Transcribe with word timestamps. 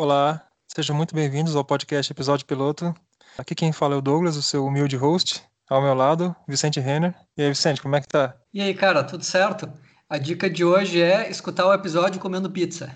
Olá, 0.00 0.46
sejam 0.68 0.94
muito 0.94 1.12
bem-vindos 1.12 1.56
ao 1.56 1.64
podcast 1.64 2.12
Episódio 2.12 2.46
Piloto. 2.46 2.94
Aqui 3.36 3.52
quem 3.52 3.72
fala 3.72 3.96
é 3.96 3.98
o 3.98 4.00
Douglas, 4.00 4.36
o 4.36 4.42
seu 4.42 4.64
humilde 4.64 4.94
host. 4.94 5.42
Ao 5.68 5.82
meu 5.82 5.92
lado, 5.92 6.36
Vicente 6.46 6.78
Renner. 6.78 7.12
E 7.36 7.42
aí, 7.42 7.48
Vicente, 7.48 7.82
como 7.82 7.96
é 7.96 8.00
que 8.00 8.06
tá? 8.06 8.36
E 8.54 8.62
aí, 8.62 8.72
cara, 8.74 9.02
tudo 9.02 9.24
certo? 9.24 9.68
A 10.08 10.16
dica 10.16 10.48
de 10.48 10.64
hoje 10.64 11.02
é 11.02 11.28
escutar 11.28 11.66
o 11.66 11.72
episódio 11.72 12.20
comendo 12.20 12.48
pizza. 12.48 12.94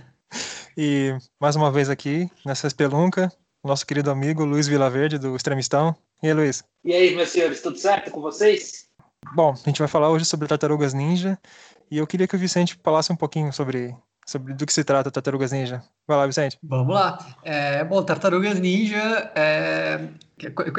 E 0.79 1.19
mais 1.41 1.57
uma 1.57 1.73
vez 1.73 1.91
aqui, 1.91 2.31
nessa 2.47 2.69
espelunca, 2.69 3.33
nosso 3.65 3.85
querido 3.85 4.09
amigo 4.09 4.45
Luiz 4.45 4.69
Vilaverde, 4.69 5.19
do 5.19 5.35
Extremistão. 5.35 5.97
E 6.23 6.29
aí, 6.29 6.33
Luiz? 6.33 6.63
E 6.85 6.93
aí, 6.95 7.17
meus 7.17 7.31
senhores, 7.31 7.61
tudo 7.61 7.79
certo 7.79 8.13
com 8.13 8.21
vocês? 8.21 8.87
Bom, 9.35 9.51
a 9.51 9.69
gente 9.69 9.81
vai 9.81 9.89
falar 9.89 10.09
hoje 10.09 10.25
sobre 10.25 10.47
Tartarugas 10.47 10.95
Ninja. 10.95 11.37
E 11.91 11.99
eu 11.99 12.07
queria 12.07 12.29
que 12.29 12.37
o 12.37 12.39
Vicente 12.39 12.79
falasse 12.81 13.13
um 13.13 13.17
pouquinho 13.17 13.53
sobre 13.53 13.93
sobre 14.27 14.55
do 14.55 14.67
que 14.67 14.73
se 14.73 14.85
trata 14.85 15.11
Tartarugas 15.11 15.53
Ninja. 15.53 15.83
Vai 16.07 16.17
lá, 16.17 16.27
Vicente. 16.27 16.59
Vamos 16.63 16.95
lá. 16.95 17.19
É, 17.43 17.85
bom, 17.85 18.03
Tartarugas 18.03 18.59
Ninja 18.59 19.33
é, 19.35 20.09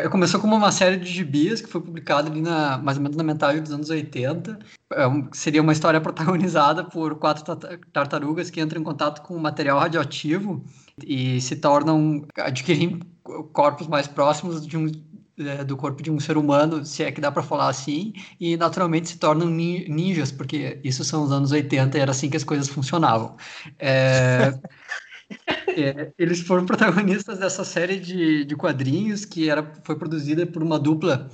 começou 0.10 0.40
como 0.40 0.56
uma 0.56 0.72
série 0.72 0.98
de 0.98 1.10
gibis 1.10 1.62
que 1.62 1.70
foi 1.70 1.82
publicada 1.82 2.30
ali 2.30 2.42
na, 2.42 2.78
mais 2.78 2.98
ou 2.98 3.04
menos 3.04 3.18
na 3.18 3.24
metade 3.24 3.62
dos 3.62 3.72
anos 3.72 3.90
80. 3.90 4.60
É 4.94 5.04
seria 5.32 5.62
uma 5.62 5.74
história 5.74 6.00
protagonizada 6.02 6.84
por 6.84 7.16
quatro 7.16 7.44
tartarugas 7.92 8.50
que 8.50 8.62
entram 8.62 8.82
em 8.82 8.84
contato 8.84 9.22
com 9.22 9.38
material 9.38 9.80
radioativo 9.80 10.64
e 11.06 11.40
se 11.42 11.56
tornam, 11.56 12.26
adquirem 12.38 13.00
corpos 13.52 13.88
mais 13.88 14.08
próximos 14.08 14.66
de 14.66 14.78
um, 14.78 14.92
é, 15.38 15.64
do 15.64 15.76
corpo 15.76 16.04
de 16.04 16.12
um 16.12 16.20
ser 16.20 16.38
humano, 16.38 16.86
se 16.86 17.04
é 17.04 17.12
que 17.12 17.20
dá 17.20 17.32
para 17.32 17.42
falar 17.42 17.68
assim, 17.68 18.14
e 18.40 18.56
naturalmente 18.56 19.10
se 19.10 19.18
tornam 19.18 19.50
ninjas, 19.50 20.32
porque 20.32 20.80
isso 20.84 21.04
são 21.04 21.24
os 21.24 21.32
anos 21.32 21.52
80 21.52 21.98
e 21.98 22.02
era 22.02 22.12
assim 22.12 22.30
que 22.30 22.38
as 22.38 22.44
coisas 22.44 22.68
funcionavam. 22.68 23.36
É, 23.80 24.54
é, 25.76 26.12
eles 26.18 26.42
foram 26.42 26.66
protagonistas 26.66 27.40
dessa 27.40 27.64
série 27.64 28.00
de, 28.00 28.46
de 28.46 28.56
quadrinhos 28.56 29.26
que 29.26 29.50
era, 29.50 29.74
foi 29.84 29.98
produzida 29.98 30.46
por 30.46 30.62
uma 30.62 30.80
dupla, 30.80 31.30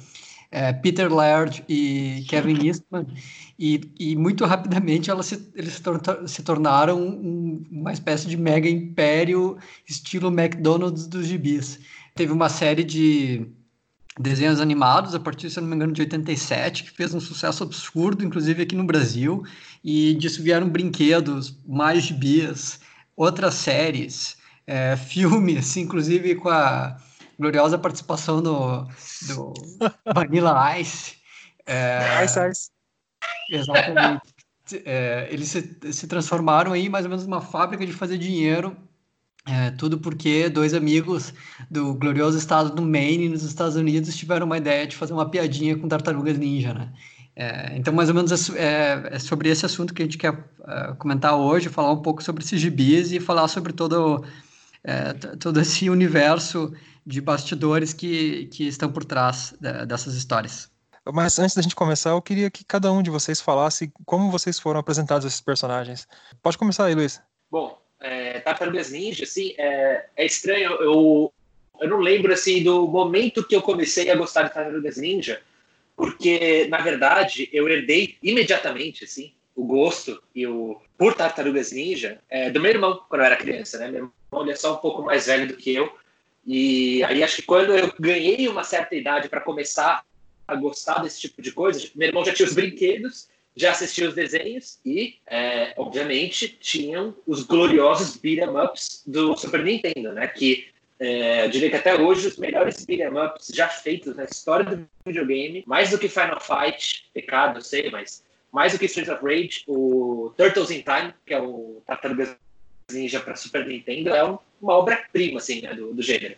é, 0.52 0.74
Peter 0.74 1.14
Laird 1.14 1.64
e 1.68 2.26
Kevin 2.30 2.66
Eastman, 2.68 3.06
e, 3.58 3.82
e 4.00 4.16
muito 4.16 4.46
rapidamente 4.46 5.12
elas 5.12 5.26
se, 5.26 5.52
eles 5.54 5.74
se, 5.74 5.82
tor 5.82 6.02
se 6.26 6.42
tornaram 6.42 7.02
um, 7.02 7.64
uma 7.70 7.92
espécie 7.92 8.28
de 8.28 8.38
mega 8.38 8.70
império 8.70 9.58
estilo 9.88 10.30
McDonald's 10.30 11.06
dos 11.06 11.28
gibis. 11.28 11.80
Teve 12.16 12.32
uma 12.32 12.50
série 12.50 12.84
de 12.84 13.59
desenhos 14.20 14.60
animados 14.60 15.16
a 15.16 15.20
partir, 15.20 15.50
se 15.50 15.62
não 15.62 15.68
me 15.70 15.76
engano, 15.76 15.94
de 15.94 16.02
87, 16.02 16.84
que 16.84 16.92
fez 16.92 17.14
um 17.14 17.22
sucesso 17.22 17.64
absurdo, 17.64 18.26
inclusive 18.26 18.64
aqui 18.64 18.76
no 18.76 18.84
Brasil, 18.84 19.46
e 19.82 20.14
disso 20.16 20.44
vieram 20.44 20.68
brinquedos, 20.68 21.58
mais 21.66 22.04
gibis, 22.04 22.82
outras 23.16 23.54
séries, 23.54 24.38
é, 24.68 24.98
filmes, 24.98 25.78
inclusive 25.78 26.36
com 26.36 26.50
a 26.50 26.98
gloriosa 27.40 27.78
participação 27.78 28.42
do, 28.42 28.86
do 29.28 29.54
Vanilla 30.14 30.78
Ice. 30.78 31.16
É, 31.66 32.26
Ice 32.26 32.40
Ice. 32.50 32.70
Exatamente. 33.50 34.22
É, 34.86 35.30
eles 35.32 35.48
se, 35.48 35.94
se 35.94 36.08
transformaram 36.08 36.74
aí 36.74 36.90
mais 36.90 37.06
ou 37.06 37.10
menos 37.10 37.26
numa 37.26 37.42
fábrica 37.42 37.86
de 37.86 37.94
fazer 37.94 38.18
dinheiro 38.18 38.76
é, 39.50 39.72
tudo 39.72 39.98
porque 39.98 40.48
dois 40.48 40.76
amigos 40.76 41.34
do 41.72 41.96
glorioso 41.96 42.38
estado 42.38 42.70
do 42.70 42.84
Maine, 42.84 43.30
nos 43.30 43.44
Estados 43.44 43.76
Unidos, 43.76 44.16
tiveram 44.16 44.46
uma 44.46 44.58
ideia 44.58 44.86
de 44.86 44.96
fazer 44.96 45.14
uma 45.14 45.28
piadinha 45.28 45.76
com 45.76 45.88
tartarugas 45.88 46.38
ninja, 46.38 46.72
né? 46.72 46.94
É, 47.36 47.76
então, 47.76 47.94
mais 47.94 48.10
ou 48.10 48.16
menos 48.16 48.50
é, 48.52 49.10
é, 49.12 49.18
sobre 49.20 49.50
esse 49.50 49.66
assunto 49.66 49.94
que 49.94 50.04
a 50.04 50.06
gente 50.06 50.18
quer 50.18 50.34
uh, 50.34 50.96
comentar 50.98 51.36
hoje, 51.36 51.70
falar 51.70 51.92
um 51.92 52.02
pouco 52.02 52.22
sobre 52.22 52.44
esses 52.44 52.60
gibis 52.60 53.12
e 53.12 53.20
falar 53.20 53.48
sobre 53.48 53.74
todo, 53.74 54.24
é, 54.84 55.14
todo 55.14 55.60
esse 55.60 55.90
universo 55.90 56.72
de 57.06 57.22
bastidores 57.22 57.94
que, 57.94 58.48
que 58.48 58.68
estão 58.68 58.92
por 58.92 59.06
trás 59.06 59.56
de, 59.60 59.86
dessas 59.86 60.16
histórias. 60.16 60.70
Mas 61.12 61.40
antes 61.40 61.56
da 61.56 61.62
gente 61.62 61.76
começar, 61.76 62.12
eu 62.12 62.22
queria 62.22 62.52
que 62.52 62.64
cada 62.64 62.92
um 62.92 63.02
de 63.02 63.10
vocês 63.10 63.42
falasse 63.42 63.92
como 64.06 64.30
vocês 64.30 64.60
foram 64.60 64.80
apresentados 64.80 65.26
esses 65.26 65.42
personagens. 65.42 66.08
Pode 66.44 66.58
começar 66.58 66.86
aí, 66.86 66.94
Luiz. 66.94 67.22
Bom, 67.50 67.79
é, 68.00 68.40
Tartarugas 68.40 68.92
Ninja, 68.92 69.24
assim, 69.24 69.54
é, 69.58 70.06
é 70.16 70.26
estranho. 70.26 70.72
Eu, 70.82 71.34
eu 71.80 71.90
não 71.90 72.00
lembro 72.00 72.34
assim 72.34 72.64
do 72.64 72.88
momento 72.88 73.46
que 73.46 73.56
eu 73.56 73.62
comecei 73.62 74.10
a 74.10 74.16
gostar 74.16 74.44
de 74.44 74.54
Tartarugas 74.54 74.98
Ninja, 74.98 75.42
porque 75.96 76.68
na 76.70 76.80
verdade 76.80 77.50
eu 77.52 77.68
herdei 77.68 78.18
imediatamente 78.24 79.04
assim 79.04 79.34
o 79.56 79.66
gosto 79.66 80.22
e 80.34 80.48
o 80.48 80.80
por 80.98 81.14
Tartarugas 81.14 81.72
Ninja 81.72 82.20
é, 82.30 82.50
do 82.50 82.60
meu 82.60 82.72
irmão 82.72 83.02
quando 83.10 83.22
eu 83.22 83.26
era 83.26 83.36
criança, 83.36 83.78
né? 83.78 83.88
Meu 83.88 84.12
irmão 84.32 84.44
ele 84.44 84.52
é 84.52 84.56
só 84.56 84.74
um 84.74 84.78
pouco 84.78 85.02
mais 85.02 85.28
velho 85.28 85.48
do 85.48 85.56
que 85.56 85.74
eu 85.74 85.92
e 86.46 87.04
aí 87.04 87.22
acho 87.22 87.38
que 87.38 87.42
quando 87.42 87.76
eu 87.76 87.94
ganhei 88.00 88.48
uma 88.48 88.64
certa 88.64 88.96
idade 88.96 89.28
para 89.28 89.42
começar 89.42 90.04
a 90.48 90.56
gostar 90.56 91.00
desse 91.00 91.20
tipo 91.20 91.42
de 91.42 91.52
coisa, 91.52 91.88
meu 91.94 92.08
irmão 92.08 92.26
já 92.26 92.34
tinha 92.34 92.48
os 92.48 92.56
brinquedos 92.56 93.28
já 93.56 93.72
assistia 93.72 94.08
os 94.08 94.16
desenhos 94.16 94.80
e, 94.86 95.16
é, 95.28 95.74
obviamente, 95.78 96.48
tinham 96.48 97.16
os 97.26 97.44
gloriosos 97.44 98.16
beat'em 98.16 98.50
ups 98.50 99.04
do 99.06 99.36
Super 99.36 99.64
Nintendo, 99.64 100.14
né? 100.14 100.28
Que 100.28 100.68
é, 101.00 101.46
eu 101.46 101.50
diria 101.50 101.70
que 101.70 101.76
até 101.76 101.96
hoje 101.96 102.28
os 102.28 102.38
melhores 102.38 102.86
beat'em 102.86 103.18
ups 103.18 103.48
já 103.54 103.68
feitos 103.68 104.16
na 104.16 104.26
história 104.26 104.66
do 104.66 104.88
videogame, 105.06 105.64
mais 105.66 105.90
do 105.90 105.98
que 105.98 106.08
Final 106.08 106.40
Fight, 106.40 107.10
pecado, 107.14 107.62
sei, 107.62 107.90
mas 107.90 108.24
mais 108.52 108.74
do 108.74 108.80
que 108.80 108.86
Streets 108.86 109.12
of 109.14 109.24
Rage, 109.24 109.64
o 109.68 110.34
Turtles 110.38 110.72
in 110.72 110.82
Time, 110.82 111.14
que 111.26 111.34
é 111.34 111.42
o 111.42 111.82
Tartarugas 111.86 112.36
Ninja 112.92 113.20
para 113.20 113.36
Super 113.36 113.66
Nintendo, 113.68 114.10
é 114.10 114.24
uma 114.24 114.74
obra-prima 114.74 115.38
assim, 115.38 115.62
né, 115.62 115.74
do, 115.74 115.94
do, 115.94 116.02
gênero. 116.02 116.36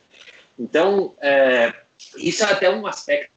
Então, 0.59 1.15
é, 1.21 1.73
isso 2.17 2.43
é 2.43 2.51
até 2.51 2.69
um 2.69 2.85
aspecto 2.85 3.31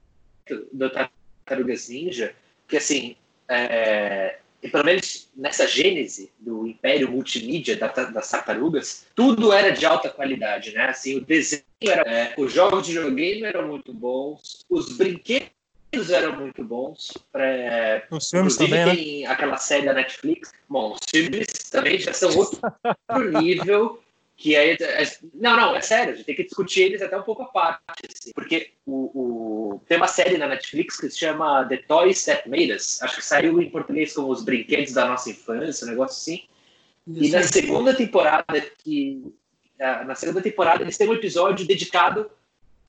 do 0.73 0.91
Tartarugas 0.91 1.89
Ninja 1.89 2.35
que, 2.67 2.77
assim, 2.77 3.17
é, 3.49 4.39
e 4.63 4.69
pelo 4.69 4.85
menos 4.85 5.29
nessa 5.37 5.67
gênese 5.67 6.33
do 6.41 6.67
império 6.67 7.11
multimídia 7.11 7.77
da, 7.77 7.89
das 7.89 8.31
tartarugas, 8.31 9.07
tudo 9.15 9.53
era 9.53 9.71
de 9.71 9.85
alta 9.85 10.09
qualidade, 10.09 10.73
né? 10.73 10.87
Assim, 10.87 11.19
o 11.19 11.21
desenho 11.21 11.63
era, 11.83 12.03
é, 12.11 12.35
os 12.39 12.53
jogos 12.53 12.87
de 12.87 12.95
videogame 12.95 13.43
eram 13.43 13.69
muito 13.69 13.93
bons, 13.93 14.65
os 14.71 14.97
brinquedos 14.97 15.51
eram 16.11 16.37
muito 16.37 16.65
bons. 16.65 17.13
É, 17.35 18.05
os 18.11 18.31
filmes 18.31 18.57
também, 18.57 18.85
né? 18.87 18.95
tem 18.95 19.23
né? 19.23 19.27
aquela 19.27 19.57
série 19.59 19.87
da 19.87 19.93
Netflix. 19.93 20.53
Bom, 20.69 20.95
os 20.95 21.01
filmes 21.11 21.47
também 21.71 21.99
já 21.99 22.13
são 22.13 22.35
outro 22.37 22.61
nível. 23.41 24.03
Que 24.37 24.57
aí, 24.57 24.77
é, 24.81 25.17
não, 25.33 25.57
não, 25.57 25.77
é 25.77 25.81
sério, 25.81 26.13
a 26.13 26.17
gente 26.17 26.27
tem 26.27 26.35
que 26.35 26.45
discutir 26.45 26.83
eles 26.83 27.01
até 27.01 27.17
um 27.17 27.23
pouco 27.23 27.43
à 27.43 27.47
parte, 27.47 28.09
assim, 28.13 28.33
porque 28.35 28.73
o, 28.85 29.75
o, 29.75 29.81
tem 29.87 29.97
uma 29.97 30.09
série 30.09 30.37
na 30.37 30.49
Netflix 30.49 30.99
que 30.99 31.09
se 31.09 31.19
chama 31.19 31.65
The 31.69 31.77
Toys 31.79 32.25
That 32.25 32.49
Made 32.49 32.73
Us, 32.73 33.01
acho 33.01 33.17
que 33.17 33.25
saiu 33.25 33.63
em 33.63 33.71
português 33.71 34.13
como 34.13 34.29
Os 34.29 34.43
Brinquedos 34.43 34.93
da 34.93 35.07
Nossa 35.07 35.31
Infância, 35.31 35.87
um 35.87 35.91
negócio 35.91 36.17
assim, 36.17 36.43
e 37.07 37.29
na 37.31 37.43
segunda 37.43 37.95
temporada, 37.95 38.61
que 38.83 39.23
na 39.79 40.15
segunda 40.15 40.41
temporada 40.41 40.83
eles 40.83 40.97
têm 40.97 41.09
um 41.09 41.15
episódio 41.15 41.67
dedicado 41.67 42.31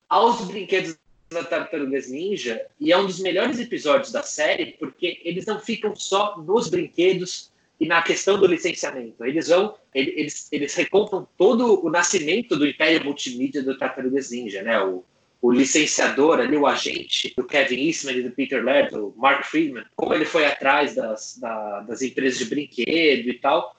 aos 0.08 0.46
brinquedos 0.46 0.96
da 1.30 1.44
Tartarugas 1.44 2.08
Ninja, 2.08 2.64
e 2.80 2.92
é 2.92 2.96
um 2.96 3.06
dos 3.06 3.20
melhores 3.20 3.58
episódios 3.58 4.12
da 4.12 4.22
série, 4.22 4.72
porque 4.78 5.20
eles 5.24 5.44
não 5.44 5.60
ficam 5.60 5.94
só 5.94 6.38
nos 6.38 6.68
brinquedos, 6.68 7.52
e 7.78 7.86
na 7.86 8.02
questão 8.02 8.38
do 8.38 8.46
licenciamento. 8.46 9.24
Eles 9.24 9.48
vão, 9.48 9.74
eles, 9.94 10.48
eles 10.50 10.74
recontam 10.74 11.28
todo 11.36 11.84
o 11.84 11.90
nascimento 11.90 12.56
do 12.56 12.66
império 12.66 13.04
multimídia 13.04 13.62
do 13.62 13.76
Tartarugas 13.76 14.30
Ninja, 14.30 14.62
né? 14.62 14.82
O, 14.82 15.04
o 15.42 15.52
licenciador 15.52 16.40
ali, 16.40 16.56
o 16.56 16.66
agente 16.66 17.34
do 17.36 17.44
Kevin 17.44 17.86
Eastman 17.86 18.16
e 18.16 18.22
do 18.22 18.30
Peter 18.30 18.64
Laird, 18.64 18.96
o 18.96 19.14
Mark 19.16 19.44
Friedman, 19.44 19.84
como 19.94 20.14
ele 20.14 20.24
foi 20.24 20.46
atrás 20.46 20.94
das, 20.94 21.36
da, 21.38 21.80
das 21.80 22.02
empresas 22.02 22.38
de 22.38 22.46
brinquedo 22.46 23.28
e 23.28 23.38
tal, 23.38 23.76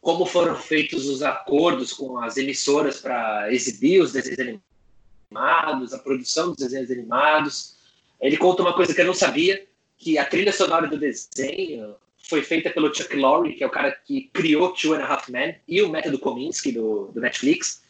como 0.00 0.26
foram 0.26 0.56
feitos 0.56 1.06
os 1.06 1.22
acordos 1.22 1.92
com 1.92 2.18
as 2.18 2.36
emissoras 2.36 3.00
para 3.00 3.52
exibir 3.52 4.00
os 4.00 4.12
desenhos 4.12 4.60
animados, 5.30 5.92
a 5.92 5.98
produção 5.98 6.48
dos 6.48 6.58
desenhos 6.58 6.90
animados. 6.90 7.76
Ele 8.20 8.36
conta 8.36 8.62
uma 8.62 8.74
coisa 8.74 8.94
que 8.94 9.00
eu 9.00 9.06
não 9.06 9.14
sabia, 9.14 9.66
que 9.96 10.18
a 10.18 10.24
trilha 10.24 10.52
sonora 10.52 10.86
do 10.86 10.98
desenho 10.98 11.94
foi 12.28 12.42
feita 12.42 12.70
pelo 12.70 12.94
Chuck 12.94 13.14
Lorre, 13.16 13.54
que 13.54 13.62
é 13.62 13.66
o 13.66 13.70
cara 13.70 13.92
que 13.92 14.30
criou 14.32 14.72
Two 14.72 14.94
and 14.94 15.02
a 15.02 15.06
Half 15.06 15.28
Men 15.28 15.56
e 15.68 15.82
o 15.82 15.88
Método 15.88 16.18
Kominsky 16.18 16.72
do, 16.72 17.10
do 17.12 17.20
Netflix. 17.20 17.82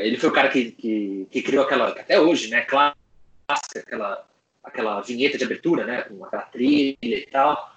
Ele 0.00 0.16
foi 0.16 0.28
o 0.30 0.32
cara 0.32 0.48
que, 0.48 0.72
que, 0.72 1.28
que 1.30 1.42
criou 1.42 1.64
aquela, 1.64 1.88
até 1.88 2.20
hoje, 2.20 2.48
né, 2.48 2.62
clássica, 2.62 2.96
aquela, 3.76 4.26
aquela 4.64 5.00
vinheta 5.02 5.38
de 5.38 5.44
abertura, 5.44 5.84
né, 5.84 6.02
com 6.02 6.24
aquela 6.24 6.42
trilha 6.42 6.96
e 7.02 7.26
tal, 7.30 7.76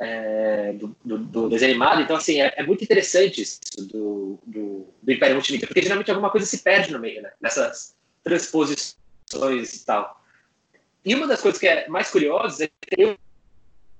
é, 0.00 0.72
do, 0.74 0.96
do, 1.04 1.18
do, 1.18 1.48
desenho 1.48 1.70
animado. 1.70 2.02
Então, 2.02 2.16
assim, 2.16 2.40
é, 2.40 2.52
é 2.56 2.62
muito 2.62 2.82
interessante 2.84 3.40
isso 3.40 3.60
do, 3.78 4.38
do, 4.44 4.86
do, 5.00 5.12
Império 5.12 5.36
Multimídia, 5.36 5.66
porque 5.66 5.82
geralmente 5.82 6.10
alguma 6.10 6.30
coisa 6.30 6.46
se 6.46 6.58
perde 6.58 6.92
no 6.92 6.98
meio, 6.98 7.22
né, 7.22 7.30
nessas 7.40 7.96
transposições 8.22 8.96
e 9.74 9.86
tal. 9.86 10.22
E 11.04 11.14
uma 11.14 11.26
das 11.26 11.40
coisas 11.40 11.58
que 11.58 11.66
é 11.66 11.88
mais 11.88 12.10
curiosas 12.10 12.60
é 12.60 12.66
que 12.66 13.00
eu 13.02 13.16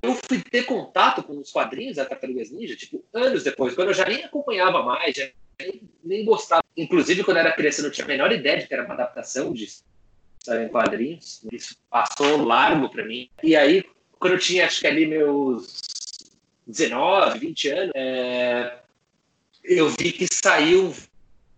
eu 0.01 0.15
fui 0.15 0.41
ter 0.41 0.65
contato 0.65 1.23
com 1.23 1.39
os 1.39 1.51
quadrinhos 1.51 1.97
da 1.97 2.05
Tartarugas 2.05 2.51
Ninja, 2.51 2.77
tipo, 2.77 3.05
anos 3.13 3.43
depois, 3.43 3.75
quando 3.75 3.89
eu 3.89 3.95
já 3.95 4.05
nem 4.05 4.25
acompanhava 4.25 4.83
mais, 4.83 5.17
já 5.17 5.29
nem, 5.61 5.83
nem 6.05 6.25
gostava. 6.25 6.63
Inclusive, 6.77 7.25
quando 7.25 7.39
eu 7.39 7.43
era 7.43 7.53
criança, 7.53 7.81
eu 7.81 7.85
não 7.85 7.91
tinha 7.91 8.05
a 8.05 8.09
menor 8.09 8.33
ideia 8.33 8.59
de 8.59 8.67
que 8.67 8.75
era 8.75 8.85
uma 8.85 8.95
adaptação 8.95 9.53
de 9.53 9.65
história 9.65 10.65
em 10.65 10.69
quadrinhos. 10.69 11.43
Isso 11.53 11.77
passou 11.91 12.45
largo 12.45 12.89
para 12.89 13.05
mim. 13.05 13.29
E 13.43 13.57
aí, 13.57 13.85
quando 14.19 14.35
eu 14.35 14.39
tinha, 14.39 14.67
acho 14.67 14.81
que 14.81 14.87
ali 14.87 15.07
meus 15.07 15.83
19, 16.67 17.39
20 17.39 17.69
anos, 17.69 17.93
é, 17.97 18.79
eu 19.65 19.89
vi 19.91 20.13
que 20.13 20.27
saiu 20.33 20.89
um 20.89 20.95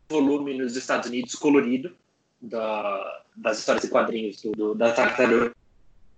volume 0.08 0.56
nos 0.56 0.76
Estados 0.76 1.08
Unidos 1.08 1.34
colorido 1.34 1.94
da, 2.40 3.22
das 3.36 3.58
histórias 3.58 3.84
em 3.84 3.90
quadrinhos 3.90 4.40
do, 4.40 4.52
do, 4.52 4.74
da 4.74 4.94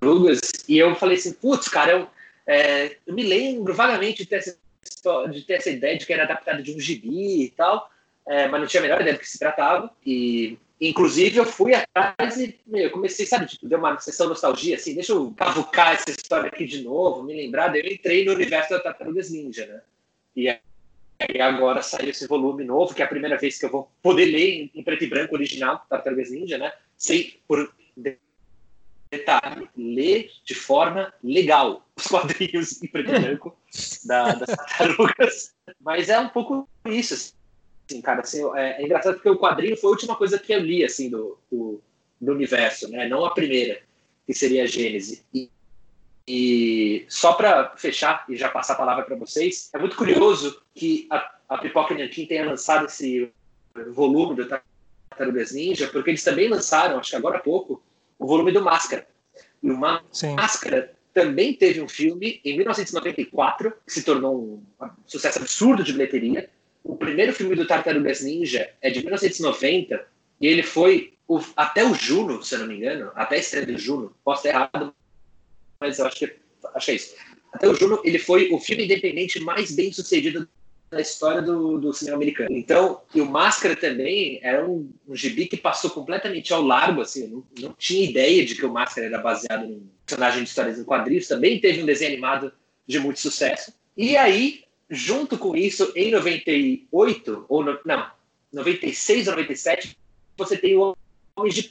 Tartarugas. 0.02 0.40
E 0.68 0.76
eu 0.76 0.94
falei 0.96 1.16
assim, 1.16 1.32
putz, 1.32 1.68
cara, 1.68 1.92
eu, 1.92 2.08
é, 2.46 2.96
eu 3.06 3.14
me 3.14 3.22
lembro 3.22 3.72
vagamente 3.72 4.18
de 4.18 4.26
ter, 4.26 4.36
essa, 4.36 4.58
de 5.30 5.42
ter 5.42 5.54
essa 5.54 5.70
ideia 5.70 5.96
de 5.96 6.04
que 6.04 6.12
era 6.12 6.24
adaptado 6.24 6.62
de 6.62 6.74
um 6.74 6.80
gibi 6.80 7.44
e 7.44 7.50
tal, 7.50 7.88
é, 8.26 8.48
mas 8.48 8.60
não 8.60 8.66
tinha 8.66 8.80
a 8.80 8.82
menor 8.82 9.00
ideia 9.00 9.14
do 9.14 9.20
que 9.20 9.28
se 9.28 9.38
tratava. 9.38 9.90
E, 10.04 10.58
inclusive, 10.80 11.38
eu 11.38 11.46
fui 11.46 11.72
atrás 11.74 12.36
e 12.36 12.58
meu, 12.66 12.90
comecei, 12.90 13.24
sabe, 13.24 13.46
tipo, 13.46 13.68
deu 13.68 13.78
uma 13.78 13.98
sessão 14.00 14.28
nostalgia, 14.28 14.76
assim, 14.76 14.94
deixa 14.94 15.12
eu 15.12 15.32
cavucar 15.36 15.92
essa 15.92 16.10
história 16.10 16.48
aqui 16.48 16.66
de 16.66 16.82
novo, 16.82 17.22
me 17.22 17.34
lembrar. 17.34 17.68
Daí 17.68 17.80
eu 17.80 17.92
entrei 17.92 18.24
no 18.24 18.32
universo 18.32 18.70
da 18.70 18.80
Tartarugas 18.80 19.30
Ninja, 19.30 19.66
né? 19.66 19.80
E 20.36 20.58
e 21.32 21.40
agora 21.40 21.82
saiu 21.82 22.10
esse 22.10 22.26
volume 22.26 22.64
novo, 22.64 22.92
que 22.92 23.00
é 23.00 23.04
a 23.04 23.08
primeira 23.08 23.38
vez 23.38 23.56
que 23.56 23.64
eu 23.64 23.70
vou 23.70 23.88
poder 24.02 24.24
ler 24.24 24.68
em, 24.74 24.82
preto 24.82 25.04
e 25.04 25.06
branco 25.06 25.36
original, 25.36 25.86
Tartarugas 25.88 26.32
Ninja, 26.32 26.58
né? 26.58 26.72
Sem, 26.96 27.38
por 27.46 27.72
detalhe, 29.12 29.68
ler 29.76 30.30
de 30.42 30.54
forma 30.54 31.12
legal 31.22 31.86
os 31.94 32.06
quadrinhos 32.06 32.82
em 32.82 32.88
preto 32.88 33.14
e 33.14 33.20
branco 33.20 33.56
da, 34.04 34.32
das 34.32 34.56
tartarugas. 34.56 35.54
Mas 35.78 36.08
é 36.08 36.18
um 36.18 36.30
pouco 36.30 36.66
isso, 36.86 37.14
assim, 37.14 38.00
cara. 38.00 38.22
Assim, 38.22 38.42
é, 38.56 38.80
é, 38.80 38.84
engraçado 38.84 39.14
porque 39.14 39.28
o 39.28 39.38
quadrinho 39.38 39.76
foi 39.76 39.88
a 39.88 39.92
última 39.92 40.16
coisa 40.16 40.38
que 40.38 40.52
eu 40.52 40.60
li, 40.60 40.82
assim, 40.82 41.10
do, 41.10 41.38
do, 41.50 41.80
do 42.20 42.32
universo, 42.32 42.88
né? 42.88 43.06
Não 43.06 43.24
a 43.24 43.34
primeira, 43.34 43.82
que 44.26 44.32
seria 44.32 44.62
a 44.62 44.66
Gênese. 44.66 45.22
E, 45.32 45.50
e 46.26 47.04
só 47.08 47.34
para 47.34 47.76
fechar 47.76 48.24
e 48.28 48.36
já 48.36 48.48
passar 48.48 48.74
a 48.74 48.78
palavra 48.78 49.04
para 49.04 49.16
vocês, 49.16 49.68
é 49.74 49.78
muito 49.78 49.96
curioso 49.96 50.62
que 50.74 51.06
a, 51.10 51.34
a 51.50 51.58
Pipoca 51.58 51.94
Nankin 51.94 52.26
tenha 52.26 52.46
lançado 52.46 52.86
esse 52.86 53.30
volume 53.90 54.36
do 54.36 54.48
Tartarugas 54.48 55.52
Ninja, 55.52 55.88
porque 55.88 56.10
eles 56.10 56.24
também 56.24 56.48
lançaram, 56.48 56.98
acho 56.98 57.10
que 57.10 57.16
agora 57.16 57.38
há 57.38 57.40
pouco, 57.40 57.82
o 58.22 58.26
volume 58.26 58.52
do 58.52 58.62
Máscara. 58.62 59.06
E 59.62 59.70
o 59.70 59.76
Máscara 59.76 60.94
também 61.12 61.52
teve 61.52 61.80
um 61.80 61.88
filme 61.88 62.40
em 62.44 62.56
1994 62.56 63.72
que 63.84 63.92
se 63.92 64.04
tornou 64.04 64.62
um 64.80 64.88
sucesso 65.06 65.40
absurdo 65.40 65.82
de 65.82 65.92
bilheteria. 65.92 66.48
O 66.84 66.96
primeiro 66.96 67.32
filme 67.32 67.56
do 67.56 67.66
Tartarugas 67.66 68.22
Ninja 68.22 68.70
é 68.80 68.90
de 68.90 69.00
1990 69.00 70.06
e 70.40 70.46
ele 70.46 70.62
foi 70.62 71.14
o, 71.28 71.40
até 71.56 71.84
o 71.84 71.94
Juno, 71.94 72.42
se 72.42 72.54
eu 72.54 72.60
não 72.60 72.66
me 72.66 72.76
engano, 72.76 73.10
até 73.14 73.36
a 73.36 73.38
estreia 73.38 73.66
do 73.66 73.76
Juno. 73.76 74.14
Posso 74.24 74.46
estar 74.46 74.58
errado, 74.58 74.94
mas 75.80 75.98
eu 75.98 76.06
acho 76.06 76.16
que, 76.16 76.36
acho 76.74 76.86
que 76.86 76.92
é 76.92 76.94
isso. 76.94 77.14
Até 77.52 77.68
o 77.68 77.74
Juno, 77.74 78.00
ele 78.04 78.18
foi 78.18 78.50
o 78.50 78.58
filme 78.58 78.84
independente 78.84 79.40
mais 79.40 79.72
bem 79.72 79.92
sucedido 79.92 80.48
da 80.92 81.00
história 81.00 81.40
do, 81.40 81.78
do, 81.78 81.92
cinema 81.94 82.18
americano. 82.18 82.54
Então, 82.54 83.00
e 83.14 83.20
o 83.22 83.24
Máscara 83.24 83.74
também 83.74 84.38
era 84.42 84.68
um, 84.68 84.92
um 85.08 85.16
gibi 85.16 85.46
que 85.46 85.56
passou 85.56 85.90
completamente 85.90 86.52
ao 86.52 86.60
largo, 86.60 87.00
assim, 87.00 87.26
não, 87.28 87.42
não 87.58 87.72
tinha 87.72 88.04
ideia 88.08 88.44
de 88.44 88.54
que 88.54 88.66
o 88.66 88.70
Máscara 88.70 89.06
era 89.06 89.18
baseado 89.18 89.66
num 89.66 89.88
personagem 90.04 90.42
de 90.42 90.50
histórias 90.50 90.78
em 90.78 90.84
quadrinhos, 90.84 91.26
também 91.26 91.58
teve 91.58 91.82
um 91.82 91.86
desenho 91.86 92.12
animado 92.12 92.52
de 92.86 92.98
muito 93.00 93.20
sucesso. 93.20 93.72
E 93.96 94.18
aí, 94.18 94.64
junto 94.90 95.38
com 95.38 95.56
isso, 95.56 95.90
em 95.96 96.10
98, 96.10 97.46
ou 97.48 97.64
no, 97.64 97.78
não, 97.86 98.10
96, 98.52 99.26
97, 99.26 99.96
você 100.36 100.58
tem 100.58 100.76
o 100.76 100.94
Homem 101.34 101.50
de 101.50 101.70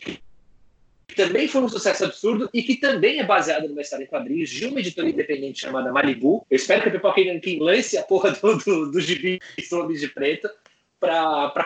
que 1.12 1.16
também 1.16 1.46
foi 1.46 1.62
um 1.62 1.68
sucesso 1.68 2.06
absurdo 2.06 2.50
e 2.54 2.64
que 2.64 2.78
também 2.78 3.20
é 3.20 3.24
baseado 3.26 3.68
numa 3.68 3.82
história 3.82 4.06
em 4.06 4.08
quadrinhos 4.08 4.50
de 4.50 4.66
uma 4.66 4.80
editora 4.80 5.10
independente 5.10 5.60
chamada 5.60 5.92
Malibu. 5.92 6.46
Eu 6.50 6.56
espero 6.56 6.82
que 6.82 6.88
a 6.88 6.92
Pipoca 6.92 7.22
Nankin 7.22 7.60
lance 7.60 7.98
a 7.98 8.04
porra 8.04 8.32
do, 8.32 8.58
do, 8.58 8.92
do 8.92 9.02
gibi 9.02 9.40
Homens 9.74 10.00
de 10.00 10.08
Preto 10.08 10.50
para 11.00 11.66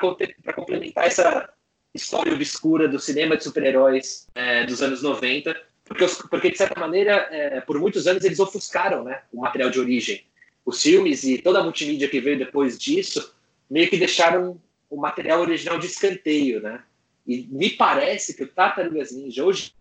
complementar 0.56 1.06
essa 1.06 1.48
história 1.94 2.34
obscura 2.34 2.88
do 2.88 3.00
cinema 3.00 3.38
de 3.38 3.44
super-heróis 3.44 4.28
é, 4.34 4.66
dos 4.66 4.82
anos 4.82 5.04
90. 5.04 5.56
Porque, 5.84 6.06
porque 6.28 6.50
de 6.50 6.58
certa 6.58 6.80
maneira, 6.80 7.28
é, 7.30 7.62
por 7.62 7.80
muitos 7.80 8.08
anos 8.08 8.26
eles 8.26 8.40
ofuscaram 8.40 9.04
né, 9.04 9.22
o 9.32 9.42
material 9.42 9.70
de 9.70 9.80
origem. 9.80 10.26
Os 10.66 10.82
filmes 10.82 11.24
e 11.24 11.38
toda 11.38 11.60
a 11.60 11.64
multimídia 11.64 12.10
que 12.10 12.20
veio 12.20 12.40
depois 12.40 12.80
disso 12.80 13.32
meio 13.70 13.88
que 13.90 13.98
deixaram 13.98 14.60
o 14.90 14.98
material 14.98 15.42
original 15.42 15.78
de 15.78 15.86
escanteio, 15.86 16.62
né? 16.62 16.82
E 17.26 17.48
me 17.50 17.70
parece 17.72 18.36
que 18.36 18.44
o 18.44 18.48
Tartarugas 18.48 19.12
Ninja 19.12 19.44
hoje 19.44 19.74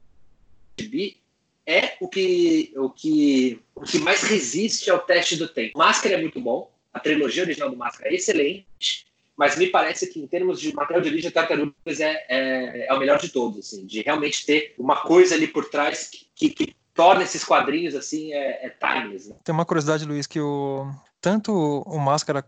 é 1.66 1.96
o 2.00 2.08
que, 2.08 2.72
o 2.76 2.90
que, 2.90 3.60
o 3.74 3.82
que 3.82 3.98
mais 3.98 4.22
resiste 4.22 4.90
ao 4.90 4.98
teste 4.98 5.36
do 5.36 5.48
tempo. 5.48 5.78
Máscara 5.78 6.14
é 6.14 6.20
muito 6.20 6.40
bom, 6.40 6.70
a 6.92 7.00
trilogia 7.00 7.42
original 7.42 7.70
do 7.70 7.76
Máscara 7.76 8.10
é 8.10 8.14
excelente, 8.14 9.06
mas 9.36 9.56
me 9.56 9.66
parece 9.66 10.06
que 10.06 10.20
em 10.20 10.26
termos 10.26 10.60
de 10.60 10.72
material 10.74 11.02
de 11.02 11.08
origem, 11.08 11.30
Tartarugas 11.30 12.00
é, 12.00 12.24
é, 12.28 12.86
é, 12.88 12.94
o 12.94 12.98
melhor 12.98 13.18
de 13.18 13.28
todos, 13.28 13.58
assim, 13.58 13.84
de 13.84 14.02
realmente 14.02 14.44
ter 14.46 14.74
uma 14.78 15.02
coisa 15.02 15.34
ali 15.34 15.46
por 15.46 15.68
trás 15.68 16.08
que, 16.08 16.50
que, 16.50 16.50
que 16.50 16.76
torna 16.94 17.24
esses 17.24 17.44
quadrinhos 17.44 17.94
assim 17.94 18.32
é, 18.32 18.66
é 18.66 18.70
timeless. 18.70 19.28
Né? 19.28 19.36
Tem 19.42 19.52
uma 19.52 19.64
curiosidade, 19.64 20.04
Luiz, 20.04 20.26
que 20.26 20.40
o 20.40 20.88
tanto 21.20 21.52
o 21.52 21.98
Máscara 21.98 22.44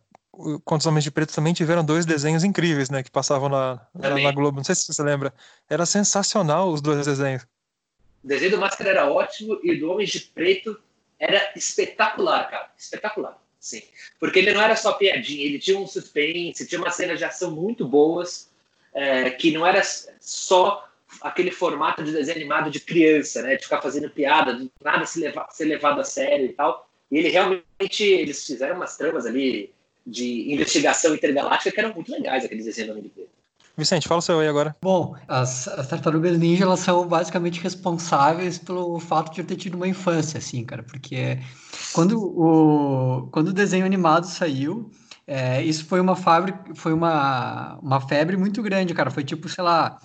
quanto 0.64 0.82
os 0.82 0.86
Homens 0.86 1.04
de 1.04 1.10
Preto 1.10 1.34
também 1.34 1.54
tiveram 1.54 1.84
dois 1.84 2.04
desenhos 2.04 2.44
incríveis, 2.44 2.90
né? 2.90 3.02
Que 3.02 3.10
passavam 3.10 3.48
na, 3.48 3.80
na 3.94 4.32
Globo. 4.32 4.58
Não 4.58 4.64
sei 4.64 4.74
se 4.74 4.86
você 4.86 5.02
lembra. 5.02 5.32
Era 5.68 5.86
sensacional 5.86 6.70
os 6.70 6.80
dois 6.80 7.06
desenhos. 7.06 7.42
O 8.22 8.28
desenho 8.28 8.52
do 8.52 8.58
Máscara 8.58 8.90
era 8.90 9.10
ótimo 9.10 9.58
e 9.62 9.74
do 9.76 9.90
Homens 9.90 10.10
de 10.10 10.20
Preto 10.20 10.78
era 11.18 11.52
espetacular, 11.56 12.50
cara. 12.50 12.70
Espetacular. 12.76 13.40
Sim. 13.58 13.82
Porque 14.20 14.38
ele 14.38 14.52
não 14.52 14.60
era 14.60 14.76
só 14.76 14.92
piadinha, 14.92 15.44
ele 15.44 15.58
tinha 15.58 15.78
um 15.78 15.86
suspense, 15.86 16.66
tinha 16.66 16.80
uma 16.80 16.90
cena 16.90 17.16
de 17.16 17.24
ação 17.24 17.50
muito 17.50 17.86
boas, 17.86 18.50
é, 18.92 19.30
que 19.30 19.50
não 19.50 19.66
era 19.66 19.82
só 20.20 20.86
aquele 21.20 21.50
formato 21.50 22.04
de 22.04 22.12
desenho 22.12 22.36
animado 22.36 22.70
de 22.70 22.80
criança, 22.80 23.42
né? 23.42 23.56
De 23.56 23.64
ficar 23.64 23.80
fazendo 23.80 24.10
piada, 24.10 24.54
de 24.54 24.70
nada 24.82 25.06
se 25.06 25.18
levar, 25.18 25.48
ser 25.50 25.64
levado 25.64 26.00
a 26.00 26.04
sério 26.04 26.46
e 26.46 26.52
tal. 26.52 26.88
E 27.10 27.18
ele 27.18 27.28
realmente, 27.28 28.04
eles 28.04 28.44
fizeram 28.44 28.76
umas 28.76 28.96
tramas 28.96 29.24
ali 29.24 29.72
de 30.06 30.52
investigação 30.52 31.14
intergaláctica 31.14 31.72
que 31.72 31.80
eram 31.80 31.94
muito 31.94 32.10
legais, 32.12 32.44
aqueles 32.44 32.64
desenhos 32.64 33.02
do 33.02 33.08
Preto. 33.08 33.30
Vicente, 33.78 34.08
fala 34.08 34.20
o 34.20 34.22
seu 34.22 34.40
aí 34.40 34.48
agora. 34.48 34.74
Bom, 34.80 35.14
as, 35.28 35.68
as, 35.68 35.86
tartarugas 35.86 36.38
ninja 36.38 36.64
elas 36.64 36.80
são 36.80 37.06
basicamente 37.06 37.60
responsáveis 37.60 38.56
pelo 38.56 38.98
fato 38.98 39.34
de 39.34 39.42
eu 39.42 39.46
ter 39.46 39.56
tido 39.56 39.74
uma 39.74 39.86
infância, 39.86 40.38
assim, 40.38 40.64
cara, 40.64 40.82
porque 40.82 41.38
quando 41.92 42.18
o, 42.18 43.28
quando 43.30 43.48
o 43.48 43.52
desenho 43.52 43.84
animado 43.84 44.24
saiu, 44.24 44.90
é, 45.26 45.62
isso 45.62 45.84
foi 45.84 46.00
uma 46.00 46.16
fábrica, 46.16 46.74
foi 46.74 46.94
uma, 46.94 47.78
uma 47.82 48.00
febre 48.00 48.36
muito 48.36 48.62
grande, 48.62 48.94
cara. 48.94 49.10
Foi 49.10 49.24
tipo, 49.24 49.48
sei 49.48 49.62
lá, 49.62 49.98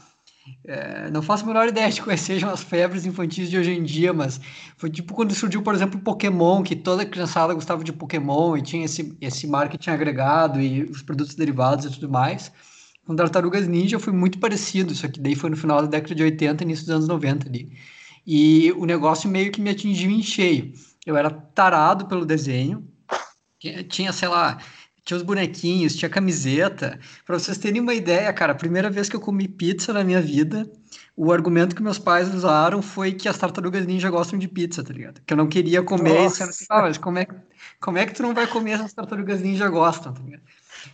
é, 0.65 1.09
não 1.11 1.21
faço 1.21 1.43
a 1.43 1.47
menor 1.47 1.67
ideia 1.67 1.89
de 1.91 2.01
quais 2.01 2.21
sejam 2.21 2.49
as 2.49 2.63
febres 2.63 3.05
infantis 3.05 3.49
de 3.49 3.57
hoje 3.57 3.71
em 3.71 3.83
dia, 3.83 4.11
mas 4.11 4.39
foi 4.77 4.89
tipo 4.89 5.13
quando 5.13 5.33
surgiu, 5.33 5.61
por 5.61 5.73
exemplo, 5.73 5.99
Pokémon, 5.99 6.63
que 6.63 6.75
toda 6.75 7.05
criançada 7.05 7.53
gostava 7.53 7.83
de 7.83 7.93
Pokémon 7.93 8.57
e 8.57 8.61
tinha 8.61 8.85
esse, 8.85 9.15
esse 9.21 9.47
marketing 9.47 9.91
agregado 9.91 10.59
e 10.59 10.83
os 10.83 11.01
produtos 11.01 11.35
derivados 11.35 11.85
e 11.85 11.91
tudo 11.91 12.09
mais. 12.09 12.51
Com 13.05 13.15
Tartarugas 13.15 13.67
Ninja 13.67 13.99
foi 13.99 14.13
muito 14.13 14.39
parecido, 14.39 14.93
só 14.95 15.07
que 15.07 15.19
daí 15.19 15.35
foi 15.35 15.49
no 15.49 15.57
final 15.57 15.81
da 15.81 15.87
década 15.87 16.15
de 16.15 16.23
80 16.23 16.63
e 16.63 16.65
início 16.65 16.85
dos 16.85 16.95
anos 16.95 17.07
90 17.07 17.47
ali. 17.47 17.71
E 18.25 18.71
o 18.73 18.85
negócio 18.85 19.29
meio 19.29 19.51
que 19.51 19.61
me 19.61 19.71
atingiu 19.71 20.11
em 20.11 20.21
cheio. 20.21 20.73
Eu 21.05 21.17
era 21.17 21.29
tarado 21.31 22.05
pelo 22.05 22.25
desenho, 22.25 22.87
tinha, 23.89 24.11
sei 24.11 24.27
lá, 24.27 24.59
tinha 25.03 25.17
os 25.17 25.23
bonequinhos, 25.23 25.95
tinha 25.95 26.09
camiseta. 26.09 26.99
Para 27.25 27.39
vocês 27.39 27.57
terem 27.57 27.81
uma 27.81 27.93
ideia, 27.93 28.31
cara, 28.33 28.51
a 28.51 28.55
primeira 28.55 28.89
vez 28.89 29.09
que 29.09 29.15
eu 29.15 29.19
comi 29.19 29.47
pizza 29.47 29.91
na 29.91 30.03
minha 30.03 30.21
vida, 30.21 30.69
o 31.15 31.31
argumento 31.31 31.75
que 31.75 31.81
meus 31.81 31.99
pais 31.99 32.33
usaram 32.33 32.81
foi 32.81 33.11
que 33.11 33.27
as 33.27 33.37
tartarugas 33.37 33.85
ninja 33.85 34.09
gostam 34.09 34.37
de 34.37 34.47
pizza, 34.47 34.83
tá 34.83 34.93
ligado? 34.93 35.21
Que 35.25 35.33
eu 35.33 35.37
não 35.37 35.47
queria 35.47 35.81
comer. 35.83 36.23
Nossa. 36.23 36.45
E 36.45 36.49
assim, 36.49 36.65
ah, 36.69 36.81
mas 36.81 36.97
como 36.97 37.19
é, 37.19 37.27
como 37.79 37.97
é 37.97 38.05
que 38.05 38.13
tu 38.13 38.21
não 38.23 38.33
vai 38.33 38.47
comer 38.47 38.77
se 38.77 38.83
as 38.83 38.93
tartarugas 38.93 39.41
ninja 39.41 39.67
gostam, 39.69 40.13
tá 40.13 40.21
ligado? 40.23 40.43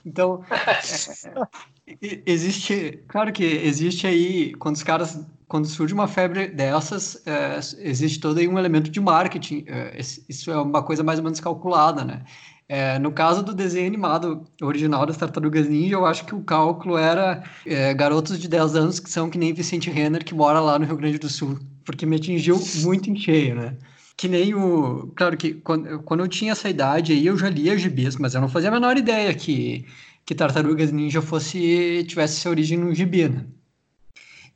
Então, 0.06 0.44
é, 1.88 2.22
existe, 2.26 3.04
claro 3.08 3.32
que 3.32 3.44
existe 3.44 4.08
aí, 4.08 4.54
quando 4.56 4.76
os 4.76 4.84
caras, 4.84 5.20
quando 5.48 5.68
surge 5.68 5.94
uma 5.94 6.08
febre 6.08 6.48
dessas, 6.48 7.22
é, 7.26 7.60
existe 7.80 8.20
todo 8.20 8.40
aí 8.40 8.48
um 8.48 8.58
elemento 8.60 8.90
de 8.90 9.00
marketing, 9.00 9.66
é, 9.68 9.98
isso 10.28 10.52
é 10.52 10.58
uma 10.62 10.84
coisa 10.84 11.04
mais 11.04 11.20
ou 11.20 11.24
menos 11.24 11.40
calculada, 11.40 12.04
né? 12.04 12.24
É, 12.70 13.00
no 13.00 13.14
caso 13.14 13.42
do 13.44 13.54
desenho 13.54 13.88
animado 13.88 14.46
original 14.62 15.06
das 15.06 15.16
Tartarugas 15.16 15.70
Ninja, 15.70 15.96
eu 15.96 16.06
acho 16.06 16.26
que 16.26 16.36
o 16.36 16.44
cálculo 16.44 16.98
era 16.98 17.44
é, 17.66 17.94
garotos 17.94 18.38
de 18.40 18.48
10 18.50 18.76
anos 18.76 19.00
que 19.00 19.10
são 19.10 19.30
que 19.30 19.38
nem 19.38 19.54
Vicente 19.54 19.90
Renner, 19.90 20.24
que 20.24 20.34
mora 20.34 20.60
lá 20.60 20.78
no 20.78 20.86
Rio 20.86 20.98
Grande 20.98 21.18
do 21.18 21.30
Sul, 21.30 21.58
porque 21.86 22.06
me 22.06 22.18
atingiu 22.18 22.60
muito 22.84 23.10
em 23.10 23.16
cheio, 23.16 23.56
né? 23.56 23.78
Que 24.18 24.28
nem 24.28 24.54
o. 24.54 25.12
Claro 25.16 25.38
que 25.38 25.54
quando, 25.54 26.00
quando 26.04 26.22
eu 26.22 26.28
tinha 26.28 26.52
essa 26.52 26.70
idade 26.70 27.14
aí, 27.14 27.26
eu 27.26 27.38
já 27.38 27.50
lia 27.50 27.78
gibis, 27.78 28.18
mas 28.18 28.34
eu 28.36 28.42
não 28.42 28.50
fazia 28.50 28.70
a 28.70 28.74
menor 28.74 28.98
ideia 28.98 29.34
que 29.34 29.86
que 30.26 30.36
Tartarugas 30.36 30.92
Ninja 30.92 31.22
fosse 31.22 32.04
tivesse 32.06 32.42
sua 32.42 32.52
origem 32.52 32.78
no 32.78 32.94
gibi, 32.94 33.30
né? 33.30 33.46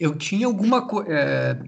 Eu 0.02 0.16
tinha 0.16 0.48
alguma 0.48 0.88
coisa. 0.88 1.12
É, 1.12 1.60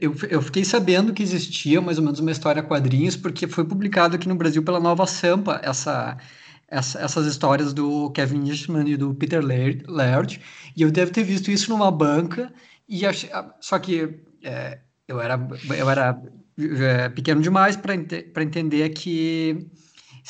eu, 0.00 0.14
eu 0.28 0.40
fiquei 0.40 0.64
sabendo 0.64 1.12
que 1.12 1.24
existia 1.24 1.80
mais 1.80 1.98
ou 1.98 2.04
menos 2.04 2.20
uma 2.20 2.30
história 2.30 2.62
quadrinhos, 2.62 3.16
porque 3.16 3.48
foi 3.48 3.64
publicado 3.64 4.14
aqui 4.14 4.28
no 4.28 4.36
Brasil 4.36 4.62
pela 4.62 4.78
Nova 4.78 5.08
Sampa 5.08 5.60
essa, 5.60 6.16
essa, 6.68 7.00
essas 7.00 7.26
histórias 7.26 7.72
do 7.72 8.08
Kevin 8.12 8.48
Eastman 8.48 8.88
e 8.88 8.96
do 8.96 9.12
Peter 9.12 9.44
Laird, 9.44 10.40
e 10.76 10.82
eu 10.82 10.90
devo 10.92 11.10
ter 11.10 11.24
visto 11.24 11.50
isso 11.50 11.68
numa 11.68 11.90
banca, 11.90 12.52
e 12.88 13.04
ach, 13.04 13.28
só 13.60 13.76
que 13.80 14.20
é, 14.44 14.78
eu 15.08 15.20
era, 15.20 15.48
eu 15.76 15.90
era 15.90 16.22
é, 16.60 17.08
pequeno 17.08 17.42
demais 17.42 17.76
para 17.76 17.96
ent 17.96 18.12
entender 18.36 18.88
que 18.90 19.66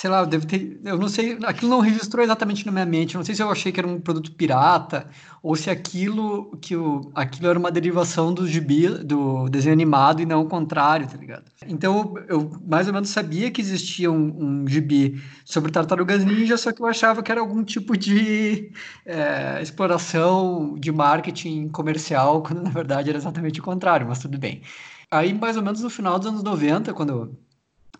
sei 0.00 0.08
lá, 0.08 0.24
deve 0.24 0.46
ter, 0.46 0.80
eu 0.82 0.96
não 0.96 1.10
sei, 1.10 1.38
aquilo 1.44 1.70
não 1.70 1.80
registrou 1.80 2.24
exatamente 2.24 2.64
na 2.64 2.72
minha 2.72 2.86
mente, 2.86 3.16
não 3.16 3.22
sei 3.22 3.34
se 3.34 3.42
eu 3.42 3.50
achei 3.50 3.70
que 3.70 3.78
era 3.78 3.86
um 3.86 4.00
produto 4.00 4.32
pirata 4.32 5.06
ou 5.42 5.54
se 5.54 5.68
aquilo 5.68 6.56
que 6.56 6.74
o, 6.74 7.12
aquilo 7.14 7.48
era 7.48 7.58
uma 7.58 7.70
derivação 7.70 8.32
do 8.32 8.48
gibi, 8.48 8.88
do 8.88 9.46
desenho 9.50 9.74
animado 9.74 10.22
e 10.22 10.24
não 10.24 10.40
o 10.40 10.48
contrário, 10.48 11.06
tá 11.06 11.18
ligado? 11.18 11.44
Então 11.68 12.14
eu 12.28 12.50
mais 12.66 12.86
ou 12.86 12.94
menos 12.94 13.10
sabia 13.10 13.50
que 13.50 13.60
existia 13.60 14.10
um, 14.10 14.62
um 14.62 14.66
gibi 14.66 15.22
sobre 15.44 15.70
tartarugas 15.70 16.24
ninja, 16.24 16.56
só 16.56 16.72
que 16.72 16.80
eu 16.80 16.86
achava 16.86 17.22
que 17.22 17.30
era 17.30 17.42
algum 17.42 17.62
tipo 17.62 17.94
de 17.94 18.72
é, 19.04 19.60
exploração 19.60 20.76
de 20.78 20.90
marketing 20.90 21.68
comercial, 21.68 22.40
quando 22.42 22.62
na 22.62 22.70
verdade 22.70 23.10
era 23.10 23.18
exatamente 23.18 23.60
o 23.60 23.62
contrário, 23.62 24.06
mas 24.08 24.18
tudo 24.18 24.38
bem. 24.38 24.62
Aí 25.10 25.34
mais 25.34 25.58
ou 25.58 25.62
menos 25.62 25.82
no 25.82 25.90
final 25.90 26.18
dos 26.18 26.28
anos 26.28 26.42
90, 26.42 26.94
quando 26.94 27.38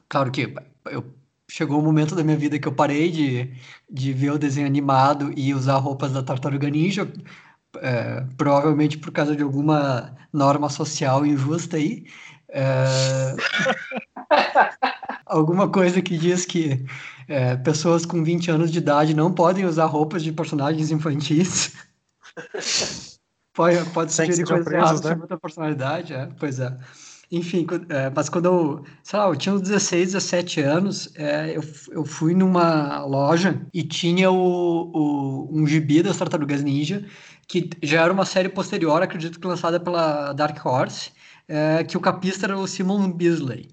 claro 0.09 0.31
que 0.31 0.55
eu 0.87 1.20
chegou 1.51 1.79
o 1.79 1.81
um 1.81 1.85
momento 1.85 2.15
da 2.15 2.23
minha 2.23 2.37
vida 2.37 2.59
que 2.59 2.69
eu 2.69 2.73
parei 2.73 3.11
de, 3.11 3.53
de 3.91 4.13
ver 4.13 4.31
o 4.31 4.39
desenho 4.39 4.67
animado 4.67 5.33
e 5.37 5.53
usar 5.53 5.77
roupas 5.79 6.13
da 6.13 6.23
Tartaruga 6.23 6.71
Ninja, 6.71 7.13
é, 7.79 8.25
provavelmente 8.37 8.97
por 8.97 9.11
causa 9.11 9.35
de 9.35 9.43
alguma 9.43 10.17
norma 10.33 10.71
social 10.71 11.27
injusta 11.27 11.77
aí. 11.77 12.07
É, 12.49 13.35
alguma 15.27 15.69
coisa 15.69 16.01
que 16.01 16.17
diz 16.17 16.47
que 16.47 16.85
é, 17.27 17.57
pessoas 17.57 18.07
com 18.07 18.23
20 18.23 18.51
anos 18.51 18.71
de 18.71 18.79
idade 18.79 19.15
não 19.15 19.33
podem 19.33 19.65
usar 19.65 19.87
roupas 19.87 20.23
de 20.23 20.33
personagens 20.33 20.93
infantis. 20.93 21.75
pode, 23.53 23.85
pode 23.91 24.13
sugerir 24.13 24.47
coisas 24.47 24.73
erradas 24.73 25.03
né? 25.03 25.15
sobre 25.15 25.35
a 25.35 25.39
personalidade, 25.39 26.15
é, 26.15 26.29
pois 26.39 26.61
é. 26.61 26.77
Enfim, 27.33 27.65
é, 27.89 28.11
mas 28.11 28.29
quando 28.29 28.47
eu, 28.47 28.85
sei 29.05 29.19
lá, 29.19 29.27
eu 29.29 29.37
tinha 29.37 29.55
uns 29.55 29.61
16, 29.63 30.15
17 30.15 30.61
anos, 30.63 31.13
é, 31.15 31.57
eu, 31.57 31.63
eu 31.93 32.05
fui 32.05 32.35
numa 32.35 33.05
loja 33.05 33.65
e 33.73 33.85
tinha 33.85 34.31
o, 34.33 34.91
o, 34.93 35.49
um 35.53 35.65
gibi 35.65 36.03
das 36.03 36.17
Tartarugas 36.17 36.61
Ninja, 36.63 37.07
que 37.47 37.71
já 37.83 38.03
era 38.03 38.13
uma 38.13 38.25
série 38.25 38.49
posterior, 38.49 39.01
acredito 39.01 39.39
que 39.39 39.47
lançada 39.47 39.79
pela 39.79 40.33
Dark 40.33 40.65
Horse, 40.65 41.13
é, 41.47 41.85
que 41.85 41.97
o 41.97 42.01
capista 42.01 42.47
era 42.47 42.59
o 42.59 42.67
Simon 42.67 43.13
Beasley. 43.13 43.69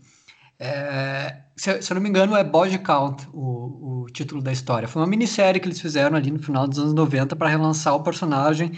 É, 0.59 1.41
se, 1.55 1.81
se, 1.81 1.91
eu 1.91 1.95
não 1.95 2.01
me 2.01 2.09
engano, 2.09 2.35
é 2.35 2.43
Body 2.43 2.77
Count 2.79 3.27
o, 3.33 4.03
o 4.03 4.05
título 4.11 4.41
da 4.41 4.51
história. 4.51 4.87
Foi 4.87 5.01
uma 5.01 5.07
minissérie 5.07 5.59
que 5.59 5.67
eles 5.67 5.81
fizeram 5.81 6.15
ali 6.15 6.29
no 6.29 6.39
final 6.39 6.67
dos 6.67 6.77
anos 6.77 6.93
90 6.93 7.35
para 7.35 7.49
relançar 7.49 7.95
o 7.95 8.03
personagem, 8.03 8.71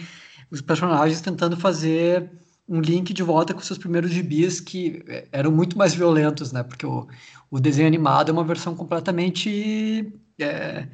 os 0.50 0.62
personagens 0.62 1.20
tentando 1.20 1.56
fazer 1.56 2.30
um 2.70 2.80
link 2.80 3.12
de 3.12 3.22
volta 3.24 3.52
com 3.52 3.60
seus 3.60 3.78
primeiros 3.78 4.12
gibis 4.12 4.60
que 4.60 5.02
é, 5.08 5.26
eram 5.32 5.50
muito 5.50 5.76
mais 5.76 5.92
violentos, 5.92 6.52
né? 6.52 6.62
Porque 6.62 6.86
o, 6.86 7.08
o 7.50 7.58
desenho 7.58 7.88
animado 7.88 8.30
é 8.30 8.32
uma 8.32 8.44
versão 8.44 8.76
completamente 8.76 10.12
é, 10.40 10.86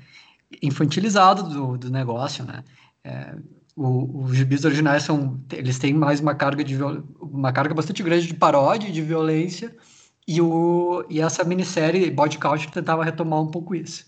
infantilizada 0.63 1.43
do, 1.43 1.77
do 1.77 1.91
negócio, 1.91 2.45
né? 2.47 2.65
É, 3.05 3.37
o, 3.77 4.23
os 4.25 4.35
gibis 4.35 4.65
originais 4.65 5.03
são, 5.03 5.39
eles 5.53 5.79
têm 5.79 5.93
mais 5.93 6.19
uma 6.19 6.35
carga 6.35 6.65
de 6.65 6.79
uma 7.21 7.53
carga 7.53 7.75
bastante 7.75 8.03
grande 8.03 8.27
de 8.27 8.35
paródia, 8.35 8.91
de 8.91 9.03
violência, 9.03 9.77
e, 10.27 10.41
o, 10.41 11.05
e 11.11 11.21
essa 11.21 11.45
minissérie 11.45 12.11
Body 12.11 12.39
Couch 12.39 12.73
tentava 12.73 13.05
retomar 13.05 13.43
um 13.43 13.51
pouco 13.51 13.75
isso. 13.75 14.06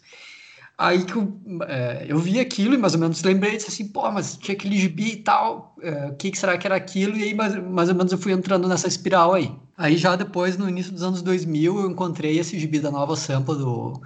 Aí 0.79 1.05
que 1.05 1.17
eu, 1.17 1.41
é, 1.67 2.07
eu 2.09 2.19
vi 2.21 2.39
aquilo 2.39 2.73
e 2.75 2.79
mais 2.79 2.95
ou 2.95 3.01
menos 3.01 3.21
lembrei, 3.25 3.57
disse 3.57 3.69
assim, 3.69 3.89
pô, 3.89 4.09
mas 4.13 4.37
tinha 4.37 4.57
aquele 4.57 4.79
gibi 4.79 5.13
e 5.15 5.17
tal, 5.17 5.75
é, 5.83 6.07
o 6.07 6.15
que, 6.15 6.31
que, 6.31 6.39
será 6.39 6.57
que 6.57 6.69
era 6.69 6.77
aquilo? 6.77 7.17
E 7.17 7.25
aí 7.25 7.35
mais, 7.35 7.57
mais 7.65 7.89
ou 7.89 7.97
menos 7.97 8.13
eu 8.13 8.19
fui 8.19 8.33
entrando 8.33 8.69
nessa 8.69 8.87
espiral 8.87 9.35
aí. 9.35 9.53
Aí 9.77 9.97
já 9.97 10.15
depois, 10.15 10.57
no 10.57 10.69
início 10.69 10.93
dos 10.93 11.03
anos 11.03 11.21
2000, 11.21 11.81
eu 11.81 11.91
encontrei 11.91 12.39
esse 12.39 12.57
gibi 12.59 12.79
da 12.79 12.93
nova 12.93 13.17
sampa 13.17 13.57
do, 13.57 14.01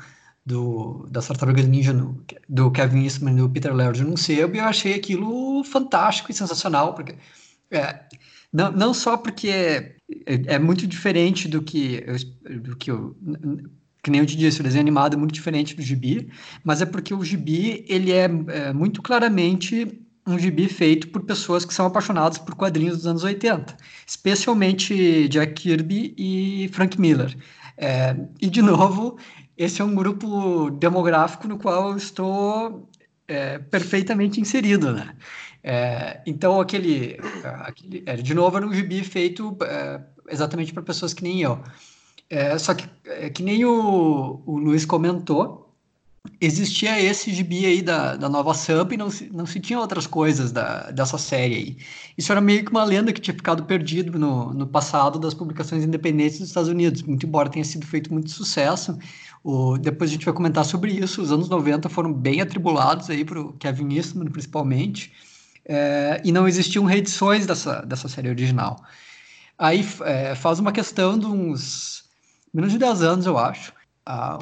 do, 0.46 1.06
das 1.10 1.26
Tartarugas 1.28 1.66
Ninja, 1.66 1.92
no, 1.92 2.24
do 2.48 2.70
Kevin 2.70 3.04
Eastman 3.04 3.34
e 3.34 3.36
do 3.36 3.50
Peter 3.50 3.74
Laird 3.74 4.02
num 4.02 4.16
sebo, 4.16 4.56
e 4.56 4.58
eu 4.58 4.64
achei 4.64 4.94
aquilo 4.94 5.62
fantástico 5.64 6.30
e 6.30 6.34
sensacional, 6.34 6.94
porque... 6.94 7.16
É, 7.70 8.04
não, 8.52 8.70
não 8.70 8.94
só 8.94 9.16
porque 9.16 9.48
é, 9.48 9.96
é, 10.26 10.58
muito 10.58 10.86
diferente 10.86 11.48
do 11.48 11.62
que, 11.62 12.04
do 12.62 12.76
que 12.76 12.90
eu 12.90 13.16
que 14.02 14.10
nem 14.10 14.20
eu 14.20 14.26
te 14.26 14.36
disse, 14.36 14.60
o 14.60 14.64
desenho 14.64 14.82
animado 14.82 15.14
é 15.14 15.16
muito 15.16 15.32
diferente 15.32 15.76
do 15.76 15.82
gibi, 15.82 16.28
mas 16.64 16.82
é 16.82 16.86
porque 16.86 17.14
o 17.14 17.24
gibi, 17.24 17.84
ele 17.88 18.12
é, 18.12 18.24
é 18.24 18.72
muito 18.72 19.00
claramente 19.00 20.02
um 20.26 20.38
gibi 20.38 20.68
feito 20.68 21.08
por 21.08 21.22
pessoas 21.22 21.64
que 21.64 21.74
são 21.74 21.86
apaixonadas 21.86 22.38
por 22.38 22.54
quadrinhos 22.54 22.98
dos 22.98 23.06
anos 23.06 23.24
80, 23.24 23.76
especialmente 24.06 25.28
Jack 25.28 25.54
Kirby 25.54 26.14
e 26.16 26.68
Frank 26.72 27.00
Miller. 27.00 27.36
É, 27.76 28.16
e, 28.40 28.48
de 28.48 28.62
novo, 28.62 29.18
esse 29.56 29.80
é 29.80 29.84
um 29.84 29.94
grupo 29.94 30.70
demográfico 30.70 31.48
no 31.48 31.58
qual 31.58 31.90
eu 31.90 31.96
estou 31.96 32.88
é, 33.26 33.58
perfeitamente 33.58 34.40
inserido, 34.40 34.92
né? 34.92 35.14
É, 35.64 36.20
então, 36.26 36.60
aquele, 36.60 37.18
aquele, 37.44 38.02
é, 38.06 38.16
de 38.16 38.34
novo, 38.34 38.56
era 38.56 38.66
um 38.66 38.74
gibi 38.74 39.02
feito 39.04 39.56
é, 39.62 40.00
exatamente 40.28 40.72
para 40.72 40.82
pessoas 40.82 41.14
que 41.14 41.22
nem 41.22 41.40
eu. 41.40 41.62
É, 42.32 42.56
só 42.56 42.72
que, 42.72 42.88
é, 43.04 43.28
que 43.28 43.42
nem 43.42 43.62
o, 43.66 44.42
o 44.46 44.56
Luiz 44.56 44.86
comentou, 44.86 45.70
existia 46.40 46.98
esse 46.98 47.30
gibi 47.30 47.66
aí 47.66 47.82
da, 47.82 48.16
da 48.16 48.26
nova 48.26 48.54
Sub 48.54 48.94
e 48.94 48.96
não 48.96 49.10
se, 49.10 49.28
não 49.30 49.44
se 49.44 49.60
tinha 49.60 49.78
outras 49.78 50.06
coisas 50.06 50.50
da, 50.50 50.90
dessa 50.92 51.18
série 51.18 51.54
aí. 51.54 51.76
Isso 52.16 52.32
era 52.32 52.40
meio 52.40 52.64
que 52.64 52.70
uma 52.70 52.84
lenda 52.84 53.12
que 53.12 53.20
tinha 53.20 53.34
ficado 53.34 53.64
perdido 53.64 54.18
no, 54.18 54.54
no 54.54 54.66
passado 54.66 55.18
das 55.18 55.34
publicações 55.34 55.84
independentes 55.84 56.38
dos 56.38 56.48
Estados 56.48 56.70
Unidos, 56.70 57.02
muito 57.02 57.26
embora 57.26 57.50
tenha 57.50 57.66
sido 57.66 57.86
feito 57.86 58.10
muito 58.10 58.30
sucesso. 58.30 58.98
O, 59.44 59.76
depois 59.76 60.08
a 60.08 60.14
gente 60.14 60.24
vai 60.24 60.32
comentar 60.32 60.64
sobre 60.64 60.90
isso. 60.90 61.20
Os 61.20 61.30
anos 61.30 61.50
90 61.50 61.90
foram 61.90 62.14
bem 62.14 62.40
atribulados 62.40 63.10
aí 63.10 63.26
para 63.26 63.42
o 63.42 63.52
Kevin 63.58 63.94
Eastman, 63.94 64.30
principalmente, 64.30 65.12
é, 65.66 66.18
e 66.24 66.32
não 66.32 66.48
existiam 66.48 66.86
reedições 66.86 67.44
dessa, 67.44 67.82
dessa 67.82 68.08
série 68.08 68.30
original. 68.30 68.82
Aí 69.58 69.86
é, 70.06 70.34
faz 70.34 70.58
uma 70.58 70.72
questão 70.72 71.18
de 71.18 71.26
uns 71.26 72.01
menos 72.52 72.72
de 72.72 72.78
10 72.78 73.02
anos, 73.02 73.26
eu 73.26 73.38
acho. 73.38 73.72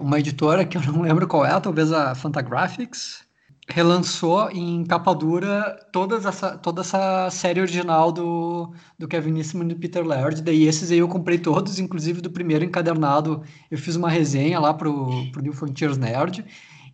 uma 0.00 0.18
editora 0.18 0.64
que 0.64 0.76
eu 0.76 0.82
não 0.82 1.02
lembro 1.02 1.26
qual 1.26 1.44
é, 1.44 1.58
talvez 1.60 1.92
a 1.92 2.14
Fantagraphics, 2.14 3.28
relançou 3.70 4.50
em 4.50 4.84
capa 4.84 5.14
dura 5.14 5.78
toda 5.92 6.16
essa, 6.16 6.58
toda 6.58 6.80
essa 6.80 7.30
série 7.30 7.60
original 7.60 8.10
do, 8.10 8.74
do 8.98 9.06
Kevin 9.06 9.38
Eastman 9.38 9.66
e 9.66 9.74
do 9.74 9.80
Peter 9.80 10.04
Laird. 10.04 10.42
Daí 10.42 10.64
esses 10.64 10.90
aí 10.90 10.98
eu 10.98 11.08
comprei 11.08 11.38
todos, 11.38 11.78
inclusive 11.78 12.20
do 12.20 12.30
primeiro 12.30 12.64
encadernado. 12.64 13.42
Eu 13.70 13.78
fiz 13.78 13.96
uma 13.96 14.10
resenha 14.10 14.58
lá 14.58 14.74
pro, 14.74 15.30
pro 15.30 15.42
New 15.42 15.52
Frontiers 15.52 15.96
Nerd. 15.96 16.44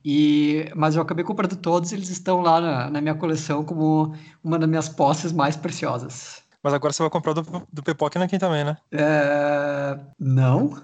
E, 0.04 0.70
mas 0.76 0.94
eu 0.94 1.02
acabei 1.02 1.25
comprando 1.25 1.56
todos, 1.56 1.90
eles 1.92 2.11
estão 2.11 2.40
lá 2.40 2.61
na, 2.61 2.90
na 2.90 3.00
minha 3.00 3.14
coleção 3.16 3.64
como 3.64 4.14
uma 4.44 4.56
das 4.56 4.68
minhas 4.68 4.88
posses 4.88 5.32
mais 5.32 5.56
preciosas. 5.56 6.44
Mas 6.66 6.75
agora 6.75 6.92
você 6.92 7.00
vai 7.00 7.11
comprar 7.11 7.32
do, 7.32 7.42
do 7.73 7.80
Pipoca 7.80 8.20
aqui 8.20 8.40
também, 8.40 8.64
né? 8.64 8.76
É... 8.90 9.96
Não. 10.18 10.76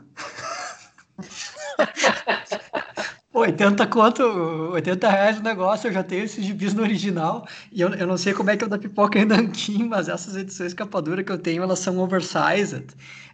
80 3.35 3.85
quanto, 3.89 4.23
80 4.23 5.11
reais 5.11 5.41
o 5.41 5.43
negócio, 5.43 5.89
eu 5.89 5.93
já 5.93 6.05
tenho 6.05 6.23
esses 6.23 6.45
gibis 6.45 6.73
no 6.73 6.83
original, 6.83 7.49
e 7.73 7.81
eu, 7.81 7.93
eu 7.95 8.07
não 8.07 8.17
sei 8.17 8.33
como 8.33 8.51
é 8.51 8.57
que 8.57 8.63
é 8.63 8.69
o 8.69 8.71
da 8.71 8.79
pipoca 8.79 9.19
em 9.19 9.25
Nanquim, 9.25 9.89
mas 9.89 10.09
essas 10.09 10.37
edições 10.37 10.73
capadura 10.73 11.25
que 11.25 11.33
eu 11.33 11.39
tenho, 11.39 11.65
elas 11.65 11.81
são 11.81 11.99
oversized, 11.99 12.87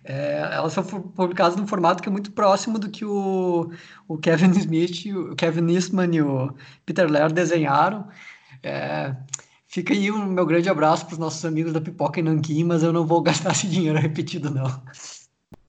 é, 0.02 0.38
elas 0.50 0.72
são 0.72 0.82
publicadas 0.82 1.54
num 1.54 1.66
formato 1.66 2.02
que 2.02 2.08
é 2.08 2.12
muito 2.12 2.32
próximo 2.32 2.78
do 2.78 2.88
que 2.88 3.04
o, 3.04 3.70
o 4.08 4.16
Kevin 4.16 4.52
Smith, 4.56 5.04
o 5.14 5.36
Kevin 5.36 5.70
Eastman 5.74 6.14
e 6.14 6.22
o 6.22 6.54
Peter 6.86 7.12
Laird 7.12 7.34
desenharam, 7.34 8.08
é, 8.62 9.14
Fica 9.68 9.92
aí 9.92 10.10
o 10.10 10.26
meu 10.26 10.46
grande 10.46 10.68
abraço 10.68 11.04
para 11.04 11.12
os 11.12 11.18
nossos 11.18 11.44
amigos 11.44 11.74
da 11.74 11.80
Pipoca 11.80 12.18
e 12.18 12.22
Nanquim, 12.22 12.64
mas 12.64 12.82
eu 12.82 12.90
não 12.90 13.06
vou 13.06 13.20
gastar 13.22 13.52
esse 13.52 13.68
dinheiro 13.68 13.98
repetido, 13.98 14.50
não. 14.50 14.66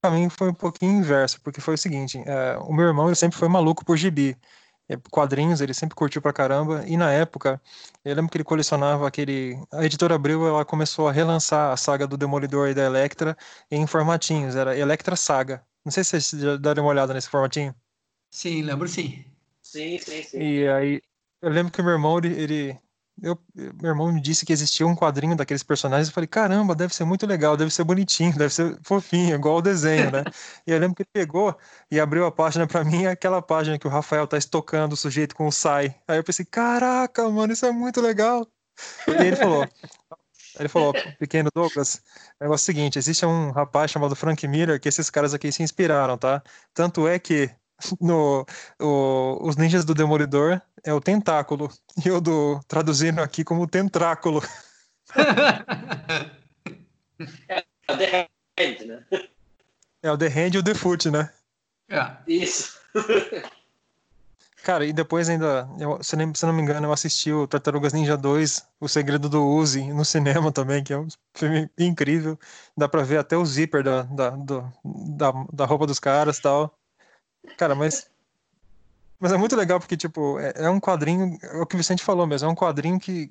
Para 0.01 0.15
mim 0.15 0.29
foi 0.29 0.49
um 0.49 0.53
pouquinho 0.53 0.93
inverso, 0.99 1.41
porque 1.41 1.59
foi 1.59 1.73
o 1.73 1.77
seguinte: 1.77 2.17
é, 2.25 2.57
o 2.59 2.71
meu 2.71 2.87
irmão 2.87 3.07
ele 3.07 3.15
sempre 3.15 3.37
foi 3.37 3.49
maluco 3.49 3.83
por 3.83 3.97
gibi. 3.97 4.37
É, 4.87 4.97
quadrinhos, 5.11 5.61
ele 5.61 5.73
sempre 5.73 5.95
curtiu 5.95 6.19
pra 6.19 6.33
caramba, 6.33 6.83
e 6.87 6.97
na 6.97 7.11
época, 7.11 7.61
eu 8.03 8.15
lembro 8.15 8.31
que 8.31 8.37
ele 8.37 8.43
colecionava 8.43 9.07
aquele. 9.07 9.55
A 9.71 9.85
editora 9.85 10.15
Abril 10.15 10.47
ela 10.47 10.65
começou 10.65 11.07
a 11.07 11.11
relançar 11.11 11.71
a 11.71 11.77
saga 11.77 12.07
do 12.07 12.17
Demolidor 12.17 12.69
e 12.69 12.73
da 12.73 12.83
Electra 12.83 13.37
em 13.69 13.85
formatinhos, 13.85 14.55
era 14.55 14.75
Electra 14.75 15.15
Saga. 15.15 15.63
Não 15.85 15.91
sei 15.91 16.03
se 16.03 16.21
vocês 16.21 16.41
já 16.41 16.57
deram 16.57 16.83
uma 16.83 16.89
olhada 16.89 17.13
nesse 17.13 17.29
formatinho. 17.29 17.75
Sim, 18.31 18.63
lembro 18.63 18.87
sim. 18.87 19.25
Sim, 19.61 19.99
sim, 19.99 20.23
sim. 20.23 20.39
E 20.39 20.67
aí, 20.67 21.01
eu 21.41 21.49
lembro 21.51 21.71
que 21.71 21.81
o 21.81 21.83
meu 21.83 21.93
irmão, 21.93 22.17
ele, 22.17 22.33
ele 22.33 22.79
eu, 23.21 23.39
meu 23.55 23.91
irmão 23.91 24.11
me 24.11 24.21
disse 24.21 24.45
que 24.45 24.53
existia 24.53 24.85
um 24.85 24.95
quadrinho 24.95 25.35
daqueles 25.35 25.63
personagens. 25.63 26.07
Eu 26.07 26.13
falei, 26.13 26.27
caramba, 26.27 26.75
deve 26.75 26.93
ser 26.93 27.03
muito 27.05 27.25
legal, 27.25 27.57
deve 27.57 27.71
ser 27.71 27.83
bonitinho, 27.83 28.37
deve 28.37 28.53
ser 28.53 28.77
fofinho, 28.83 29.35
igual 29.35 29.57
o 29.57 29.61
desenho, 29.61 30.11
né? 30.11 30.23
e 30.65 30.71
eu 30.71 30.79
lembro 30.79 30.95
que 30.95 31.03
ele 31.03 31.09
pegou 31.11 31.57
e 31.91 31.99
abriu 31.99 32.25
a 32.25 32.31
página 32.31 32.67
para 32.67 32.83
mim, 32.83 33.05
aquela 33.05 33.41
página 33.41 33.77
que 33.77 33.87
o 33.87 33.89
Rafael 33.89 34.27
tá 34.27 34.37
estocando 34.37 34.93
o 34.93 34.97
sujeito 34.97 35.35
com 35.35 35.47
o 35.47 35.51
Sai. 35.51 35.95
Aí 36.07 36.17
eu 36.17 36.23
pensei, 36.23 36.45
caraca, 36.45 37.29
mano, 37.29 37.53
isso 37.53 37.65
é 37.65 37.71
muito 37.71 38.01
legal. 38.01 38.47
E 39.07 39.11
ele 39.11 39.35
falou, 39.35 39.67
ele 40.59 40.69
falou, 40.69 40.93
pequeno 41.17 41.49
Douglas, 41.53 42.01
negócio 42.39 42.71
é 42.71 42.73
o 42.73 42.75
seguinte, 42.75 42.99
existe 42.99 43.25
um 43.25 43.51
rapaz 43.51 43.91
chamado 43.91 44.15
Frank 44.15 44.47
Miller 44.47 44.79
que 44.79 44.89
esses 44.89 45.09
caras 45.09 45.33
aqui 45.33 45.51
se 45.51 45.63
inspiraram, 45.63 46.17
tá? 46.17 46.41
Tanto 46.73 47.07
é 47.07 47.19
que 47.19 47.49
no 47.99 48.45
o, 48.79 49.39
os 49.41 49.55
ninjas 49.55 49.85
do 49.85 49.93
Demolidor 49.93 50.61
é 50.83 50.93
o 50.93 51.01
tentáculo 51.01 51.71
e 52.03 52.07
eu 52.07 52.19
do 52.21 52.59
traduzindo 52.67 53.21
aqui 53.21 53.43
como 53.43 53.67
tentráculo. 53.67 54.41
é 57.47 57.63
o 57.89 57.97
The 57.97 58.29
Hand, 58.59 58.85
né? 58.85 59.05
É 60.01 60.11
o 60.11 60.17
The 60.17 60.27
Hand 60.27 60.55
e 60.55 60.57
o 60.57 60.63
The 60.63 60.73
Foot, 60.73 61.09
né? 61.09 61.29
É. 61.89 62.11
Isso. 62.27 62.79
Cara, 64.63 64.85
e 64.85 64.91
depois 64.91 65.29
ainda, 65.29 65.69
eu, 65.79 66.03
se, 66.03 66.15
não, 66.15 66.35
se 66.35 66.45
não 66.45 66.53
me 66.53 66.61
engano, 66.61 66.85
eu 66.85 66.91
assisti 66.93 67.31
o 67.31 67.47
Tartarugas 67.47 67.93
Ninja 67.93 68.17
2, 68.17 68.67
O 68.79 68.89
Segredo 68.89 69.29
do 69.29 69.45
Uzi, 69.45 69.91
no 69.93 70.03
cinema 70.03 70.51
também, 70.51 70.83
que 70.83 70.91
é 70.91 70.97
um 70.97 71.07
filme 71.33 71.69
incrível. 71.77 72.37
Dá 72.75 72.87
pra 72.87 73.03
ver 73.03 73.17
até 73.19 73.37
o 73.37 73.45
zíper 73.45 73.83
da, 73.83 74.03
da, 74.03 74.29
do, 74.31 74.71
da, 74.83 75.31
da 75.53 75.65
roupa 75.65 75.87
dos 75.87 75.99
caras 75.99 76.37
e 76.37 76.41
tal. 76.41 76.78
Cara, 77.57 77.75
mas. 77.75 78.09
Mas 79.19 79.33
é 79.33 79.37
muito 79.37 79.55
legal 79.55 79.79
porque, 79.79 79.97
tipo, 79.97 80.39
é, 80.39 80.53
é, 80.55 80.69
um 80.69 80.79
quadrinho. 80.79 81.37
É 81.41 81.57
o 81.57 81.65
que 81.65 81.75
o 81.75 81.77
Vicente 81.77 82.03
falou 82.03 82.25
mesmo, 82.25 82.47
é 82.47 82.51
um 82.51 82.55
quadrinho 82.55 82.97
que, 82.97 83.29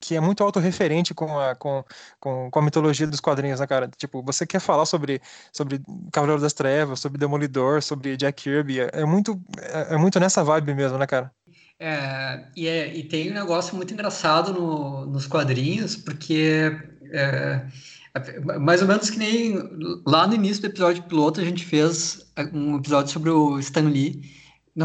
que 0.00 0.16
é 0.16 0.20
muito 0.20 0.42
autorreferente 0.42 1.14
com 1.14 1.38
a, 1.38 1.54
com, 1.54 1.84
com, 2.18 2.50
com 2.50 2.58
a 2.58 2.62
mitologia 2.62 3.06
dos 3.06 3.20
quadrinhos, 3.20 3.60
né, 3.60 3.66
cara? 3.66 3.88
Tipo, 3.96 4.22
você 4.22 4.44
quer 4.44 4.58
falar 4.58 4.86
sobre, 4.86 5.20
sobre 5.52 5.80
Cavaleiro 6.10 6.42
das 6.42 6.52
Trevas, 6.52 6.98
sobre 6.98 7.18
Demolidor, 7.18 7.82
sobre 7.82 8.16
Jack 8.16 8.42
Kirby. 8.42 8.80
É, 8.80 8.90
é 8.92 9.04
muito, 9.04 9.40
é, 9.58 9.94
é, 9.94 9.96
muito 9.96 10.18
nessa 10.18 10.42
vibe 10.42 10.74
mesmo, 10.74 10.98
né, 10.98 11.06
cara? 11.06 11.30
É, 11.78 12.46
e, 12.56 12.66
é, 12.66 12.94
e 12.94 13.04
tem 13.04 13.30
um 13.30 13.34
negócio 13.34 13.76
muito 13.76 13.94
engraçado 13.94 14.52
no, 14.52 15.06
nos 15.06 15.26
quadrinhos, 15.26 15.96
porque. 15.96 16.76
Mais 18.60 18.82
ou 18.82 18.88
menos 18.88 19.08
que 19.08 19.18
nem 19.18 19.56
lá 20.06 20.26
no 20.26 20.34
início 20.34 20.62
do 20.62 20.66
episódio 20.66 21.02
piloto 21.04 21.40
a 21.40 21.44
gente 21.44 21.64
fez 21.64 22.32
um 22.52 22.76
episódio 22.76 23.12
sobre 23.12 23.30
o 23.30 23.58
Stan 23.60 23.88
Lee. 23.88 24.22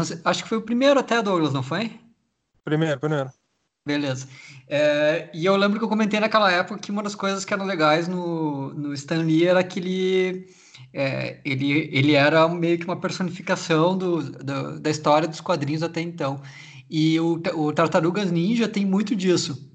Sei, 0.04 0.20
acho 0.24 0.42
que 0.42 0.48
foi 0.48 0.58
o 0.58 0.62
primeiro 0.62 1.00
até, 1.00 1.20
Douglas, 1.20 1.52
não 1.52 1.62
foi? 1.62 1.98
Primeiro, 2.64 3.00
primeiro. 3.00 3.30
Beleza. 3.84 4.28
É, 4.68 5.30
e 5.32 5.44
eu 5.44 5.56
lembro 5.56 5.78
que 5.78 5.84
eu 5.84 5.88
comentei 5.88 6.18
naquela 6.20 6.50
época 6.50 6.80
que 6.80 6.90
uma 6.90 7.02
das 7.02 7.14
coisas 7.14 7.44
que 7.44 7.54
eram 7.54 7.64
legais 7.64 8.08
no, 8.08 8.72
no 8.74 8.92
Stan 8.92 9.22
Lee 9.22 9.46
era 9.46 9.62
que 9.62 9.78
ele, 9.78 10.48
é, 10.92 11.40
ele, 11.44 11.88
ele 11.92 12.14
era 12.14 12.48
meio 12.48 12.78
que 12.78 12.84
uma 12.84 13.00
personificação 13.00 13.96
do, 13.96 14.22
do, 14.22 14.80
da 14.80 14.90
história 14.90 15.28
dos 15.28 15.40
quadrinhos 15.40 15.82
até 15.82 16.00
então. 16.00 16.40
E 16.90 17.18
o, 17.18 17.40
o 17.54 17.72
Tartarugas 17.72 18.30
Ninja 18.30 18.68
tem 18.68 18.84
muito 18.84 19.14
disso 19.14 19.65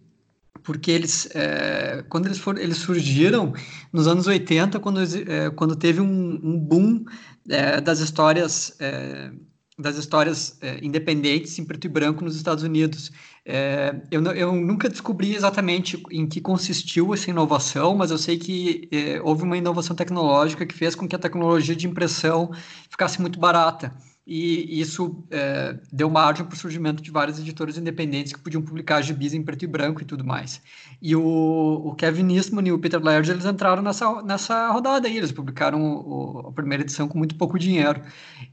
porque 0.64 0.92
eles, 0.92 1.28
é, 1.34 2.04
quando 2.10 2.28
eles, 2.28 2.38
for, 2.38 2.58
eles 2.58 2.78
surgiram 2.78 3.54
nos 3.92 4.08
anos 4.08 4.28
80, 4.28 4.80
quando, 4.80 5.02
é, 5.02 5.50
quando 5.52 5.76
teve 5.76 6.02
um, 6.02 6.40
um 6.44 6.58
boom 6.58 7.06
é, 7.50 7.82
das 7.82 8.00
histórias 8.00 8.76
é, 8.80 9.32
das 9.80 9.96
histórias 9.96 10.60
é, 10.62 10.78
independentes 10.86 11.58
em 11.58 11.66
preto 11.66 11.86
e 11.86 11.90
branco 11.90 12.24
nos 12.24 12.36
Estados 12.36 12.64
Unidos. 12.64 13.12
É, 13.44 13.96
eu, 14.12 14.24
eu, 14.24 14.54
nunca 14.54 14.88
descobri 14.88 15.34
exatamente 15.34 16.00
em 16.12 16.28
que 16.28 16.40
consistiu 16.40 17.14
essa 17.16 17.32
inovação, 17.32 17.96
mas 17.96 18.12
eu 18.12 18.18
sei 18.20 18.38
que 18.38 18.88
houve 19.24 19.42
uma 19.42 19.58
inovação 19.58 19.96
tecnológica 19.96 20.68
que 20.68 20.76
fez 20.76 20.94
com 20.94 21.08
que 21.08 21.16
a 21.16 21.20
tecnologia 21.20 21.76
de 21.76 21.88
impressão 21.88 22.52
ficasse 22.90 23.20
muito 23.20 23.40
barata 23.40 23.92
e 24.26 24.80
isso 24.80 25.26
é, 25.32 25.80
deu 25.92 26.10
margem 26.10 26.46
para 26.46 26.54
o 26.54 26.58
surgimento 26.58 27.02
de 27.02 27.10
vários 27.10 27.40
editores 27.40 27.78
independentes 27.78 28.34
que 28.34 28.40
podiam 28.40 28.62
publicar 28.62 29.02
gibis 29.02 29.34
em 29.34 29.42
preto 29.42 29.64
e 29.64 29.68
branco 29.68 30.02
e 30.02 30.06
tudo 30.06 30.24
mais. 30.24 30.62
E 31.02 31.16
o, 31.16 31.22
o 31.24 31.96
Kevin 31.96 32.36
Eastman 32.36 32.68
e 32.68 32.72
o 32.72 32.80
Peter 32.80 33.02
Laird, 33.04 33.30
eles 33.32 33.46
entraram 33.46 33.82
nessa, 33.82 34.22
nessa 34.22 34.70
rodada 34.72 35.08
aí, 35.08 35.18
eles 35.18 35.32
publicaram 35.32 35.82
o, 35.84 36.48
a 36.50 36.52
primeira 36.52 36.84
edição 36.84 37.08
com 37.08 37.18
muito 37.18 37.36
pouco 37.36 37.58
dinheiro. 37.58 38.02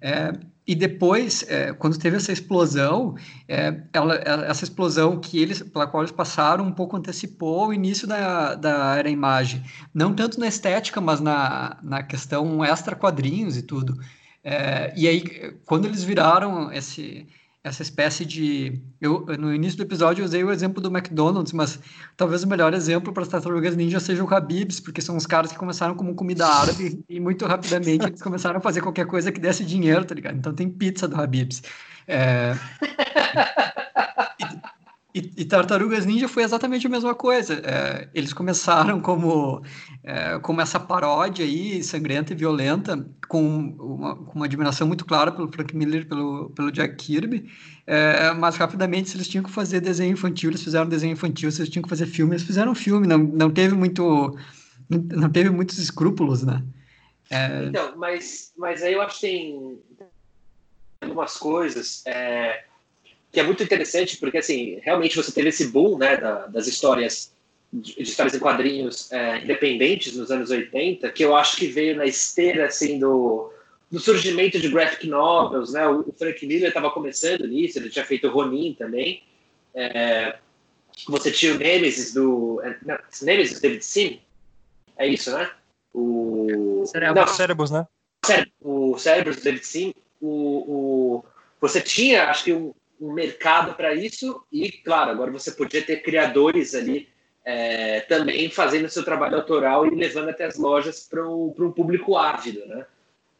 É, 0.01 0.33
e 0.67 0.75
depois, 0.75 1.45
é, 1.49 1.73
quando 1.73 1.99
teve 1.99 2.17
essa 2.17 2.31
explosão, 2.31 3.15
é, 3.47 3.83
ela, 3.93 4.15
essa 4.17 4.65
explosão 4.65 5.19
que 5.19 5.39
eles, 5.39 5.63
pela 5.63 5.87
qual 5.87 6.03
eles 6.03 6.13
passaram, 6.13 6.67
um 6.67 6.73
pouco 6.73 6.95
antecipou 6.95 7.69
o 7.69 7.75
início 7.75 8.07
da, 8.07 8.55
da 8.55 8.97
era 8.97 9.09
imagem. 9.09 9.63
Não 9.95 10.15
tanto 10.15 10.39
na 10.39 10.47
estética, 10.47 11.01
mas 11.01 11.21
na, 11.21 11.79
na 11.83 12.03
questão 12.03 12.63
extra 12.63 12.95
quadrinhos 12.95 13.57
e 13.57 13.63
tudo. 13.63 13.99
É, 14.43 14.93
e 14.97 15.07
aí, 15.07 15.23
quando 15.65 15.87
eles 15.87 16.03
viraram 16.05 16.73
esse, 16.73 17.27
essa 17.63 17.83
espécie 17.83 18.25
de. 18.25 18.81
Eu, 19.01 19.27
no 19.39 19.55
início 19.55 19.77
do 19.77 19.83
episódio, 19.83 20.23
eu 20.23 20.27
usei 20.27 20.43
o 20.45 20.51
exemplo 20.51 20.81
do 20.83 20.89
McDonald's, 20.89 21.53
mas 21.53 21.79
talvez 22.17 22.43
o 22.45 22.49
melhor 22.49 22.75
exemplo 22.75 23.13
para 23.13 23.23
as 23.23 23.29
tartarugas 23.29 23.77
ninja 23.77 24.01
seja 24.01 24.25
o 24.25 24.35
Habib's, 24.35 24.81
porque 24.81 25.01
são 25.01 25.17
os 25.17 25.27
caras 25.27 25.53
que 25.53 25.59
começaram 25.59 25.95
como 25.95 26.15
comida 26.15 26.47
árabe 26.47 27.05
e 27.09 27.21
muito 27.21 27.47
rapidamente 27.47 28.07
eles 28.07 28.23
começaram 28.23 28.59
a 28.59 28.63
fazer 28.63 28.81
qualquer 28.81 29.07
coisa 29.07 29.31
que 29.33 29.41
desse 29.41 29.65
dinheiro, 29.65 30.05
tá 30.05 30.15
ligado? 30.15 30.37
Então 30.37 30.55
tem 30.55 30.69
pizza 30.69 31.07
do 31.07 31.21
Habib's. 31.21 31.63
É... 32.07 32.55
E, 35.15 35.33
e, 35.39 35.45
Tartarugas 35.47 36.05
Ninja 36.05 36.29
foi 36.29 36.43
exatamente 36.43 36.87
a 36.87 36.91
mesma 36.91 37.15
coisa. 37.15 37.55
É, 37.65 38.09
eles 38.15 38.35
começaram 38.35 39.01
como, 39.01 39.63
é, 40.05 40.39
como 40.41 40.61
essa 40.61 40.79
paródia 40.79 41.47
aí, 41.47 41.83
sangrenta 41.83 42.35
e 42.35 42.37
violenta, 42.37 43.09
com 43.27 43.43
uma, 43.43 44.17
com 44.17 44.35
uma 44.35 44.45
admiração 44.45 44.87
muito 44.87 45.07
clara 45.07 45.33
pelo 45.33 45.51
Frank 45.51 45.75
Miller 45.75 46.07
pelo, 46.07 46.51
pelo 46.51 46.71
Jack 46.71 46.97
Kirby, 46.97 47.51
é, 47.87 48.33
mas 48.35 48.57
rapidamente, 48.57 49.09
se 49.09 49.17
eles 49.17 49.29
tinham 49.29 49.43
que 49.43 49.51
fazer 49.51 49.81
desenho 49.81 50.13
infantil, 50.13 50.51
eles 50.51 50.63
fizeram 50.63 50.87
desenho 50.87 51.15
infantil, 51.15 51.51
se 51.51 51.63
eles 51.63 51.71
tinham 51.71 51.83
que 51.83 51.89
fazer 51.89 52.05
filme, 52.07 52.35
eles 52.35 52.45
fizeram 52.47 52.75
filme, 52.75 53.07
não, 53.07 53.19
não 53.19 53.51
teve 53.51 53.75
muito 53.75 54.37
não 54.91 55.31
teve 55.31 55.51
muitos 55.51 55.79
escrúpulos, 55.79 56.43
né? 56.43 56.63
É... 57.31 57.65
Então, 57.65 57.97
mas, 57.97 58.53
mas 58.57 58.83
aí 58.83 58.93
eu 58.93 59.03
acho 59.03 59.21
que 59.21 59.27
tem 59.27 59.79
algumas 61.03 61.37
coisas. 61.37 62.03
É 62.07 62.68
que 63.33 63.41
é 63.41 63.43
muito 63.43 63.63
interessante, 63.63 64.17
porque 64.17 64.39
assim, 64.39 64.79
realmente 64.83 65.17
você 65.17 65.31
teve 65.33 65.49
esse 65.51 65.69
boom 65.69 65.99
né, 65.99 66.17
da, 66.17 66.47
das 66.47 66.67
histórias, 66.67 67.33
de, 67.73 67.95
de, 67.95 68.03
histórias 68.03 68.35
em 68.35 68.39
quadrinhos 68.39 69.13
é, 69.13 69.39
independentes 69.43 70.17
nos 70.17 70.31
anos 70.31 70.51
80, 70.51 71.11
que 71.11 71.25
eu 71.25 71.37
acho 71.37 71.57
que 71.57 71.67
veio 71.67 71.97
na 71.97 72.07
esteira 72.07 72.67
assim, 72.67 72.99
do, 72.99 73.53
do 73.91 74.01
surgimento 74.01 74.59
de 74.59 74.69
graphic 74.69 75.07
novels, 75.07 75.73
né? 75.73 75.87
O, 75.87 76.13
Frank 76.19 76.45
Miller 76.47 76.69
estava 76.69 76.91
começando 76.91 77.47
nisso, 77.47 77.79
ele 77.79 77.91
tinha 77.91 78.05
feito 78.05 78.29
Ronin 78.29 78.75
também. 78.75 79.23
É, 79.75 80.37
você 81.07 81.31
tinha 81.31 81.55
o 81.55 81.59
Nemesis 81.59 82.13
do. 82.13 82.61
É, 82.63 82.77
não, 82.85 82.99
Nemesis 83.23 83.61
David 83.61 83.85
Sim? 83.85 84.21
É 84.97 85.07
isso, 85.07 85.31
né? 85.31 85.51
O. 85.95 86.85
Cérebros, 87.37 87.71
né? 87.71 87.87
O 88.61 88.99
Cérebros 88.99 89.37
David 89.43 89.65
Sim. 89.65 89.95
O, 90.21 90.29
o, 90.29 91.25
você 91.61 91.81
tinha, 91.81 92.25
acho 92.25 92.45
que, 92.45 92.53
um, 92.53 92.75
um 93.01 93.13
mercado 93.13 93.75
para 93.75 93.95
isso 93.95 94.43
e, 94.53 94.71
claro, 94.71 95.11
agora 95.11 95.31
você 95.31 95.53
podia 95.53 95.83
ter 95.83 96.03
criadores 96.03 96.75
ali 96.75 97.09
é, 97.45 98.01
também 98.01 98.51
fazendo 98.51 98.89
seu 98.89 99.05
trabalho 99.05 99.37
autoral 99.37 99.87
e 99.87 99.95
levando 99.95 100.29
até 100.29 100.45
as 100.45 100.59
lojas 100.59 101.07
para 101.09 101.27
um, 101.27 101.73
público 101.75 102.17
ávido, 102.17 102.67
né? 102.67 102.87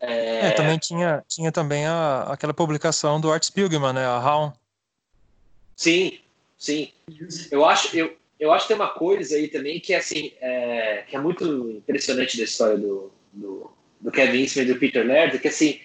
É... 0.01 0.47
é... 0.47 0.51
também 0.53 0.79
tinha, 0.79 1.25
tinha 1.29 1.53
também 1.53 1.85
a, 1.87 2.23
aquela 2.23 2.55
publicação 2.55 3.21
do 3.21 3.31
Art 3.31 3.43
Spiegelman, 3.43 3.93
né, 3.93 4.07
a 4.07 4.19
Raum. 4.19 4.53
Sim, 5.77 6.19
sim. 6.57 6.91
Eu 7.51 7.65
acho, 7.65 7.95
eu, 7.97 8.17
eu 8.41 8.53
acho 8.53 8.67
que 8.67 8.75
tem 8.75 8.81
uma 8.81 8.91
coisa 8.91 9.37
aí 9.37 9.49
também 9.49 9.79
que 9.79 9.93
é 9.93 9.99
assim, 9.99 10.33
é, 10.41 11.05
que 11.07 11.15
é 11.15 11.21
muito 11.21 11.71
impressionante 11.71 12.37
da 12.37 12.45
história 12.45 12.79
do, 12.79 13.13
do, 13.33 13.71
do 14.01 14.11
Kevin 14.11 14.41
Eastman 14.41 14.65
e 14.65 14.73
do 14.73 14.79
Peter 14.79 15.07
Laird, 15.07 15.39
que 15.39 15.49
assim, 15.49 15.81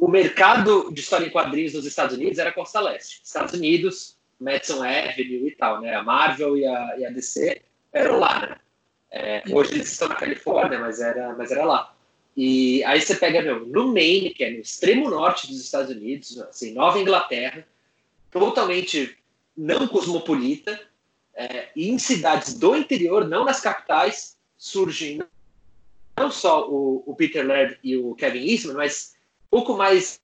o 0.00 0.08
mercado 0.08 0.90
de 0.90 1.00
história 1.00 1.26
em 1.26 1.30
quadrinhos 1.30 1.74
nos 1.74 1.84
Estados 1.84 2.16
Unidos 2.16 2.38
era 2.38 2.50
Costa 2.50 2.80
Leste. 2.80 3.20
Estados 3.22 3.52
Unidos, 3.52 4.16
Madison 4.40 4.82
Avenue 4.82 5.48
e 5.48 5.54
tal, 5.54 5.82
né? 5.82 5.94
A 5.94 6.02
Marvel 6.02 6.56
e 6.56 6.66
a, 6.66 6.98
e 6.98 7.04
a 7.04 7.10
DC 7.10 7.60
eram 7.92 8.18
lá, 8.18 8.40
né? 8.40 8.56
É, 9.10 9.42
hoje 9.50 9.74
eles 9.74 9.92
estão 9.92 10.08
na 10.08 10.14
Califórnia, 10.14 10.78
mas 10.78 11.00
era, 11.00 11.34
mas 11.36 11.50
era 11.50 11.66
lá. 11.66 11.94
E 12.34 12.82
aí 12.84 12.98
você 12.98 13.14
pega, 13.14 13.42
meu, 13.42 13.66
no 13.66 13.92
Maine, 13.92 14.30
que 14.30 14.42
é 14.42 14.50
no 14.50 14.60
extremo 14.60 15.10
norte 15.10 15.46
dos 15.46 15.60
Estados 15.60 15.94
Unidos, 15.94 16.38
assim, 16.40 16.72
Nova 16.72 16.98
Inglaterra, 16.98 17.66
totalmente 18.30 19.18
não 19.54 19.86
cosmopolita, 19.86 20.80
é, 21.34 21.68
e 21.76 21.90
em 21.90 21.98
cidades 21.98 22.54
do 22.54 22.74
interior, 22.74 23.28
não 23.28 23.44
nas 23.44 23.60
capitais, 23.60 24.38
surgem 24.56 25.20
não 26.16 26.30
só 26.30 26.70
o, 26.70 27.02
o 27.04 27.14
Peter 27.14 27.46
Laird 27.46 27.78
e 27.84 27.96
o 27.98 28.14
Kevin 28.14 28.48
Eastman, 28.48 28.76
mas 28.76 29.19
pouco 29.50 29.76
mais, 29.76 30.20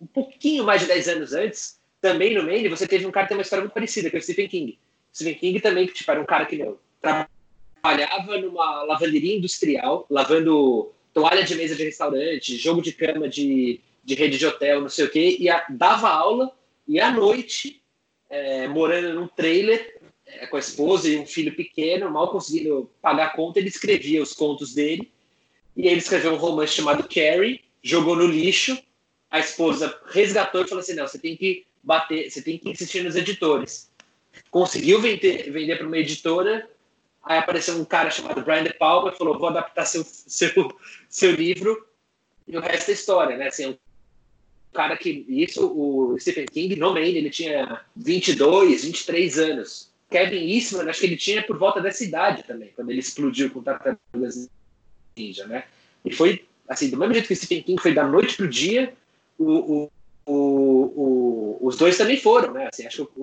um 0.00 0.06
pouquinho 0.06 0.64
mais 0.64 0.80
de 0.80 0.86
10 0.86 1.08
anos 1.08 1.32
antes, 1.32 1.80
também 2.00 2.34
no 2.34 2.42
Maine, 2.42 2.68
você 2.68 2.86
teve 2.86 3.06
um 3.06 3.10
cara 3.10 3.26
que 3.26 3.30
tem 3.30 3.36
uma 3.36 3.42
história 3.42 3.62
muito 3.62 3.74
parecida, 3.74 4.08
que 4.08 4.16
é 4.16 4.18
o 4.18 4.22
Stephen 4.22 4.48
King. 4.48 4.78
Stephen 5.14 5.34
King 5.34 5.60
também, 5.60 5.86
tipo, 5.86 6.10
era 6.10 6.20
um 6.20 6.24
cara 6.24 6.46
que 6.46 6.56
meu, 6.56 6.80
trabalhava 7.00 8.38
numa 8.38 8.84
lavanderia 8.84 9.36
industrial, 9.36 10.06
lavando 10.08 10.92
toalha 11.12 11.42
de 11.42 11.54
mesa 11.56 11.74
de 11.74 11.84
restaurante, 11.84 12.56
jogo 12.56 12.80
de 12.80 12.92
cama 12.92 13.28
de, 13.28 13.80
de 14.04 14.14
rede 14.14 14.38
de 14.38 14.46
hotel, 14.46 14.80
não 14.80 14.88
sei 14.88 15.04
o 15.04 15.10
quê, 15.10 15.36
e 15.38 15.50
a, 15.50 15.66
dava 15.68 16.08
aula, 16.08 16.52
e 16.86 17.00
à 17.00 17.10
noite, 17.10 17.82
é, 18.28 18.68
morando 18.68 19.14
num 19.14 19.28
trailer, 19.28 20.00
é, 20.24 20.46
com 20.46 20.56
a 20.56 20.60
esposa 20.60 21.08
e 21.08 21.18
um 21.18 21.26
filho 21.26 21.54
pequeno, 21.54 22.10
mal 22.10 22.30
conseguindo 22.30 22.90
pagar 23.02 23.26
a 23.26 23.30
conta, 23.30 23.58
ele 23.58 23.68
escrevia 23.68 24.22
os 24.22 24.32
contos 24.32 24.72
dele, 24.72 25.10
e 25.76 25.86
ele 25.86 25.98
escreveu 25.98 26.32
um 26.32 26.36
romance 26.36 26.72
chamado 26.72 27.08
Carrie, 27.08 27.62
jogou 27.82 28.16
no 28.16 28.26
lixo, 28.26 28.80
a 29.30 29.38
esposa 29.38 29.98
resgatou 30.06 30.62
e 30.62 30.68
falou 30.68 30.80
assim, 30.80 30.94
não, 30.94 31.06
você 31.06 31.18
tem 31.18 31.36
que 31.36 31.66
bater, 31.82 32.30
você 32.30 32.42
tem 32.42 32.58
que 32.58 32.70
insistir 32.70 33.02
nos 33.02 33.16
editores. 33.16 33.90
Conseguiu 34.50 35.00
vender, 35.00 35.50
vender 35.50 35.76
para 35.76 35.86
uma 35.86 35.98
editora, 35.98 36.68
Aí 37.22 37.38
apareceu 37.38 37.76
um 37.76 37.84
cara 37.84 38.10
chamado 38.10 38.42
Brian 38.42 38.64
De 38.64 38.72
Palma 38.72 39.10
e 39.10 39.16
falou: 39.16 39.38
vou 39.38 39.48
adaptar 39.48 39.84
seu, 39.84 40.04
seu, 40.04 40.50
seu 41.08 41.32
livro 41.32 41.86
e 42.46 42.56
o 42.56 42.60
resto 42.60 42.90
é 42.90 42.94
história, 42.94 43.36
né? 43.36 43.48
Assim, 43.48 43.66
um 43.66 43.76
cara 44.72 44.96
que. 44.96 45.24
Isso, 45.28 45.66
o 45.66 46.18
Stephen 46.18 46.46
King, 46.46 46.76
no 46.76 46.92
Maine, 46.92 47.18
ele 47.18 47.30
tinha 47.30 47.84
22, 47.94 48.84
23 48.84 49.38
anos. 49.38 49.90
Kevin 50.10 50.50
Eastman, 50.50 50.88
acho 50.88 51.00
que 51.00 51.06
ele 51.06 51.16
tinha 51.16 51.42
por 51.42 51.56
volta 51.56 51.80
dessa 51.80 52.02
idade 52.02 52.42
também, 52.42 52.72
quando 52.74 52.90
ele 52.90 52.98
explodiu 52.98 53.48
com 53.50 53.62
Tartarugas 53.62 54.50
Ninja, 55.16 55.46
né? 55.46 55.64
E 56.04 56.12
foi, 56.12 56.44
assim, 56.70 56.88
do 56.88 56.96
mesmo 56.96 57.12
jeito 57.12 57.26
que 57.26 57.34
o 57.34 57.36
Stephen 57.36 57.62
King 57.62 57.82
foi 57.82 57.92
da 57.92 58.06
noite 58.06 58.36
pro 58.36 58.48
dia, 58.48 58.94
o, 59.38 59.84
o 59.84 59.90
o, 60.30 61.58
os 61.60 61.76
dois 61.76 61.96
também 61.96 62.16
foram, 62.16 62.52
né? 62.52 62.68
Assim, 62.72 62.86
acho 62.86 63.06
que 63.06 63.20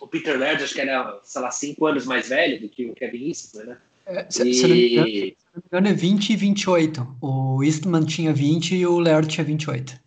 o, 0.00 0.06
Peter 0.08 0.38
Laird, 0.38 0.62
acho 0.62 0.74
que 0.74 0.80
era, 0.80 1.18
sei 1.24 1.40
lá, 1.40 1.50
cinco 1.50 1.86
anos 1.86 2.04
mais 2.04 2.28
velho 2.28 2.60
do 2.60 2.68
que 2.68 2.86
o 2.86 2.94
Kevin 2.94 3.28
Eastman, 3.28 3.64
né? 3.64 3.76
É, 4.06 4.26
se, 4.28 4.48
e... 4.48 4.54
se, 4.54 4.66
não 4.66 4.76
engano, 4.76 5.06
se, 5.06 5.36
não 5.54 5.62
me 5.62 5.66
engano, 5.66 5.88
é 5.88 5.92
20 5.92 6.30
e 6.30 6.36
28. 6.36 7.16
O 7.20 7.62
Eastman 7.62 8.04
tinha 8.04 8.32
20 8.32 8.74
e 8.74 8.86
o 8.86 8.98
Laird 8.98 9.28
tinha 9.28 9.44
28. 9.44 9.98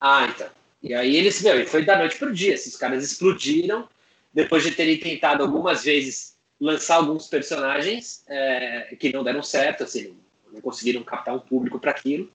Ah, 0.00 0.28
então. 0.32 0.48
E 0.82 0.94
aí 0.94 1.16
eles, 1.16 1.42
meu, 1.42 1.66
foi 1.66 1.84
da 1.84 1.98
noite 1.98 2.18
pro 2.18 2.32
dia. 2.32 2.54
Esses 2.54 2.76
caras 2.76 3.02
explodiram 3.02 3.88
depois 4.32 4.62
de 4.62 4.72
terem 4.72 4.98
tentado 4.98 5.42
algumas 5.42 5.84
vezes 5.84 6.36
lançar 6.60 6.96
alguns 6.96 7.26
personagens 7.26 8.22
é, 8.28 8.94
que 8.98 9.12
não 9.12 9.24
deram 9.24 9.42
certo, 9.42 9.84
assim, 9.84 10.14
não 10.56 10.62
conseguiram 10.62 11.02
captar 11.02 11.34
um 11.34 11.40
público 11.40 11.78
para 11.78 11.92
aquilo. 11.92 12.30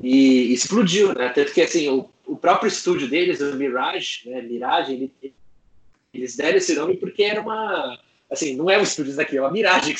E 0.00 0.52
explodiu, 0.52 1.12
né? 1.12 1.28
Tanto 1.30 1.52
que, 1.52 1.60
assim, 1.60 1.88
o 1.88 2.08
o 2.28 2.36
próprio 2.36 2.68
estúdio 2.68 3.08
deles, 3.08 3.40
o 3.40 3.56
Mirage, 3.56 4.28
né, 4.28 4.42
Mirage, 4.42 4.92
ele, 4.92 5.34
eles 6.12 6.36
deram 6.36 6.58
esse 6.58 6.74
nome 6.74 6.96
porque 6.96 7.24
era 7.24 7.40
uma. 7.40 7.98
Assim, 8.30 8.54
não 8.54 8.68
é 8.68 8.78
um 8.78 8.82
estúdio 8.82 9.16
daqui, 9.16 9.38
é 9.38 9.40
uma 9.40 9.50
Mirage 9.50 9.94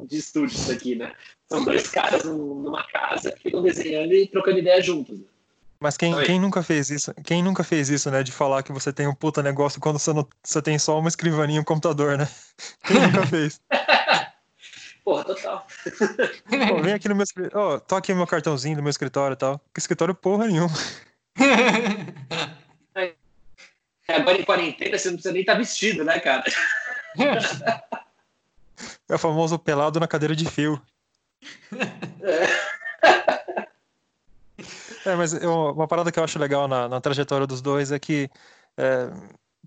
de 0.00 0.16
estúdios 0.16 0.66
daqui, 0.66 0.96
né? 0.96 1.12
São 1.48 1.64
dois 1.64 1.88
caras 1.88 2.24
numa 2.24 2.82
casa 2.88 3.30
que 3.30 3.44
ficam 3.44 3.62
desenhando 3.62 4.12
e 4.12 4.26
trocando 4.26 4.58
ideia 4.58 4.82
juntos. 4.82 5.20
Né? 5.20 5.26
Mas 5.78 5.96
quem, 5.96 6.12
quem 6.24 6.40
nunca 6.40 6.62
fez 6.62 6.90
isso? 6.90 7.14
Quem 7.24 7.42
nunca 7.42 7.62
fez 7.62 7.88
isso, 7.88 8.10
né? 8.10 8.24
De 8.24 8.32
falar 8.32 8.64
que 8.64 8.72
você 8.72 8.92
tem 8.92 9.06
um 9.06 9.14
puta 9.14 9.42
negócio 9.42 9.80
quando 9.80 10.00
você, 10.00 10.12
não, 10.12 10.26
você 10.42 10.60
tem 10.60 10.76
só 10.78 10.98
uma 10.98 11.08
escrivaninha 11.08 11.58
e 11.58 11.60
um 11.60 11.64
computador, 11.64 12.18
né? 12.18 12.28
Quem 12.84 13.00
nunca 13.00 13.26
fez? 13.26 13.60
Porra, 15.04 15.24
total. 15.24 15.66
Pô, 16.68 16.82
vem 16.82 16.94
aqui 16.94 17.08
no 17.08 17.14
meu 17.14 17.24
escritório. 17.24 17.58
Ó, 17.58 17.74
oh, 17.74 17.80
tô 17.80 17.96
aqui 17.96 18.14
meu 18.14 18.26
cartãozinho 18.26 18.76
do 18.76 18.82
meu 18.82 18.90
escritório 18.90 19.34
e 19.34 19.36
tal. 19.36 19.60
Que 19.74 19.80
escritório 19.80 20.14
porra 20.14 20.46
nenhuma. 20.46 20.72
Agora 24.08 24.38
em 24.38 24.44
quarentena 24.44 24.98
você 24.98 25.08
não 25.08 25.14
precisa 25.14 25.32
nem 25.32 25.40
estar 25.42 25.54
tá 25.54 25.58
vestido, 25.58 26.04
né, 26.04 26.20
cara? 26.20 26.44
É 29.08 29.14
o 29.14 29.18
famoso 29.18 29.58
pelado 29.58 29.98
na 29.98 30.06
cadeira 30.06 30.36
de 30.36 30.48
fio. 30.48 30.80
É, 35.04 35.10
é 35.10 35.16
mas 35.16 35.32
eu, 35.32 35.72
uma 35.72 35.88
parada 35.88 36.12
que 36.12 36.18
eu 36.18 36.24
acho 36.24 36.38
legal 36.38 36.68
na, 36.68 36.88
na 36.88 37.00
trajetória 37.00 37.46
dos 37.46 37.60
dois 37.60 37.90
é 37.90 37.98
que 37.98 38.30
é, 38.76 39.10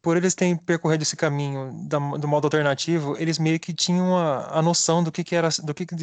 por 0.05 0.15
eles 0.17 0.35
terem 0.35 0.55
percorrido 0.55 1.01
esse 1.01 1.15
caminho 1.15 1.71
da, 1.89 1.97
do 1.97 2.27
modo 2.27 2.45
alternativo, 2.45 3.17
eles 3.17 3.39
meio 3.39 3.59
que 3.59 3.73
tinham 3.73 4.15
a, 4.15 4.59
a 4.59 4.61
noção 4.61 5.03
do 5.03 5.11
que, 5.11 5.23
que 5.23 5.35
era, 5.35 5.49
do 5.63 5.73
que, 5.73 5.83
que, 5.83 5.95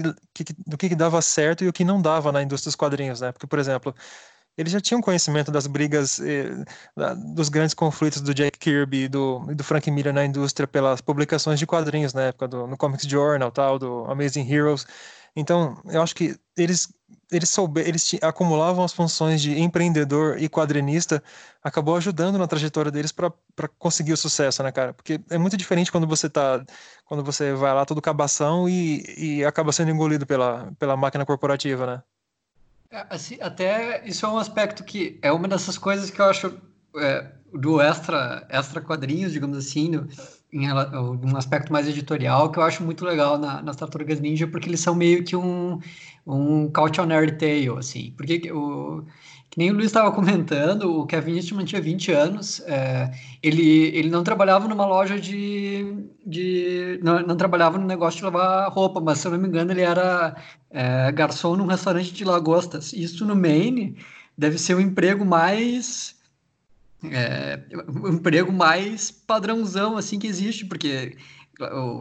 do 0.67 0.77
que, 0.77 0.89
que 0.89 0.97
dava 0.97 1.23
certo 1.23 1.63
e 1.63 1.69
o 1.69 1.73
que 1.73 1.85
não 1.85 2.03
dava 2.03 2.33
na 2.33 2.43
indústria 2.43 2.71
dos 2.71 2.75
quadrinhos, 2.75 3.21
né? 3.21 3.31
Porque, 3.31 3.47
por 3.47 3.61
exemplo, 3.61 3.95
eles 4.59 4.73
já 4.73 4.81
tinham 4.81 5.01
conhecimento 5.01 5.53
das 5.53 5.69
brigas, 5.69 6.19
eh, 6.19 6.65
da, 6.97 7.15
dos 7.15 7.49
grandes 7.49 7.75
conflitos 7.75 8.21
do 8.21 8.35
Jack 8.35 8.59
Kirby 8.59 9.05
e 9.05 9.09
do, 9.09 9.39
do 9.55 9.63
Frank 9.63 9.89
Miller 9.89 10.13
na 10.13 10.25
indústria 10.25 10.67
pelas 10.67 11.01
publicações 11.01 11.61
de 11.61 11.67
quadrinhos 11.67 12.13
na 12.13 12.23
época, 12.23 12.49
do, 12.49 12.67
no 12.67 12.77
Comics 12.77 13.07
Journal, 13.07 13.53
tal, 13.53 13.79
do 13.79 14.05
Amazing 14.11 14.53
Heroes. 14.53 14.85
Então, 15.35 15.81
eu 15.87 16.03
acho 16.03 16.15
que 16.15 16.37
eles 16.57 16.89
eles 17.31 17.49
souber, 17.49 17.89
eles 17.89 18.15
acumulavam 18.21 18.85
as 18.85 18.93
funções 18.93 19.41
de 19.41 19.59
empreendedor 19.59 20.41
e 20.41 20.49
quadrinista, 20.49 21.23
acabou 21.63 21.97
ajudando 21.97 22.39
na 22.39 22.47
trajetória 22.47 22.91
deles 22.91 23.11
para 23.11 23.33
conseguir 23.79 24.13
o 24.13 24.17
sucesso, 24.17 24.63
né, 24.63 24.71
cara? 24.71 24.93
Porque 24.93 25.19
é 25.31 25.39
muito 25.39 25.57
diferente 25.57 25.91
quando 25.91 26.07
você 26.07 26.29
tá 26.29 26.63
quando 27.07 27.25
você 27.25 27.55
vai 27.55 27.73
lá 27.73 27.85
todo 27.87 28.03
cabação 28.03 28.69
e, 28.69 29.03
e 29.17 29.45
acaba 29.45 29.73
sendo 29.73 29.91
engolido 29.91 30.27
pela, 30.27 30.73
pela 30.79 30.97
máquina 30.97 31.25
corporativa, 31.25 31.87
né? 31.87 32.03
É, 32.91 33.07
assim, 33.09 33.39
até 33.41 34.07
isso 34.07 34.27
é 34.27 34.29
um 34.29 34.39
aspecto 34.39 34.85
que 34.85 35.19
é 35.23 35.33
uma 35.33 35.49
dessas 35.49 35.79
coisas 35.79 36.11
que 36.11 36.21
eu 36.21 36.27
acho 36.27 36.55
é, 36.97 37.33
do 37.53 37.81
extra, 37.81 38.47
extra 38.51 38.81
quadrinhos, 38.83 39.33
digamos 39.33 39.57
assim, 39.57 39.89
no, 39.89 40.09
em 40.53 40.71
um 40.71 41.37
aspecto 41.37 41.73
mais 41.73 41.89
editorial 41.89 42.51
que 42.53 42.59
eu 42.59 42.63
acho 42.63 42.83
muito 42.85 43.05
legal 43.05 43.39
na, 43.39 43.63
nas 43.63 43.77
Tartarugas 43.77 44.21
Ninja, 44.21 44.47
porque 44.47 44.69
eles 44.69 44.81
são 44.81 44.95
meio 44.95 45.25
que 45.25 45.35
um, 45.35 45.81
um 46.27 46.71
cautionary 46.71 47.33
tale, 47.39 47.71
assim, 47.79 48.13
porque 48.17 48.53
o, 48.53 49.03
que 49.53 49.59
nem 49.59 49.71
o 49.71 49.75
Luiz 49.75 49.87
estava 49.87 50.11
comentando, 50.13 51.01
o 51.01 51.07
Kevin 51.07 51.37
Eastman 51.37 51.65
tinha 51.65 51.81
20 51.81 52.13
anos, 52.13 52.61
é, 52.61 53.11
ele, 53.43 53.97
ele 53.97 54.11
não 54.11 54.23
trabalhava 54.25 54.67
numa 54.69 54.87
loja 54.87 55.19
de... 55.21 56.07
de 56.27 56.99
não, 57.03 57.21
não, 57.21 57.37
trabalhava 57.37 57.79
no 57.79 57.87
negócio 57.87 58.19
de 58.19 58.25
lavar 58.25 58.71
roupa, 58.71 59.01
mas 59.01 59.19
se 59.19 59.27
eu 59.27 59.33
não 59.33 59.39
me 59.39 59.49
engano 59.49 59.71
ele 59.73 59.83
era 59.83 60.37
é, 60.71 61.13
garçom 61.13 61.57
num 61.57 61.67
restaurante 61.67 62.13
de 62.13 62.25
lagostas. 62.25 62.93
Isso 62.95 63.27
no 63.27 63.37
Maine 63.37 63.97
deve 64.37 64.59
ser 64.59 64.75
o 64.75 64.81
emprego 64.81 65.25
mais... 65.25 66.21
É, 67.11 67.61
o 67.89 68.09
emprego 68.09 68.53
mais 68.53 69.11
padrãozão, 69.11 69.97
assim, 69.97 70.19
que 70.19 70.27
existe, 70.27 70.65
porque 70.65 71.17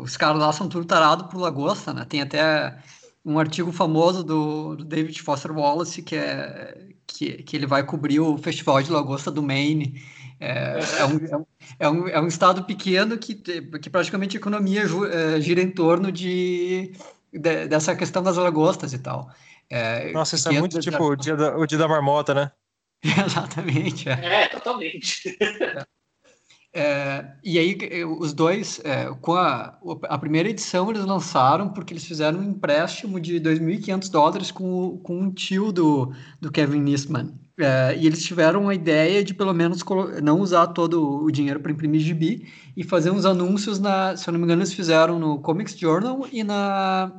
os 0.04 0.16
caras 0.18 0.40
lá 0.40 0.54
são 0.54 0.70
tudo 0.70 0.86
tarado 0.86 1.26
por 1.26 1.40
lagosta, 1.40 1.94
né? 1.94 2.06
Tem 2.06 2.22
até 2.22 2.78
um 3.24 3.40
artigo 3.40 3.72
famoso 3.72 4.24
do, 4.24 4.76
do, 4.76 4.84
David 4.84 5.22
Foster 5.22 5.52
Wallace 5.52 6.02
que 6.02 6.16
é 6.16 6.88
que, 7.06 7.44
que 7.44 7.56
ele 7.56 7.68
vai 7.68 7.84
cobrir 7.84 8.20
o 8.20 8.38
Festival 8.38 8.82
de 8.82 8.92
Lagosta 8.92 9.30
do 9.30 9.44
Maine. 9.44 10.02
É, 10.40 10.80
é, 11.00 11.06
um, 11.06 11.26
é, 11.26 11.38
um, 11.38 11.46
é, 11.80 11.90
um, 11.90 12.26
é 12.26 12.28
estado 12.28 12.64
pequeno 12.64 13.18
que, 13.18 13.36
que 13.36 13.90
praticamente 13.90 14.38
a 14.38 14.40
economia 14.40 14.84
é, 14.84 15.40
gira 15.40 15.62
em 15.62 15.70
torno 15.70 16.12
de, 16.12 16.94
de 17.32 17.68
dessa 17.68 17.96
questão 17.96 18.24
das 18.24 18.38
lagostas 18.38 18.94
e 18.94 18.98
tal. 18.98 19.30
É, 19.70 20.12
Nossa, 20.12 20.36
isso 20.36 20.50
é 20.50 20.60
muito 20.60 20.80
tipo 20.80 21.04
o 21.04 21.16
dia, 21.16 21.36
da, 21.36 21.56
o 21.56 21.66
dia 21.68 21.78
da 21.78 21.88
marmota, 21.88 22.34
né? 22.34 22.52
Exatamente. 23.26 24.10
É, 24.10 24.44
é 24.44 24.48
totalmente. 24.48 25.38
É, 26.74 27.36
e 27.44 27.60
aí, 27.60 28.06
os 28.06 28.34
dois, 28.34 28.80
é, 28.86 29.14
com 29.20 29.34
a, 29.34 29.78
a 30.04 30.18
primeira 30.18 30.50
edição, 30.50 30.90
eles 30.90 31.04
lançaram 31.04 31.70
porque 31.70 31.94
eles 31.94 32.06
fizeram 32.06 32.40
um 32.40 32.44
empréstimo 32.44 33.20
de 33.20 33.42
2.500 33.42 34.10
dólares 34.10 34.52
com, 34.52 34.98
com 35.00 35.20
um 35.20 35.32
tio 35.32 35.72
do, 35.72 36.14
do 36.40 36.52
Kevin 36.52 36.90
Eastman. 36.90 37.34
É, 37.60 37.96
e 37.98 38.08
eles 38.08 38.24
tiveram 38.24 38.70
a 38.70 38.74
ideia 38.74 39.24
de, 39.24 39.34
pelo 39.34 39.54
menos, 39.54 39.84
não 40.24 40.40
usar 40.40 40.68
todo 40.68 41.22
o 41.22 41.30
dinheiro 41.30 41.60
para 41.60 41.72
imprimir 41.72 42.02
gibi 42.02 42.48
e 42.76 42.84
fazer 42.84 43.12
uns 43.12 43.26
anúncios 43.26 43.78
na, 43.78 44.16
se 44.16 44.28
eu 44.28 44.32
não 44.32 44.40
me 44.40 44.46
engano, 44.46 44.62
eles 44.62 44.74
fizeram 44.74 45.20
no 45.20 45.40
Comics 45.40 45.78
Journal 45.78 46.26
e 46.32 46.44
na 46.44 47.12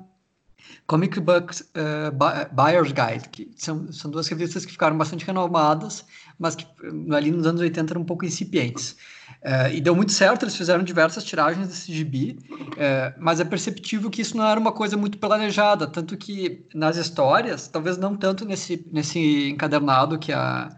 Comic 0.86 1.18
Books 1.20 1.60
uh, 1.60 2.12
Buyer's 2.52 2.92
Guide, 2.92 3.28
que 3.30 3.50
são, 3.56 3.90
são 3.92 4.10
duas 4.10 4.28
revistas 4.28 4.64
que 4.64 4.72
ficaram 4.72 4.96
bastante 4.96 5.24
renomadas, 5.24 6.04
mas 6.38 6.54
que 6.54 6.66
ali 7.14 7.30
nos 7.30 7.46
anos 7.46 7.60
80 7.60 7.92
eram 7.92 8.02
um 8.02 8.04
pouco 8.04 8.24
incipientes. 8.24 8.96
Uh, 9.42 9.72
e 9.72 9.80
deu 9.80 9.94
muito 9.94 10.12
certo, 10.12 10.44
eles 10.44 10.54
fizeram 10.54 10.84
diversas 10.84 11.24
tiragens 11.24 11.66
desse 11.66 11.92
gibi, 11.92 12.38
uh, 12.50 13.14
mas 13.18 13.40
é 13.40 13.44
perceptível 13.44 14.10
que 14.10 14.22
isso 14.22 14.36
não 14.36 14.46
era 14.46 14.58
uma 14.58 14.72
coisa 14.72 14.96
muito 14.96 15.18
planejada, 15.18 15.86
tanto 15.86 16.16
que 16.16 16.64
nas 16.74 16.96
histórias, 16.96 17.66
talvez 17.68 17.96
não 17.96 18.16
tanto 18.16 18.44
nesse, 18.44 18.86
nesse 18.92 19.50
encadernado 19.50 20.18
que 20.18 20.32
a, 20.32 20.76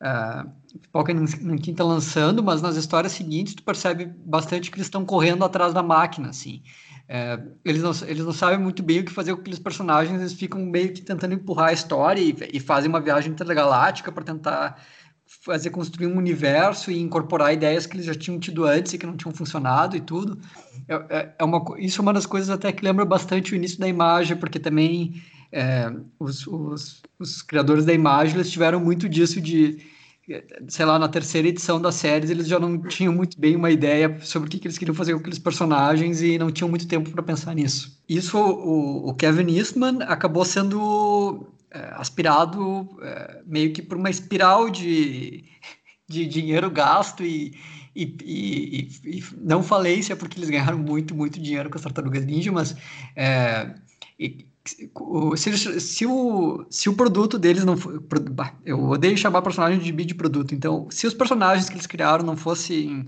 a 0.00 0.46
Pipoca 0.80 1.12
Nankin 1.12 1.72
está 1.72 1.84
lançando, 1.84 2.42
mas 2.42 2.62
nas 2.62 2.76
histórias 2.76 3.12
seguintes 3.12 3.54
tu 3.54 3.62
percebe 3.62 4.06
bastante 4.06 4.70
que 4.70 4.76
eles 4.76 4.86
estão 4.86 5.04
correndo 5.04 5.44
atrás 5.44 5.74
da 5.74 5.82
máquina, 5.82 6.30
assim. 6.30 6.62
É, 7.12 7.40
eles, 7.64 7.82
não, 7.82 7.90
eles 8.06 8.24
não 8.24 8.32
sabem 8.32 8.60
muito 8.60 8.84
bem 8.84 9.00
o 9.00 9.04
que 9.04 9.10
fazer 9.10 9.34
com 9.34 9.40
aqueles 9.40 9.58
personagens, 9.58 10.20
eles 10.20 10.32
ficam 10.32 10.60
meio 10.60 10.92
que 10.92 11.02
tentando 11.02 11.34
empurrar 11.34 11.70
a 11.70 11.72
história 11.72 12.20
e, 12.20 12.36
e 12.52 12.60
fazem 12.60 12.88
uma 12.88 13.00
viagem 13.00 13.32
intergaláctica 13.32 14.12
para 14.12 14.22
tentar 14.22 14.80
fazer 15.42 15.70
construir 15.70 16.06
um 16.06 16.16
universo 16.16 16.88
e 16.88 17.00
incorporar 17.00 17.52
ideias 17.52 17.84
que 17.84 17.96
eles 17.96 18.06
já 18.06 18.14
tinham 18.14 18.38
tido 18.38 18.64
antes 18.64 18.92
e 18.92 18.98
que 18.98 19.06
não 19.06 19.16
tinham 19.16 19.34
funcionado 19.34 19.96
e 19.96 20.00
tudo. 20.00 20.38
É, 20.86 20.94
é, 20.94 21.34
é 21.36 21.44
uma, 21.44 21.64
isso 21.78 22.00
é 22.00 22.02
uma 22.02 22.12
das 22.12 22.26
coisas 22.26 22.48
até 22.48 22.70
que 22.70 22.84
lembra 22.84 23.04
bastante 23.04 23.54
o 23.54 23.56
início 23.56 23.80
da 23.80 23.88
imagem, 23.88 24.36
porque 24.36 24.60
também 24.60 25.20
é, 25.50 25.92
os, 26.16 26.46
os, 26.46 27.02
os, 27.18 27.42
criadores 27.42 27.84
da 27.84 27.92
imagem 27.92 28.36
eles 28.36 28.52
tiveram 28.52 28.78
muito 28.78 29.08
disso 29.08 29.40
de 29.40 29.78
sei 30.68 30.84
lá, 30.84 30.98
na 30.98 31.08
terceira 31.08 31.48
edição 31.48 31.80
da 31.80 31.90
série, 31.90 32.30
eles 32.30 32.46
já 32.46 32.58
não 32.58 32.80
tinham 32.82 33.12
muito 33.12 33.38
bem 33.38 33.56
uma 33.56 33.70
ideia 33.70 34.18
sobre 34.20 34.48
o 34.48 34.50
que, 34.50 34.58
que 34.58 34.66
eles 34.66 34.78
queriam 34.78 34.94
fazer 34.94 35.12
com 35.12 35.20
aqueles 35.20 35.38
personagens 35.38 36.22
e 36.22 36.38
não 36.38 36.50
tinham 36.50 36.68
muito 36.68 36.86
tempo 36.86 37.10
para 37.10 37.22
pensar 37.22 37.54
nisso. 37.54 38.00
Isso, 38.08 38.38
o, 38.38 39.08
o, 39.08 39.14
Kevin 39.14 39.56
Eastman 39.56 40.02
acabou 40.02 40.44
sendo 40.44 41.46
é, 41.70 41.90
aspirado 41.94 42.88
é, 43.02 43.42
meio 43.46 43.72
que 43.72 43.82
por 43.82 43.96
uma 43.96 44.10
espiral 44.10 44.70
de, 44.70 45.44
de 46.08 46.26
dinheiro 46.26 46.70
gasto 46.70 47.24
e, 47.24 47.54
e, 47.94 48.16
e, 48.22 49.18
e, 49.18 49.24
não 49.38 49.62
falência, 49.62 50.14
porque 50.14 50.38
eles 50.38 50.50
ganharam 50.50 50.78
muito, 50.78 51.14
muito 51.14 51.40
dinheiro 51.40 51.70
com 51.70 51.76
as 51.76 51.82
Tartarugas 51.82 52.24
Ninja, 52.24 52.52
mas 52.52 52.76
é, 53.16 53.74
se, 54.64 55.80
se, 55.80 56.06
o, 56.06 56.66
se 56.70 56.88
o 56.88 56.94
produto 56.94 57.38
deles 57.38 57.64
não 57.64 57.76
for. 57.76 58.02
Eu 58.64 58.82
odeio 58.84 59.16
chamar 59.16 59.42
personagem 59.42 59.78
de 59.80 59.92
de 60.04 60.14
produto. 60.14 60.54
Então, 60.54 60.88
se 60.90 61.06
os 61.06 61.14
personagens 61.14 61.68
que 61.68 61.74
eles 61.74 61.86
criaram 61.86 62.24
não 62.24 62.36
fossem 62.36 63.06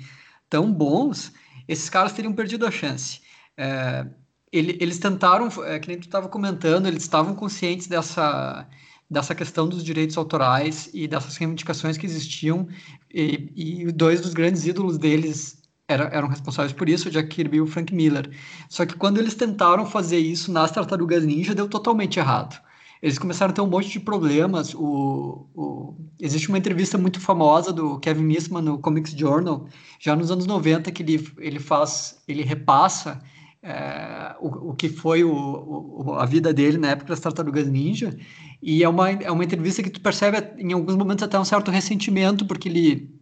tão 0.48 0.72
bons, 0.72 1.32
esses 1.68 1.88
caras 1.88 2.12
teriam 2.12 2.32
perdido 2.32 2.66
a 2.66 2.70
chance. 2.70 3.20
É, 3.56 4.06
ele, 4.50 4.76
eles 4.80 4.98
tentaram, 4.98 5.48
é, 5.64 5.78
que 5.78 5.88
nem 5.88 5.98
tu 5.98 6.06
estava 6.06 6.28
comentando, 6.28 6.86
eles 6.86 7.02
estavam 7.02 7.34
conscientes 7.34 7.86
dessa, 7.86 8.68
dessa 9.10 9.34
questão 9.34 9.68
dos 9.68 9.84
direitos 9.84 10.16
autorais 10.16 10.90
e 10.92 11.06
dessas 11.06 11.36
reivindicações 11.36 11.96
que 11.96 12.06
existiam. 12.06 12.66
E, 13.12 13.52
e 13.54 13.92
dois 13.92 14.20
dos 14.20 14.34
grandes 14.34 14.66
ídolos 14.66 14.98
deles 14.98 15.61
era, 15.92 16.04
eram 16.12 16.28
responsáveis 16.28 16.72
por 16.72 16.88
isso, 16.88 17.08
o 17.08 17.10
Jack 17.10 17.28
Kirby 17.28 17.58
e 17.58 17.60
o 17.60 17.66
Frank 17.66 17.94
Miller. 17.94 18.30
Só 18.68 18.84
que 18.86 18.94
quando 18.94 19.18
eles 19.18 19.34
tentaram 19.34 19.86
fazer 19.86 20.18
isso 20.18 20.50
nas 20.50 20.70
Tartarugas 20.70 21.24
Ninja, 21.24 21.54
deu 21.54 21.68
totalmente 21.68 22.18
errado. 22.18 22.60
Eles 23.02 23.18
começaram 23.18 23.50
a 23.50 23.54
ter 23.54 23.60
um 23.60 23.66
monte 23.66 23.88
de 23.88 23.98
problemas. 23.98 24.74
O, 24.74 25.48
o... 25.54 25.96
Existe 26.20 26.48
uma 26.48 26.58
entrevista 26.58 26.96
muito 26.96 27.20
famosa 27.20 27.72
do 27.72 27.98
Kevin 27.98 28.32
Eastman 28.32 28.62
no 28.62 28.78
Comics 28.78 29.12
Journal, 29.12 29.66
já 29.98 30.14
nos 30.14 30.30
anos 30.30 30.46
90, 30.46 30.90
que 30.92 31.02
ele, 31.02 31.32
ele 31.38 31.58
faz, 31.58 32.22
ele 32.28 32.42
repassa 32.42 33.20
é, 33.60 34.36
o, 34.40 34.70
o 34.70 34.74
que 34.74 34.88
foi 34.88 35.24
o, 35.24 35.32
o, 35.32 36.14
a 36.14 36.24
vida 36.24 36.52
dele 36.52 36.78
na 36.78 36.90
época 36.90 37.08
das 37.08 37.20
Tartarugas 37.20 37.68
Ninja. 37.68 38.16
E 38.62 38.84
é 38.84 38.88
uma, 38.88 39.10
é 39.10 39.30
uma 39.32 39.44
entrevista 39.44 39.82
que 39.82 39.90
tu 39.90 40.00
percebe 40.00 40.38
em 40.58 40.72
alguns 40.72 40.94
momentos 40.94 41.24
até 41.24 41.36
um 41.36 41.44
certo 41.44 41.72
ressentimento, 41.72 42.46
porque 42.46 42.68
ele 42.68 43.21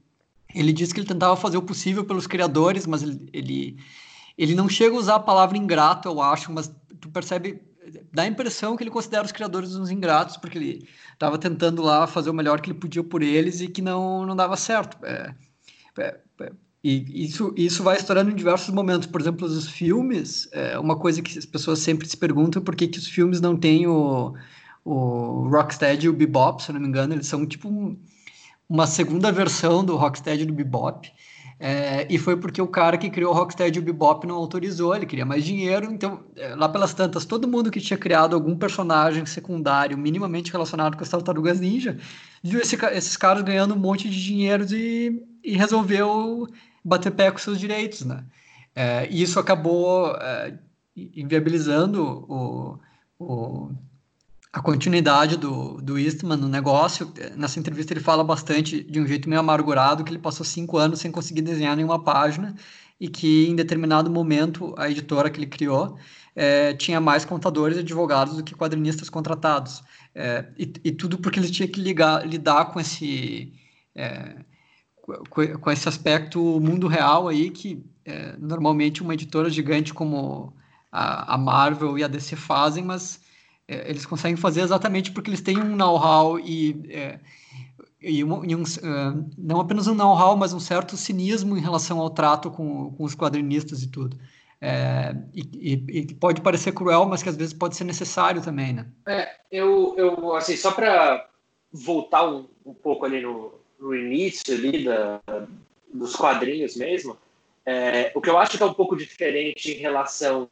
ele 0.55 0.73
disse 0.73 0.93
que 0.93 1.01
ele 1.01 1.09
tentava 1.09 1.37
fazer 1.37 1.57
o 1.57 1.63
possível 1.63 2.05
pelos 2.05 2.27
criadores, 2.27 2.87
mas 2.87 3.03
ele, 3.03 3.29
ele, 3.33 3.77
ele 4.37 4.55
não 4.55 4.69
chega 4.69 4.95
a 4.95 4.99
usar 4.99 5.15
a 5.17 5.21
palavra 5.21 5.57
ingrato, 5.57 6.09
eu 6.09 6.21
acho, 6.21 6.53
mas 6.53 6.75
tu 7.01 7.09
percebe, 7.11 7.63
dá 8.13 8.23
a 8.23 8.27
impressão 8.27 8.77
que 8.77 8.83
ele 8.83 8.91
considera 8.91 9.25
os 9.25 9.33
criadores 9.33 9.75
uns 9.77 9.91
ingratos, 9.91 10.37
porque 10.37 10.59
ele 10.59 10.89
estava 11.13 11.39
tentando 11.39 11.83
lá 11.83 12.07
fazer 12.07 12.31
o 12.31 12.35
melhor 12.35 12.61
que 12.61 12.71
ele 12.71 12.79
podia 12.79 13.03
por 13.03 13.23
eles 13.23 13.61
e 13.61 13.69
que 13.69 13.83
não, 13.83 14.27
não 14.27 14.37
dava 14.37 14.57
certo. 14.57 14.97
É, 15.05 15.35
é, 15.99 16.21
é, 16.41 16.53
e 16.83 17.25
isso, 17.25 17.53
isso 17.57 17.83
vai 17.83 17.97
estourando 17.97 18.31
em 18.31 18.35
diversos 18.35 18.73
momentos. 18.73 19.07
Por 19.07 19.21
exemplo, 19.21 19.47
os 19.47 19.69
filmes, 19.69 20.49
é 20.53 20.79
uma 20.79 20.99
coisa 20.99 21.21
que 21.21 21.39
as 21.39 21.45
pessoas 21.45 21.79
sempre 21.81 22.09
se 22.09 22.17
perguntam 22.17 22.63
por 22.63 22.75
que, 22.75 22.89
que 22.89 22.99
os 22.99 23.07
filmes 23.07 23.41
não 23.41 23.57
têm 23.57 23.87
o, 23.87 24.35
o 24.85 25.49
Rocksteady 25.49 26.07
e 26.07 26.09
o 26.09 26.13
Bebop, 26.13 26.63
se 26.63 26.71
eu 26.71 26.75
não 26.75 26.81
me 26.81 26.89
engano, 26.89 27.15
eles 27.15 27.27
são 27.27 27.47
tipo 27.47 27.97
uma 28.71 28.87
segunda 28.87 29.33
versão 29.33 29.85
do 29.85 29.97
Rocksteady 29.97 30.45
do 30.45 30.53
Bebop. 30.55 31.13
É, 31.59 32.07
e 32.09 32.17
foi 32.17 32.39
porque 32.39 32.63
o 32.63 32.69
cara 32.69 32.97
que 32.97 33.11
criou 33.11 33.35
o 33.35 33.37
Rocksteady 33.37 33.79
e 33.79 33.83
o 33.83 33.85
Bebop 33.85 34.27
não 34.27 34.37
autorizou, 34.37 34.95
ele 34.97 35.05
queria 35.05 35.27
mais 35.27 35.45
dinheiro, 35.45 35.93
então 35.93 36.25
é, 36.37 36.55
lá 36.55 36.69
pelas 36.69 36.95
tantas, 36.95 37.27
todo 37.27 37.47
mundo 37.47 37.71
que 37.71 37.81
tinha 37.81 37.99
criado 37.99 38.35
algum 38.35 38.57
personagem 38.57 39.27
secundário 39.27 39.99
minimamente 39.99 40.51
relacionado 40.51 40.97
com 40.97 41.03
as 41.03 41.11
Tartarugas 41.11 41.61
Ninja, 41.61 41.99
viu 42.43 42.61
esse, 42.61 42.77
esses 42.93 43.17
caras 43.17 43.43
ganhando 43.43 43.75
um 43.75 43.79
monte 43.79 44.09
de 44.09 44.25
dinheiro 44.25 44.65
e, 44.73 45.23
e 45.45 45.55
resolveu 45.55 46.47
bater 46.83 47.11
pé 47.11 47.31
com 47.31 47.37
seus 47.37 47.59
direitos, 47.59 48.07
né? 48.07 48.25
É, 48.75 49.07
e 49.11 49.21
isso 49.21 49.39
acabou 49.39 50.17
inviabilizando 50.97 52.25
o, 52.27 52.79
o 53.19 53.71
a 54.53 54.61
continuidade 54.61 55.37
do, 55.37 55.81
do 55.81 55.99
Eastman 55.99 56.37
no 56.37 56.49
negócio. 56.49 57.13
Nessa 57.37 57.61
entrevista 57.61 57.93
ele 57.93 58.01
fala 58.01 58.25
bastante 58.25 58.83
de 58.83 59.01
um 59.01 59.07
jeito 59.07 59.29
meio 59.29 59.41
amargurado 59.41 60.03
que 60.03 60.11
ele 60.11 60.19
passou 60.19 60.45
cinco 60.45 60.77
anos 60.77 61.01
sem 61.01 61.11
conseguir 61.11 61.43
desenhar 61.43 61.77
nenhuma 61.77 62.03
página 62.03 62.55
e 62.99 63.09
que 63.09 63.47
em 63.49 63.55
determinado 63.55 64.11
momento 64.11 64.75
a 64.77 64.91
editora 64.91 65.31
que 65.31 65.39
ele 65.39 65.47
criou 65.47 65.97
é, 66.35 66.75
tinha 66.75 67.01
mais 67.01 67.25
contadores 67.25 67.77
e 67.77 67.81
advogados 67.81 68.37
do 68.37 68.45
que 68.45 68.55
quadrinistas 68.55 69.09
contratados. 69.09 69.83
É, 70.15 70.47
e, 70.59 70.73
e, 70.85 70.93
tudo 70.93 71.19
porque 71.19 71.39
ele 71.39 71.51
tinha 71.51 71.69
que 71.69 71.81
ligar, 71.81 72.27
lidar 72.27 72.67
com 72.67 72.81
esse, 72.81 73.53
é, 73.95 74.37
com, 75.61 75.71
esse 75.71 75.89
aspecto 75.89 76.41
mundo 76.61 76.89
real 76.89 77.29
aí 77.29 77.51
que 77.51 77.85
normalmente 78.41 79.03
uma 79.03 79.15
editora 79.15 79.49
gigante 79.49 79.95
como 79.95 80.53
a, 80.91 81.35
a 81.35 81.39
Marvel 81.39 81.97
e 81.97 82.03
a 82.03 82.09
DC 82.09 82.35
fazem, 82.35 82.85
mas 82.85 83.21
é, 83.71 83.89
eles 83.89 84.05
conseguem 84.05 84.37
fazer 84.37 84.63
exatamente 84.63 85.13
porque 85.13 85.31
eles 85.31 85.41
têm 85.41 85.57
um 85.57 85.77
know-how 85.77 86.41
e, 86.41 86.83
é, 86.89 87.21
e, 88.03 88.25
um, 88.25 88.45
e 88.45 88.57
um, 88.57 88.63
uh, 88.63 89.31
não 89.39 89.61
apenas 89.61 89.87
um 89.87 89.95
know-how, 89.95 90.37
mas 90.37 90.53
um 90.53 90.59
certo 90.59 90.97
cinismo 90.97 91.57
em 91.57 91.61
relação 91.61 92.01
ao 92.01 92.11
trato 92.11 92.51
com, 92.51 92.91
com 92.91 93.05
os 93.05 93.15
quadrinistas 93.15 93.85
e 93.85 93.89
tudo. 93.89 94.19
É, 94.61 95.15
e, 95.33 96.13
pode 96.19 96.41
parecer 96.41 96.73
cruel, 96.73 97.07
mas 97.07 97.23
que 97.23 97.29
às 97.29 97.37
vezes 97.37 97.55
pode 97.55 97.77
ser 97.77 97.85
necessário 97.85 98.43
também, 98.43 98.73
né? 98.73 98.87
É, 99.07 99.29
eu, 99.53 99.95
eu 99.97 100.35
assim, 100.35 100.57
só 100.57 100.73
para 100.73 101.29
voltar 101.73 102.29
um, 102.29 102.49
um, 102.67 102.75
pouco 102.75 103.07
ali 103.07 103.23
no, 103.23 103.55
no 103.79 103.95
início 103.95 104.53
ali 104.53 104.85
da, 104.85 105.21
dos 105.95 106.17
quadrinhos 106.17 106.77
mesmo, 106.77 107.17
é, 107.67 108.11
o 108.15 108.21
que 108.21 108.31
eu 108.31 108.39
acho 108.39 108.57
que 108.57 108.63
é 108.63 108.67
um 108.67 108.75
pouco 108.75 108.97
diferente 108.97 109.73
em 109.73 109.77
relação 109.77 110.49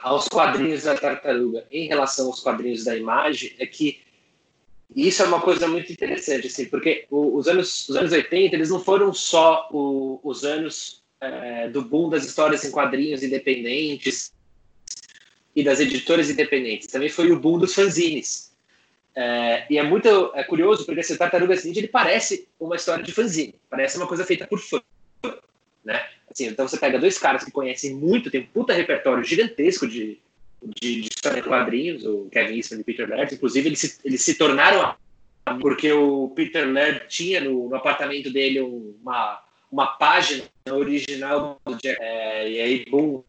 aos 0.00 0.28
quadrinhos 0.28 0.82
da 0.82 0.96
tartaruga, 0.96 1.66
em 1.70 1.86
relação 1.86 2.26
aos 2.26 2.40
quadrinhos 2.40 2.84
da 2.84 2.96
imagem, 2.96 3.54
é 3.58 3.66
que 3.66 4.00
isso 4.94 5.22
é 5.22 5.26
uma 5.26 5.40
coisa 5.40 5.66
muito 5.66 5.90
interessante, 5.90 6.48
assim, 6.48 6.66
porque 6.66 7.06
os 7.10 7.48
anos, 7.48 7.88
os 7.88 7.96
anos 7.96 8.12
80 8.12 8.54
eles 8.54 8.70
não 8.70 8.80
foram 8.80 9.12
só 9.14 9.68
o, 9.72 10.20
os 10.22 10.44
anos 10.44 11.02
é, 11.20 11.68
do 11.68 11.82
boom 11.82 12.10
das 12.10 12.24
histórias 12.24 12.64
em 12.64 12.70
quadrinhos 12.70 13.22
independentes 13.22 14.32
e 15.54 15.62
das 15.62 15.80
editoras 15.80 16.28
independentes, 16.28 16.88
também 16.88 17.08
foi 17.08 17.30
o 17.30 17.38
boom 17.38 17.58
dos 17.58 17.74
fanzines. 17.74 18.52
É, 19.14 19.66
e 19.70 19.78
é 19.78 19.82
muito 19.82 20.32
é 20.34 20.42
curioso 20.42 20.86
porque 20.86 21.00
esse 21.00 21.16
Tartarugas 21.18 21.64
Ninja 21.64 21.80
ele 21.80 21.88
parece 21.88 22.48
uma 22.58 22.76
história 22.76 23.04
de 23.04 23.12
fanzine, 23.12 23.54
parece 23.68 23.98
uma 23.98 24.06
coisa 24.06 24.24
feita 24.24 24.46
por 24.46 24.58
fã, 24.58 24.80
né? 25.84 26.04
Assim, 26.30 26.46
então 26.46 26.66
você 26.66 26.78
pega 26.78 26.98
dois 26.98 27.18
caras 27.18 27.44
que 27.44 27.50
conhecem 27.50 27.94
muito, 27.94 28.30
tem 28.30 28.42
um 28.42 28.46
puta 28.46 28.72
repertório 28.72 29.22
gigantesco 29.24 29.86
de, 29.86 30.18
de, 30.62 31.02
de 31.02 31.08
história 31.08 31.42
de 31.42 31.48
quadrinhos, 31.48 32.04
o 32.04 32.28
Kevin 32.30 32.56
Eastman 32.56 32.78
e 32.78 32.82
o 32.82 32.84
Peter 32.84 33.08
Laird. 33.08 33.34
Inclusive, 33.34 33.68
eles 33.68 33.78
se, 33.80 33.98
eles 34.04 34.22
se 34.22 34.34
tornaram 34.34 34.94
porque 35.60 35.92
o 35.92 36.28
Peter 36.34 36.70
Laird 36.72 37.06
tinha 37.08 37.40
no, 37.40 37.68
no 37.68 37.74
apartamento 37.74 38.30
dele 38.30 38.60
uma, 38.60 39.42
uma 39.70 39.86
página 39.98 40.44
original 40.70 41.60
do 41.64 41.74
Jack. 41.76 42.00
É, 42.00 42.50
e 42.50 42.60
aí, 42.60 42.84
boom, 42.86 43.24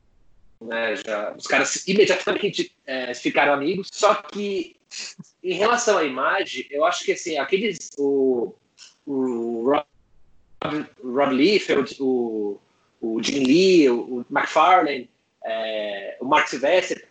né, 0.62 0.96
já, 0.96 1.34
os 1.36 1.48
caras 1.48 1.88
imediatamente 1.88 2.72
é, 2.86 3.13
ficaram 3.13 3.54
amigos. 3.54 3.89
Só 3.92 4.13
que, 4.16 4.76
em 5.44 5.54
relação 5.54 5.98
à 5.98 6.04
imagem, 6.04 6.68
eu 6.70 6.86
acho 6.86 7.04
que 7.04 7.13
assim, 7.13 7.38
aqueles. 7.38 7.89
O, 7.98 8.54
o 9.06 9.70
Rob, 9.70 9.86
Rob 11.04 11.34
Liefeld, 11.34 11.95
o 11.99 12.60
o 13.04 13.21
Jim 13.21 13.43
Lee, 13.43 13.89
o, 13.89 14.19
o 14.19 14.26
McFarlane, 14.32 15.10
é, 15.43 16.17
o 16.21 16.26
Mark 16.26 16.47
Silvestre, 16.47 17.04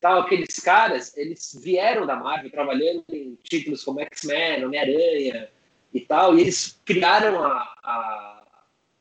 tal, 0.00 0.20
aqueles 0.20 0.58
caras, 0.60 1.14
eles 1.14 1.58
vieram 1.62 2.06
da 2.06 2.16
Marvel 2.16 2.50
trabalhando 2.50 3.04
em 3.10 3.38
títulos 3.42 3.84
como 3.84 4.00
X-Men, 4.00 4.64
Homem-Aranha 4.64 5.48
e 5.92 6.00
tal, 6.00 6.36
e 6.36 6.40
eles 6.40 6.80
criaram 6.86 7.44
a, 7.44 7.50
a, 7.82 8.42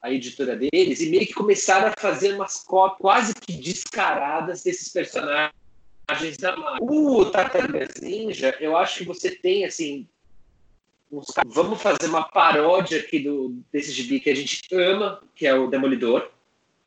a, 0.02 0.12
editora 0.12 0.58
deles 0.58 1.00
e 1.00 1.10
meio 1.10 1.26
que 1.26 1.34
começaram 1.34 1.88
a 1.88 1.94
fazer 1.98 2.34
umas 2.34 2.58
cópias 2.64 3.00
quase 3.00 3.34
que 3.36 3.54
descaradas 3.54 4.64
desses 4.64 4.90
personagens 4.92 5.54
da 6.40 6.56
Marvel. 6.58 6.86
O 6.86 7.26
Tartarugas 7.32 8.02
Ninja, 8.02 8.58
eu 8.60 8.76
acho 8.76 9.00
que 9.00 9.06
você 9.06 9.32
tem, 9.32 9.64
assim, 9.64 10.06
vamos 11.48 11.82
fazer 11.82 12.08
uma 12.08 12.24
paródia 12.24 13.00
aqui 13.00 13.20
do, 13.20 13.56
desse 13.72 13.92
gibi 13.92 14.20
que 14.20 14.30
a 14.30 14.36
gente 14.36 14.62
ama, 14.74 15.22
que 15.36 15.46
é 15.46 15.54
o 15.54 15.68
Demolidor, 15.68 16.30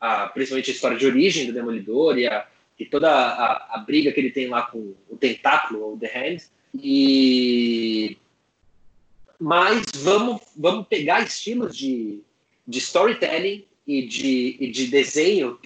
a, 0.01 0.29
principalmente 0.29 0.71
a 0.71 0.75
história 0.75 0.97
de 0.97 1.07
origem 1.07 1.47
do 1.47 1.53
Demolidor 1.53 2.19
e, 2.19 2.27
a, 2.27 2.47
e 2.79 2.85
toda 2.85 3.11
a, 3.11 3.77
a, 3.77 3.79
briga 3.79 4.13
que 4.13 4.21
ele 4.21 4.31
tem 4.31 4.49
lá 4.49 4.63
com 4.63 4.95
o 5.09 5.17
Tentáculo, 5.17 5.83
ou 5.83 5.99
The 5.99 6.07
Hand. 6.07 6.43
E 6.75 8.19
mas 9.41 9.85
vamos, 9.95 10.43
vamos 10.57 10.89
pegar 10.89 11.23
estilos 11.23 11.77
de, 11.77 12.21
de 12.67 12.79
storytelling 12.79 13.65
e 13.87 14.05
de, 14.07 14.57
e 14.59 14.71
de 14.71 14.89
desenho 14.89 15.59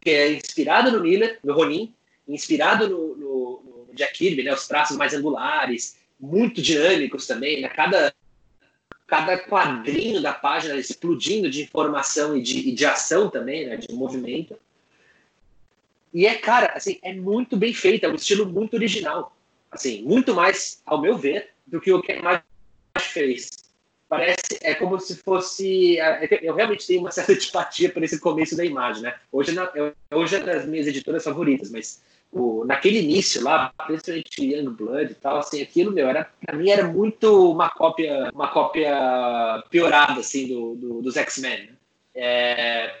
que 0.00 0.10
é 0.10 0.32
inspirado 0.32 0.92
no 0.92 1.00
Miller, 1.00 1.38
no 1.42 1.54
Ronin, 1.54 1.92
inspirado 2.28 2.88
no, 2.88 3.16
no, 3.16 3.86
no 3.88 3.94
Jack 3.94 4.18
Kirby, 4.18 4.42
né? 4.42 4.52
Os 4.52 4.68
traços 4.68 4.96
mais 4.96 5.14
angulares, 5.14 5.96
muito 6.18 6.60
dinâmicos 6.60 7.26
também, 7.26 7.60
né? 7.60 7.68
Cada, 7.68 8.14
cada 9.06 9.38
quadrinho 9.38 10.20
da 10.20 10.32
página 10.32 10.74
explodindo 10.76 11.50
de 11.50 11.62
informação 11.62 12.36
e 12.36 12.42
de, 12.42 12.68
e 12.68 12.72
de 12.72 12.84
ação 12.84 13.30
também, 13.30 13.66
né? 13.66 13.76
De 13.76 13.92
movimento. 13.94 14.58
E 16.12 16.26
é, 16.26 16.34
cara, 16.36 16.72
assim, 16.74 16.98
é 17.02 17.12
muito 17.14 17.56
bem 17.56 17.72
feito, 17.72 18.04
é 18.04 18.08
um 18.08 18.14
estilo 18.14 18.46
muito 18.46 18.74
original. 18.74 19.36
Assim, 19.70 20.02
muito 20.02 20.34
mais, 20.34 20.82
ao 20.86 21.00
meu 21.00 21.16
ver, 21.16 21.50
do 21.66 21.80
que 21.80 21.92
o 21.92 22.00
que 22.00 22.14
mais 22.20 22.42
fez. 22.98 23.50
Parece, 24.08 24.58
é 24.62 24.74
como 24.74 24.98
se 24.98 25.16
fosse. 25.16 26.00
É, 26.00 26.40
eu 26.42 26.54
realmente 26.54 26.86
tenho 26.86 27.00
uma 27.00 27.10
certa 27.10 27.32
antipatia 27.34 27.90
por 27.90 28.02
esse 28.02 28.18
começo 28.18 28.56
da 28.56 28.64
imagem, 28.64 29.02
né? 29.02 29.14
Hoje, 29.30 29.54
hoje 30.10 30.36
é 30.36 30.40
das 30.40 30.64
minhas 30.66 30.86
editoras 30.86 31.22
favoritas, 31.22 31.70
mas 31.70 32.00
o, 32.32 32.64
naquele 32.64 33.00
início 33.00 33.42
lá, 33.42 33.72
principalmente 33.86 34.44
Young 34.44 34.70
Blood 34.70 35.12
e 35.12 35.14
tal, 35.14 35.38
assim, 35.38 35.62
aquilo, 35.62 35.92
meu, 35.92 36.08
era, 36.08 36.30
pra 36.44 36.56
mim 36.56 36.70
era 36.70 36.86
muito 36.86 37.50
uma 37.50 37.70
cópia, 37.70 38.30
uma 38.34 38.48
cópia 38.48 39.62
piorada, 39.70 40.20
assim, 40.20 40.48
do, 40.48 40.74
do 40.74 41.02
dos 41.02 41.16
X-Men, 41.16 41.66
né? 41.66 41.72
É, 42.14 42.94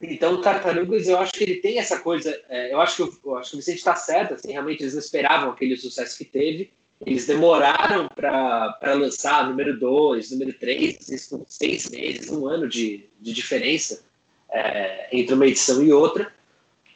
então, 0.00 0.34
o 0.34 0.40
Tartarugas, 0.40 1.06
eu 1.06 1.18
acho 1.18 1.32
que 1.32 1.44
ele 1.44 1.56
tem 1.56 1.78
essa 1.78 2.00
coisa. 2.00 2.36
É, 2.48 2.72
eu, 2.72 2.80
acho 2.80 2.96
que, 2.96 3.26
eu, 3.26 3.36
acho 3.36 3.50
que 3.50 3.56
o 3.56 3.60
Vicente 3.60 3.78
está 3.78 3.94
certo. 3.94 4.34
Assim, 4.34 4.52
realmente, 4.52 4.82
eles 4.82 4.94
não 4.94 5.00
esperavam 5.00 5.50
aquele 5.50 5.76
sucesso 5.76 6.18
que 6.18 6.24
teve. 6.24 6.72
Eles 7.04 7.26
demoraram 7.26 8.08
para 8.08 8.94
lançar 8.94 9.48
número 9.48 9.78
2, 9.78 10.30
número 10.32 10.52
3, 10.52 11.28
com 11.28 11.44
seis 11.48 11.90
meses, 11.90 12.30
um 12.30 12.46
ano 12.46 12.68
de, 12.68 13.08
de 13.20 13.32
diferença 13.32 14.04
é, 14.50 15.08
entre 15.12 15.34
uma 15.34 15.46
edição 15.46 15.82
e 15.82 15.92
outra. 15.92 16.32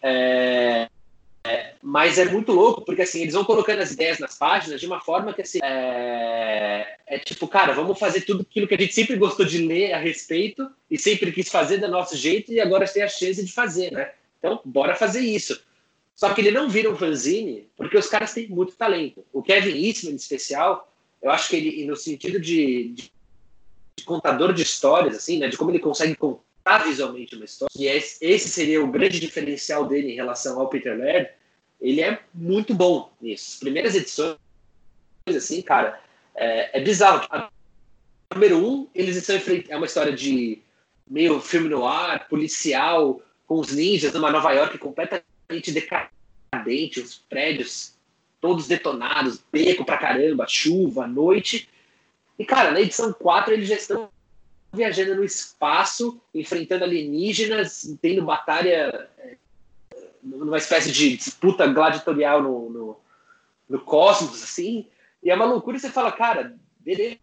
É, 0.02 0.88
é, 1.46 1.74
mas 1.82 2.18
é 2.18 2.24
muito 2.24 2.52
louco, 2.52 2.82
porque 2.82 3.02
assim, 3.02 3.22
eles 3.22 3.34
vão 3.34 3.44
colocando 3.44 3.80
as 3.80 3.92
ideias 3.92 4.18
nas 4.18 4.36
páginas 4.36 4.80
de 4.80 4.86
uma 4.86 5.00
forma 5.00 5.32
que 5.32 5.42
assim, 5.42 5.60
é, 5.62 6.96
é, 7.06 7.18
tipo, 7.18 7.46
cara, 7.46 7.72
vamos 7.72 7.98
fazer 7.98 8.22
tudo 8.22 8.42
aquilo 8.42 8.66
que 8.66 8.74
a 8.74 8.78
gente 8.78 8.94
sempre 8.94 9.16
gostou 9.16 9.46
de 9.46 9.58
ler 9.58 9.92
a 9.92 9.98
respeito 9.98 10.68
e 10.90 10.98
sempre 10.98 11.32
quis 11.32 11.48
fazer 11.48 11.78
do 11.78 11.88
nosso 11.88 12.16
jeito 12.16 12.52
e 12.52 12.60
agora 12.60 12.86
tem 12.88 13.02
a 13.02 13.08
chance 13.08 13.44
de 13.44 13.52
fazer, 13.52 13.92
né? 13.92 14.12
Então, 14.38 14.60
bora 14.64 14.94
fazer 14.94 15.20
isso. 15.20 15.60
Só 16.14 16.32
que 16.32 16.40
ele 16.40 16.50
não 16.50 16.68
vira 16.68 16.90
um 16.90 16.96
fanzine 16.96 17.68
porque 17.76 17.96
os 17.96 18.06
caras 18.06 18.32
têm 18.32 18.48
muito 18.48 18.72
talento. 18.72 19.24
O 19.32 19.42
Kevin 19.42 19.86
Eastman, 19.86 20.14
em 20.14 20.16
especial, 20.16 20.90
eu 21.22 21.30
acho 21.30 21.48
que 21.48 21.56
ele, 21.56 21.86
no 21.86 21.94
sentido 21.94 22.40
de, 22.40 22.88
de, 22.94 23.12
de 23.96 24.04
contador 24.04 24.52
de 24.52 24.62
histórias, 24.62 25.16
assim, 25.16 25.38
né, 25.38 25.48
de 25.48 25.56
como 25.56 25.70
ele 25.70 25.78
consegue 25.78 26.14
contar 26.14 26.84
visualmente 26.84 27.36
uma 27.36 27.44
história, 27.44 27.70
e 27.76 27.86
esse, 27.86 28.24
esse 28.24 28.48
seria 28.48 28.82
o 28.82 28.90
grande 28.90 29.20
diferencial 29.20 29.86
dele 29.86 30.12
em 30.12 30.16
relação 30.16 30.58
ao 30.58 30.68
Peter 30.68 30.96
Laird, 30.98 31.30
ele 31.80 32.00
é 32.00 32.20
muito 32.34 32.74
bom 32.74 33.12
nisso. 33.20 33.52
As 33.54 33.60
primeiras 33.60 33.94
edições, 33.94 34.36
assim, 35.28 35.62
cara, 35.62 36.00
é, 36.34 36.78
é 36.78 36.82
bizarro. 36.82 37.26
A 37.30 37.50
número 38.34 38.58
um, 38.58 38.88
eles 38.94 39.16
estão 39.16 39.36
enfrentando. 39.36 39.72
É 39.72 39.76
uma 39.76 39.86
história 39.86 40.12
de 40.12 40.60
meio 41.08 41.40
filme 41.40 41.68
no 41.68 41.86
ar, 41.86 42.28
policial, 42.28 43.20
com 43.46 43.60
os 43.60 43.72
ninjas 43.72 44.12
numa 44.12 44.30
Nova 44.30 44.52
York 44.52 44.76
completamente 44.78 45.72
decadente, 45.72 47.00
os 47.00 47.16
prédios 47.28 47.94
todos 48.40 48.66
detonados, 48.66 49.42
beco 49.50 49.84
pra 49.84 49.98
caramba, 49.98 50.46
chuva, 50.46 51.06
noite. 51.06 51.68
E, 52.38 52.44
cara, 52.44 52.70
na 52.70 52.80
edição 52.80 53.12
4 53.12 53.54
eles 53.54 53.68
já 53.68 53.76
estão 53.76 54.08
viajando 54.72 55.14
no 55.14 55.24
espaço, 55.24 56.20
enfrentando 56.34 56.84
alienígenas, 56.84 57.96
tendo 58.02 58.24
batalha 58.24 59.08
numa 60.26 60.58
espécie 60.58 60.90
de 60.90 61.16
disputa 61.16 61.66
gladiatorial 61.66 62.42
no, 62.42 62.70
no, 62.70 63.00
no 63.68 63.80
cosmos, 63.80 64.42
assim, 64.42 64.86
e 65.22 65.30
é 65.30 65.34
uma 65.34 65.44
loucura 65.44 65.76
e 65.76 65.80
você 65.80 65.90
fala, 65.90 66.10
cara, 66.12 66.56
beleza, 66.80 67.18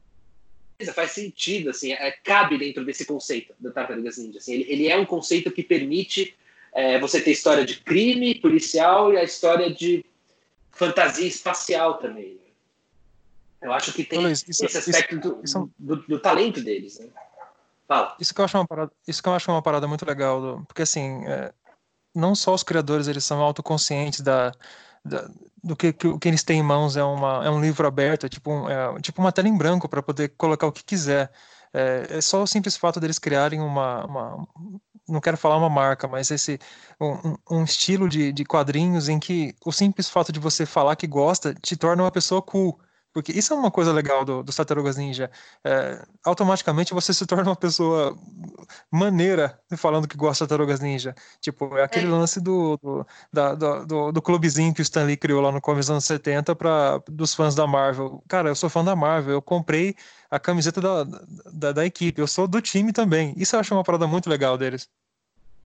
faz 0.94 1.12
sentido, 1.12 1.70
assim, 1.70 1.92
é, 1.92 2.12
cabe 2.12 2.58
dentro 2.58 2.84
desse 2.86 3.06
conceito 3.06 3.54
da 3.60 3.72
Tartarugas 3.72 4.18
Ninja, 4.18 4.40
assim, 4.40 4.54
ele, 4.54 4.66
ele 4.70 4.88
é 4.88 4.98
um 4.98 5.06
conceito 5.06 5.52
que 5.52 5.64
permite 5.64 6.36
é, 6.72 7.00
você 7.00 7.22
ter 7.22 7.32
história 7.32 7.66
de 7.66 7.80
crime 7.80 8.36
policial 8.36 9.14
e 9.14 9.18
a 9.18 9.24
história 9.24 9.72
de 9.72 10.04
fantasia 10.72 11.28
espacial 11.28 11.98
também, 12.00 12.34
né? 12.34 12.40
Eu 13.62 13.72
acho 13.72 13.94
que 13.94 14.04
tem 14.04 14.20
Luiz, 14.20 14.44
isso, 14.46 14.66
esse 14.66 14.78
aspecto 14.78 15.16
isso, 15.16 15.22
do, 15.22 15.42
isso, 15.44 15.72
do, 15.80 15.96
do, 15.96 16.20
talento 16.20 16.62
deles, 16.62 17.00
né? 17.00 17.08
Fala. 17.88 18.18
Isso 18.20 18.34
que 18.34 18.42
eu 18.42 18.46
acho 18.46 18.58
uma 18.58 18.68
parada, 18.68 18.92
isso 19.08 19.24
que 19.24 19.30
eu 19.30 19.34
acho 19.34 19.50
uma 19.50 19.62
parada 19.62 19.88
muito 19.88 20.06
legal, 20.06 20.62
porque 20.68 20.82
assim, 20.82 21.24
é, 21.26 21.54
não 22.16 22.36
só 22.36 22.54
os 22.54 22.64
criadores 22.64 23.08
eles 23.08 23.24
são 23.24 23.42
autoconscientes 23.42 24.22
da, 24.22 24.52
da 25.04 25.30
do 25.64 25.76
que, 25.76 25.94
que 25.94 26.18
que 26.20 26.28
eles 26.28 26.44
têm 26.44 26.60
em 26.60 26.64
mãos 26.64 26.98
é, 26.98 27.04
uma, 27.04 27.46
é 27.46 27.50
um 27.50 27.62
livro 27.62 27.88
aberto, 27.88 28.26
é 28.26 28.30
tipo, 28.30 28.52
um, 28.52 28.70
é, 28.70 29.00
tipo 29.02 29.22
uma 29.22 29.32
tela 29.32 29.48
em 29.48 29.58
branco 29.58 29.88
para 29.88 30.04
poder 30.04 30.30
colocar 30.38 30.68
o 30.68 30.72
que 30.72 30.84
quiser. 30.84 31.32
É, 31.74 32.18
é, 32.18 32.22
só 32.22 32.44
o 32.44 32.48
simples 32.48 32.78
fato 32.78 33.00
deles 33.00 33.18
criarem 33.18 33.60
uma, 33.60 34.06
uma, 34.06 34.48
não 35.08 35.20
quero 35.22 35.38
falar 35.38 35.58
uma 35.58 35.70
marca, 35.70 36.08
mas 36.08 36.30
esse 36.32 36.60
um, 37.00 37.36
um, 37.50 37.64
estilo 37.64 38.08
de, 38.08 38.32
de 38.32 38.46
quadrinhos 38.46 39.10
em 39.10 39.20
que 39.20 39.56
o 39.66 39.72
simples 39.72 40.10
fato 40.10 40.32
de 40.32 40.40
você 40.40 40.66
falar 40.66 40.96
que 40.96 41.08
gosta 41.08 41.54
te 41.56 41.76
torna 41.76 42.04
uma 42.04 42.12
pessoa 42.12 42.42
cool. 42.42 42.80
Porque 43.14 43.32
isso 43.32 43.54
é 43.54 43.56
uma 43.56 43.70
coisa 43.70 43.94
legal 43.94 44.26
do, 44.26 44.42
dos 44.42 44.56
Tartarugas 44.56 44.98
Ninja. 44.98 45.30
É, 45.64 46.04
automaticamente 46.26 46.94
você 46.94 47.14
se 47.14 47.26
torna 47.28 47.50
uma 47.50 47.56
pessoa 47.56 48.18
maneira 48.92 49.60
falando 49.78 50.08
que 50.08 50.18
gosta 50.18 50.46
de 50.46 50.50
Tartarugas 50.50 50.80
Ninja. 50.80 51.14
Tipo, 51.40 51.78
é 51.78 51.84
aquele 51.84 52.08
é. 52.08 52.10
lance 52.10 52.42
do, 52.42 52.78
do, 52.82 53.08
da, 53.32 53.54
do, 53.54 54.12
do, 54.12 54.22
clubezinho 54.22 54.74
que 54.74 54.82
o 54.82 54.84
Stan 54.84 55.04
Lee 55.04 55.16
criou 55.16 55.42
lá 55.42 55.52
no 55.52 55.62
começo 55.62 55.88
dos 55.88 55.92
anos 55.92 56.06
70 56.06 56.56
para 56.56 57.02
dos 57.08 57.36
fãs 57.36 57.54
da 57.54 57.68
Marvel. 57.68 58.24
Cara, 58.28 58.50
eu 58.50 58.56
sou 58.56 58.70
fã 58.70 58.84
da 58.84 58.96
Marvel, 58.96 59.34
eu 59.34 59.42
comprei 59.42 59.96
a 60.32 60.40
camiseta 60.40 60.82
da, 60.82 61.04
da, 61.54 61.72
da 61.72 61.86
equipe, 61.86 62.20
eu 62.20 62.28
sou 62.28 62.48
do 62.48 62.60
time 62.60 62.92
também. 62.92 63.36
Isso 63.38 63.56
eu 63.56 63.60
acho 63.60 63.76
uma 63.76 63.84
parada 63.84 64.08
muito 64.08 64.28
legal 64.28 64.58
deles. 64.58 64.90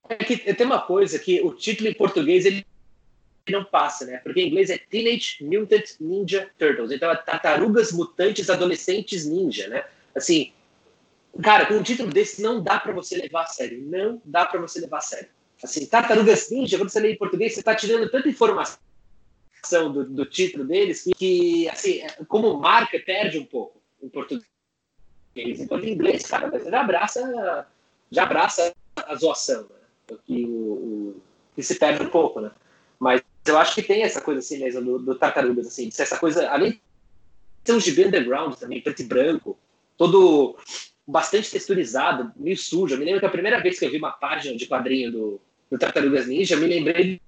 É 0.07 0.15
que 0.15 0.37
tem 0.37 0.65
uma 0.65 0.81
coisa 0.81 1.17
que 1.17 1.41
o 1.41 1.53
título 1.53 1.89
em 1.89 1.93
português 1.93 2.45
ele 2.45 2.65
não 3.49 3.63
passa, 3.63 4.05
né? 4.05 4.17
Porque 4.23 4.41
em 4.41 4.47
inglês 4.47 4.69
é 4.69 4.77
Teenage 4.77 5.37
Mutant 5.41 5.85
Ninja 5.99 6.49
Turtles. 6.57 6.91
Então 6.91 7.11
é 7.11 7.15
Tartarugas 7.15 7.91
Mutantes 7.91 8.49
Adolescentes 8.49 9.25
Ninja, 9.25 9.67
né? 9.67 9.83
Assim, 10.15 10.51
cara, 11.41 11.65
com 11.65 11.75
um 11.75 11.83
título 11.83 12.09
desse 12.09 12.41
não 12.41 12.61
dá 12.61 12.79
para 12.79 12.93
você 12.93 13.15
levar 13.17 13.43
a 13.43 13.47
sério. 13.47 13.81
Não 13.85 14.21
dá 14.25 14.45
para 14.45 14.59
você 14.59 14.79
levar 14.79 14.97
a 14.97 15.01
sério. 15.01 15.29
Assim, 15.63 15.85
Tartarugas 15.85 16.49
Ninja, 16.49 16.77
quando 16.77 16.89
você 16.89 16.99
lê 16.99 17.13
em 17.13 17.17
português, 17.17 17.53
você 17.53 17.63
tá 17.63 17.75
tirando 17.75 18.09
tanta 18.09 18.29
informação 18.29 18.79
do, 19.91 20.05
do 20.05 20.25
título 20.25 20.65
deles 20.65 21.03
que, 21.03 21.13
que, 21.13 21.69
assim, 21.69 21.99
é, 22.01 22.09
como 22.27 22.57
marca, 22.59 22.99
perde 22.99 23.37
um 23.37 23.45
pouco 23.45 23.81
em 24.01 24.09
português. 24.09 24.47
Enquanto 25.35 25.85
em 25.85 25.93
inglês, 25.93 26.25
cara, 26.25 26.51
já 26.69 26.81
abraça, 26.81 27.67
já 28.11 28.23
abraça 28.23 28.73
a 28.95 29.15
zoação, 29.15 29.63
né? 29.63 30.17
Que, 30.25 30.45
o, 30.45 30.49
o, 30.49 31.21
que 31.55 31.61
se 31.61 31.75
perde 31.75 32.03
um 32.03 32.09
pouco, 32.09 32.41
né? 32.41 32.51
Mas 32.99 33.21
eu 33.49 33.57
acho 33.57 33.75
que 33.75 33.83
tem 33.83 34.03
essa 34.03 34.21
coisa 34.21 34.39
assim 34.39 34.59
mesmo 34.59 34.81
do, 34.81 34.99
do 34.99 35.15
Tartarugas, 35.15 35.67
assim, 35.67 35.89
essa 35.97 36.17
coisa, 36.17 36.49
além 36.49 36.71
de 36.71 36.81
ser 37.65 37.73
um 37.73 37.79
gibi 37.79 38.05
underground 38.05 38.55
também, 38.55 38.81
preto 38.81 39.01
e 39.01 39.05
branco, 39.05 39.57
todo 39.97 40.57
bastante 41.05 41.51
texturizado, 41.51 42.31
meio 42.35 42.57
sujo. 42.57 42.93
Eu 42.93 42.99
me 42.99 43.05
lembro 43.05 43.19
que 43.19 43.25
a 43.25 43.31
primeira 43.31 43.59
vez 43.59 43.79
que 43.79 43.85
eu 43.85 43.91
vi 43.91 43.97
uma 43.97 44.11
página 44.11 44.55
de 44.55 44.67
quadrinho 44.67 45.11
do, 45.11 45.41
do 45.69 45.77
Tartarugas 45.77 46.27
Ninja, 46.27 46.55
me 46.55 46.67
lembrei 46.67 47.19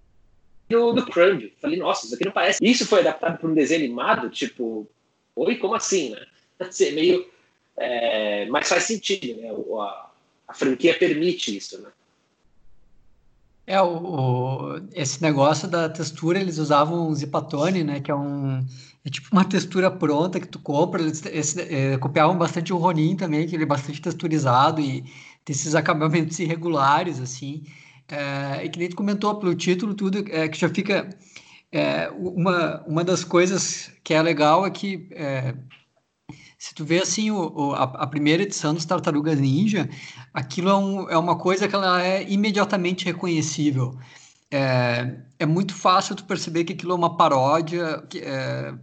do, 0.69 0.93
do 0.93 1.05
Crumb. 1.05 1.51
Falei, 1.59 1.77
nossa, 1.77 2.05
isso 2.05 2.15
aqui 2.15 2.25
não 2.25 2.31
parece. 2.31 2.63
Isso 2.63 2.85
foi 2.85 2.99
adaptado 2.99 3.39
para 3.39 3.49
um 3.49 3.53
desenho 3.53 3.83
animado? 3.83 4.29
Tipo, 4.29 4.87
oi, 5.35 5.57
como 5.57 5.75
assim, 5.75 6.11
né? 6.11 6.25
Assim, 6.59 6.91
meio. 6.91 7.27
É, 7.75 8.45
mas 8.45 8.69
faz 8.69 8.83
sentido, 8.83 9.41
né? 9.41 9.49
A, 9.49 10.11
a 10.49 10.53
franquia 10.53 10.93
permite 10.93 11.57
isso, 11.57 11.81
né? 11.81 11.89
É, 13.65 13.81
o, 13.81 13.87
o, 13.87 14.81
esse 14.93 15.21
negócio 15.21 15.67
da 15.67 15.87
textura, 15.87 16.39
eles 16.39 16.57
usavam 16.57 17.13
Zipatone, 17.13 17.83
né, 17.83 17.99
que 17.99 18.11
é 18.11 18.15
um 18.15 18.65
é 19.03 19.09
tipo 19.09 19.29
uma 19.31 19.45
textura 19.45 19.89
pronta 19.89 20.39
que 20.39 20.47
tu 20.47 20.59
compra, 20.59 21.01
eles 21.01 21.57
é, 21.57 21.97
copiavam 21.97 22.37
bastante 22.37 22.71
o 22.71 22.77
Ronin 22.77 23.15
também, 23.15 23.47
que 23.47 23.55
ele 23.55 23.63
é 23.63 23.67
bastante 23.67 23.99
texturizado 24.01 24.79
e 24.79 25.01
tem 25.43 25.55
esses 25.55 25.73
acabamentos 25.73 26.37
irregulares, 26.39 27.19
assim, 27.19 27.63
é, 28.07 28.63
e 28.63 28.69
que 28.69 28.77
nem 28.77 28.89
tu 28.89 28.95
comentou 28.95 29.35
pelo 29.39 29.55
título, 29.55 29.93
tudo, 29.93 30.23
é, 30.29 30.47
que 30.47 30.59
já 30.59 30.69
fica... 30.69 31.09
É, 31.73 32.09
uma, 32.09 32.83
uma 32.85 33.01
das 33.01 33.23
coisas 33.23 33.89
que 34.03 34.13
é 34.13 34.21
legal 34.21 34.65
é 34.65 34.69
que 34.69 35.07
é, 35.11 35.55
se 36.61 36.75
tu 36.75 36.85
vê 36.85 37.01
assim 37.01 37.31
o, 37.31 37.51
o, 37.55 37.73
a, 37.73 37.85
a, 37.85 38.05
primeira 38.05 38.43
edição 38.43 38.71
dos 38.71 38.85
Tartarugas 38.85 39.39
Ninja, 39.39 39.89
aquilo 40.31 40.69
é, 40.69 40.75
um, 40.75 41.09
é, 41.09 41.17
uma 41.17 41.35
coisa 41.35 41.67
que 41.67 41.73
ela 41.73 42.03
é 42.05 42.21
imediatamente 42.31 43.03
reconhecível. 43.03 43.97
É, 44.51 45.17
é, 45.39 45.45
muito 45.47 45.73
fácil 45.73 46.15
tu 46.15 46.23
perceber 46.23 46.63
que 46.63 46.73
aquilo 46.73 46.91
é 46.91 46.95
uma 46.95 47.17
paródia, 47.17 48.03
que, 48.07 48.19
é, 48.19 48.75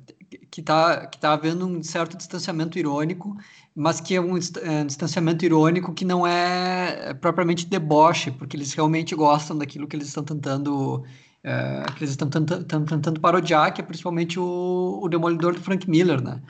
que 0.50 0.60
está 0.60 1.06
que 1.06 1.20
tá 1.20 1.32
havendo 1.32 1.68
um 1.68 1.80
certo 1.80 2.16
distanciamento 2.16 2.76
irônico, 2.80 3.36
mas 3.76 4.00
que 4.00 4.16
é 4.16 4.20
um, 4.20 4.36
é 4.36 4.82
um 4.82 4.86
distanciamento 4.86 5.44
irônico 5.44 5.94
que 5.94 6.04
não 6.04 6.26
é 6.26 7.14
propriamente 7.14 7.64
deboche, 7.64 8.32
porque 8.32 8.56
eles 8.56 8.72
realmente 8.72 9.14
gostam 9.14 9.56
daquilo 9.56 9.86
que 9.86 9.94
eles 9.94 10.08
estão 10.08 10.24
tentando 10.24 11.04
é, 11.44 11.84
que 11.96 12.02
eles 12.02 12.10
estão 12.10 12.28
tentando, 12.28 12.64
tentando 12.64 13.20
parodiar, 13.20 13.72
que 13.72 13.80
é 13.80 13.84
principalmente 13.84 14.40
o, 14.40 14.98
o 15.00 15.08
Demolidor 15.08 15.54
do 15.54 15.60
Frank 15.60 15.88
Miller, 15.88 16.20
né? 16.20 16.42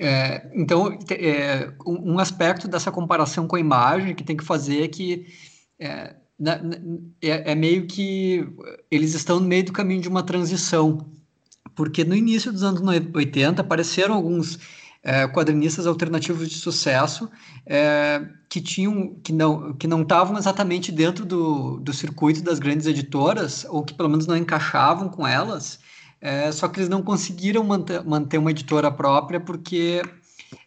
É, 0.00 0.48
então, 0.54 0.96
é, 1.10 1.72
um 1.84 2.18
aspecto 2.18 2.68
dessa 2.68 2.92
comparação 2.92 3.48
com 3.48 3.56
a 3.56 3.60
imagem 3.60 4.14
que 4.14 4.22
tem 4.22 4.36
que 4.36 4.44
fazer 4.44 4.84
é 4.84 4.88
que 4.88 5.26
é, 5.78 6.14
é, 7.20 7.52
é, 7.52 7.54
meio 7.54 7.86
que 7.86 8.46
eles 8.90 9.14
estão 9.14 9.40
no 9.40 9.46
meio 9.46 9.64
do 9.64 9.72
caminho 9.72 10.00
de 10.00 10.08
uma 10.08 10.22
transição, 10.22 11.10
porque 11.74 12.04
no 12.04 12.14
início 12.14 12.52
dos 12.52 12.62
anos 12.62 12.80
80 13.12 13.60
apareceram 13.60 14.14
alguns 14.14 14.58
é, 15.02 15.26
quadrinistas 15.26 15.86
alternativos 15.86 16.48
de 16.48 16.56
sucesso 16.56 17.30
é, 17.66 18.24
que 18.48 18.60
tinham 18.60 19.14
que 19.22 19.32
não 19.32 19.72
que 19.74 19.86
não 19.86 20.02
estavam 20.02 20.36
exatamente 20.38 20.92
dentro 20.92 21.24
do, 21.24 21.78
do 21.78 21.92
circuito 21.92 22.42
das 22.42 22.58
grandes 22.58 22.86
editoras 22.86 23.64
ou 23.68 23.84
que 23.84 23.94
pelo 23.94 24.08
menos 24.08 24.26
não 24.26 24.36
encaixavam 24.36 25.08
com 25.08 25.26
elas 25.26 25.78
é, 26.20 26.50
só 26.50 26.68
que 26.68 26.80
eles 26.80 26.88
não 26.88 27.02
conseguiram 27.02 27.62
manter, 27.64 28.04
manter 28.04 28.38
uma 28.38 28.50
editora 28.50 28.90
própria 28.90 29.38
porque 29.38 30.02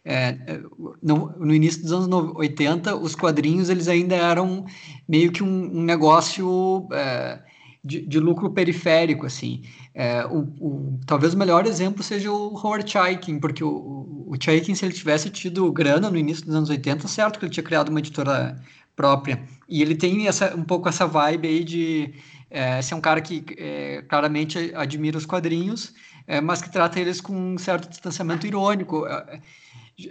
é, 0.04 0.60
no, 1.02 1.32
no, 1.38 1.54
início 1.54 1.82
dos 1.82 1.92
anos 1.92 2.32
80 2.36 2.96
os 2.96 3.14
quadrinhos 3.14 3.68
eles 3.68 3.88
ainda 3.88 4.14
eram 4.14 4.64
meio 5.08 5.30
que 5.30 5.42
um, 5.42 5.78
um 5.78 5.82
negócio 5.82 6.88
é, 6.92 7.40
de, 7.84 8.06
de, 8.06 8.18
lucro 8.18 8.50
periférico 8.50 9.26
assim. 9.26 9.62
É, 9.94 10.24
o, 10.26 10.38
o, 10.60 11.00
talvez 11.06 11.34
o 11.34 11.38
melhor 11.38 11.66
exemplo 11.66 12.02
seja 12.02 12.30
o 12.30 12.54
Howard 12.54 12.90
Chaykin 12.90 13.38
porque 13.38 13.62
o, 13.62 14.26
o 14.26 14.34
Chaykin 14.40 14.74
se 14.74 14.84
ele 14.86 14.94
tivesse 14.94 15.28
tido 15.28 15.70
grana 15.70 16.10
no 16.10 16.16
início 16.16 16.46
dos 16.46 16.54
anos 16.54 16.70
80 16.70 17.06
certo 17.08 17.38
que 17.38 17.44
ele 17.44 17.52
tinha 17.52 17.64
criado 17.64 17.90
uma 17.90 17.98
editora 17.98 18.58
própria. 18.96 19.42
E 19.68 19.82
ele 19.82 19.94
tem 19.94 20.28
essa, 20.28 20.54
um 20.54 20.64
pouco 20.64 20.88
essa 20.88 21.06
vibe 21.06 21.48
aí 21.48 21.64
de 21.64 22.14
é, 22.52 22.82
ser 22.82 22.94
um 22.94 23.00
cara 23.00 23.20
que 23.22 23.44
é, 23.56 24.02
claramente 24.02 24.72
admira 24.74 25.16
os 25.16 25.24
quadrinhos, 25.24 25.94
é, 26.26 26.38
mas 26.40 26.60
que 26.60 26.70
trata 26.70 27.00
eles 27.00 27.18
com 27.20 27.34
um 27.34 27.56
certo 27.56 27.88
distanciamento 27.88 28.46
irônico. 28.46 29.06
É, 29.06 29.40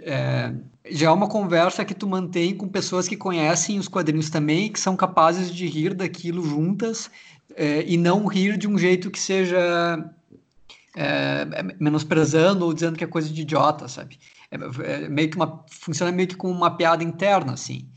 é, 0.00 0.52
já 0.90 1.06
é 1.06 1.10
uma 1.10 1.28
conversa 1.28 1.84
que 1.84 1.94
tu 1.94 2.06
mantém 2.06 2.54
com 2.54 2.68
pessoas 2.68 3.06
que 3.06 3.16
conhecem 3.16 3.78
os 3.78 3.86
quadrinhos 3.86 4.28
também, 4.28 4.72
que 4.72 4.80
são 4.80 4.96
capazes 4.96 5.54
de 5.54 5.66
rir 5.66 5.94
daquilo 5.94 6.44
juntas 6.44 7.08
é, 7.54 7.84
e 7.86 7.96
não 7.96 8.26
rir 8.26 8.56
de 8.56 8.66
um 8.66 8.76
jeito 8.76 9.10
que 9.10 9.20
seja 9.20 10.04
menosprezando 11.80 12.66
ou 12.66 12.74
dizendo 12.74 12.98
que 12.98 13.04
é 13.04 13.06
coisa 13.06 13.30
de 13.30 13.40
idiota, 13.40 13.88
sabe? 13.88 14.18
É, 14.50 15.08
meio 15.08 15.30
que 15.30 15.36
uma 15.36 15.64
funciona 15.70 16.12
meio 16.12 16.28
que 16.28 16.36
como 16.36 16.52
uma 16.52 16.76
piada 16.76 17.02
interna, 17.02 17.54
assim. 17.54 17.88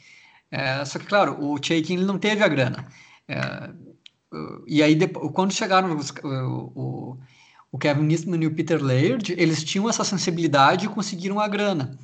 só 0.86 0.98
que 0.98 1.06
claro, 1.06 1.36
o 1.43 1.62
Chaikin 1.62 1.98
não 1.98 2.18
teve 2.18 2.41
a 2.41 2.48
grana. 2.48 2.88
E 4.68 4.82
aí, 4.82 4.96
depois, 4.96 5.32
quando 5.34 5.54
chegaram 5.54 5.96
os, 5.96 6.12
o, 6.24 7.18
o 7.72 7.78
Kevin 7.78 8.10
Eastman 8.12 8.44
e 8.44 8.48
o 8.48 8.56
Peter 8.56 8.82
Laird, 8.84 9.34
eles 9.38 9.64
tinham 9.64 9.90
essa 9.90 10.04
sensibilidade 10.04 10.86
e 10.86 10.90
conseguiram 10.90 11.40
a 11.40 11.48
grana. 11.48 11.98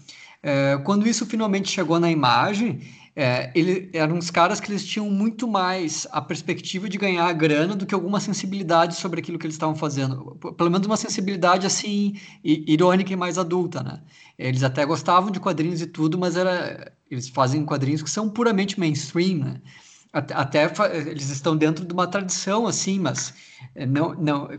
É, 0.44 0.78
quando 0.84 1.08
isso 1.08 1.26
finalmente 1.26 1.70
chegou 1.70 2.00
na 2.00 2.10
imagem, 2.10 2.82
é, 3.16 3.52
ele, 3.54 3.90
eram 3.94 4.16
uns 4.16 4.32
caras 4.32 4.60
que 4.60 4.72
eles 4.72 4.86
tinham 4.86 5.10
muito 5.10 5.48
mais 5.48 6.08
a 6.12 6.22
perspectiva 6.22 6.90
de 6.90 6.98
ganhar 6.98 7.26
a 7.26 7.34
grana 7.34 7.76
do 7.76 7.86
que 7.86 7.94
alguma 7.94 8.20
sensibilidade 8.20 8.96
sobre 8.96 9.20
aquilo 9.20 9.38
que 9.38 9.46
eles 9.46 9.56
estavam 9.56 9.76
fazendo. 9.76 10.38
Pelo 10.58 10.72
menos 10.72 10.88
uma 10.88 10.98
sensibilidade 10.98 11.68
assim, 11.68 12.16
irônica 12.44 13.12
e 13.12 13.16
mais 13.16 13.38
adulta, 13.38 13.84
né? 13.84 14.02
Eles 14.38 14.64
até 14.64 14.86
gostavam 14.86 15.30
de 15.30 15.40
quadrinhos 15.40 15.82
e 15.82 15.88
tudo, 15.88 16.18
mas 16.18 16.36
era, 16.36 16.92
eles 17.10 17.30
fazem 17.30 17.66
quadrinhos 17.66 18.02
que 18.02 18.10
são 18.10 18.30
puramente 18.30 18.80
mainstream, 18.80 19.40
né? 19.40 19.62
Até, 20.14 20.34
até, 20.34 20.66
eles 21.10 21.30
estão 21.30 21.56
dentro 21.56 21.86
de 21.86 21.94
uma 21.94 22.08
tradição, 22.08 22.68
assim, 22.68 23.00
mas 23.00 23.34
eh, 23.76 23.86
não, 23.86 24.14
não 24.16 24.50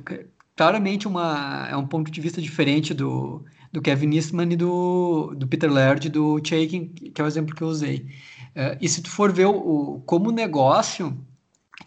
claramente 0.57 1.07
uma, 1.09 1.69
é 1.71 1.77
um 1.77 1.87
ponto 1.87 2.11
de 2.11 2.21
vista 2.21 2.41
diferente 2.41 2.95
do, 2.95 3.45
do 3.73 3.83
Kevin 3.83 4.15
Eastman 4.15 4.53
e 4.53 4.57
do, 4.57 5.35
do 5.37 5.47
Peter 5.47 5.71
Laird, 5.71 6.09
do 6.09 6.41
Chaikin, 6.45 6.89
que 6.89 7.21
é 7.21 7.25
o 7.25 7.27
exemplo 7.27 7.55
que 7.55 7.63
eu 7.63 7.69
usei. 7.69 8.07
Uh, 8.55 8.77
e 8.81 8.89
se 8.89 9.03
tu 9.03 9.11
for 9.11 9.33
ver 9.33 9.47
o, 9.47 9.57
o 9.97 10.01
como 10.03 10.31
negócio, 10.31 11.19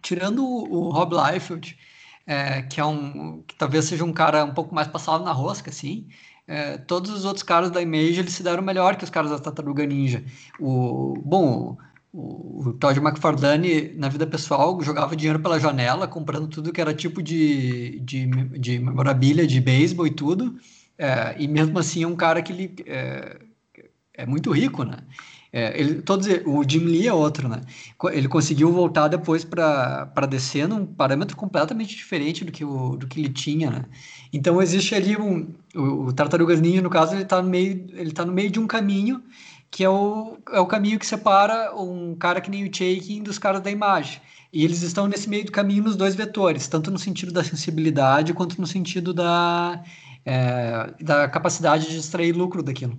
tirando 0.01 0.43
o, 0.43 0.87
o 0.87 0.89
Rob 0.89 1.15
Liefeld, 1.15 1.77
é, 2.25 2.63
que 2.63 2.79
é 2.79 2.85
um 2.85 3.43
que 3.43 3.55
talvez 3.55 3.85
seja 3.85 4.03
um 4.03 4.11
cara 4.13 4.43
um 4.43 4.53
pouco 4.53 4.73
mais 4.73 4.87
passado 4.87 5.23
na 5.23 5.31
rosca, 5.31 5.69
assim, 5.69 6.07
é, 6.47 6.77
todos 6.77 7.11
os 7.11 7.23
outros 7.25 7.43
caras 7.43 7.71
da 7.71 7.81
Image 7.81 8.19
eles 8.19 8.33
se 8.33 8.43
deram 8.43 8.63
melhor 8.63 8.95
que 8.95 9.03
os 9.03 9.09
caras 9.09 9.31
da 9.31 9.39
Tartaruga 9.39 9.85
Ninja. 9.85 10.23
O, 10.59 11.13
bom, 11.23 11.77
o, 12.15 12.73
Todd 12.73 12.97
McFarlane, 12.99 13.93
na 13.95 14.07
vida 14.07 14.25
pessoal, 14.25 14.81
jogava 14.81 15.15
dinheiro 15.15 15.39
pela 15.39 15.59
janela, 15.59 16.07
comprando 16.07 16.47
tudo 16.47 16.71
que 16.71 16.79
era 16.79 16.93
tipo 16.93 17.21
de, 17.21 17.99
de, 17.99 18.25
de 18.57 18.79
memorabilia, 18.79 19.45
de 19.45 19.59
beisebol 19.59 20.07
e 20.07 20.11
tudo. 20.11 20.57
É, 20.97 21.35
e 21.37 21.47
mesmo 21.47 21.77
assim 21.77 22.03
é 22.03 22.07
um 22.07 22.15
cara 22.15 22.41
que 22.41 22.53
ele 22.53 22.75
é, 22.85 23.37
é 24.13 24.25
muito 24.25 24.51
rico, 24.51 24.83
né? 24.83 24.99
É, 25.51 25.79
ele, 25.79 26.01
todos, 26.01 26.27
o 26.45 26.63
Jim 26.67 26.79
Lee 26.79 27.07
é 27.07 27.13
outro, 27.13 27.47
né? 27.47 27.61
Ele 28.11 28.27
conseguiu 28.27 28.71
voltar 28.71 29.07
depois 29.07 29.45
para 29.45 30.25
descer 30.29 30.67
num 30.67 30.85
parâmetro 30.85 31.35
completamente 31.37 31.95
diferente 31.95 32.43
do 32.43 32.51
que, 32.51 32.65
o, 32.65 32.97
do 32.97 33.07
que 33.07 33.19
ele 33.19 33.29
tinha, 33.29 33.69
né? 33.69 33.85
Então 34.33 34.61
existe 34.61 34.95
ali 34.95 35.17
um, 35.17 35.53
o, 35.73 36.07
o 36.07 36.13
Tartarugas 36.13 36.59
Ninja, 36.59 36.81
no 36.81 36.89
caso, 36.89 37.13
ele 37.13 37.23
está 37.23 37.41
no 37.41 37.49
meio, 37.49 37.87
ele 37.93 38.11
tá 38.11 38.25
no 38.25 38.33
meio 38.33 38.49
de 38.49 38.59
um 38.59 38.67
caminho 38.67 39.23
que 39.71 39.83
é 39.83 39.89
o, 39.89 40.37
é 40.51 40.59
o 40.59 40.65
caminho 40.67 40.99
que 40.99 41.05
separa 41.05 41.75
um 41.75 42.15
cara 42.15 42.41
que 42.41 42.49
nem 42.49 42.67
o 42.67 42.73
Chaikin 42.73 43.23
dos 43.23 43.37
caras 43.39 43.61
da 43.61 43.71
imagem. 43.71 44.21
E 44.53 44.63
eles 44.63 44.81
estão 44.81 45.07
nesse 45.07 45.29
meio 45.29 45.45
do 45.45 45.51
caminho 45.51 45.83
nos 45.83 45.95
dois 45.95 46.15
vetores, 46.15 46.67
tanto 46.67 46.89
no 46.91 46.97
sentido 46.97 47.31
da 47.31 47.43
sensibilidade 47.43 48.33
quanto 48.33 48.59
no 48.59 48.67
sentido 48.67 49.13
da, 49.13 49.83
é, 50.25 50.93
da 51.01 51.27
capacidade 51.27 51.89
de 51.89 51.97
extrair 51.97 52.31
lucro 52.33 52.63
daquilo 52.63 52.97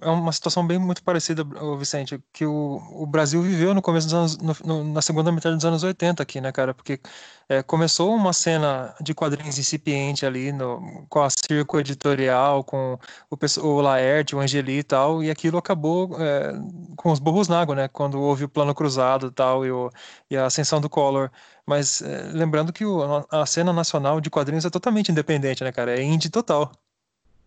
é 0.00 0.08
uma 0.08 0.32
situação 0.32 0.66
bem 0.66 0.78
muito 0.78 1.02
parecida, 1.02 1.44
Vicente, 1.78 2.22
que 2.32 2.46
o, 2.46 2.80
o 2.92 3.06
Brasil 3.06 3.42
viveu 3.42 3.74
no 3.74 3.82
começo 3.82 4.06
dos 4.06 4.14
anos, 4.14 4.38
no, 4.38 4.56
no, 4.64 4.92
na 4.92 5.02
segunda 5.02 5.32
metade 5.32 5.56
dos 5.56 5.64
anos 5.64 5.82
80 5.82 6.22
aqui, 6.22 6.40
né, 6.40 6.52
cara? 6.52 6.72
Porque 6.74 7.00
é, 7.48 7.62
começou 7.62 8.14
uma 8.14 8.32
cena 8.32 8.94
de 9.00 9.14
quadrinhos 9.14 9.58
incipiente 9.58 10.24
ali, 10.26 10.52
no, 10.52 11.06
com 11.08 11.22
a 11.22 11.28
Circo 11.30 11.80
Editorial, 11.80 12.62
com 12.64 12.98
o, 13.30 13.66
o 13.66 13.80
Laerte, 13.80 14.36
o 14.36 14.40
Angeli 14.40 14.78
e 14.78 14.82
tal, 14.82 15.22
e 15.22 15.30
aquilo 15.30 15.58
acabou 15.58 16.16
é, 16.20 16.52
com 16.96 17.10
os 17.10 17.18
burros 17.18 17.48
na 17.48 17.60
água, 17.60 17.74
né? 17.74 17.88
Quando 17.88 18.20
houve 18.20 18.44
o 18.44 18.48
Plano 18.48 18.74
Cruzado 18.74 19.30
tal, 19.30 19.64
e, 19.66 19.70
o, 19.70 19.90
e 20.30 20.36
a 20.36 20.46
ascensão 20.46 20.80
do 20.80 20.88
Collor. 20.90 21.30
Mas 21.66 22.02
é, 22.02 22.30
lembrando 22.32 22.72
que 22.72 22.84
o, 22.84 23.26
a 23.30 23.46
cena 23.46 23.72
nacional 23.72 24.20
de 24.20 24.30
quadrinhos 24.30 24.64
é 24.64 24.70
totalmente 24.70 25.10
independente, 25.10 25.64
né, 25.64 25.72
cara? 25.72 25.98
É 25.98 26.02
indie 26.02 26.30
total. 26.30 26.72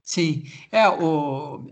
Sim, 0.03 0.43
é 0.71 0.87
o 0.89 1.67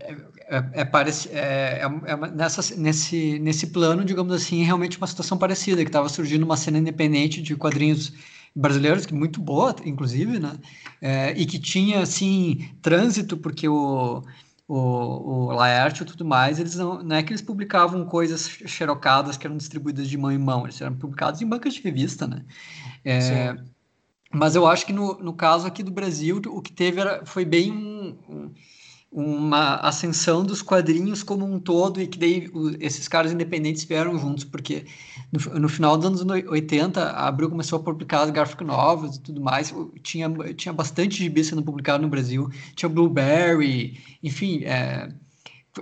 é, 0.50 0.80
é, 0.80 0.84
parece, 0.84 1.28
é, 1.28 1.80
é, 1.80 2.10
é 2.10 2.16
nessa, 2.32 2.74
nesse, 2.76 3.38
nesse 3.38 3.68
plano, 3.68 4.04
digamos 4.04 4.32
assim, 4.34 4.64
realmente 4.64 4.98
uma 4.98 5.06
situação 5.06 5.38
parecida, 5.38 5.82
que 5.82 5.88
estava 5.88 6.08
surgindo 6.08 6.42
uma 6.42 6.56
cena 6.56 6.78
independente 6.78 7.40
de 7.40 7.54
quadrinhos 7.54 8.12
brasileiros, 8.54 9.06
que 9.06 9.14
muito 9.14 9.40
boa, 9.40 9.74
inclusive, 9.84 10.40
né? 10.40 10.58
É, 11.00 11.32
e 11.38 11.46
que 11.46 11.56
tinha, 11.56 12.00
assim, 12.00 12.68
trânsito, 12.82 13.36
porque 13.36 13.68
o, 13.68 14.24
o, 14.66 14.76
o 14.76 15.52
Laerte 15.52 16.02
e 16.02 16.06
tudo 16.06 16.24
mais, 16.24 16.58
eles 16.58 16.74
não, 16.74 17.00
não 17.00 17.14
é 17.14 17.22
que 17.22 17.30
eles 17.30 17.42
publicavam 17.42 18.04
coisas 18.04 18.48
xerocadas 18.66 19.36
que 19.36 19.46
eram 19.46 19.56
distribuídas 19.56 20.08
de 20.08 20.18
mão 20.18 20.32
em 20.32 20.38
mão, 20.38 20.64
eles 20.64 20.80
eram 20.80 20.96
publicados 20.96 21.40
em 21.40 21.46
bancas 21.46 21.74
de 21.74 21.82
revista, 21.82 22.26
né? 22.26 22.44
É, 23.04 23.54
mas 24.32 24.54
eu 24.54 24.66
acho 24.66 24.86
que 24.86 24.92
no, 24.92 25.18
no 25.18 25.32
caso 25.32 25.66
aqui 25.66 25.82
do 25.82 25.90
Brasil, 25.90 26.40
o 26.46 26.62
que 26.62 26.72
teve 26.72 27.00
era, 27.00 27.24
foi 27.26 27.44
bem 27.44 27.72
um, 27.72 28.16
um 28.28 28.50
uma 29.12 29.74
ascensão 29.76 30.44
dos 30.44 30.62
quadrinhos 30.62 31.22
como 31.24 31.44
um 31.44 31.58
todo 31.58 32.00
e 32.00 32.06
que 32.06 32.16
daí 32.16 32.48
esses 32.78 33.08
caras 33.08 33.32
independentes 33.32 33.82
vieram 33.82 34.16
juntos, 34.16 34.44
porque 34.44 34.84
no, 35.32 35.58
no 35.58 35.68
final 35.68 35.96
dos 35.96 36.22
anos 36.22 36.44
80 36.46 37.02
a 37.02 37.26
Abril 37.26 37.50
começou 37.50 37.80
a 37.80 37.82
publicar 37.82 38.22
as 38.22 38.30
graphic 38.30 38.62
novels 38.62 39.16
e 39.16 39.20
tudo 39.20 39.40
mais, 39.40 39.74
tinha, 40.02 40.30
tinha 40.54 40.72
bastante 40.72 41.16
gibi 41.16 41.42
sendo 41.42 41.62
publicado 41.62 42.02
no 42.02 42.08
Brasil, 42.08 42.48
tinha 42.76 42.88
Blueberry, 42.88 44.00
enfim, 44.22 44.62
é, 44.62 45.12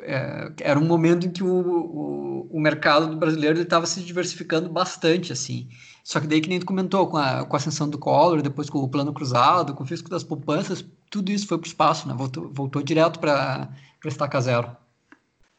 é, 0.00 0.52
era 0.62 0.80
um 0.80 0.86
momento 0.86 1.26
em 1.26 1.30
que 1.30 1.44
o, 1.44 1.48
o, 1.48 2.48
o 2.50 2.60
mercado 2.60 3.08
do 3.08 3.16
brasileiro 3.16 3.60
estava 3.60 3.84
se 3.84 4.00
diversificando 4.00 4.70
bastante, 4.70 5.34
assim, 5.34 5.68
só 6.08 6.20
que 6.20 6.26
daí 6.26 6.40
que 6.40 6.48
nem 6.48 6.58
tu 6.58 6.64
comentou, 6.64 7.06
com 7.06 7.18
a, 7.18 7.44
com 7.44 7.54
a 7.54 7.58
ascensão 7.58 7.86
do 7.86 7.98
Collor, 7.98 8.40
depois 8.40 8.70
com 8.70 8.78
o 8.78 8.88
plano 8.88 9.12
cruzado, 9.12 9.74
com 9.74 9.82
o 9.84 9.86
fisco 9.86 10.08
das 10.08 10.24
poupanças, 10.24 10.82
tudo 11.10 11.30
isso 11.30 11.46
foi 11.46 11.58
para 11.58 11.66
o 11.66 11.68
espaço, 11.68 12.08
né? 12.08 12.14
Voltou, 12.16 12.48
voltou 12.48 12.82
direto 12.82 13.20
para 13.20 13.68
estaca 14.06 14.40
zero. 14.40 14.74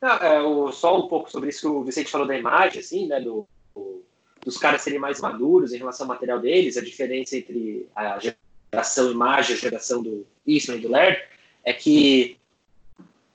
Não, 0.01 0.09
é, 0.09 0.41
o, 0.41 0.71
só 0.71 0.97
um 0.97 1.07
pouco 1.07 1.29
sobre 1.29 1.49
isso 1.49 1.61
que 1.61 1.67
o 1.67 1.83
Vicente 1.83 2.09
falou 2.09 2.25
da 2.25 2.35
imagem, 2.35 2.79
assim, 2.79 3.05
né? 3.05 3.21
Do, 3.21 3.47
do, 3.75 4.03
dos 4.43 4.57
caras 4.57 4.81
serem 4.81 4.97
mais 4.97 5.21
maduros 5.21 5.71
em 5.71 5.77
relação 5.77 6.05
ao 6.05 6.13
material 6.13 6.39
deles, 6.39 6.77
a 6.77 6.81
diferença 6.83 7.37
entre 7.37 7.87
a 7.95 8.17
geração 8.19 9.11
imagem 9.11 9.55
e 9.55 9.59
a 9.59 9.61
geração 9.61 10.01
do 10.01 10.25
Eastman 10.47 10.79
e 10.79 10.81
do 10.81 10.89
Laird. 10.89 11.21
é 11.63 11.73
que 11.73 12.39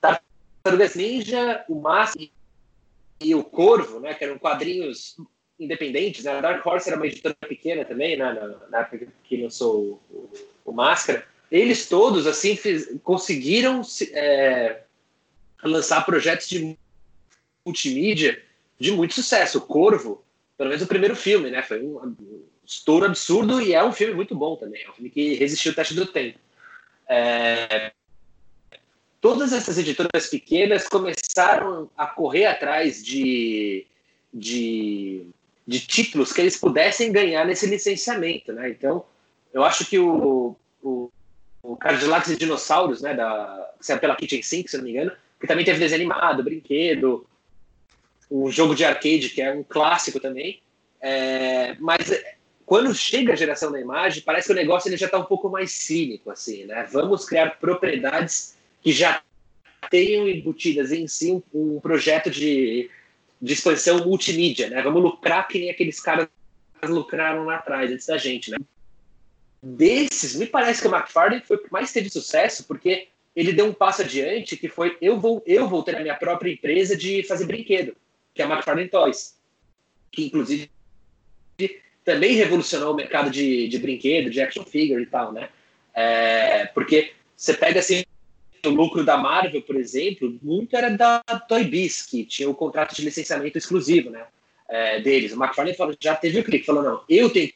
Tartarugas 0.01 0.95
Ninja, 0.95 1.63
o 1.69 1.79
Máximo 1.79 2.27
e 3.21 3.33
o 3.33 3.41
Corvo, 3.41 4.01
né, 4.01 4.13
que 4.13 4.25
eram 4.25 4.37
quadrinhos 4.37 5.15
independentes, 5.59 6.23
né? 6.23 6.31
A 6.31 6.41
Dark 6.41 6.65
Horse 6.65 6.89
era 6.89 6.97
uma 6.97 7.07
editora 7.07 7.35
pequena 7.47 7.85
também, 7.85 8.17
né, 8.17 8.33
na, 8.33 8.69
na 8.69 8.79
época 8.79 9.07
que 9.23 9.41
lançou 9.41 10.01
o, 10.09 10.15
o, 10.15 10.31
o 10.65 10.71
Máscara. 10.71 11.25
Eles 11.51 11.87
todos, 11.87 12.27
assim, 12.27 12.55
fiz, 12.55 12.89
conseguiram 13.03 13.81
é, 14.11 14.81
lançar 15.63 16.05
projetos 16.05 16.47
de 16.47 16.77
multimídia 17.65 18.41
de 18.79 18.91
muito 18.91 19.13
sucesso. 19.13 19.59
O 19.59 19.61
Corvo, 19.61 20.23
pelo 20.57 20.69
menos 20.69 20.83
o 20.83 20.87
primeiro 20.87 21.15
filme, 21.15 21.49
né? 21.49 21.61
Foi 21.61 21.81
um 21.81 22.15
estouro 22.65 23.05
absurdo 23.05 23.61
e 23.61 23.73
é 23.73 23.83
um 23.83 23.93
filme 23.93 24.13
muito 24.13 24.35
bom 24.35 24.55
também. 24.55 24.83
É 24.83 24.89
um 24.89 24.93
filme 24.93 25.09
que 25.09 25.35
resistiu 25.35 25.71
o 25.71 25.75
teste 25.75 25.93
do 25.93 26.05
tempo. 26.05 26.39
É, 27.07 27.91
todas 29.21 29.53
essas 29.53 29.77
editoras 29.77 30.27
pequenas 30.27 30.87
começaram 30.87 31.89
a 31.97 32.05
correr 32.07 32.45
atrás 32.45 33.03
de, 33.03 33.85
de, 34.33 35.27
de 35.67 35.79
títulos 35.79 36.31
que 36.31 36.41
eles 36.41 36.57
pudessem 36.57 37.11
ganhar 37.11 37.45
nesse 37.45 37.65
licenciamento, 37.65 38.53
né? 38.53 38.69
Então, 38.69 39.03
eu 39.53 39.63
acho 39.63 39.85
que 39.85 39.97
o, 39.97 40.55
o, 40.83 41.11
o 41.63 41.75
Cadillacs 41.75 42.29
e 42.29 42.37
Dinossauros, 42.37 43.01
né, 43.01 43.13
da, 43.13 43.71
que 43.79 43.85
saiu 43.85 43.99
pela 43.99 44.15
Kitchen 44.15 44.43
Sink, 44.43 44.69
se 44.69 44.77
não 44.77 44.83
me 44.83 44.91
engano, 44.91 45.11
que 45.39 45.47
também 45.47 45.65
teve 45.65 45.79
desenho 45.79 46.01
animado, 46.01 46.43
brinquedo, 46.43 47.25
um 48.29 48.51
jogo 48.51 48.75
de 48.75 48.85
arcade, 48.85 49.29
que 49.29 49.41
é 49.41 49.51
um 49.51 49.63
clássico 49.63 50.19
também. 50.19 50.61
É, 51.01 51.75
mas 51.79 52.11
quando 52.65 52.93
chega 52.93 53.33
a 53.33 53.35
geração 53.35 53.71
da 53.71 53.79
imagem, 53.79 54.23
parece 54.23 54.47
que 54.47 54.53
o 54.53 54.55
negócio 54.55 54.89
ele 54.89 54.97
já 54.97 55.05
está 55.05 55.17
um 55.17 55.25
pouco 55.25 55.49
mais 55.49 55.71
cínico, 55.71 56.31
assim, 56.31 56.65
né? 56.65 56.87
Vamos 56.91 57.25
criar 57.25 57.59
propriedades 57.59 58.55
que 58.81 58.91
já 58.91 59.21
tenham 59.89 60.27
embutidas 60.27 60.91
em 60.91 61.07
si 61.07 61.31
um, 61.31 61.43
um 61.53 61.79
projeto 61.79 62.29
de, 62.29 62.89
de 63.45 63.53
expansão 63.53 64.05
multimídia, 64.05 64.69
né? 64.69 64.81
Vamos 64.81 65.01
lucrar 65.01 65.47
que 65.47 65.59
nem 65.59 65.69
aqueles 65.69 65.99
caras 65.99 66.27
lucraram 66.83 67.45
lá 67.45 67.55
atrás, 67.55 67.91
antes 67.91 68.05
da 68.05 68.17
gente, 68.17 68.51
né? 68.51 68.57
Desses, 69.61 70.35
me 70.35 70.45
parece 70.45 70.81
que 70.81 70.87
o 70.87 70.95
McFarlane 70.95 71.41
foi 71.41 71.57
o 71.57 71.63
que 71.63 71.71
mais 71.71 71.91
teve 71.91 72.09
sucesso, 72.09 72.65
porque 72.65 73.07
ele 73.35 73.53
deu 73.53 73.65
um 73.65 73.73
passo 73.73 74.01
adiante, 74.01 74.57
que 74.57 74.67
foi 74.67 74.97
eu 75.01 75.19
vou, 75.19 75.43
eu 75.45 75.67
vou 75.67 75.83
ter 75.83 75.95
a 75.95 76.01
minha 76.01 76.15
própria 76.15 76.51
empresa 76.51 76.95
de 76.95 77.23
fazer 77.23 77.45
brinquedo 77.45 77.95
que 78.35 78.41
é 78.41 78.45
a 78.45 78.49
McFarlane 78.49 78.89
Toys, 78.89 79.37
que 80.11 80.25
inclusive 80.25 80.69
também 82.03 82.35
revolucionou 82.35 82.93
o 82.93 82.95
mercado 82.95 83.31
de, 83.31 83.67
de 83.67 83.79
brinquedo, 83.79 84.29
de 84.29 84.39
action 84.39 84.63
figure 84.63 85.01
e 85.01 85.07
tal, 85.07 85.31
né? 85.31 85.49
É, 85.91 86.65
porque 86.67 87.13
você 87.35 87.53
pega 87.53 87.79
assim 87.79 88.03
o 88.67 88.73
lucro 88.73 89.03
da 89.03 89.17
Marvel, 89.17 89.61
por 89.61 89.75
exemplo, 89.75 90.37
muito 90.41 90.75
era 90.75 90.89
da 90.89 91.21
Toy 91.47 91.63
Biz, 91.63 92.03
que 92.03 92.25
tinha 92.25 92.49
o 92.49 92.55
contrato 92.55 92.95
de 92.95 93.03
licenciamento 93.03 93.57
exclusivo, 93.57 94.09
né? 94.09 94.25
É, 94.67 94.99
deles. 94.99 95.31
O 95.31 95.41
McFarlane 95.41 95.77
falou, 95.77 95.95
já 95.99 96.15
teve 96.15 96.39
o 96.39 96.43
clique, 96.43 96.65
falou 96.65 96.83
não, 96.83 97.03
eu 97.07 97.29
tenho 97.29 97.47
que 97.47 97.55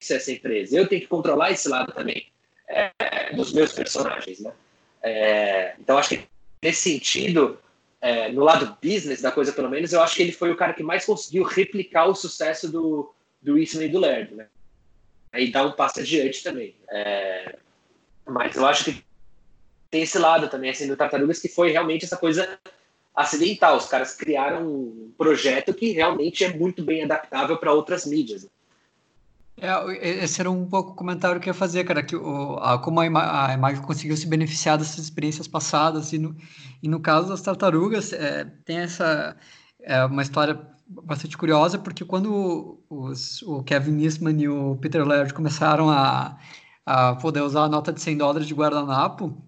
ser 0.00 0.14
essa 0.14 0.30
empresa, 0.30 0.76
eu 0.76 0.86
tenho 0.86 1.00
que 1.00 1.08
controlar 1.08 1.50
esse 1.50 1.68
lado 1.68 1.92
também 1.92 2.26
é, 2.68 3.34
dos 3.34 3.52
meus 3.52 3.72
personagens, 3.72 4.40
né? 4.40 4.52
É, 5.02 5.74
então 5.78 5.98
acho 5.98 6.10
que 6.10 6.24
nesse 6.62 6.90
sentido 6.90 7.58
é, 8.04 8.30
no 8.30 8.44
lado 8.44 8.76
business 8.82 9.22
da 9.22 9.32
coisa, 9.32 9.50
pelo 9.50 9.70
menos, 9.70 9.92
eu 9.92 10.02
acho 10.02 10.14
que 10.14 10.22
ele 10.22 10.32
foi 10.32 10.50
o 10.50 10.56
cara 10.56 10.74
que 10.74 10.82
mais 10.82 11.06
conseguiu 11.06 11.42
replicar 11.42 12.04
o 12.04 12.14
sucesso 12.14 12.70
do, 12.70 13.14
do 13.40 13.58
Eastman 13.58 13.86
e 13.86 13.88
do 13.88 13.98
Laird, 13.98 14.34
né? 14.34 14.46
E 15.34 15.50
dar 15.50 15.64
um 15.64 15.72
passo 15.72 16.00
adiante 16.00 16.42
também. 16.42 16.74
É, 16.90 17.56
mas 18.26 18.56
eu 18.56 18.66
acho 18.66 18.84
que 18.84 19.02
tem 19.94 20.02
esse 20.02 20.18
lado 20.18 20.48
também, 20.48 20.70
assim, 20.70 20.88
do 20.88 20.96
Tartarugas, 20.96 21.38
que 21.38 21.46
foi 21.46 21.70
realmente 21.70 22.04
essa 22.04 22.16
coisa 22.16 22.58
acidental. 23.14 23.76
Os 23.76 23.86
caras 23.86 24.12
criaram 24.12 24.66
um 24.66 25.12
projeto 25.16 25.72
que 25.72 25.92
realmente 25.92 26.42
é 26.42 26.52
muito 26.52 26.82
bem 26.82 27.04
adaptável 27.04 27.56
para 27.56 27.72
outras 27.72 28.04
mídias. 28.04 28.42
Né? 28.42 28.50
É, 29.56 30.24
esse 30.24 30.40
era 30.40 30.50
um 30.50 30.66
pouco 30.66 30.90
o 30.90 30.94
comentário 30.96 31.40
que 31.40 31.48
eu 31.48 31.52
ia 31.52 31.56
fazer, 31.56 31.84
cara, 31.84 32.02
que 32.02 32.16
o, 32.16 32.56
a, 32.56 32.76
como 32.76 32.98
a, 32.98 33.06
ima, 33.06 33.46
a 33.46 33.54
imagem 33.54 33.80
conseguiu 33.82 34.16
se 34.16 34.26
beneficiar 34.26 34.76
dessas 34.76 34.98
experiências 34.98 35.46
passadas, 35.46 36.12
e 36.12 36.18
no, 36.18 36.36
e 36.82 36.88
no 36.88 36.98
caso 36.98 37.28
das 37.28 37.40
tartarugas, 37.40 38.12
é, 38.12 38.46
tem 38.64 38.78
essa 38.78 39.36
é 39.80 40.04
uma 40.06 40.22
história 40.22 40.60
bastante 40.88 41.38
curiosa, 41.38 41.78
porque 41.78 42.04
quando 42.04 42.80
os, 42.90 43.42
o 43.42 43.62
Kevin 43.62 44.02
Eastman 44.02 44.42
e 44.42 44.48
o 44.48 44.74
Peter 44.74 45.06
Laird 45.06 45.32
começaram 45.32 45.88
a, 45.88 46.36
a 46.84 47.14
poder 47.14 47.42
usar 47.42 47.62
a 47.62 47.68
nota 47.68 47.92
de 47.92 48.00
100 48.00 48.16
dólares 48.16 48.48
de 48.48 48.54
guardanapo, 48.54 49.40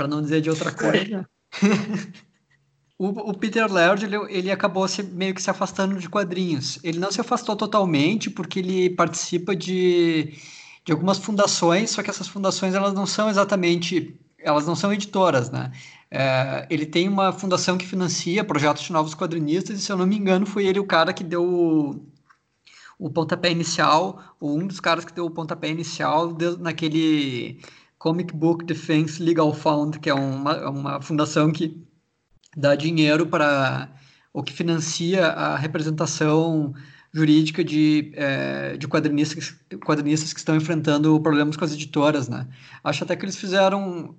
para 0.00 0.08
não 0.08 0.22
dizer 0.22 0.40
de 0.40 0.48
outra 0.48 0.72
coisa, 0.72 1.28
O, 2.96 3.30
o, 3.30 3.34
Peter 3.34 3.66
Laird, 3.72 4.04
ele, 4.04 4.16
ele 4.28 4.50
acabou 4.50 4.86
se, 4.86 5.02
meio 5.02 5.34
que 5.34 5.40
se 5.40 5.48
afastando 5.48 5.98
de 5.98 6.06
quadrinhos. 6.06 6.78
Ele 6.84 6.98
não 6.98 7.10
se 7.10 7.18
afastou 7.18 7.56
totalmente, 7.56 8.28
porque 8.28 8.58
ele 8.58 8.90
participa 8.90 9.56
de, 9.56 10.34
de 10.84 10.92
algumas 10.92 11.16
fundações, 11.16 11.92
só 11.92 12.02
que 12.02 12.10
essas 12.10 12.28
fundações, 12.28 12.74
elas 12.74 12.92
não 12.92 13.06
são 13.06 13.30
exatamente, 13.30 14.14
elas 14.38 14.66
não 14.66 14.76
são 14.76 14.92
editoras, 14.92 15.50
né? 15.50 15.72
É, 16.10 16.66
ele 16.68 16.84
tem 16.84 17.08
uma 17.08 17.32
fundação 17.32 17.78
que 17.78 17.86
financia 17.86 18.44
projetos 18.44 18.82
de 18.82 18.92
novos 18.92 19.14
quadrinistas, 19.14 19.78
e 19.78 19.82
se 19.82 19.90
eu 19.90 19.96
não 19.96 20.06
me 20.06 20.18
engano, 20.18 20.44
foi 20.44 20.66
ele 20.66 20.78
o 20.78 20.86
cara 20.86 21.14
que 21.14 21.24
deu 21.24 21.42
o, 21.42 22.06
o 22.98 23.08
pontapé 23.08 23.50
inicial, 23.50 24.36
ou 24.38 24.58
um 24.58 24.66
dos 24.66 24.78
caras 24.78 25.06
que 25.06 25.14
deu 25.14 25.24
o 25.24 25.30
pontapé 25.30 25.70
inicial 25.70 26.34
de, 26.34 26.54
naquele 26.58 27.62
Comic 28.00 28.34
Book 28.34 28.64
Defense 28.64 29.22
Legal 29.22 29.52
Fund, 29.52 29.98
que 29.98 30.08
é 30.08 30.14
uma, 30.14 30.70
uma 30.70 31.02
fundação 31.02 31.52
que 31.52 31.86
dá 32.56 32.74
dinheiro 32.74 33.26
para 33.26 33.90
o 34.32 34.42
que 34.42 34.54
financia 34.54 35.26
a 35.26 35.54
representação 35.54 36.74
jurídica 37.12 37.62
de, 37.62 38.10
é, 38.14 38.78
de 38.78 38.88
quadrinistas, 38.88 39.54
quadrinistas 39.84 40.32
que 40.32 40.38
estão 40.38 40.56
enfrentando 40.56 41.20
problemas 41.20 41.58
com 41.58 41.64
as 41.64 41.74
editoras, 41.74 42.26
né? 42.26 42.48
Acho 42.82 43.04
até 43.04 43.14
que 43.14 43.24
eles 43.24 43.36
fizeram, 43.36 44.14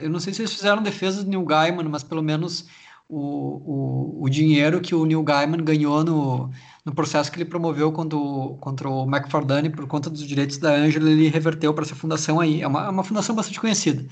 eu 0.00 0.08
não 0.08 0.20
sei 0.20 0.32
se 0.32 0.42
eles 0.42 0.54
fizeram 0.54 0.80
defesa 0.80 1.24
do 1.24 1.28
Neil 1.28 1.44
Gaiman, 1.44 1.88
mas 1.88 2.04
pelo 2.04 2.22
menos 2.22 2.66
o, 3.08 4.20
o, 4.20 4.24
o 4.24 4.28
dinheiro 4.28 4.80
que 4.80 4.94
o 4.94 5.04
Neil 5.04 5.24
Gaiman 5.24 5.64
ganhou 5.64 6.04
no, 6.04 6.50
no 6.88 6.94
processo 6.94 7.30
que 7.30 7.36
ele 7.36 7.44
promoveu 7.44 7.92
contra 7.92 8.16
o, 8.16 8.56
contra 8.56 8.88
o 8.88 9.04
McFardane 9.04 9.68
por 9.68 9.86
conta 9.86 10.08
dos 10.08 10.26
direitos 10.26 10.56
da 10.56 10.70
Angela, 10.70 11.10
ele 11.10 11.28
reverteu 11.28 11.74
para 11.74 11.84
essa 11.84 11.94
fundação 11.94 12.40
aí. 12.40 12.62
É 12.62 12.66
uma, 12.66 12.86
é 12.86 12.88
uma 12.88 13.04
fundação 13.04 13.36
bastante 13.36 13.60
conhecida. 13.60 14.06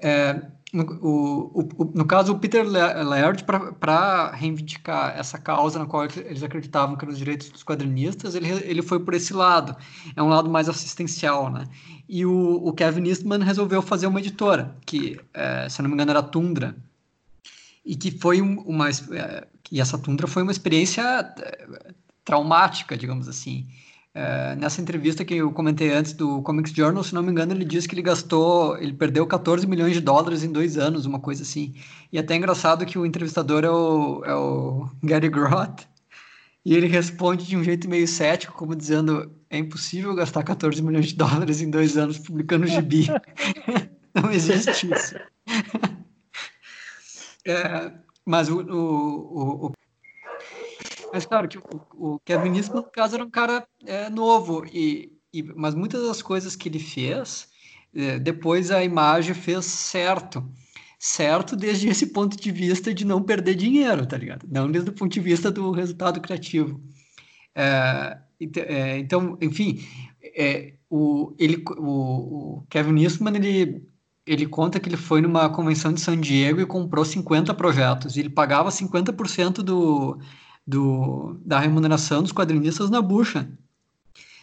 É, 0.00 0.40
no, 0.72 0.84
o, 1.02 1.68
o, 1.76 1.84
no 1.94 2.06
caso, 2.06 2.32
o 2.32 2.38
Peter 2.38 2.66
Laird, 2.66 3.44
para 3.44 4.30
reivindicar 4.30 5.18
essa 5.18 5.36
causa 5.36 5.78
na 5.78 5.84
qual 5.84 6.04
eles 6.04 6.42
acreditavam 6.42 6.96
que 6.96 7.04
eram 7.04 7.12
os 7.12 7.18
direitos 7.18 7.50
dos 7.50 7.62
quadrinistas, 7.62 8.34
ele, 8.34 8.48
ele 8.64 8.80
foi 8.80 9.00
por 9.00 9.12
esse 9.12 9.34
lado. 9.34 9.76
É 10.16 10.22
um 10.22 10.28
lado 10.28 10.48
mais 10.48 10.66
assistencial, 10.66 11.50
né? 11.50 11.66
E 12.08 12.24
o, 12.24 12.66
o 12.66 12.72
Kevin 12.72 13.06
Eastman 13.06 13.44
resolveu 13.44 13.82
fazer 13.82 14.06
uma 14.06 14.18
editora, 14.18 14.74
que, 14.86 15.20
é, 15.34 15.68
se 15.68 15.82
não 15.82 15.90
me 15.90 15.94
engano, 15.94 16.12
era 16.12 16.22
Tundra. 16.22 16.74
E 17.84 17.94
que 17.94 18.10
foi 18.10 18.40
uma... 18.40 18.88
É, 18.88 19.46
e 19.70 19.80
essa 19.80 19.98
Tundra 19.98 20.26
foi 20.26 20.42
uma 20.42 20.52
experiência 20.52 21.02
é, 21.02 21.87
traumática, 22.28 22.94
digamos 22.94 23.26
assim. 23.26 23.66
É, 24.14 24.54
nessa 24.56 24.82
entrevista 24.82 25.24
que 25.24 25.36
eu 25.36 25.50
comentei 25.50 25.90
antes 25.90 26.12
do 26.12 26.42
Comics 26.42 26.72
Journal, 26.72 27.02
se 27.02 27.14
não 27.14 27.22
me 27.22 27.30
engano, 27.30 27.54
ele 27.54 27.64
disse 27.64 27.88
que 27.88 27.94
ele 27.94 28.02
gastou, 28.02 28.76
ele 28.76 28.92
perdeu 28.92 29.26
14 29.26 29.66
milhões 29.66 29.94
de 29.94 30.02
dólares 30.02 30.44
em 30.44 30.52
dois 30.52 30.76
anos, 30.76 31.06
uma 31.06 31.18
coisa 31.18 31.42
assim. 31.42 31.74
E 32.12 32.18
até 32.18 32.34
é 32.34 32.36
engraçado 32.36 32.84
que 32.84 32.98
o 32.98 33.06
entrevistador 33.06 33.64
é 33.64 33.70
o, 33.70 34.22
é 34.26 34.34
o 34.34 34.90
Gary 35.02 35.30
Groth, 35.30 35.86
e 36.66 36.74
ele 36.74 36.86
responde 36.86 37.46
de 37.46 37.56
um 37.56 37.64
jeito 37.64 37.88
meio 37.88 38.06
cético, 38.06 38.52
como 38.52 38.76
dizendo: 38.76 39.32
é 39.48 39.56
impossível 39.56 40.14
gastar 40.14 40.42
14 40.42 40.82
milhões 40.82 41.06
de 41.06 41.14
dólares 41.14 41.62
em 41.62 41.70
dois 41.70 41.96
anos 41.96 42.18
publicando 42.18 42.66
gibi. 42.66 43.06
não 44.14 44.30
existe 44.30 44.92
isso. 44.92 45.14
é, 47.46 47.90
mas 48.26 48.50
o, 48.50 48.60
o, 48.60 49.66
o, 49.68 49.72
mas 51.12 51.26
claro 51.26 51.48
que 51.48 51.58
o, 51.94 52.18
Kevin 52.24 52.56
Eastman, 52.56 52.82
no 52.82 52.90
caso, 52.90 53.14
era 53.14 53.24
um 53.24 53.30
cara 53.30 53.66
é, 53.84 54.08
novo, 54.10 54.64
e, 54.72 55.12
e, 55.32 55.42
mas 55.42 55.74
muitas 55.74 56.06
das 56.06 56.22
coisas 56.22 56.56
que 56.56 56.68
ele 56.68 56.78
fez, 56.78 57.48
é, 57.94 58.18
depois 58.18 58.70
a 58.70 58.82
imagem 58.82 59.34
fez 59.34 59.64
certo. 59.64 60.48
Certo 60.98 61.54
desde 61.54 61.88
esse 61.88 62.08
ponto 62.08 62.36
de 62.36 62.50
vista 62.50 62.92
de 62.92 63.04
não 63.04 63.22
perder 63.22 63.54
dinheiro, 63.54 64.06
tá 64.06 64.16
ligado? 64.16 64.46
Não 64.50 64.70
desde 64.70 64.90
o 64.90 64.92
ponto 64.92 65.12
de 65.12 65.20
vista 65.20 65.50
do 65.50 65.70
resultado 65.70 66.20
criativo. 66.20 66.80
É, 67.54 68.18
é 68.56 68.98
então, 68.98 69.38
enfim, 69.40 69.80
é, 70.22 70.74
o, 70.90 71.34
ele, 71.38 71.62
o, 71.78 72.58
o 72.58 72.66
Kevin 72.68 73.00
Eastman, 73.02 73.36
ele 73.36 73.86
ele 74.28 74.46
conta 74.46 74.78
que 74.78 74.88
ele 74.88 74.96
foi 74.96 75.22
numa 75.22 75.48
convenção 75.48 75.92
de 75.92 76.00
San 76.00 76.20
Diego 76.20 76.60
e 76.60 76.66
comprou 76.66 77.02
50 77.02 77.54
projetos. 77.54 78.16
Ele 78.16 78.28
pagava 78.28 78.68
50% 78.68 79.62
do, 79.62 80.18
do, 80.68 81.40
da 81.46 81.58
remuneração 81.58 82.22
dos 82.22 82.30
quadrinistas 82.30 82.90
na 82.90 83.00
bucha. 83.00 83.48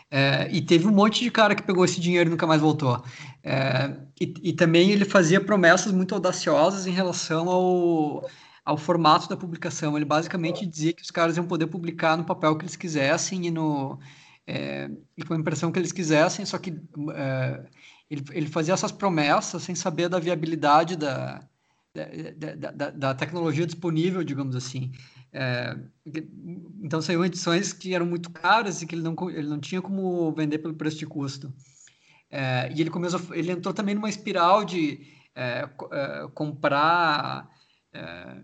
É, 0.09 0.49
e 0.51 0.59
teve 0.59 0.87
um 0.87 0.91
monte 0.91 1.23
de 1.23 1.29
cara 1.29 1.53
que 1.53 1.61
pegou 1.61 1.85
esse 1.85 2.01
dinheiro 2.01 2.29
e 2.29 2.31
nunca 2.31 2.47
mais 2.47 2.59
voltou. 2.59 3.03
É, 3.43 3.95
e, 4.19 4.33
e, 4.41 4.53
também 4.53 4.89
ele 4.89 5.05
fazia 5.05 5.39
promessas 5.39 5.91
muito 5.91 6.15
audaciosas 6.15 6.87
em 6.87 6.91
relação 6.91 7.47
ao, 7.47 8.27
ao 8.63 8.75
formato 8.75 9.29
da 9.29 9.37
publicação. 9.37 9.95
Ele 9.95 10.05
basicamente 10.05 10.65
dizia 10.65 10.93
que 10.93 11.03
os 11.03 11.11
caras 11.11 11.37
iam 11.37 11.45
poder 11.45 11.67
publicar 11.67 12.17
no 12.17 12.23
papel 12.23 12.55
que 12.57 12.63
eles 12.63 12.75
quisessem 12.75 13.45
e, 13.45 13.51
no, 13.51 13.99
é, 14.47 14.89
e 15.15 15.23
com 15.23 15.35
a 15.35 15.37
impressão 15.37 15.71
que 15.71 15.77
eles 15.77 15.91
quisessem, 15.91 16.43
só 16.43 16.57
que 16.57 16.71
é, 17.13 17.65
ele, 18.09 18.23
ele 18.31 18.47
fazia 18.47 18.73
essas 18.73 18.91
promessas 18.91 19.61
sem 19.61 19.75
saber 19.75 20.09
da 20.09 20.19
viabilidade 20.19 20.95
da, 20.95 21.43
da, 21.93 22.71
da, 22.71 22.89
da 22.89 23.13
tecnologia 23.13 23.65
disponível, 23.65 24.23
digamos 24.23 24.55
assim. 24.55 24.91
É, 25.37 25.77
então 26.81 27.01
saíram 27.01 27.25
edições 27.25 27.73
que 27.73 27.93
eram 27.93 28.05
muito 28.05 28.31
caras 28.31 28.81
e 28.81 28.87
que 28.87 28.95
ele 28.95 29.01
não, 29.01 29.13
ele 29.29 29.49
não 29.49 29.59
tinha 29.59 29.81
como 29.81 30.31
vender 30.31 30.59
pelo 30.59 30.73
preço 30.73 30.97
de 30.97 31.05
custo. 31.05 31.53
É, 32.31 32.71
e 32.73 32.79
ele 32.79 32.89
começou, 32.89 33.19
ele 33.35 33.51
entrou 33.51 33.73
também 33.73 33.95
numa 33.95 34.07
espiral 34.07 34.63
de 34.63 35.05
é, 35.35 35.67
é 35.91 36.27
comprar 36.33 37.49
é, 37.91 38.41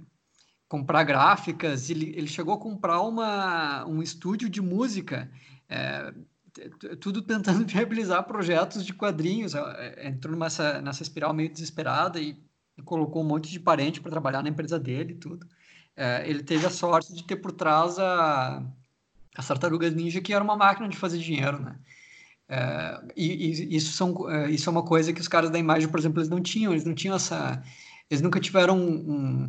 comprar 0.68 1.04
gráficas. 1.04 1.89
Ele, 1.89 2.14
ele 2.14 2.28
chegou 2.28 2.54
a 2.54 2.60
comprar 2.60 3.02
uma, 3.02 3.86
um 3.86 4.02
estúdio 4.04 4.50
de 4.50 4.62
música, 4.62 5.32
é, 5.70 6.14
tudo 7.00 7.22
tentando 7.22 7.64
viabilizar 7.66 8.28
projetos 8.28 8.86
de 8.86 8.94
quadrinhos. 8.94 9.54
Entrou 10.04 10.36
nessa, 10.36 10.82
nessa 10.82 11.04
espiral 11.04 11.34
meio 11.34 11.50
desesperada 11.50 12.20
e, 12.20 12.38
e 12.78 12.82
colocou 12.84 13.24
um 13.24 13.28
monte 13.28 13.50
de 13.50 13.62
parente 13.62 14.02
para 14.02 14.12
trabalhar 14.12 14.44
na 14.44 14.50
empresa 14.50 14.78
dele 14.78 15.14
e 15.14 15.18
tudo 15.18 15.48
é, 16.02 16.28
ele 16.28 16.41
teve 16.41 16.66
a 16.66 16.70
sorte 16.72 17.14
de 17.14 17.24
ter 17.24 17.36
por 17.36 17.52
trás 17.52 17.99
a, 17.99 18.64
as 19.38 19.47
tartarugas 19.47 19.93
ninja, 19.93 20.20
que 20.20 20.34
era 20.34 20.43
uma 20.43 20.56
máquina 20.56 20.89
de 20.89 20.97
fazer 20.97 21.20
dinheiro, 21.20 21.60
né? 21.60 21.76
É, 22.49 22.99
e, 23.16 23.28
e, 23.28 23.76
isso, 23.76 23.93
são, 23.93 24.28
é, 24.28 24.49
isso 24.49 24.68
é 24.68 24.72
uma 24.72 24.84
coisa 24.84 25.14
que 25.14 25.22
os 25.22 25.28
caras 25.28 25.52
da 25.52 25.60
imagem, 25.60 25.88
por 25.88 25.99
exemplo, 25.99 26.20
eles 26.20 26.30
não 26.30 26.41
tinham, 26.41 26.74
eles 26.74 26.86
não 26.86 26.95
tinham 26.95 27.16
essa... 27.16 27.62
Eles 28.10 28.20
nunca 28.20 28.39
tiveram 28.39 28.80
um, 28.80 29.47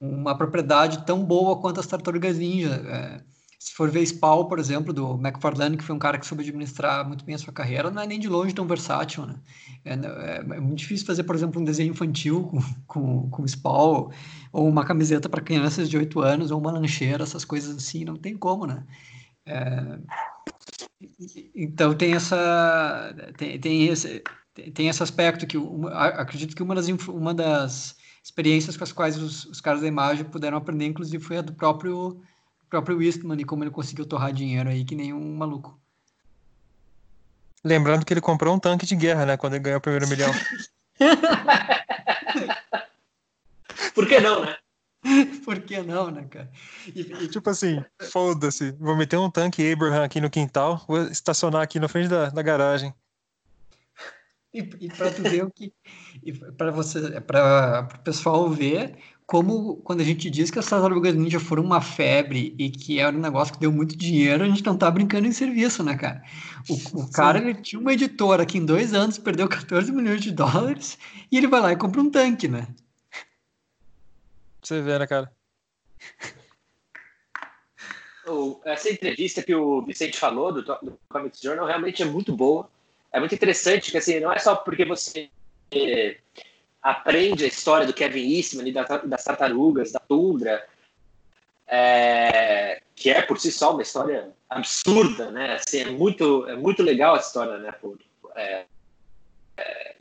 um, 0.00 0.20
uma 0.20 0.36
propriedade 0.36 1.06
tão 1.06 1.24
boa 1.24 1.60
quanto 1.60 1.78
as 1.78 1.86
tartarugas 1.86 2.36
ninja. 2.36 3.24
Se 3.62 3.74
for 3.74 3.90
ver 3.90 4.06
Spawn, 4.06 4.46
por 4.46 4.58
exemplo, 4.58 4.90
do 4.90 5.16
McFarlane, 5.16 5.76
que 5.76 5.84
foi 5.84 5.94
um 5.94 5.98
cara 5.98 6.18
que 6.18 6.26
soube 6.26 6.42
administrar 6.42 7.06
muito 7.06 7.26
bem 7.26 7.34
a 7.34 7.38
sua 7.38 7.52
carreira, 7.52 7.90
não 7.90 8.00
é 8.00 8.06
nem 8.06 8.18
de 8.18 8.26
longe 8.26 8.54
tão 8.54 8.66
versátil, 8.66 9.26
né? 9.26 9.34
É, 9.84 9.92
é, 9.92 10.36
é 10.38 10.60
muito 10.60 10.78
difícil 10.78 11.06
fazer, 11.06 11.24
por 11.24 11.36
exemplo, 11.36 11.60
um 11.60 11.64
desenho 11.64 11.90
infantil 11.90 12.44
com, 12.44 12.58
com, 13.28 13.30
com 13.30 13.44
ou 14.50 14.66
uma 14.66 14.82
camiseta 14.84 15.28
para 15.28 15.42
crianças 15.42 15.90
de 15.90 15.98
8 15.98 16.20
anos, 16.20 16.50
ou 16.50 16.58
uma 16.58 16.72
lancheira, 16.72 17.22
essas 17.22 17.44
coisas 17.44 17.76
assim, 17.76 18.02
não 18.02 18.16
tem 18.16 18.34
como, 18.34 18.66
né? 18.66 18.82
É, 19.44 19.98
então 21.54 21.94
tem 21.94 22.14
essa 22.14 23.14
tem, 23.36 23.58
tem 23.60 23.86
esse 23.88 24.22
tem 24.74 24.88
esse 24.88 25.02
aspecto 25.02 25.46
que 25.46 25.56
acredito 25.92 26.54
que 26.54 26.62
uma 26.62 26.74
das 26.74 26.88
uma 26.88 27.34
das 27.34 27.96
experiências 28.22 28.76
com 28.76 28.84
as 28.84 28.92
quais 28.92 29.16
os, 29.18 29.44
os 29.46 29.60
caras 29.60 29.80
da 29.82 29.86
imagem 29.86 30.24
puderam 30.24 30.58
aprender 30.58 30.86
inclusive 30.86 31.22
foi 31.22 31.38
a 31.38 31.42
do 31.42 31.54
próprio 31.54 32.20
próprio 32.70 33.02
Eastman 33.02 33.40
e 33.40 33.44
como 33.44 33.64
ele 33.64 33.70
conseguiu 33.70 34.06
torrar 34.06 34.32
dinheiro 34.32 34.70
aí 34.70 34.84
que 34.84 34.94
nem 34.94 35.12
um 35.12 35.36
maluco. 35.36 35.78
Lembrando 37.62 38.06
que 38.06 38.14
ele 38.14 38.20
comprou 38.20 38.54
um 38.54 38.58
tanque 38.58 38.86
de 38.86 38.96
guerra, 38.96 39.26
né? 39.26 39.36
Quando 39.36 39.54
ele 39.54 39.64
ganhou 39.64 39.78
o 39.78 39.82
primeiro 39.82 40.08
milhão. 40.08 40.32
Por 43.94 44.08
que 44.08 44.20
não, 44.20 44.44
né? 44.44 44.56
Por 45.44 45.60
que 45.60 45.82
não, 45.82 46.10
né, 46.10 46.26
cara? 46.30 46.50
E, 46.94 47.00
e... 47.00 47.28
Tipo 47.28 47.50
assim, 47.50 47.82
foda-se. 48.10 48.72
Vou 48.72 48.96
meter 48.96 49.18
um 49.18 49.30
tanque 49.30 49.72
Abraham 49.72 50.04
aqui 50.04 50.20
no 50.20 50.30
quintal, 50.30 50.84
vou 50.86 51.02
estacionar 51.04 51.62
aqui 51.62 51.78
na 51.78 51.88
frente 51.88 52.08
da, 52.08 52.30
da 52.30 52.42
garagem. 52.42 52.94
E, 54.52 54.58
e 54.58 54.88
para 54.88 55.12
tu 55.12 55.22
ver 55.22 55.44
o 55.44 55.50
que. 55.50 55.72
para 56.56 56.70
você, 56.70 57.20
para 57.20 57.88
o 57.94 57.98
pessoal 58.00 58.48
ver 58.50 58.98
como 59.30 59.76
quando 59.84 60.00
a 60.00 60.04
gente 60.04 60.28
diz 60.28 60.50
que 60.50 60.58
as 60.58 60.68
tartarugas 60.68 61.14
ninja 61.14 61.38
foram 61.38 61.62
uma 61.62 61.80
febre 61.80 62.52
e 62.58 62.68
que 62.68 62.98
era 62.98 63.16
um 63.16 63.20
negócio 63.20 63.54
que 63.54 63.60
deu 63.60 63.70
muito 63.70 63.96
dinheiro, 63.96 64.42
a 64.42 64.48
gente 64.48 64.66
não 64.66 64.76
tá 64.76 64.90
brincando 64.90 65.28
em 65.28 65.30
serviço, 65.30 65.84
né, 65.84 65.96
cara? 65.96 66.20
O, 66.68 67.02
o 67.02 67.12
cara 67.12 67.38
ele 67.38 67.54
tinha 67.54 67.80
uma 67.80 67.92
editora 67.92 68.44
que 68.44 68.58
em 68.58 68.66
dois 68.66 68.92
anos 68.92 69.18
perdeu 69.18 69.48
14 69.48 69.92
milhões 69.92 70.20
de 70.20 70.32
dólares 70.32 70.98
e 71.30 71.38
ele 71.38 71.46
vai 71.46 71.60
lá 71.60 71.70
e 71.70 71.76
compra 71.76 72.00
um 72.00 72.10
tanque, 72.10 72.48
né? 72.48 72.66
Você 74.60 74.82
vê, 74.82 74.98
né, 74.98 75.06
cara? 75.06 75.30
Essa 78.64 78.90
entrevista 78.90 79.44
que 79.44 79.54
o 79.54 79.80
Vicente 79.82 80.18
falou 80.18 80.52
do, 80.52 80.62
do 80.62 80.98
Comics 81.08 81.40
Journal 81.40 81.66
realmente 81.66 82.02
é 82.02 82.06
muito 82.06 82.34
boa. 82.34 82.68
É 83.12 83.20
muito 83.20 83.36
interessante 83.36 83.92
que 83.92 83.98
assim, 83.98 84.18
não 84.18 84.32
é 84.32 84.40
só 84.40 84.56
porque 84.56 84.84
você 84.84 85.30
aprende 86.82 87.44
a 87.44 87.48
história 87.48 87.86
do 87.86 87.92
Kevin 87.92 88.36
Eastman 88.36 88.68
e 88.68 88.72
das 88.72 89.24
tartarugas, 89.24 89.92
da 89.92 90.00
tundra, 90.00 90.66
é, 91.66 92.82
que 92.96 93.10
é 93.10 93.22
por 93.22 93.38
si 93.38 93.52
só 93.52 93.72
uma 93.72 93.82
história 93.82 94.30
absurda, 94.48 95.30
né? 95.30 95.54
Assim, 95.54 95.80
é 95.80 95.90
muito, 95.90 96.46
é 96.48 96.56
muito 96.56 96.82
legal 96.82 97.14
a 97.14 97.20
história, 97.20 97.58
né? 97.58 97.70
Por, 97.72 97.98
é, 98.34 98.64
é, 99.56 99.96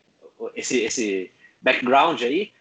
esse, 0.56 0.82
esse 0.82 1.32
background 1.62 2.22
aí, 2.22 2.52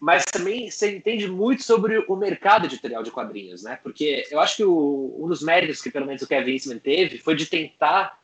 mas 0.00 0.24
também 0.24 0.70
você 0.70 0.96
entende 0.96 1.26
muito 1.28 1.62
sobre 1.62 2.04
o 2.08 2.16
mercado 2.16 2.66
editorial 2.66 3.02
de 3.02 3.10
quadrinhos, 3.10 3.62
né? 3.62 3.78
Porque 3.82 4.26
eu 4.30 4.38
acho 4.38 4.56
que 4.56 4.64
o, 4.64 5.16
um 5.18 5.28
dos 5.28 5.42
méritos 5.42 5.80
que 5.80 5.90
pelo 5.90 6.06
menos 6.06 6.22
o 6.22 6.28
Kevin 6.28 6.52
Eastman 6.52 6.78
teve 6.78 7.18
foi 7.18 7.34
de 7.34 7.46
tentar 7.46 8.20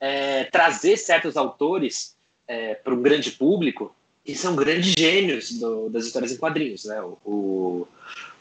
é, 0.00 0.44
trazer 0.44 0.96
certos 0.96 1.36
autores 1.36 2.16
é, 2.46 2.74
para 2.74 2.94
um 2.94 3.02
grande 3.02 3.30
público 3.32 3.94
que 4.28 4.34
são 4.34 4.54
grandes 4.54 4.92
gênios 4.92 5.52
do, 5.52 5.88
das 5.88 6.04
histórias 6.04 6.30
em 6.30 6.36
quadrinhos, 6.36 6.84
né? 6.84 7.00
O, 7.24 7.88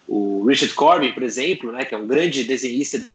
o, 0.06 0.46
Richard 0.46 0.76
Corbin, 0.76 1.14
por 1.14 1.24
exemplo, 1.24 1.72
né, 1.72 1.86
que 1.86 1.96
é 1.96 1.98
um 1.98 2.06
grande 2.06 2.44
desenhista 2.44 3.10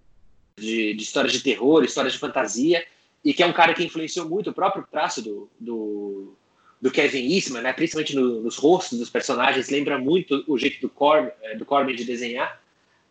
de, 0.57 0.95
de, 0.95 1.03
histórias 1.03 1.35
de 1.35 1.43
terror, 1.43 1.85
histórias 1.85 2.15
de 2.15 2.19
fantasia, 2.19 2.83
e 3.23 3.35
que 3.35 3.43
é 3.43 3.47
um 3.47 3.53
cara 3.53 3.75
que 3.75 3.85
influenciou 3.85 4.27
muito 4.27 4.49
o 4.49 4.55
próprio 4.55 4.87
traço 4.91 5.21
do, 5.21 5.51
do, 5.61 6.35
do 6.81 6.91
Kevin 6.91 7.31
Eastman, 7.31 7.61
né, 7.61 7.75
principalmente 7.75 8.17
no, 8.17 8.41
nos 8.41 8.57
rostos 8.57 8.99
dos 8.99 9.11
personagens, 9.11 9.69
lembra 9.69 9.99
muito 9.99 10.43
o 10.49 10.57
jeito 10.57 10.81
do, 10.81 10.89
Corb, 10.89 11.31
é, 11.43 11.55
do 11.55 11.67
Corbin 11.67 11.95
de 11.95 12.05
desenhar, 12.05 12.59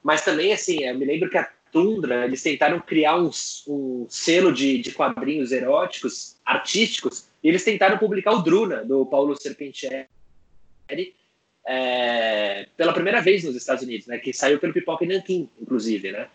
mas 0.01 0.26
também, 0.26 0.51
assim, 0.51 0.84
eu 0.84 0.97
me 0.97 1.05
lembro 1.05 1.30
que 1.30 1.38
a 1.38 1.47
Tundra, 1.72 2.26
eles 2.26 2.43
tentaram 2.43 2.80
criar 2.80 3.17
um, 3.17 3.30
um 3.67 4.05
selo 4.09 4.51
de, 4.51 4.80
de 4.80 4.91
quadrinhos 4.91 5.51
eróticos, 5.51 6.38
artísticos, 6.45 7.28
e 7.43 7.49
eles 7.49 7.63
tentaram 7.63 7.97
publicar 7.97 8.34
o 8.34 8.41
Druna, 8.41 8.84
do 8.84 9.05
Paulo 9.05 9.36
Serpentieri, 9.36 10.07
é, 11.65 12.67
pela 12.76 12.93
primeira 12.93 13.22
vez 13.22 13.43
nos 13.43 13.55
Estados 13.55 13.84
Unidos, 13.84 14.07
né, 14.07 14.17
que 14.17 14.34
saiu 14.34 14.59
pelo 14.59 14.74
Pipoca 14.74 15.03
e 15.03 15.07
Nankin, 15.07 15.49
inclusive. 15.59 16.11
Né? 16.11 16.28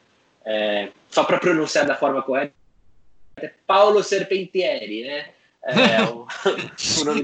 É, 0.44 0.88
só 1.08 1.24
para 1.24 1.38
pronunciar 1.38 1.86
da 1.86 1.96
forma 1.96 2.22
correta, 2.22 2.54
é 3.36 3.50
Paulo 3.66 4.02
Serpentieri, 4.02 5.02
né? 5.02 5.30
É, 5.62 6.02
o, 6.04 6.26
o 7.00 7.04
nome 7.04 7.22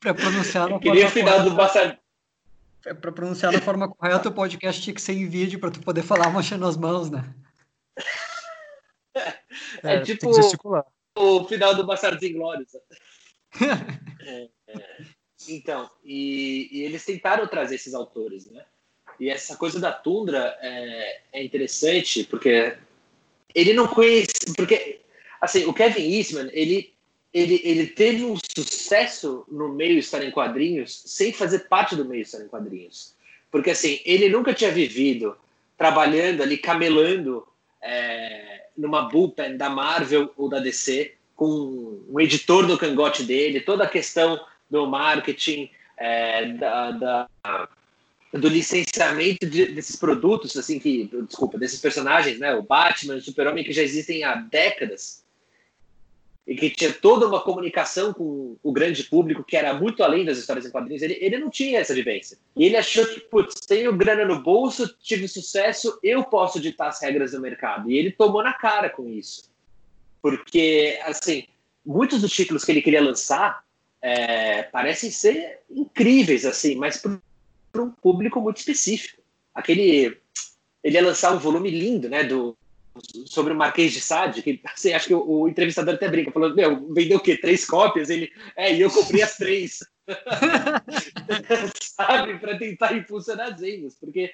Para 0.00 0.14
pronunciar 0.14 0.68
forma 0.68 1.08
final 1.08 1.42
do 1.44 1.52
Bastard... 1.52 1.98
Para 2.84 3.12
pronunciar 3.12 3.50
da 3.50 3.60
forma 3.62 3.88
correta, 3.88 4.28
o 4.28 4.32
podcast 4.32 4.82
tinha 4.82 4.94
que 4.94 5.00
ser 5.00 5.14
em 5.14 5.26
vídeo 5.26 5.58
para 5.58 5.70
tu 5.70 5.80
poder 5.80 6.02
falar 6.02 6.30
mexendo 6.30 6.66
as 6.66 6.76
mãos, 6.76 7.10
né? 7.10 7.34
É, 9.82 9.94
é 9.94 10.00
tipo 10.02 10.30
o 11.16 11.44
final 11.44 11.74
do 11.74 11.86
Bastardos 11.86 12.22
Inglórios. 12.22 12.74
é, 14.20 14.48
é. 14.68 15.04
Então, 15.48 15.90
e, 16.04 16.68
e, 16.72 16.82
eles 16.82 17.04
tentaram 17.04 17.46
trazer 17.46 17.76
esses 17.76 17.94
autores, 17.94 18.50
né? 18.50 18.64
E 19.20 19.30
essa 19.30 19.56
coisa 19.56 19.78
da 19.78 19.92
Tundra 19.92 20.58
é, 20.60 21.20
é 21.32 21.44
interessante 21.44 22.24
porque 22.24 22.76
ele 23.54 23.72
não 23.72 23.86
conhece, 23.86 24.52
porque 24.56 25.00
assim, 25.40 25.64
o 25.66 25.72
Kevin 25.72 26.02
Eastman, 26.02 26.50
ele 26.52 26.93
ele, 27.34 27.60
ele 27.64 27.88
teve 27.88 28.24
um 28.24 28.36
sucesso 28.56 29.44
no 29.50 29.68
meio 29.68 29.98
história 29.98 30.24
em 30.24 30.30
quadrinhos 30.30 31.02
sem 31.04 31.32
fazer 31.32 31.68
parte 31.68 31.96
do 31.96 32.04
meio 32.04 32.22
história 32.22 32.44
em 32.44 32.48
quadrinhos. 32.48 33.12
Porque 33.50 33.70
assim, 33.70 34.00
ele 34.04 34.28
nunca 34.28 34.54
tinha 34.54 34.70
vivido 34.70 35.36
trabalhando 35.76 36.42
ali, 36.42 36.56
camelando 36.56 37.44
é, 37.82 38.68
numa 38.76 39.08
bullpen 39.08 39.56
da 39.56 39.68
Marvel 39.68 40.32
ou 40.36 40.48
da 40.48 40.60
DC, 40.60 41.12
com 41.34 42.00
um 42.08 42.20
editor 42.20 42.68
no 42.68 42.78
cangote 42.78 43.24
dele, 43.24 43.60
toda 43.60 43.82
a 43.82 43.88
questão 43.88 44.40
do 44.70 44.86
marketing, 44.86 45.68
é, 45.96 46.46
da, 46.52 46.90
da, 46.92 47.28
do 48.32 48.48
licenciamento 48.48 49.44
de, 49.44 49.66
desses 49.66 49.96
produtos, 49.96 50.56
assim 50.56 50.78
que, 50.78 51.10
desculpa, 51.26 51.58
desses 51.58 51.80
personagens, 51.80 52.38
né, 52.38 52.54
o 52.54 52.62
Batman, 52.62 53.16
o 53.16 53.20
Super-Homem, 53.20 53.64
que 53.64 53.72
já 53.72 53.82
existem 53.82 54.22
há 54.22 54.36
décadas. 54.36 55.23
E 56.46 56.54
que 56.54 56.68
tinha 56.70 56.92
toda 56.92 57.26
uma 57.26 57.40
comunicação 57.40 58.12
com 58.12 58.56
o 58.62 58.72
grande 58.72 59.04
público 59.04 59.42
que 59.42 59.56
era 59.56 59.72
muito 59.72 60.02
além 60.02 60.24
das 60.24 60.36
histórias 60.36 60.66
em 60.66 60.70
quadrinhos, 60.70 61.02
ele, 61.02 61.16
ele 61.20 61.38
não 61.38 61.48
tinha 61.48 61.78
essa 61.78 61.94
vivência. 61.94 62.36
E 62.54 62.64
ele 62.64 62.76
achou 62.76 63.06
que, 63.06 63.20
putz, 63.20 63.60
tenho 63.66 63.96
grana 63.96 64.26
no 64.26 64.42
bolso, 64.42 64.94
tive 65.02 65.26
sucesso, 65.26 65.98
eu 66.02 66.22
posso 66.22 66.60
ditar 66.60 66.88
as 66.88 67.00
regras 67.00 67.32
do 67.32 67.40
mercado. 67.40 67.90
E 67.90 67.96
ele 67.96 68.12
tomou 68.12 68.42
na 68.42 68.52
cara 68.52 68.90
com 68.90 69.08
isso. 69.08 69.50
Porque, 70.20 71.00
assim, 71.04 71.44
muitos 71.84 72.20
dos 72.20 72.32
títulos 72.32 72.62
que 72.62 72.72
ele 72.72 72.82
queria 72.82 73.02
lançar 73.02 73.64
é, 74.02 74.64
parecem 74.64 75.10
ser 75.10 75.60
incríveis, 75.70 76.44
assim, 76.44 76.76
mas 76.76 76.98
para 76.98 77.82
um 77.82 77.90
público 77.90 78.38
muito 78.38 78.58
específico. 78.58 79.22
Aquele. 79.54 80.18
Ele 80.82 80.96
ia 80.96 81.02
lançar 81.02 81.32
um 81.32 81.38
volume 81.38 81.70
lindo, 81.70 82.10
né, 82.10 82.22
do, 82.22 82.54
sobre 83.26 83.52
o 83.52 83.56
Marquês 83.56 83.92
de 83.92 84.00
Sade, 84.00 84.42
que 84.42 84.60
assim, 84.64 84.92
acho 84.92 85.08
que 85.08 85.14
o, 85.14 85.26
o, 85.26 85.48
entrevistador 85.48 85.94
até 85.94 86.08
brinca, 86.08 86.30
falando, 86.30 86.54
meu, 86.54 86.92
vendeu 86.92 87.18
o 87.18 87.20
quê? 87.20 87.36
Três 87.36 87.64
cópias? 87.64 88.10
Ele, 88.10 88.30
é, 88.56 88.74
e 88.74 88.80
eu 88.80 88.90
comprei 88.90 89.22
as 89.22 89.36
três. 89.36 89.80
Sabe? 91.80 92.38
Para 92.38 92.58
tentar 92.58 92.96
impulsionar 92.96 93.52
as 93.52 93.60
vendas, 93.60 93.96
porque 93.98 94.32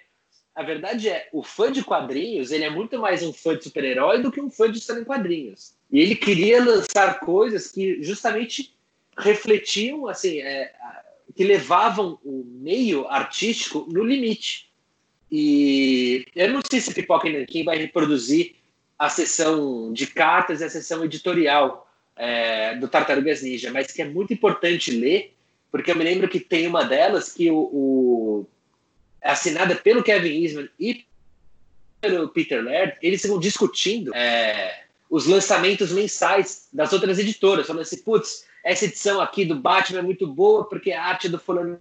a 0.54 0.62
verdade 0.62 1.08
é, 1.08 1.28
o 1.32 1.42
fã 1.42 1.70
de 1.70 1.82
quadrinhos, 1.82 2.50
ele 2.50 2.64
é 2.64 2.70
muito 2.70 2.98
mais 2.98 3.22
um 3.22 3.32
fã 3.32 3.56
de 3.56 3.64
super-herói 3.64 4.20
do 4.20 4.32
que 4.32 4.40
um 4.40 4.50
fã 4.50 4.70
de 4.70 4.78
história 4.78 5.00
em 5.00 5.04
quadrinhos. 5.04 5.74
E 5.90 6.00
ele 6.00 6.14
queria 6.14 6.62
lançar 6.62 7.20
coisas 7.20 7.70
que 7.70 8.02
justamente 8.02 8.74
refletiam, 9.16 10.06
assim, 10.08 10.40
é, 10.40 10.72
que 11.34 11.44
levavam 11.44 12.18
o 12.24 12.44
meio 12.44 13.06
artístico 13.08 13.86
no 13.90 14.04
limite. 14.04 14.70
E 15.31 16.26
eu 16.35 16.53
não 16.53 16.61
sei 16.68 16.81
se 16.81 16.93
Pipoca 16.93 17.28
e 17.28 17.39
Nankin 17.39 17.64
vai 17.64 17.78
reproduzir 17.78 18.57
a 18.99 19.09
sessão 19.09 19.93
de 19.93 20.07
cartas 20.07 20.61
e 20.61 20.64
a 20.64 20.70
sessão 20.70 21.05
editorial 21.05 21.89
é, 22.16 22.74
do 22.74 22.89
Tartarugas 22.89 23.43
Ninja, 23.43 23.70
mas 23.70 23.93
que 23.93 24.03
é 24.03 24.05
muito 24.05 24.33
importante 24.33 24.91
ler, 24.91 25.35
porque 25.70 25.91
eu 25.91 25.97
me 25.97 26.05
lembro 26.05 26.28
que 26.28 26.41
tem 26.41 26.66
uma 26.66 26.85
delas 26.85 27.33
que 27.33 27.51
o, 27.51 27.57
o 27.57 28.47
é 29.22 29.31
assinada 29.31 29.74
pelo 29.76 30.03
Kevin 30.03 30.43
Eastman 30.43 30.68
e 30.78 31.05
pelo 32.01 32.28
Peter 32.28 32.62
Laird, 32.64 32.97
eles 33.03 33.20
ficam 33.20 33.39
discutindo 33.39 34.14
é, 34.14 34.85
os 35.09 35.26
lançamentos 35.26 35.93
mensais 35.93 36.68
das 36.72 36.93
outras 36.93 37.18
editoras, 37.18 37.66
falando 37.66 37.83
assim, 37.83 37.99
putz, 37.99 38.47
essa 38.64 38.85
edição 38.85 39.20
aqui 39.20 39.45
do 39.45 39.57
Batman 39.57 40.01
é 40.01 40.03
muito 40.03 40.26
boa 40.26 40.68
porque 40.68 40.93
a 40.93 41.05
arte 41.05 41.28
do 41.28 41.39
fulano 41.39 41.81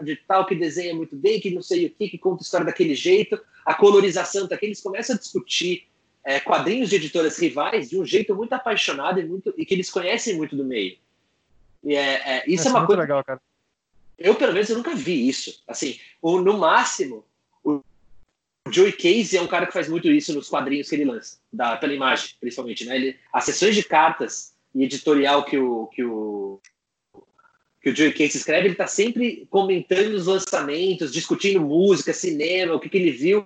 de 0.00 0.16
tal 0.16 0.46
que 0.46 0.54
desenha 0.54 0.94
muito 0.94 1.14
bem, 1.16 1.40
que 1.40 1.50
não 1.50 1.62
sei 1.62 1.86
o 1.86 1.90
que, 1.90 2.08
que 2.08 2.18
conta 2.18 2.42
história 2.42 2.64
daquele 2.64 2.94
jeito, 2.94 3.38
a 3.64 3.74
colorização 3.74 4.48
tá 4.48 4.54
aqui, 4.54 4.66
eles 4.66 4.80
começam 4.80 5.14
a 5.14 5.18
discutir 5.18 5.86
é, 6.24 6.40
quadrinhos 6.40 6.88
de 6.88 6.96
editoras 6.96 7.38
rivais 7.38 7.90
de 7.90 7.98
um 7.98 8.04
jeito 8.04 8.34
muito 8.34 8.52
apaixonado 8.52 9.20
e, 9.20 9.24
muito, 9.24 9.52
e 9.56 9.66
que 9.66 9.74
eles 9.74 9.90
conhecem 9.90 10.36
muito 10.36 10.56
do 10.56 10.64
meio. 10.64 10.96
E 11.84 11.94
é, 11.94 12.38
é 12.38 12.44
isso 12.46 12.68
é, 12.68 12.70
é 12.70 12.74
uma 12.74 12.86
coisa. 12.86 13.02
legal, 13.02 13.24
cara. 13.24 13.40
Eu, 14.16 14.34
pelo 14.36 14.52
menos, 14.52 14.70
eu 14.70 14.76
nunca 14.76 14.94
vi 14.94 15.28
isso. 15.28 15.62
Assim, 15.66 15.98
o, 16.20 16.40
no 16.40 16.56
máximo, 16.56 17.24
o 17.64 17.82
Joey 18.70 18.92
Casey 18.92 19.36
é 19.36 19.42
um 19.42 19.48
cara 19.48 19.66
que 19.66 19.72
faz 19.72 19.88
muito 19.88 20.08
isso 20.08 20.32
nos 20.32 20.48
quadrinhos 20.48 20.88
que 20.88 20.94
ele 20.94 21.04
lança, 21.04 21.38
da, 21.52 21.76
pela 21.76 21.92
imagem, 21.92 22.36
principalmente. 22.40 22.84
Né? 22.84 22.96
Ele, 22.96 23.18
as 23.32 23.44
sessões 23.44 23.74
de 23.74 23.82
cartas 23.82 24.54
e 24.74 24.84
editorial 24.84 25.44
que 25.44 25.58
o, 25.58 25.88
que 25.88 26.04
o, 26.04 26.60
que 27.82 27.90
o 27.90 27.96
Joey 27.96 28.12
Casey 28.12 28.36
escreve, 28.36 28.66
ele 28.66 28.74
está 28.74 28.86
sempre 28.86 29.46
comentando 29.50 30.14
os 30.14 30.26
lançamentos, 30.26 31.12
discutindo 31.12 31.60
música, 31.60 32.12
cinema, 32.12 32.74
o 32.74 32.80
que, 32.80 32.88
que 32.88 32.96
ele 32.96 33.10
viu, 33.10 33.44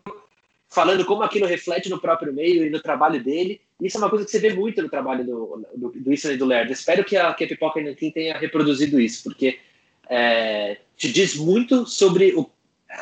falando 0.68 1.07
como 1.07 1.22
aquilo 1.22 1.47
reflete 1.47 1.89
no 1.89 1.99
próprio 1.99 2.34
meio 2.34 2.66
e 2.66 2.70
no 2.70 2.80
trabalho 2.80 3.22
dele. 3.22 3.61
Isso 3.80 3.97
é 3.97 4.01
uma 4.01 4.11
coisa 4.11 4.26
que 4.26 4.30
você 4.30 4.39
vê 4.39 4.53
muito 4.53 4.82
no 4.82 4.91
trabalho 4.91 5.24
do, 5.24 5.64
do, 5.74 5.91
do 5.91 6.12
e 6.12 6.37
do 6.37 6.45
Laird. 6.45 6.70
Espero 6.70 7.03
que 7.03 7.16
a, 7.16 7.32
que 7.32 7.45
a 7.45 7.49
Pipoca 7.49 7.80
Nankin 7.80 8.11
tenha 8.11 8.37
reproduzido 8.37 9.01
isso, 9.01 9.24
porque 9.24 9.59
é, 10.09 10.78
te 10.99 11.11
diz 11.11 11.34
muito 11.34 11.87
sobre 11.87 12.34
o, 12.34 12.51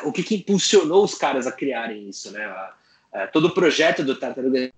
o 0.05 0.13
que, 0.13 0.23
que, 0.23 0.35
impulsionou 0.35 1.03
os 1.03 1.15
caras 1.15 1.45
a 1.47 1.51
criarem 1.51 2.07
isso, 2.07 2.31
né? 2.31 2.45
A, 2.45 2.73
a, 3.13 3.27
todo 3.27 3.47
o 3.47 3.53
projeto 3.53 4.03
do 4.03 4.15
Tartaruga 4.15 4.71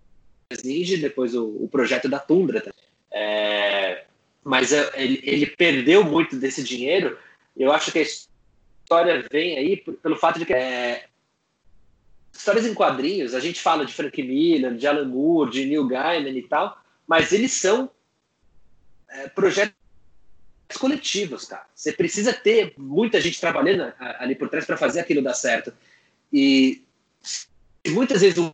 Ninja, 0.63 0.97
depois 0.97 1.35
o, 1.35 1.45
o 1.45 1.69
projeto 1.71 2.09
da 2.09 2.19
Tundra. 2.19 2.63
É, 3.11 4.05
mas 4.47 4.71
ele, 4.71 5.19
ele, 5.23 5.45
perdeu 5.45 6.05
muito 6.05 6.37
desse 6.37 6.63
dinheiro. 6.63 7.17
Eu 7.55 7.69
acho 7.73 7.91
que 7.91 7.99
a 7.99 8.01
história 8.01 9.27
vem 9.29 9.57
aí 9.57 9.75
pelo 9.75 10.15
fato 10.15 10.39
de 10.39 10.45
que 10.45 10.53
é, 10.53 11.05
histórias 12.31 12.65
em 12.65 12.73
quadrinhos, 12.73 13.35
a 13.35 13.41
gente 13.41 13.59
fala 13.61 13.85
de 13.85 13.93
Frank 13.93 14.23
Miller, 14.23 14.73
de 14.73 14.87
Alan 14.87 15.03
Moore, 15.03 15.51
de 15.51 15.65
Neil 15.65 15.85
Gaiman 15.85 16.37
e 16.37 16.43
tal, 16.43 16.81
mas 17.05 17.33
eles 17.33 17.51
são 17.51 17.91
é, 19.09 19.27
projetos 19.27 19.75
coletivos, 20.79 21.43
cara. 21.43 21.65
Você 21.75 21.91
precisa 21.91 22.31
ter 22.31 22.73
muita 22.77 23.19
gente 23.19 23.41
trabalhando 23.41 23.93
ali 23.99 24.33
por 24.33 24.47
trás 24.47 24.63
para 24.65 24.77
fazer 24.77 25.01
aquilo 25.01 25.21
dar 25.21 25.33
certo. 25.33 25.73
E 26.31 26.85
muitas 27.89 28.21
vezes 28.21 28.37
o 28.37 28.53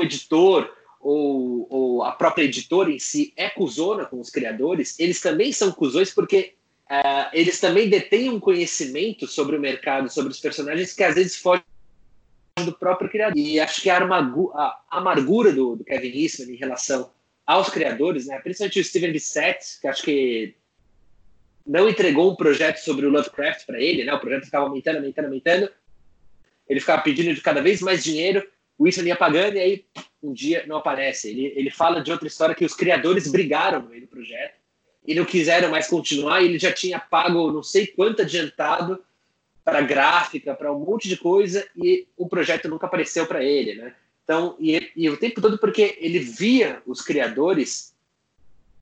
editor 0.00 0.74
ou, 1.04 1.66
ou, 1.68 2.02
a 2.02 2.12
própria 2.12 2.44
editora 2.44 2.90
em 2.90 2.98
si 2.98 3.34
é 3.36 3.50
cuzona 3.50 4.06
com 4.06 4.18
os 4.18 4.30
criadores, 4.30 4.98
eles 4.98 5.20
também 5.20 5.52
são 5.52 5.70
cuzões 5.70 6.10
porque 6.10 6.54
uh, 6.90 7.28
eles 7.34 7.60
também 7.60 7.90
detêm 7.90 8.30
um 8.30 8.40
conhecimento 8.40 9.26
sobre 9.26 9.54
o 9.54 9.60
mercado, 9.60 10.10
sobre 10.10 10.32
os 10.32 10.40
personagens 10.40 10.94
que 10.94 11.04
às 11.04 11.14
vezes 11.14 11.36
foge 11.36 11.62
do 12.64 12.72
próprio 12.72 13.10
criador. 13.10 13.36
E 13.36 13.60
acho 13.60 13.82
que 13.82 13.90
a, 13.90 13.98
a 13.98 14.80
amargura 14.90 15.52
do, 15.52 15.76
do, 15.76 15.84
Kevin 15.84 16.22
Eastman 16.22 16.54
em 16.54 16.58
relação 16.58 17.10
aos 17.46 17.68
criadores, 17.68 18.26
né, 18.26 18.38
principalmente 18.38 18.80
o 18.80 18.84
Steven 18.84 19.12
Bissett, 19.12 19.80
que 19.82 19.86
acho 19.86 20.02
que 20.02 20.54
não 21.66 21.86
entregou 21.86 22.32
um 22.32 22.36
projeto 22.36 22.78
sobre 22.78 23.04
o 23.04 23.10
Lovecraft 23.10 23.66
para 23.66 23.78
ele, 23.78 24.04
né, 24.04 24.14
o 24.14 24.20
projeto 24.20 24.46
ficava 24.46 24.64
aumentando, 24.64 24.96
aumentando, 24.96 25.26
aumentando, 25.26 25.70
ele 26.66 26.80
ficava 26.80 27.02
pedindo 27.02 27.34
de 27.34 27.42
cada 27.42 27.60
vez 27.60 27.82
mais 27.82 28.02
dinheiro, 28.02 28.42
o 28.78 28.86
Eastman 28.86 29.08
ia 29.08 29.16
pagando 29.16 29.56
e 29.56 29.60
aí 29.60 29.84
um 30.22 30.32
dia 30.32 30.64
não 30.66 30.76
aparece. 30.76 31.30
Ele, 31.30 31.52
ele 31.56 31.70
fala 31.70 32.00
de 32.00 32.10
outra 32.10 32.26
história 32.26 32.54
que 32.54 32.64
os 32.64 32.74
criadores 32.74 33.30
brigaram 33.30 33.82
no 33.82 33.88
meio 33.88 34.02
do 34.02 34.08
projeto 34.08 34.54
e 35.06 35.14
não 35.14 35.24
quiseram 35.24 35.70
mais 35.70 35.86
continuar. 35.86 36.42
E 36.42 36.46
ele 36.46 36.58
já 36.58 36.72
tinha 36.72 36.98
pago 36.98 37.52
não 37.52 37.62
sei 37.62 37.86
quanto 37.86 38.22
adiantado 38.22 39.02
para 39.64 39.80
gráfica, 39.80 40.54
para 40.54 40.72
um 40.72 40.80
monte 40.80 41.08
de 41.08 41.16
coisa 41.16 41.66
e 41.76 42.06
o 42.16 42.28
projeto 42.28 42.68
nunca 42.68 42.86
apareceu 42.86 43.26
para 43.26 43.42
ele, 43.42 43.74
né? 43.74 43.94
Então, 44.22 44.56
e, 44.58 44.90
e, 44.96 45.08
o 45.10 45.18
tempo 45.18 45.40
todo 45.40 45.58
porque 45.58 45.98
ele 46.00 46.18
via 46.18 46.82
os 46.86 47.02
criadores 47.02 47.94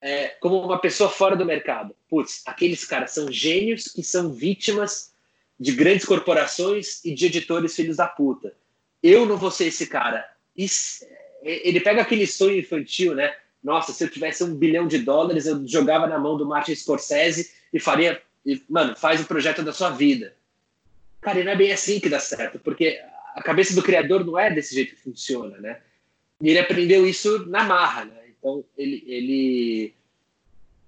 é, 0.01 0.29
como 0.41 0.61
uma 0.61 0.79
pessoa 0.79 1.11
fora 1.11 1.35
do 1.35 1.45
mercado. 1.45 1.95
Putz, 2.09 2.43
aqueles 2.47 2.85
caras 2.85 3.11
são 3.11 3.31
gênios 3.31 3.89
que 3.89 4.05
são 4.05 4.33
vítimas 4.33 5.13
de 5.59 5.73
grandes 5.73 6.05
corporações 6.05 7.05
e 7.05 7.15
de 7.15 7.27
editores 7.27 7.75
filhos 7.75 7.97
da 7.97 8.07
puta. 8.07 8.55
Eu 9.03 9.27
não 9.27 9.37
vou 9.37 9.51
ser 9.51 9.67
esse 9.67 9.87
cara. 9.87 10.25
Isso, 10.57 11.05
ele 11.43 11.81
pega 11.81 12.03
aquele 12.03 12.27
sonho 12.27 12.59
infantil, 12.59 13.15
né? 13.15 13.35
Nossa, 13.63 13.93
se 13.93 14.03
eu 14.05 14.11
tivesse 14.11 14.43
um 14.43 14.55
bilhão 14.55 14.87
de 14.87 14.99
dólares, 14.99 15.47
eu 15.47 15.67
jogava 15.67 16.07
na 16.07 16.19
mão 16.19 16.37
do 16.37 16.47
Martin 16.47 16.75
Scorsese 16.75 17.53
e 17.73 17.81
faria. 17.81 18.21
E, 18.45 18.61
mano, 18.69 18.97
faz 18.97 19.21
o 19.21 19.27
projeto 19.27 19.63
da 19.63 19.73
sua 19.73 19.91
vida. 19.91 20.35
Cara, 21.21 21.41
e 21.41 21.45
não 21.45 21.53
é 21.53 21.57
bem 21.57 21.73
assim 21.73 22.01
que 22.01 22.09
dá 22.09 22.19
certo, 22.19 22.59
porque 22.59 23.01
a 23.35 23.43
cabeça 23.43 23.75
do 23.75 23.83
criador 23.83 24.25
não 24.25 24.39
é 24.39 24.53
desse 24.53 24.75
jeito 24.75 24.97
que 24.97 25.03
funciona, 25.03 25.57
né? 25.59 25.81
E 26.41 26.51
ele 26.51 26.59
aprendeu 26.59 27.07
isso 27.07 27.47
na 27.47 27.63
marra, 27.63 28.05
né? 28.05 28.21
Então, 28.37 28.65
ele. 28.77 29.05
ele 29.07 29.95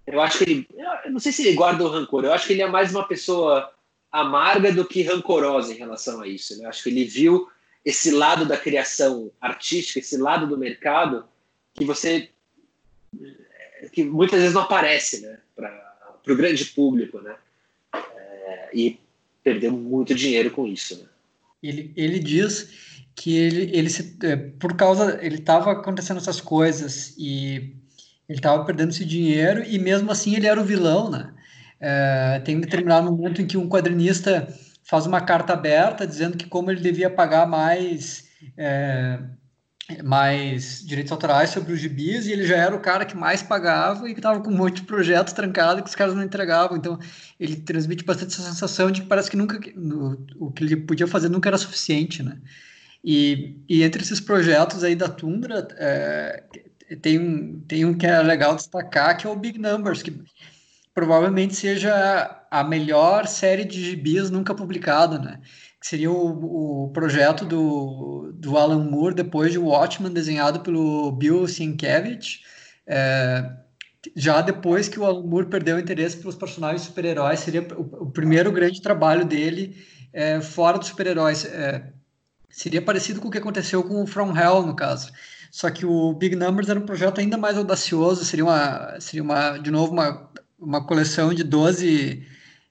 eu 0.07 0.21
acho 0.21 0.39
que 0.39 0.45
ele. 0.45 0.69
Eu 1.05 1.13
não 1.13 1.21
sei 1.21 1.31
se 1.31 1.47
ele 1.47 1.55
guarda 1.55 1.85
o 1.85 1.89
rancor, 1.89 2.25
eu 2.25 2.33
acho 2.33 2.47
que 2.47 2.53
ele 2.53 2.63
é 2.63 2.67
mais 2.67 2.93
uma 2.93 3.07
pessoa 3.07 3.73
amarga 4.11 4.73
do 4.73 4.85
que 4.85 5.03
rancorosa 5.03 5.73
em 5.73 5.77
relação 5.77 6.21
a 6.21 6.29
isso, 6.29 6.59
né? 6.59 6.65
Eu 6.65 6.69
acho 6.69 6.83
que 6.83 6.91
ele 6.91 7.05
viu 7.05 7.49
esse 7.85 8.11
lado 8.11 8.47
da 8.47 8.57
criação 8.57 9.31
artística, 9.41 9.99
esse 9.99 10.17
lado 10.17 10.47
do 10.47 10.59
mercado 10.59 11.25
que 11.75 11.85
você 11.85 12.31
que 13.93 14.05
muitas 14.05 14.41
vezes 14.41 14.55
não 14.55 14.63
aparece, 14.63 15.21
né, 15.21 15.39
para 15.55 16.33
o 16.33 16.37
grande 16.37 16.65
público, 16.65 17.21
né, 17.21 17.37
é, 17.95 18.71
e 18.73 18.99
perdeu 19.43 19.71
muito 19.71 20.15
dinheiro 20.15 20.51
com 20.51 20.67
isso. 20.67 20.97
Né? 21.03 21.09
Ele, 21.63 21.93
ele 21.95 22.19
diz 22.19 23.05
que 23.15 23.37
ele, 23.37 23.77
ele 23.77 23.91
se, 23.91 24.17
é, 24.23 24.37
por 24.37 24.75
causa 24.75 25.19
ele 25.23 25.37
estava 25.37 25.73
acontecendo 25.73 26.17
essas 26.17 26.41
coisas 26.41 27.15
e 27.19 27.75
ele 28.29 28.39
estava 28.39 28.65
perdendo 28.65 28.91
esse 28.91 29.05
dinheiro 29.05 29.63
e 29.65 29.79
mesmo 29.79 30.11
assim 30.11 30.35
ele 30.35 30.47
era 30.47 30.61
o 30.61 30.65
vilão, 30.65 31.11
né? 31.11 31.33
É, 31.79 32.41
tem 32.45 32.57
um 32.57 32.61
determinado 32.61 33.13
momento 33.13 33.43
em 33.43 33.47
que 33.47 33.59
um 33.59 33.69
quadrinista 33.69 34.49
faz 34.85 35.07
uma 35.07 35.21
carta 35.21 35.53
aberta 35.53 36.07
dizendo 36.07 36.37
que 36.37 36.47
como 36.47 36.71
ele 36.71 36.81
devia 36.81 37.11
pagar 37.11 37.47
mais 37.47 38.29
é, 38.57 39.19
mais 40.03 40.83
direitos 40.85 41.13
autorais 41.13 41.51
sobre 41.51 41.73
os 41.73 41.81
gibis 41.81 42.27
e 42.27 42.33
ele 42.33 42.47
já 42.47 42.57
era 42.57 42.75
o 42.75 42.81
cara 42.81 43.05
que 43.05 43.17
mais 43.17 43.43
pagava 43.43 44.09
e 44.09 44.15
que 44.15 44.21
estava 44.21 44.41
com 44.41 44.51
um 44.51 44.57
monte 44.57 44.77
de 44.77 44.83
projetos 44.83 45.33
trancados 45.33 45.83
que 45.83 45.89
os 45.89 45.95
caras 45.95 46.15
não 46.15 46.23
entregavam. 46.23 46.77
Então 46.77 46.99
ele 47.39 47.57
transmite 47.57 48.05
bastante 48.05 48.33
essa 48.33 48.49
sensação 48.51 48.91
de 48.91 49.03
que 49.03 49.09
parece 49.09 49.31
que 49.31 49.37
nunca 49.37 49.59
no, 49.77 50.25
o 50.39 50.51
que 50.51 50.65
ele 50.65 50.77
podia 50.77 51.07
fazer 51.07 51.29
nunca 51.29 51.49
era 51.51 51.59
suficiente, 51.59 52.23
né? 52.23 52.39
E, 53.03 53.59
e 53.69 53.83
entre 53.83 54.03
esses 54.03 54.21
projetos 54.21 54.83
aí 54.83 54.95
da 54.95 55.09
Tundra, 55.09 55.69
é, 55.77 56.43
tem 57.03 57.19
um, 57.19 57.61
tem 57.69 57.85
um 57.85 57.93
que 57.93 58.07
é 58.07 58.23
legal 58.23 58.57
destacar, 58.57 59.17
que 59.19 59.27
é 59.27 59.31
o 59.31 59.37
Big 59.37 59.59
Numbers, 59.59 60.03
que 60.03 60.11
provavelmente 60.95 61.57
seja 61.57 62.47
a 62.51 62.63
melhor 62.63 63.27
série 63.27 63.65
de 63.65 63.85
gibis 63.85 64.31
nunca 64.31 64.55
publicada, 64.55 65.19
né? 65.19 65.41
Que 65.81 65.89
seria 65.89 66.11
o, 66.11 66.85
o 66.85 66.93
projeto 66.93 67.45
do, 67.45 68.33
do 68.33 68.57
Alan 68.57 68.85
Moore 68.85 69.15
depois 69.15 69.53
de 69.53 69.59
Watchmen, 69.59 70.13
desenhado 70.13 70.61
pelo 70.61 71.11
Bill 71.13 71.47
Sienkiewicz, 71.49 72.41
é, 72.87 73.51
já 74.17 74.41
depois 74.41 74.89
que 74.89 74.99
o 75.01 75.05
Alan 75.05 75.23
Moore 75.23 75.47
perdeu 75.47 75.77
o 75.77 75.81
interesse 75.81 76.17
pelos 76.19 76.37
personagens 76.37 76.83
super-heróis, 76.83 77.41
seria 77.41 77.63
o, 77.77 78.05
o, 78.05 78.11
primeiro 78.11 78.53
grande 78.53 78.81
trabalho 78.81 79.25
dele 79.25 79.77
é, 80.13 80.41
fora 80.41 80.79
dos 80.79 80.89
super-heróis. 80.89 81.45
É, 81.45 81.93
seria 82.49 82.81
parecido 82.81 83.21
com 83.21 83.29
o 83.29 83.31
que 83.31 83.39
aconteceu 83.39 83.83
com 83.83 84.03
o 84.03 84.07
From 84.07 84.37
Hell, 84.37 84.65
no 84.65 84.77
caso. 84.77 85.13
Só 85.51 85.71
que 85.71 85.87
o 85.87 86.13
Big 86.13 86.37
Numbers 86.37 86.69
era 86.69 86.79
um 86.79 86.87
projeto 86.87 87.21
ainda 87.21 87.37
mais 87.37 87.57
audacioso, 87.57 88.25
seria 88.25 88.45
uma, 88.45 89.01
seria 89.01 89.23
uma 89.23 89.57
de 89.59 89.71
novo, 89.71 89.93
uma, 89.93 90.31
uma 90.65 90.85
coleção 90.85 91.33
de 91.33 91.45
12, 91.45 92.27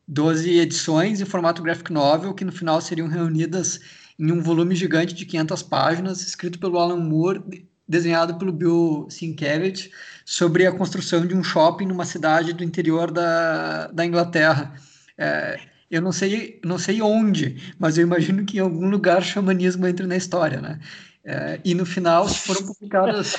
12 0.07 0.59
edições 0.59 1.21
em 1.21 1.25
formato 1.25 1.61
graphic 1.61 1.91
novel, 1.91 2.33
que 2.33 2.43
no 2.43 2.51
final 2.51 2.81
seriam 2.81 3.07
reunidas 3.07 3.79
em 4.19 4.31
um 4.31 4.41
volume 4.41 4.75
gigante 4.75 5.13
de 5.13 5.25
500 5.25 5.63
páginas, 5.63 6.21
escrito 6.21 6.59
pelo 6.59 6.77
Alan 6.79 6.97
Moore, 6.97 7.67
desenhado 7.87 8.37
pelo 8.37 8.51
Bill 8.51 9.07
Sienkiewicz, 9.09 9.89
sobre 10.25 10.65
a 10.65 10.71
construção 10.71 11.25
de 11.25 11.35
um 11.35 11.43
shopping 11.43 11.85
numa 11.85 12.05
cidade 12.05 12.53
do 12.53 12.63
interior 12.63 13.11
da, 13.11 13.87
da 13.87 14.05
Inglaterra. 14.05 14.73
É, 15.17 15.59
eu 15.91 16.01
não 16.01 16.11
sei, 16.11 16.59
não 16.63 16.77
sei 16.77 17.01
onde, 17.01 17.73
mas 17.77 17.97
eu 17.97 18.03
imagino 18.03 18.45
que 18.45 18.57
em 18.57 18.61
algum 18.61 18.89
lugar 18.89 19.19
o 19.19 19.25
xamanismo 19.25 19.85
entre 19.85 20.07
na 20.07 20.17
história, 20.17 20.59
né? 20.59 20.79
É, 21.23 21.59
e 21.63 21.73
no 21.73 21.85
final 21.85 22.27
foram 22.27 22.65
publicadas 22.65 23.37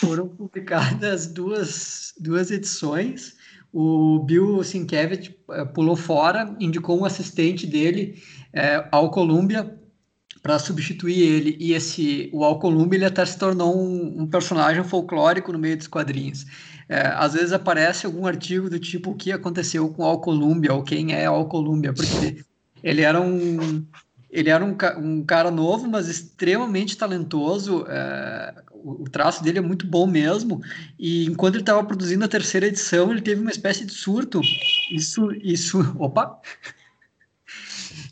foram 0.00 0.26
publicadas 0.28 1.26
duas, 1.26 2.14
duas 2.18 2.50
edições. 2.50 3.36
O 3.72 4.18
Bill 4.20 4.64
Sienkiewicz 4.64 5.30
é, 5.50 5.64
pulou 5.64 5.94
fora, 5.94 6.56
indicou 6.58 6.98
um 6.98 7.04
assistente 7.04 7.66
dele 7.66 8.20
é, 8.52 8.88
ao 8.90 9.10
Columbia 9.10 9.78
para 10.42 10.58
substituir 10.58 11.20
ele. 11.20 11.56
E 11.60 11.74
esse 11.74 12.30
o 12.32 12.44
Al 12.44 12.58
Columbia 12.58 12.96
ele 12.96 13.04
até 13.04 13.24
se 13.24 13.38
tornou 13.38 13.76
um, 13.76 14.22
um 14.22 14.26
personagem 14.26 14.82
folclórico 14.82 15.52
no 15.52 15.58
meio 15.58 15.76
dos 15.76 15.86
quadrinhos. 15.86 16.46
É, 16.88 17.06
às 17.06 17.34
vezes 17.34 17.52
aparece 17.52 18.06
algum 18.06 18.26
artigo 18.26 18.68
do 18.68 18.80
tipo 18.80 19.10
o 19.10 19.14
que 19.14 19.30
aconteceu 19.30 19.88
com 19.90 20.02
o 20.02 20.06
Al 20.06 20.20
Columbia 20.20 20.72
ou 20.72 20.82
quem 20.82 21.12
é 21.12 21.26
Al 21.26 21.46
Columbia, 21.46 21.92
porque 21.92 22.42
ele 22.82 23.02
era 23.02 23.20
um 23.20 23.84
ele 24.30 24.48
era 24.48 24.64
um, 24.64 24.76
um 24.98 25.24
cara 25.24 25.50
novo, 25.50 25.88
mas 25.88 26.08
extremamente 26.08 26.96
talentoso. 26.96 27.84
É, 27.88 28.54
o, 28.84 29.04
traço 29.04 29.42
dele 29.42 29.58
é 29.58 29.62
muito 29.62 29.86
bom 29.86 30.06
mesmo. 30.06 30.60
E 30.98 31.26
enquanto 31.26 31.54
ele 31.54 31.62
estava 31.62 31.84
produzindo 31.84 32.24
a 32.24 32.28
terceira 32.28 32.66
edição, 32.66 33.10
ele 33.10 33.20
teve 33.20 33.40
uma 33.40 33.50
espécie 33.50 33.84
de 33.84 33.92
surto. 33.92 34.40
Isso, 34.92 35.30
isso, 35.42 35.78
opa! 35.98 36.40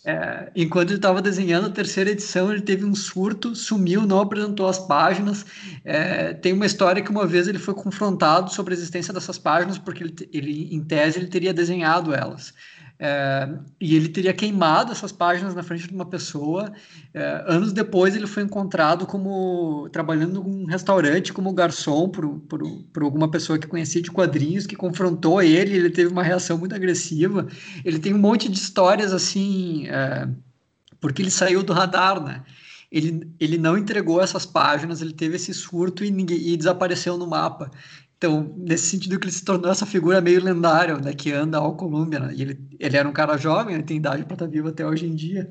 É, 0.04 0.50
enquanto 0.56 0.90
ele 0.90 0.98
estava 0.98 1.20
desenhando 1.20 1.66
a 1.66 1.70
terceira 1.70 2.10
edição, 2.10 2.50
ele 2.50 2.62
teve 2.62 2.84
um 2.84 2.94
surto, 2.94 3.54
sumiu, 3.54 4.06
não 4.06 4.20
apresentou 4.20 4.66
as 4.66 4.78
páginas. 4.78 5.44
É, 5.84 6.32
tem 6.34 6.52
uma 6.52 6.66
história 6.66 7.02
que 7.02 7.10
uma 7.10 7.26
vez 7.26 7.46
ele 7.46 7.58
foi 7.58 7.74
confrontado 7.74 8.52
sobre 8.52 8.74
a 8.74 8.76
existência 8.76 9.12
dessas 9.12 9.38
páginas, 9.38 9.76
porque 9.76 10.04
ele, 10.04 10.14
ele 10.32 10.74
em 10.74 10.82
tese, 10.82 11.18
ele 11.18 11.28
teria 11.28 11.52
desenhado 11.52 12.14
elas. 12.14 12.54
É, 13.01 13.49
e 13.80 13.94
ele 13.94 14.09
teria 14.09 14.32
queimado 14.32 14.90
essas 14.90 15.12
páginas 15.12 15.55
na 15.55 15.62
frente 15.62 15.86
de 15.86 15.94
uma 15.94 16.05
pessoa. 16.05 16.72
É, 17.14 17.44
anos 17.46 17.72
depois, 17.72 18.16
ele 18.16 18.26
foi 18.26 18.42
encontrado 18.42 19.07
como 19.07 19.88
trabalhando 19.90 20.42
num 20.42 20.64
restaurante 20.64 21.32
como 21.32 21.53
garçom 21.53 22.09
por, 22.09 22.40
por, 22.40 22.61
por, 22.92 23.03
alguma 23.05 23.30
pessoa 23.30 23.59
que 23.59 23.68
conhecia 23.68 24.03
de 24.03 24.11
quadrinhos, 24.11 24.66
que 24.66 24.74
confrontou 24.74 25.40
ele. 25.40 25.76
Ele 25.76 25.90
teve 25.90 26.11
uma 26.11 26.24
reação 26.24 26.59
muito 26.59 26.74
agressiva. 26.74 27.46
Ele 27.84 28.01
tem 28.01 28.12
um 28.12 28.18
monte 28.18 28.49
de 28.49 28.59
histórias 28.59 29.12
assim, 29.12 29.86
é, 29.86 30.28
porque 31.01 31.22
ele 31.22 31.30
saiu 31.30 31.62
do 31.62 31.72
radar, 31.72 32.20
né? 32.20 32.42
Ele, 32.90 33.30
ele 33.38 33.59
não 33.59 33.76
entregou 33.76 34.20
essas 34.20 34.46
páginas, 34.46 35.03
ele 35.03 35.12
teve 35.12 35.36
esse 35.36 35.53
surto 35.53 36.03
e, 36.03 36.09
e 36.09 36.57
desapareceu 36.57 37.18
no 37.18 37.26
mapa. 37.26 37.70
Então, 38.18 38.52
nesse 38.56 38.88
sentido 38.88 39.18
que 39.18 39.26
ele 39.26 39.32
se 39.32 39.44
tornou 39.44 39.70
essa 39.70 39.86
figura 39.86 40.20
meio 40.20 40.42
lendária, 40.42 40.96
né, 40.98 41.14
que 41.14 41.32
anda 41.32 41.58
ao 41.58 41.76
Colômbia, 41.76 42.18
né? 42.18 42.34
Ele, 42.36 42.58
ele 42.78 42.96
era 42.96 43.08
um 43.08 43.12
cara 43.12 43.36
jovem, 43.36 43.76
ele 43.76 43.84
tem 43.84 43.96
idade 43.96 44.24
para 44.24 44.34
estar 44.34 44.46
tá 44.46 44.50
vivo 44.50 44.68
até 44.68 44.84
hoje 44.84 45.06
em 45.06 45.14
dia. 45.14 45.48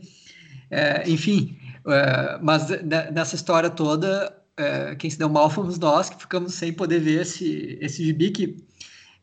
É, 0.69 1.09
enfim, 1.09 1.57
é, 1.87 2.37
mas 2.41 2.67
nessa 3.13 3.35
história 3.35 3.69
toda, 3.69 4.35
é, 4.57 4.95
quem 4.95 5.09
se 5.09 5.17
deu 5.17 5.29
mal 5.29 5.49
fomos 5.49 5.79
nós, 5.79 6.09
que 6.09 6.19
ficamos 6.19 6.55
sem 6.55 6.73
poder 6.73 6.99
ver 6.99 7.21
esse, 7.21 7.77
esse 7.81 8.03
gibi, 8.03 8.31
que 8.31 8.57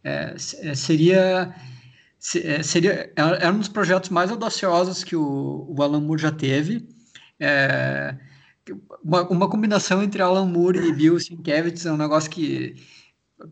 é, 0.02 0.34
é, 0.62 0.74
seria, 0.74 1.54
é, 2.36 2.62
seria... 2.62 3.12
Era 3.14 3.52
um 3.52 3.58
dos 3.58 3.68
projetos 3.68 4.08
mais 4.08 4.30
audaciosos 4.30 5.04
que 5.04 5.14
o, 5.14 5.66
o 5.68 5.82
Alan 5.82 6.00
Moore 6.00 6.22
já 6.22 6.32
teve. 6.32 6.88
Uma, 9.04 9.28
uma, 9.28 9.50
combinação 9.50 10.02
entre 10.02 10.22
Alan 10.22 10.46
Moore 10.46 10.78
e 10.78 10.94
Bill 10.94 11.20
Sienkiewicz 11.20 11.84
é 11.84 11.92
um 11.92 11.98
negócio 11.98 12.30
que 12.30 12.74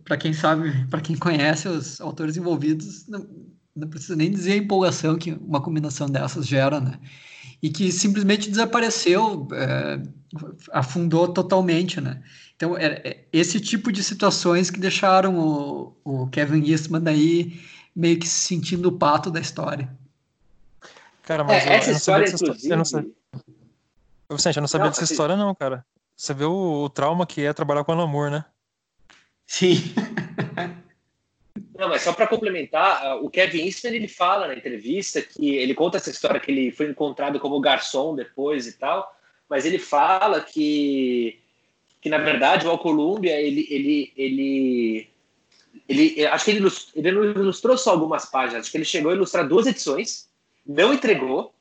para 0.05 0.17
quem 0.17 0.33
sabe, 0.33 0.87
para 0.89 1.01
quem 1.01 1.17
conhece 1.17 1.69
os 1.69 2.01
autores 2.01 2.37
envolvidos, 2.37 3.07
não, 3.09 3.27
não, 3.75 3.89
precisa 3.89 4.17
nem 4.17 4.31
dizer 4.31 4.53
a 4.53 4.57
empolgação 4.57 5.17
que 5.17 5.33
uma 5.33 5.61
combinação 5.61 6.09
dessas 6.09 6.47
gera, 6.47 6.81
né? 6.81 6.99
E 7.63 7.71
que 7.71 7.93
simplesmente 7.93 8.51
desapareceu, 8.51 9.47
é, 9.53 10.03
afundou 10.73 11.29
totalmente, 11.29 12.01
né? 12.01 12.23
Então, 12.57 12.77
é, 12.77 13.01
é, 13.05 13.25
esse 13.33 13.61
tipo 13.61 13.93
de 13.93 14.03
situações 14.03 14.71
que 14.71 14.81
deixaram 14.81 15.39
o, 15.39 15.97
o 16.05 16.27
Kevin 16.29 16.69
Eastman 16.69 17.01
daí 17.01 17.61
meio 17.95 18.19
que 18.19 18.27
se 18.29 18.41
sentindo 18.41 18.89
o 18.89 18.99
pato 18.99 19.31
da 19.31 19.41
história. 19.41 19.91
Cara, 21.23 21.45
mas 21.45 21.65
é, 21.65 21.75
essa 21.75 21.91
eu, 21.91 21.97
história, 21.97 22.25
eu 22.27 22.35
inclusive... 22.35 22.73
Eu 22.73 22.77
não 22.77 22.85
sabia, 22.85 23.11
eu 24.29 24.37
não 24.37 24.39
sabia 24.39 24.85
não, 24.85 24.91
dessa 24.91 25.05
assim... 25.05 25.15
história, 25.15 25.37
não, 25.37 25.55
cara. 25.55 25.85
Você 26.17 26.35
vê 26.35 26.45
o, 26.45 26.85
o, 26.85 26.89
trauma 26.89 27.27
que 27.27 27.43
é 27.43 27.53
trabalhar 27.53 27.85
com 27.85 27.95
o 27.95 28.01
amor, 28.01 28.31
né? 28.31 28.45
Sim. 29.53 29.77
Não, 31.79 31.91
mas 31.91 32.01
só 32.01 32.15
para 32.15 32.27
complementar, 32.27 33.05
ah, 33.05 33.17
o 33.17 33.29
Kevin 33.29 33.67
Eastman 33.67 33.95
ele 33.95 34.09
fala 34.09 34.49
na 34.49 34.57
entrevista 34.57 35.21
que 35.21 35.57
ele 35.57 35.75
conta 35.75 35.99
essa 35.99 36.11
história 36.11 36.41
que 36.41 36.51
ele 36.51 36.73
foi 36.73 36.89
encontrado 36.89 37.39
como 37.39 37.61
garçom 37.61 38.17
depois 38.17 38.67
e 38.67 38.73
tal, 38.79 39.15
mas 39.51 39.67
ele 39.67 39.79
fala 39.79 40.41
que 40.41 41.39
que 42.01 42.09
na 42.09 42.17
verdade 42.17 42.67
o 42.67 42.71
Al 42.71 42.79
Columbia 42.79 43.39
ele 43.39 43.67
ele 43.69 44.13
ele 44.17 45.09
ele 45.87 46.27
acho 46.27 46.47
que 46.47 46.51
ele 46.53 46.61
ilustrou, 46.61 47.05
ele 47.05 47.11
ilustrou 47.11 47.77
só 47.77 47.91
algumas 47.91 48.25
páginas, 48.25 48.63
acho 48.63 48.71
que 48.71 48.79
ele 48.79 48.87
chegou 48.87 49.13
a 49.13 49.15
ilustrar 49.15 49.47
duas 49.47 49.67
edições, 49.67 50.31
não 50.67 50.95
entregou. 50.95 51.55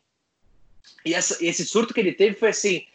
E 1.06 1.14
essa, 1.14 1.44
esse 1.46 1.66
surto 1.66 1.94
que 1.94 2.00
ele 2.00 2.14
teve 2.14 2.36
foi 2.36 2.50
assim: 2.50 2.86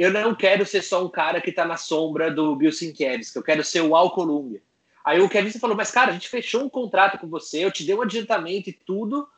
eu 0.00 0.10
não 0.10 0.34
quero 0.34 0.64
ser 0.64 0.82
só 0.82 1.04
um 1.04 1.08
cara 1.08 1.40
que 1.40 1.52
tá 1.52 1.64
na 1.64 1.76
sombra 1.76 2.30
do 2.30 2.56
Bill 2.56 2.72
Sienkiewicz, 2.72 3.30
que 3.30 3.38
eu 3.38 3.42
quero 3.42 3.62
ser 3.62 3.82
o 3.82 3.94
Al 3.94 4.10
Columbia. 4.12 4.62
Aí 5.04 5.20
o 5.20 5.28
Kevin 5.28 5.50
falou, 5.58 5.76
mas 5.76 5.90
cara, 5.90 6.10
a 6.10 6.14
gente 6.14 6.28
fechou 6.28 6.62
um 6.62 6.68
contrato 6.68 7.18
com 7.18 7.26
você, 7.26 7.64
eu 7.64 7.70
te 7.70 7.84
dei 7.84 7.94
um 7.94 8.02
adiantamento 8.02 8.70
e 8.70 8.72
tudo, 8.72 9.28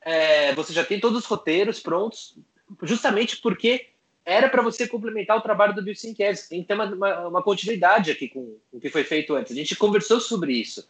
é, 0.00 0.54
você 0.54 0.72
já 0.72 0.84
tem 0.84 1.00
todos 1.00 1.18
os 1.18 1.24
roteiros 1.24 1.80
prontos, 1.80 2.36
justamente 2.82 3.38
porque 3.38 3.88
era 4.24 4.48
para 4.48 4.62
você 4.62 4.86
complementar 4.86 5.36
o 5.36 5.40
trabalho 5.40 5.74
do 5.74 5.82
Bill 5.82 5.96
Sienkiewicz. 5.96 6.48
Tem 6.48 6.62
que 6.62 6.68
ter 6.68 6.74
uma, 6.74 6.86
uma, 6.86 7.28
uma 7.28 7.42
continuidade 7.42 8.10
aqui 8.10 8.28
com, 8.28 8.56
com 8.70 8.76
o 8.76 8.80
que 8.80 8.90
foi 8.90 9.02
feito 9.02 9.34
antes. 9.34 9.52
A 9.52 9.56
gente 9.56 9.74
conversou 9.74 10.20
sobre 10.20 10.52
isso. 10.52 10.88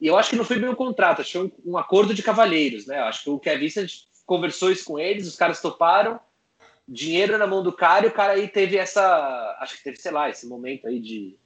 E 0.00 0.06
eu 0.06 0.16
acho 0.16 0.30
que 0.30 0.36
não 0.36 0.44
foi 0.44 0.58
bem 0.58 0.68
um 0.68 0.76
contrato, 0.76 1.20
acho 1.20 1.32
que 1.32 1.38
foi 1.38 1.52
um, 1.66 1.72
um 1.72 1.76
acordo 1.76 2.14
de 2.14 2.22
cavalheiros, 2.22 2.86
né? 2.86 3.00
Eu 3.00 3.04
acho 3.04 3.24
que 3.24 3.30
o 3.30 3.38
Kevin 3.38 3.68
conversou 4.24 4.70
isso 4.70 4.84
com 4.84 4.96
eles, 4.98 5.26
os 5.26 5.34
caras 5.34 5.60
toparam, 5.60 6.20
dinheiro 6.88 7.36
na 7.36 7.46
mão 7.46 7.62
do 7.62 7.72
cara 7.72 8.06
e 8.06 8.08
o 8.08 8.12
cara 8.12 8.32
aí 8.32 8.48
teve 8.48 8.78
essa. 8.78 9.56
Acho 9.60 9.76
que 9.76 9.84
teve, 9.84 9.98
sei 9.98 10.10
lá, 10.10 10.30
esse 10.30 10.46
momento 10.46 10.86
aí 10.86 10.98
de 10.98 11.36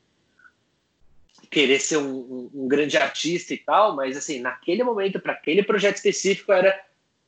querer 1.50 1.80
ser 1.80 1.96
um, 1.96 2.14
um, 2.14 2.50
um 2.54 2.68
grande 2.68 2.96
artista 2.96 3.52
e 3.52 3.58
tal, 3.58 3.96
mas 3.96 4.16
assim, 4.16 4.40
naquele 4.40 4.84
momento, 4.84 5.20
para 5.20 5.32
aquele 5.32 5.62
projeto 5.62 5.96
específico, 5.96 6.52
era, 6.52 6.80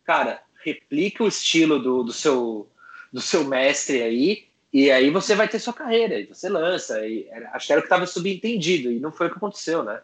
cara, 0.05 0.43
replica 0.65 1.25
o 1.25 1.29
estilo 1.29 1.79
do, 1.79 2.05
do, 2.05 2.13
seu, 2.13 2.71
do 3.13 3.21
seu 3.21 3.45
mestre 3.45 4.03
aí, 4.03 4.47
e 4.73 4.91
aí 4.91 5.11
você 5.11 5.35
vai 5.35 5.49
ter 5.49 5.59
sua 5.59 5.75
carreira, 5.75 6.19
e 6.19 6.27
você 6.27 6.49
lança. 6.49 7.07
E 7.07 7.27
era, 7.29 7.51
acho 7.53 7.67
que 7.67 7.73
era 7.73 7.81
o 7.81 7.83
que 7.83 7.87
estava 7.87 8.07
subentendido, 8.07 8.91
e 8.91 9.01
não 9.01 9.13
foi 9.13 9.27
o 9.27 9.31
que 9.31 9.37
aconteceu, 9.37 9.83
né? 9.83 10.01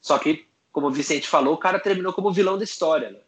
Só 0.00 0.18
que, 0.18 0.46
como 0.72 0.88
o 0.88 0.92
Vicente 0.92 1.28
falou, 1.28 1.54
o 1.54 1.58
cara 1.58 1.78
terminou 1.78 2.12
como 2.12 2.32
vilão 2.32 2.58
da 2.58 2.64
história, 2.64 3.10
né? 3.10 3.20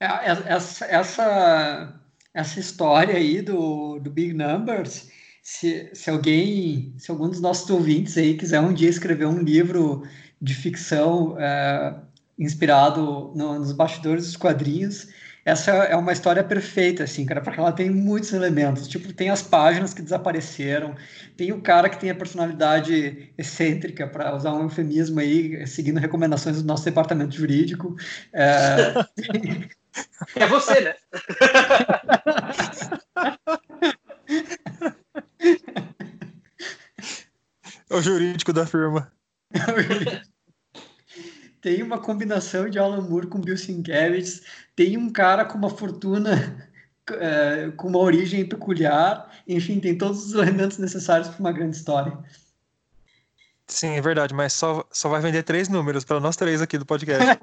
É, 0.00 0.52
essa, 0.54 0.84
essa 0.86 2.00
essa 2.34 2.58
história 2.58 3.14
aí 3.14 3.40
do, 3.40 3.98
do 4.00 4.10
Big 4.10 4.34
Numbers. 4.34 5.08
Se, 5.42 5.90
se 5.94 6.10
alguém, 6.10 6.94
se 6.98 7.10
algum 7.10 7.28
dos 7.28 7.40
nossos 7.40 7.68
ouvintes 7.70 8.18
aí 8.18 8.36
quiser 8.36 8.60
um 8.60 8.72
dia 8.74 8.88
escrever 8.88 9.26
um 9.26 9.42
livro 9.42 10.02
de 10.40 10.54
ficção 10.54 11.36
é, 11.38 11.94
inspirado 12.38 13.32
no, 13.34 13.58
nos 13.58 13.72
bastidores 13.72 14.26
dos 14.26 14.36
quadrinhos, 14.36 15.08
essa 15.44 15.70
é 15.70 15.94
uma 15.94 16.12
história 16.12 16.42
perfeita, 16.42 17.04
assim, 17.04 17.26
cara, 17.26 17.42
porque 17.42 17.60
ela 17.60 17.70
tem 17.70 17.90
muitos 17.90 18.32
elementos. 18.32 18.88
Tipo, 18.88 19.12
tem 19.12 19.28
as 19.28 19.42
páginas 19.42 19.92
que 19.92 20.00
desapareceram, 20.00 20.94
tem 21.36 21.52
o 21.52 21.60
cara 21.60 21.90
que 21.90 22.00
tem 22.00 22.08
a 22.08 22.14
personalidade 22.14 23.30
excêntrica, 23.36 24.06
para 24.08 24.34
usar 24.34 24.54
um 24.54 24.62
eufemismo 24.62 25.20
aí, 25.20 25.66
seguindo 25.66 26.00
recomendações 26.00 26.62
do 26.62 26.66
nosso 26.66 26.86
departamento 26.86 27.34
jurídico. 27.34 27.94
É, 28.32 28.94
é 30.36 30.46
você, 30.46 30.80
né? 30.80 30.94
É 37.90 37.96
o 37.96 38.02
jurídico 38.02 38.52
da 38.52 38.66
firma. 38.66 39.12
tem 41.60 41.82
uma 41.82 42.00
combinação 42.00 42.68
de 42.68 42.78
Alan 42.78 43.02
Moore 43.02 43.28
com 43.28 43.40
Bill 43.40 43.56
Sienkiewicz, 43.56 44.42
tem 44.74 44.96
um 44.96 45.12
cara 45.12 45.44
com 45.44 45.56
uma 45.56 45.70
fortuna 45.70 46.68
é, 47.12 47.70
com 47.76 47.88
uma 47.88 47.98
origem 47.98 48.44
peculiar, 48.48 49.30
enfim, 49.46 49.78
tem 49.78 49.96
todos 49.96 50.26
os 50.26 50.34
elementos 50.34 50.78
necessários 50.78 51.28
para 51.28 51.38
uma 51.38 51.52
grande 51.52 51.76
história. 51.76 52.18
Sim, 53.66 53.90
é 53.96 54.00
verdade, 54.00 54.34
mas 54.34 54.52
só, 54.52 54.84
só 54.90 55.08
vai 55.08 55.20
vender 55.20 55.42
três 55.42 55.68
números 55.68 56.04
para 56.04 56.20
nós 56.20 56.36
três 56.36 56.60
aqui 56.60 56.76
do 56.76 56.84
podcast. 56.84 57.38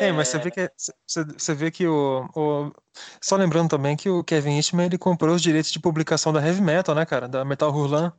É, 0.00 0.12
mas 0.12 0.28
você 0.28 0.38
vê 0.38 0.50
que, 0.50 0.70
você, 1.06 1.24
você 1.24 1.54
vê 1.54 1.70
que 1.70 1.86
o, 1.86 2.28
o, 2.34 2.72
Só 3.20 3.36
lembrando 3.36 3.68
também 3.68 3.96
que 3.96 4.08
o 4.08 4.24
Kevin 4.24 4.56
Eastman 4.56 4.86
ele 4.86 4.98
comprou 4.98 5.34
os 5.34 5.42
direitos 5.42 5.70
de 5.70 5.78
publicação 5.78 6.32
da 6.32 6.44
Heavy 6.44 6.60
Metal, 6.60 6.94
né, 6.94 7.04
cara? 7.04 7.28
Da 7.28 7.44
Metal 7.44 7.70
Hurlan. 7.70 8.12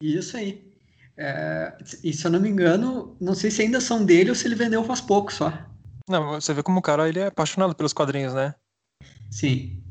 Isso 0.00 0.36
aí. 0.36 0.68
É, 1.16 1.76
e 2.04 2.12
se 2.12 2.24
eu 2.24 2.30
não 2.30 2.38
me 2.38 2.48
engano, 2.48 3.16
não 3.20 3.34
sei 3.34 3.50
se 3.50 3.62
ainda 3.62 3.80
são 3.80 4.04
dele 4.04 4.30
ou 4.30 4.36
se 4.36 4.46
ele 4.46 4.54
vendeu 4.54 4.84
faz 4.84 5.00
pouco 5.00 5.32
só. 5.32 5.52
Não, 6.08 6.40
você 6.40 6.54
vê 6.54 6.62
como 6.62 6.78
o 6.78 6.82
cara 6.82 7.08
ele 7.08 7.18
é 7.18 7.26
apaixonado 7.26 7.74
pelos 7.74 7.92
quadrinhos, 7.92 8.32
né? 8.32 8.54
Sim. 9.30 9.82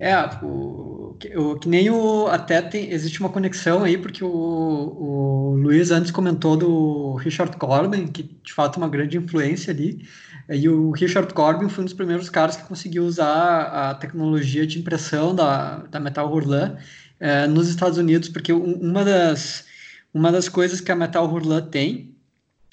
É, 0.00 0.14
o, 0.44 1.16
o, 1.36 1.58
que 1.58 1.68
nem 1.68 1.90
o. 1.90 2.28
Até 2.28 2.62
tem, 2.62 2.90
existe 2.92 3.18
uma 3.20 3.28
conexão 3.28 3.82
aí, 3.82 3.98
porque 3.98 4.22
o, 4.22 4.28
o 4.28 5.56
Luiz 5.56 5.90
antes 5.90 6.12
comentou 6.12 6.56
do 6.56 7.14
Richard 7.16 7.56
Corbin, 7.56 8.06
que 8.06 8.22
de 8.22 8.52
fato 8.52 8.76
é 8.76 8.78
uma 8.78 8.88
grande 8.88 9.18
influência 9.18 9.72
ali. 9.72 10.06
E 10.48 10.68
o 10.68 10.92
Richard 10.92 11.34
Corbin 11.34 11.68
foi 11.68 11.82
um 11.82 11.84
dos 11.84 11.94
primeiros 11.94 12.30
caras 12.30 12.56
que 12.56 12.62
conseguiu 12.66 13.04
usar 13.04 13.62
a 13.62 13.94
tecnologia 13.94 14.66
de 14.66 14.78
impressão 14.78 15.34
da, 15.34 15.78
da 15.78 16.00
Metal 16.00 16.32
Hurlan 16.32 16.76
é, 17.20 17.46
nos 17.46 17.68
Estados 17.68 17.98
Unidos, 17.98 18.28
porque 18.28 18.52
uma 18.52 19.04
das, 19.04 19.66
uma 20.14 20.30
das 20.30 20.48
coisas 20.48 20.80
que 20.80 20.92
a 20.92 20.96
Metal 20.96 21.26
Hurlan 21.26 21.62
tem 21.62 22.17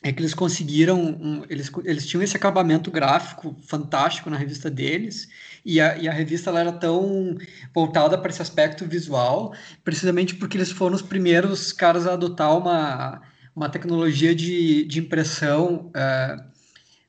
é 0.06 0.12
que 0.12 0.22
eles 0.22 0.36
conseguiram, 0.36 1.02
um, 1.02 1.44
eles, 1.50 1.72
eles 1.84 2.06
tinham 2.06 2.22
esse 2.22 2.38
acabamento 2.38 2.92
gráfico 2.92 3.56
fantástico 3.64 4.30
na 4.30 4.38
revista 4.38 4.70
deles, 4.70 5.28
e 5.66 5.82
a, 5.82 5.98
e 5.98 6.08
a 6.08 6.14
revista 6.14 6.52
ela 6.52 6.60
era 6.60 6.72
tão 6.72 7.36
voltada 7.74 8.16
para 8.16 8.30
esse 8.30 8.40
aspecto 8.40 8.86
visual, 8.86 9.56
precisamente 9.84 10.36
porque 10.36 10.58
eles 10.58 10.70
foram 10.70 10.96
os 10.96 11.02
primeiros 11.02 11.74
caras 11.74 12.06
a 12.06 12.14
adotar 12.14 12.56
uma, 12.56 13.20
uma 13.56 13.68
tecnologia 13.68 14.36
de, 14.36 14.86
de 14.86 15.00
impressão 15.00 15.90
uh, 15.90 16.44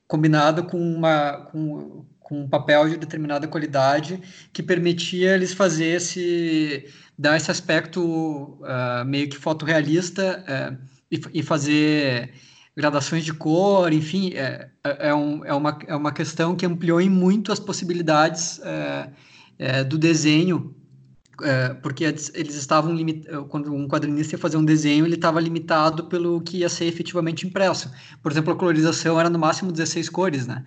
combinada 0.09 0.63
com, 0.63 0.81
uma, 0.81 1.33
com, 1.53 2.07
com 2.19 2.45
um 2.45 2.49
papel 2.49 2.89
de 2.89 2.97
determinada 2.97 3.47
qualidade 3.47 4.23
que 4.55 4.63
permitia 4.63 5.35
eles 5.35 5.53
fazer 5.53 5.97
esse 5.97 6.87
dar 7.19 7.37
esse 7.37 7.51
aspecto 7.51 8.01
uh, 8.03 9.05
meio 9.05 9.29
que 9.29 9.37
fotorrealista 9.37 10.43
uh, 10.49 10.79
e, 11.11 11.41
e, 11.41 11.43
fazer 11.43 12.33
gradações 12.77 13.25
de 13.25 13.33
cor, 13.33 13.93
enfim, 13.93 14.33
é, 14.35 14.69
é, 14.85 15.09
é, 15.09 15.15
um, 15.15 15.45
é, 15.45 15.55
uma, 15.55 15.79
é 15.87 15.97
uma 15.97 16.13
questão 16.13 16.55
que 16.55 16.67
ampliou 16.67 17.01
em 17.01 17.09
muito 17.09 17.51
as 17.51 17.59
possibilidades 17.59 18.59
uh, 18.59 19.85
do 19.89 19.97
desenho, 19.97 20.75
porque 21.83 22.05
eles 22.05 22.55
estavam 22.55 22.95
limitados, 22.95 23.47
quando 23.49 23.73
um 23.73 23.87
quadrinista 23.89 24.35
ia 24.35 24.39
fazer 24.39 24.57
um 24.57 24.65
desenho, 24.65 25.05
ele 25.05 25.17
estava 25.17 25.41
limitado 25.41 26.05
pelo 26.05 26.41
que 26.41 26.59
ia 26.59 26.69
ser 26.69 26.87
efetivamente 26.87 27.47
impresso. 27.47 27.91
Por 28.23 28.33
exemplo, 28.33 28.53
a 28.53 28.57
colorização 28.57 29.19
era 29.19 29.29
no 29.29 29.39
máximo 29.39 29.73
16 29.73 30.09
cores, 30.09 30.47
né? 30.47 30.65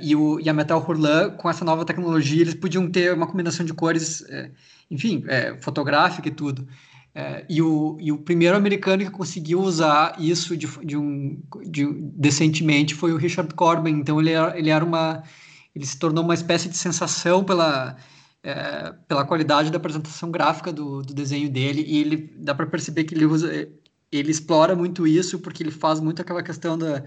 e, 0.00 0.14
o, 0.14 0.40
e 0.40 0.48
a 0.48 0.52
Metal 0.52 0.84
Hurlan, 0.84 1.30
com 1.30 1.50
essa 1.50 1.64
nova 1.64 1.84
tecnologia, 1.84 2.40
eles 2.40 2.54
podiam 2.54 2.88
ter 2.90 3.12
uma 3.12 3.26
combinação 3.26 3.66
de 3.66 3.74
cores 3.74 4.24
enfim, 4.90 5.24
é, 5.28 5.56
fotográfica 5.58 6.28
e 6.28 6.32
tudo. 6.32 6.66
É, 7.18 7.46
e, 7.48 7.62
o, 7.62 7.96
e 7.98 8.12
o 8.12 8.18
primeiro 8.18 8.54
americano 8.54 9.02
que 9.02 9.10
conseguiu 9.10 9.60
usar 9.60 10.16
isso 10.18 10.54
de, 10.54 10.66
de 10.84 10.98
um, 10.98 11.42
de, 11.64 11.86
decentemente 12.12 12.94
foi 12.94 13.10
o 13.10 13.16
Richard 13.16 13.54
Corbin. 13.54 13.92
Então 13.92 14.20
ele 14.20 14.32
era, 14.32 14.58
ele 14.58 14.68
era 14.68 14.84
uma. 14.84 15.22
Ele 15.74 15.86
se 15.86 15.98
tornou 15.98 16.22
uma 16.22 16.34
espécie 16.34 16.68
de 16.68 16.76
sensação 16.76 17.42
pela, 17.42 17.96
é, 18.42 18.92
pela 19.08 19.24
qualidade 19.24 19.70
da 19.70 19.78
apresentação 19.78 20.30
gráfica 20.30 20.70
do, 20.70 21.00
do 21.00 21.14
desenho 21.14 21.48
dele. 21.48 21.82
E 21.86 22.00
ele 22.02 22.34
dá 22.36 22.54
para 22.54 22.66
perceber 22.66 23.04
que 23.04 23.14
ele 23.14 23.24
usa. 23.24 23.50
Ele 24.12 24.30
explora 24.30 24.76
muito 24.76 25.06
isso 25.06 25.38
porque 25.38 25.62
ele 25.62 25.70
faz 25.70 26.00
muito 26.00 26.20
aquela 26.20 26.42
questão 26.42 26.76
da 26.76 27.02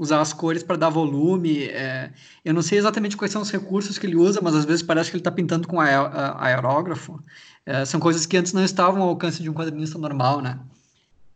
usar 0.00 0.22
as 0.22 0.32
cores 0.32 0.62
para 0.62 0.76
dar 0.76 0.88
volume. 0.88 1.64
É, 1.64 2.10
eu 2.42 2.54
não 2.54 2.62
sei 2.62 2.78
exatamente 2.78 3.18
quais 3.18 3.30
são 3.30 3.42
os 3.42 3.50
recursos 3.50 3.98
que 3.98 4.06
ele 4.06 4.16
usa, 4.16 4.40
mas 4.42 4.54
às 4.54 4.64
vezes 4.64 4.82
parece 4.82 5.10
que 5.10 5.16
ele 5.16 5.20
está 5.20 5.30
pintando 5.30 5.68
com 5.68 5.78
aerógrafo. 5.78 7.22
É, 7.66 7.84
são 7.84 8.00
coisas 8.00 8.24
que 8.24 8.38
antes 8.38 8.54
não 8.54 8.64
estavam 8.64 9.02
ao 9.02 9.10
alcance 9.10 9.42
de 9.42 9.50
um 9.50 9.52
quadrinista 9.52 9.98
normal, 9.98 10.40
né? 10.40 10.58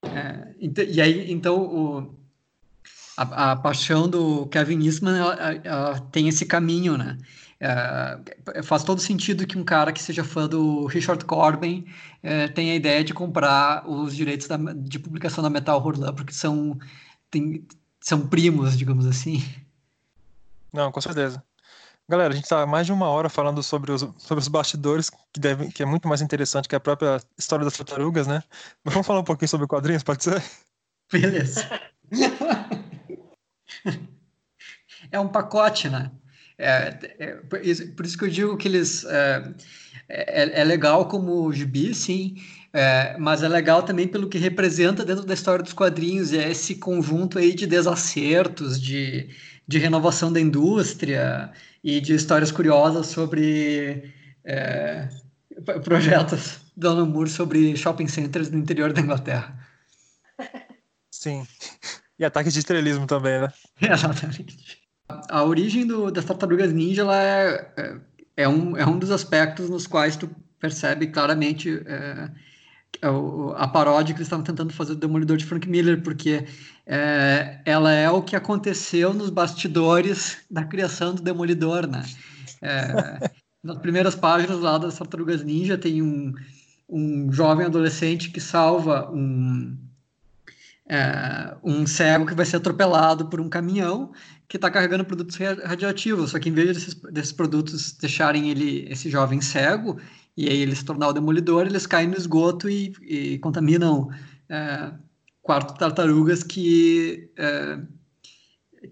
É, 0.02 0.48
e 0.88 1.00
aí, 1.00 1.30
então, 1.30 1.58
o, 1.60 2.14
a, 3.18 3.52
a, 3.52 3.56
paixão 3.56 4.08
do 4.08 4.46
Kevin 4.46 4.82
Eastman 4.86 5.18
ela, 5.18 5.34
ela 5.62 6.00
tem 6.10 6.26
esse 6.28 6.46
caminho, 6.46 6.96
né? 6.96 7.18
É, 7.60 8.62
faz 8.62 8.82
todo 8.82 9.00
sentido 9.00 9.46
que 9.46 9.58
um 9.58 9.64
cara 9.64 9.92
que 9.92 10.02
seja 10.02 10.24
fã 10.24 10.48
do 10.48 10.86
Richard 10.86 11.22
Corbin 11.26 11.84
é, 12.22 12.48
tenha 12.48 12.72
a 12.72 12.76
ideia 12.76 13.04
de 13.04 13.12
comprar 13.12 13.88
os 13.88 14.16
direitos 14.16 14.48
da, 14.48 14.56
de 14.56 14.98
publicação 14.98 15.42
da 15.42 15.50
Metal 15.50 15.78
Hurlan, 15.82 16.14
porque 16.14 16.32
são 16.32 16.78
tem, 17.30 17.66
são 18.04 18.28
primos, 18.28 18.76
digamos 18.76 19.06
assim. 19.06 19.42
Não, 20.70 20.92
com 20.92 21.00
certeza. 21.00 21.42
Galera, 22.06 22.34
a 22.34 22.36
gente 22.36 22.44
está 22.44 22.66
mais 22.66 22.84
de 22.84 22.92
uma 22.92 23.08
hora 23.08 23.30
falando 23.30 23.62
sobre 23.62 23.90
os, 23.90 24.02
sobre 24.18 24.42
os 24.42 24.48
bastidores, 24.48 25.08
que, 25.32 25.40
deve, 25.40 25.72
que 25.72 25.82
é 25.82 25.86
muito 25.86 26.06
mais 26.06 26.20
interessante 26.20 26.68
que 26.68 26.76
a 26.76 26.80
própria 26.80 27.18
história 27.38 27.64
das 27.64 27.78
tartarugas, 27.78 28.26
né? 28.26 28.42
Mas 28.84 28.92
vamos 28.92 29.06
falar 29.06 29.20
um 29.20 29.24
pouquinho 29.24 29.48
sobre 29.48 29.66
quadrinhos, 29.66 30.02
pode 30.02 30.22
ser? 30.22 30.44
Beleza. 31.10 31.66
é 35.10 35.18
um 35.18 35.28
pacote, 35.28 35.88
né? 35.88 36.10
É, 36.58 36.98
é, 37.18 37.32
por 37.36 38.04
isso 38.04 38.18
que 38.18 38.24
eu 38.24 38.30
digo 38.30 38.56
que 38.58 38.68
eles. 38.68 39.04
É, 39.04 39.54
é, 40.08 40.60
é 40.60 40.64
legal 40.64 41.06
como 41.08 41.52
gibi, 41.52 41.94
sim, 41.94 42.36
é, 42.72 43.16
mas 43.18 43.42
é 43.42 43.48
legal 43.48 43.82
também 43.82 44.08
pelo 44.08 44.28
que 44.28 44.38
representa 44.38 45.04
dentro 45.04 45.24
da 45.24 45.34
história 45.34 45.62
dos 45.62 45.72
quadrinhos, 45.72 46.32
é 46.32 46.50
esse 46.50 46.74
conjunto 46.74 47.38
aí 47.38 47.54
de 47.54 47.66
desacertos, 47.66 48.80
de, 48.80 49.28
de 49.66 49.78
renovação 49.78 50.32
da 50.32 50.40
indústria 50.40 51.52
e 51.82 52.00
de 52.00 52.14
histórias 52.14 52.50
curiosas 52.50 53.06
sobre 53.06 54.12
é, 54.44 55.08
projetos 55.84 56.60
do 56.76 56.88
Alan 56.88 57.06
Moore 57.06 57.30
sobre 57.30 57.76
shopping 57.76 58.08
centers 58.08 58.50
no 58.50 58.58
interior 58.58 58.92
da 58.92 59.00
Inglaterra. 59.00 59.56
Sim. 61.10 61.46
E 62.18 62.24
ataques 62.24 62.52
de 62.52 62.58
estrelismo 62.58 63.06
também, 63.06 63.40
né? 63.40 63.52
Exatamente. 63.80 64.82
A 65.08 65.44
origem 65.44 65.86
do, 65.86 66.10
das 66.10 66.24
tartarugas 66.24 66.72
ninja 66.72 67.02
ela 67.02 67.22
é, 67.22 67.72
é, 67.76 67.96
é, 68.36 68.48
um, 68.48 68.76
é 68.76 68.86
um 68.86 68.98
dos 68.98 69.10
aspectos 69.10 69.68
nos 69.70 69.86
quais 69.86 70.16
tu 70.16 70.28
percebe 70.58 71.08
claramente 71.08 71.82
é, 71.86 72.30
é 73.02 73.08
a 73.56 73.68
paródia 73.68 74.14
que 74.14 74.18
eles 74.18 74.26
estavam 74.26 74.44
tentando 74.44 74.72
fazer 74.72 74.94
do 74.94 75.00
Demolidor 75.00 75.36
de 75.36 75.44
Frank 75.44 75.68
Miller, 75.68 76.02
porque 76.02 76.46
é, 76.86 77.60
ela 77.64 77.92
é 77.92 78.08
o 78.10 78.22
que 78.22 78.36
aconteceu 78.36 79.12
nos 79.12 79.30
bastidores 79.30 80.38
da 80.50 80.64
criação 80.64 81.14
do 81.14 81.22
Demolidor, 81.22 81.86
né? 81.86 82.02
É, 82.62 83.30
nas 83.62 83.78
primeiras 83.78 84.14
páginas 84.14 84.60
lá 84.60 84.78
das 84.78 84.96
Tartarugas 84.96 85.42
Ninja 85.42 85.76
tem 85.76 86.02
um, 86.02 86.32
um 86.88 87.32
jovem 87.32 87.66
adolescente 87.66 88.30
que 88.30 88.40
salva 88.40 89.10
um, 89.10 89.76
é, 90.88 91.56
um 91.62 91.86
cego 91.86 92.26
que 92.26 92.34
vai 92.34 92.44
ser 92.44 92.56
atropelado 92.56 93.26
por 93.26 93.40
um 93.40 93.48
caminhão 93.48 94.12
que 94.48 94.56
está 94.56 94.70
carregando 94.70 95.04
produtos 95.04 95.36
radioativos. 95.36 96.30
Só 96.30 96.38
que 96.38 96.48
em 96.48 96.52
vez 96.52 96.68
desses, 96.68 96.94
desses 96.94 97.32
produtos 97.32 97.92
deixarem 97.92 98.50
ele, 98.50 98.86
esse 98.90 99.10
jovem 99.10 99.40
cego, 99.40 99.98
e 100.36 100.48
aí 100.48 100.58
ele 100.58 100.74
se 100.74 100.84
tornar 100.84 101.08
o 101.08 101.12
demolidor, 101.12 101.66
eles 101.66 101.86
caem 101.86 102.08
no 102.08 102.16
esgoto 102.16 102.68
e, 102.68 102.92
e 103.02 103.38
contaminam 103.38 104.10
é, 104.48 104.92
quarto 105.42 105.78
tartarugas 105.78 106.42
que, 106.42 107.30
é, 107.36 107.78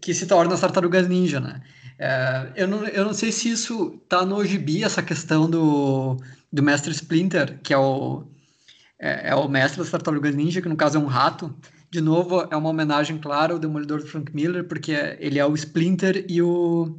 que 0.00 0.14
se 0.14 0.26
tornam 0.26 0.54
as 0.54 0.60
tartarugas 0.60 1.08
ninja, 1.08 1.40
né? 1.40 1.62
É, 1.98 2.52
eu, 2.56 2.68
não, 2.68 2.86
eu 2.86 3.04
não 3.04 3.14
sei 3.14 3.30
se 3.30 3.50
isso 3.50 3.90
tá 4.08 4.24
no 4.24 4.44
gibi, 4.44 4.82
essa 4.82 5.02
questão 5.02 5.48
do, 5.48 6.16
do 6.52 6.62
mestre 6.62 6.92
Splinter, 6.92 7.60
que 7.62 7.72
é 7.72 7.78
o, 7.78 8.24
é, 8.98 9.30
é 9.30 9.34
o 9.34 9.48
mestre 9.48 9.80
das 9.80 9.90
tartarugas 9.90 10.34
ninja, 10.34 10.60
que 10.60 10.68
no 10.68 10.76
caso 10.76 10.98
é 10.98 11.00
um 11.00 11.06
rato, 11.06 11.54
de 11.92 12.00
novo, 12.00 12.48
é 12.50 12.56
uma 12.56 12.70
homenagem 12.70 13.18
clara 13.18 13.52
ao 13.52 13.58
Demolidor 13.58 14.00
do 14.00 14.06
Frank 14.06 14.34
Miller, 14.34 14.64
porque 14.64 14.92
ele 15.20 15.38
é 15.38 15.44
o 15.44 15.54
Splinter 15.54 16.24
e 16.26 16.40
o, 16.40 16.98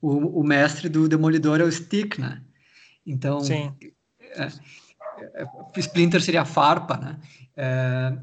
o, 0.00 0.40
o 0.40 0.44
mestre 0.44 0.88
do 0.88 1.08
Demolidor 1.08 1.60
é 1.60 1.64
o 1.64 1.72
Stick, 1.72 2.18
né? 2.20 2.40
Então, 3.04 3.40
Sim. 3.40 3.74
É, 4.20 4.44
é, 5.34 5.46
Splinter 5.76 6.22
seria 6.22 6.42
a 6.42 6.44
farpa, 6.44 6.96
né? 6.98 7.18
É, 7.56 8.16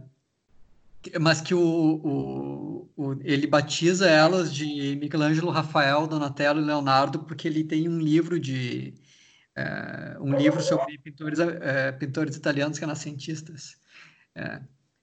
mas 1.19 1.41
que 1.41 1.53
o, 1.53 1.59
o, 1.61 2.89
o, 2.95 3.19
ele 3.21 3.45
batiza 3.45 4.09
elas 4.09 4.53
de 4.53 4.97
Michelangelo, 5.01 5.51
Rafael, 5.51 6.07
Donatello 6.07 6.61
e 6.61 6.65
Leonardo 6.65 7.19
porque 7.19 7.45
ele 7.45 7.65
tem 7.65 7.89
um 7.89 7.99
livro 7.99 8.39
de 8.39 8.93
é, 9.53 10.15
um 10.21 10.33
livro 10.33 10.61
sobre 10.61 10.97
pintores, 10.97 11.39
é, 11.39 11.91
pintores 11.91 12.37
italianos 12.37 12.77
renascentistas. 12.77 13.77
É, 14.33 14.61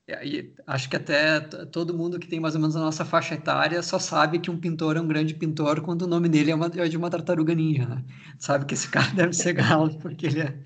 e 0.09 0.55
acho 0.67 0.89
que 0.89 0.95
até 0.95 1.41
todo 1.41 1.97
mundo 1.97 2.19
que 2.21 2.29
tem 2.29 2.39
mais 2.39 2.55
ou 2.55 2.61
menos 2.61 2.77
a 2.77 2.81
nossa 2.81 3.05
faixa 3.05 3.35
etária 3.35 3.83
só 3.83 3.99
sabe 3.99 4.39
que 4.39 4.51
um 4.51 4.57
pintor 4.57 4.97
é 4.97 5.01
um 5.01 5.09
grande 5.09 5.35
pintor 5.35 5.81
quando 5.81 6.03
o 6.03 6.07
nome 6.07 6.29
dele 6.29 6.53
é, 6.53 6.55
uma, 6.55 6.71
é 6.77 6.89
de 6.89 6.97
uma 6.97 7.11
tartaruga 7.11 7.55
ninja, 7.55 7.87
né? 7.87 8.05
Sabe 8.39 8.67
que 8.67 8.75
esse 8.75 8.87
cara 8.89 9.11
deve 9.13 9.33
ser 9.33 9.55
galo 9.55 9.99
porque 9.99 10.27
ele, 10.27 10.43
é, 10.43 10.57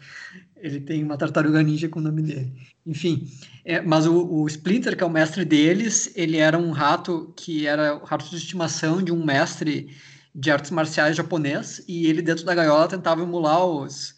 ele 0.56 0.80
tem 0.80 1.02
uma 1.02 1.16
tartaruga 1.16 1.62
ninja 1.62 1.88
com 1.88 2.00
o 2.00 2.02
nome 2.02 2.20
dele. 2.20 2.52
Enfim, 2.84 3.26
é, 3.64 3.80
mas 3.80 4.06
o, 4.06 4.26
o, 4.26 4.46
Splinter, 4.46 4.94
que 4.94 5.02
é 5.02 5.06
o 5.06 5.10
mestre 5.10 5.42
deles, 5.44 6.12
ele 6.14 6.36
era 6.36 6.58
um 6.58 6.70
rato 6.70 7.32
que 7.34 7.66
era 7.66 7.96
o 7.96 8.04
rato 8.04 8.28
de 8.28 8.36
estimação 8.36 9.02
de 9.02 9.10
um 9.10 9.24
mestre 9.24 9.96
de 10.34 10.50
artes 10.50 10.70
marciais 10.70 11.16
japonês 11.16 11.82
e 11.88 12.06
ele 12.06 12.20
dentro 12.20 12.44
da 12.44 12.54
gaiola 12.54 12.88
tentava 12.88 13.22
emular 13.22 13.64
os... 13.64 14.14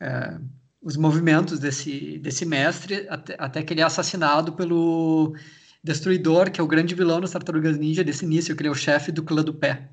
É, 0.00 0.36
os 0.84 0.98
movimentos 0.98 1.58
desse, 1.58 2.18
desse 2.18 2.44
mestre 2.44 3.06
até, 3.08 3.34
até 3.38 3.62
que 3.62 3.72
ele 3.72 3.80
é 3.80 3.84
assassinado 3.84 4.52
pelo 4.52 5.34
Destruidor, 5.82 6.50
que 6.50 6.60
é 6.60 6.64
o 6.64 6.66
grande 6.66 6.94
vilão 6.94 7.20
das 7.20 7.30
Tartarugas 7.30 7.78
Ninja 7.78 8.04
desse 8.04 8.26
início, 8.26 8.54
que 8.54 8.60
ele 8.60 8.68
é 8.68 8.72
o 8.72 8.74
chefe 8.74 9.10
do 9.10 9.22
clã 9.22 9.42
do 9.42 9.54
pé. 9.54 9.88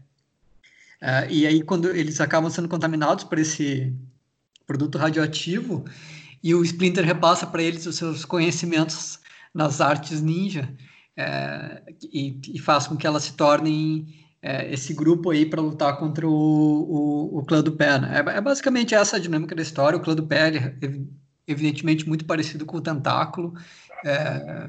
Uh, 1.02 1.32
e 1.32 1.48
aí, 1.48 1.64
quando 1.64 1.89
eles 1.89 2.20
acabam 2.20 2.52
sendo 2.52 2.68
contaminados 2.68 3.24
por 3.24 3.39
esse 3.39 3.94
produto 4.68 4.98
radioativo, 4.98 5.86
e 6.44 6.54
o 6.54 6.64
Splinter 6.64 7.06
repassa 7.06 7.48
para 7.48 7.64
eles 7.64 7.86
os 7.86 7.96
seus 7.96 8.26
conhecimentos 8.26 9.20
nas 9.54 9.80
artes 9.80 10.22
ninja, 10.22 10.70
uh, 11.18 11.96
e, 12.04 12.39
e, 12.54 12.60
faz 12.60 12.86
com 12.86 12.98
que 12.98 13.08
elas 13.08 13.24
se 13.24 13.34
tornem 13.34 14.21
é, 14.42 14.74
esse 14.74 14.94
grupo 14.94 15.30
aí 15.30 15.46
para 15.46 15.62
lutar 15.62 15.98
contra 15.98 16.28
o, 16.28 16.32
o, 16.32 17.39
o 17.39 17.46
clã 17.46 17.62
do 17.62 17.72
pé. 17.72 18.00
Né? 18.00 18.16
É, 18.16 18.38
é, 18.38 18.42
basicamente 18.42 18.96
essa 18.96 19.18
a 19.18 19.20
dinâmica 19.20 19.56
da 19.56 19.62
história. 19.62 19.98
O 19.98 20.02
clã 20.02 20.16
do 20.16 20.26
pé 20.26 20.76
evidentemente 21.48 22.08
muito 22.08 22.26
parecido 22.26 22.66
com 22.66 22.78
o 22.78 22.82
tentáculo. 22.82 23.54
É, 24.06 24.68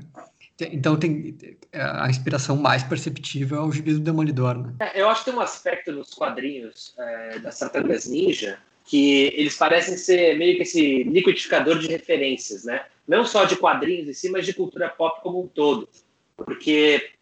então 0.70 0.97
tem 0.97 1.37
é, 1.73 1.83
a 1.83 2.09
inspiração 2.09 2.57
mais 2.57 2.83
perceptível 2.83 3.59
é 3.59 3.62
o 3.62 3.73
gibi 3.73 3.95
do 3.95 4.01
Demolidor. 4.01 4.59
Né? 4.59 4.75
É, 4.81 5.01
eu 5.01 5.09
acho 5.09 5.25
que 5.25 5.31
tem 5.31 5.39
um 5.39 5.43
aspecto 5.43 5.91
nos 5.91 6.12
quadrinhos 6.12 6.95
é, 6.99 7.39
das 7.39 7.59
Tartarugas 7.59 8.07
Ninja 8.07 8.59
que 8.85 9.33
eles 9.37 9.57
parecem 9.57 9.97
ser 9.97 10.37
meio 10.37 10.57
que 10.57 10.62
esse 10.62 11.05
liquidificador 11.05 11.79
de 11.79 11.87
referências, 11.87 12.64
né? 12.64 12.85
Não 13.07 13.25
só 13.25 13.45
de 13.45 13.55
quadrinhos 13.55 14.09
em 14.09 14.12
si, 14.12 14.29
mas 14.29 14.45
de 14.45 14.53
cultura 14.53 14.89
pop 14.89 15.23
como 15.23 15.41
um 15.41 15.47
todo. 15.47 15.89
Porque 16.37 17.12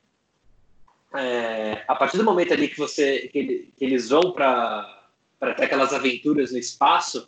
é, 1.14 1.82
a 1.88 1.94
partir 1.94 2.16
do 2.16 2.24
momento 2.24 2.52
ali 2.52 2.68
que 2.68 2.78
você 2.78 3.28
que, 3.32 3.72
que 3.76 3.84
eles 3.84 4.08
vão 4.08 4.32
para 4.32 4.98
para 5.38 5.54
ter 5.54 5.64
aquelas 5.64 5.94
aventuras 5.94 6.52
no 6.52 6.58
espaço, 6.58 7.26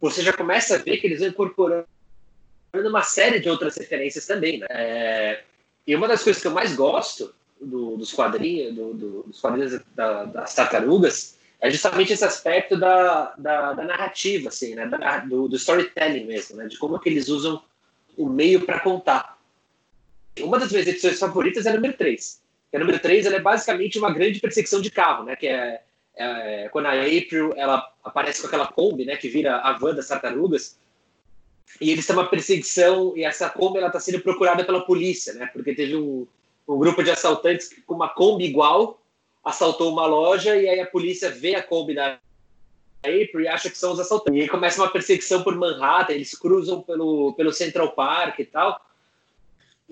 você 0.00 0.22
já 0.22 0.32
começa 0.32 0.74
a 0.74 0.78
ver 0.78 0.96
que 0.96 1.06
eles 1.06 1.20
vão 1.20 1.28
incorporando 1.28 1.86
uma 2.74 3.02
série 3.02 3.38
de 3.38 3.48
outras 3.48 3.76
referências 3.76 4.26
também, 4.26 4.58
né? 4.58 4.66
É, 4.68 5.44
e 5.86 5.94
uma 5.94 6.08
das 6.08 6.24
coisas 6.24 6.42
que 6.42 6.48
eu 6.48 6.52
mais 6.52 6.74
gosto 6.74 7.32
do, 7.60 7.96
dos 7.96 8.12
quadrinhos, 8.12 8.74
do, 8.74 8.92
do, 8.92 9.22
dos 9.22 9.40
quadrinhos 9.40 9.80
da, 9.94 10.24
das 10.24 10.52
tartarugas, 10.52 11.38
é 11.60 11.70
justamente 11.70 12.12
esse 12.12 12.24
aspecto 12.24 12.76
da, 12.76 13.34
da, 13.38 13.72
da 13.72 13.84
narrativa, 13.84 14.48
assim, 14.48 14.74
né? 14.74 14.88
Da, 14.88 15.18
do, 15.20 15.46
do, 15.46 15.54
storytelling 15.54 16.24
mesmo, 16.24 16.56
né? 16.56 16.66
De 16.66 16.76
como 16.76 16.98
que 16.98 17.08
eles 17.08 17.28
usam 17.28 17.62
o 18.16 18.28
meio 18.28 18.66
para 18.66 18.80
contar. 18.80 19.38
Uma 20.40 20.58
das 20.58 20.72
minhas 20.72 20.88
edições 20.88 21.20
favoritas 21.20 21.66
é 21.66 21.70
a 21.70 21.74
número 21.74 21.96
3 21.96 22.42
que 22.74 22.76
a 22.76 22.80
número 22.80 22.98
3 22.98 23.26
ela 23.26 23.36
é 23.36 23.40
basicamente 23.40 24.00
uma 24.00 24.12
grande 24.12 24.40
perseguição 24.40 24.80
de 24.80 24.90
carro, 24.90 25.22
né? 25.22 25.36
Que 25.36 25.46
é, 25.46 25.80
é, 26.16 26.68
quando 26.70 26.86
a 26.86 27.02
April 27.02 27.52
ela 27.54 27.88
aparece 28.02 28.40
com 28.40 28.48
aquela 28.48 28.66
Kombi, 28.66 29.04
né? 29.04 29.16
Que 29.16 29.28
vira 29.28 29.58
a 29.58 29.74
van 29.74 29.94
das 29.94 30.08
tartarugas. 30.08 30.76
E 31.80 31.92
eles 31.92 32.04
têm 32.04 32.16
uma 32.16 32.28
perseguição 32.28 33.16
e 33.16 33.22
essa 33.22 33.48
Kombi 33.48 33.78
ela 33.78 33.86
está 33.86 34.00
sendo 34.00 34.20
procurada 34.20 34.64
pela 34.64 34.84
polícia, 34.84 35.34
né? 35.34 35.48
Porque 35.52 35.72
teve 35.72 35.94
um, 35.94 36.26
um 36.66 36.76
grupo 36.76 37.04
de 37.04 37.12
assaltantes 37.12 37.68
que, 37.68 37.80
com 37.80 37.94
uma 37.94 38.08
Kombi 38.08 38.44
igual 38.44 39.00
assaltou 39.44 39.92
uma 39.92 40.06
loja 40.06 40.56
e 40.56 40.68
aí 40.68 40.80
a 40.80 40.86
polícia 40.86 41.30
vê 41.30 41.54
a 41.54 41.62
Kombi 41.62 41.94
da 41.94 42.18
April 43.04 43.42
e 43.42 43.46
acha 43.46 43.70
que 43.70 43.78
são 43.78 43.92
os 43.92 44.00
assaltantes. 44.00 44.40
E 44.40 44.42
aí 44.42 44.48
começa 44.48 44.82
uma 44.82 44.90
perseguição 44.90 45.44
por 45.44 45.54
Manhattan, 45.54 46.14
eles 46.14 46.36
cruzam 46.36 46.82
pelo, 46.82 47.34
pelo 47.34 47.52
Central 47.52 47.92
Park 47.92 48.40
e 48.40 48.44
tal. 48.44 48.84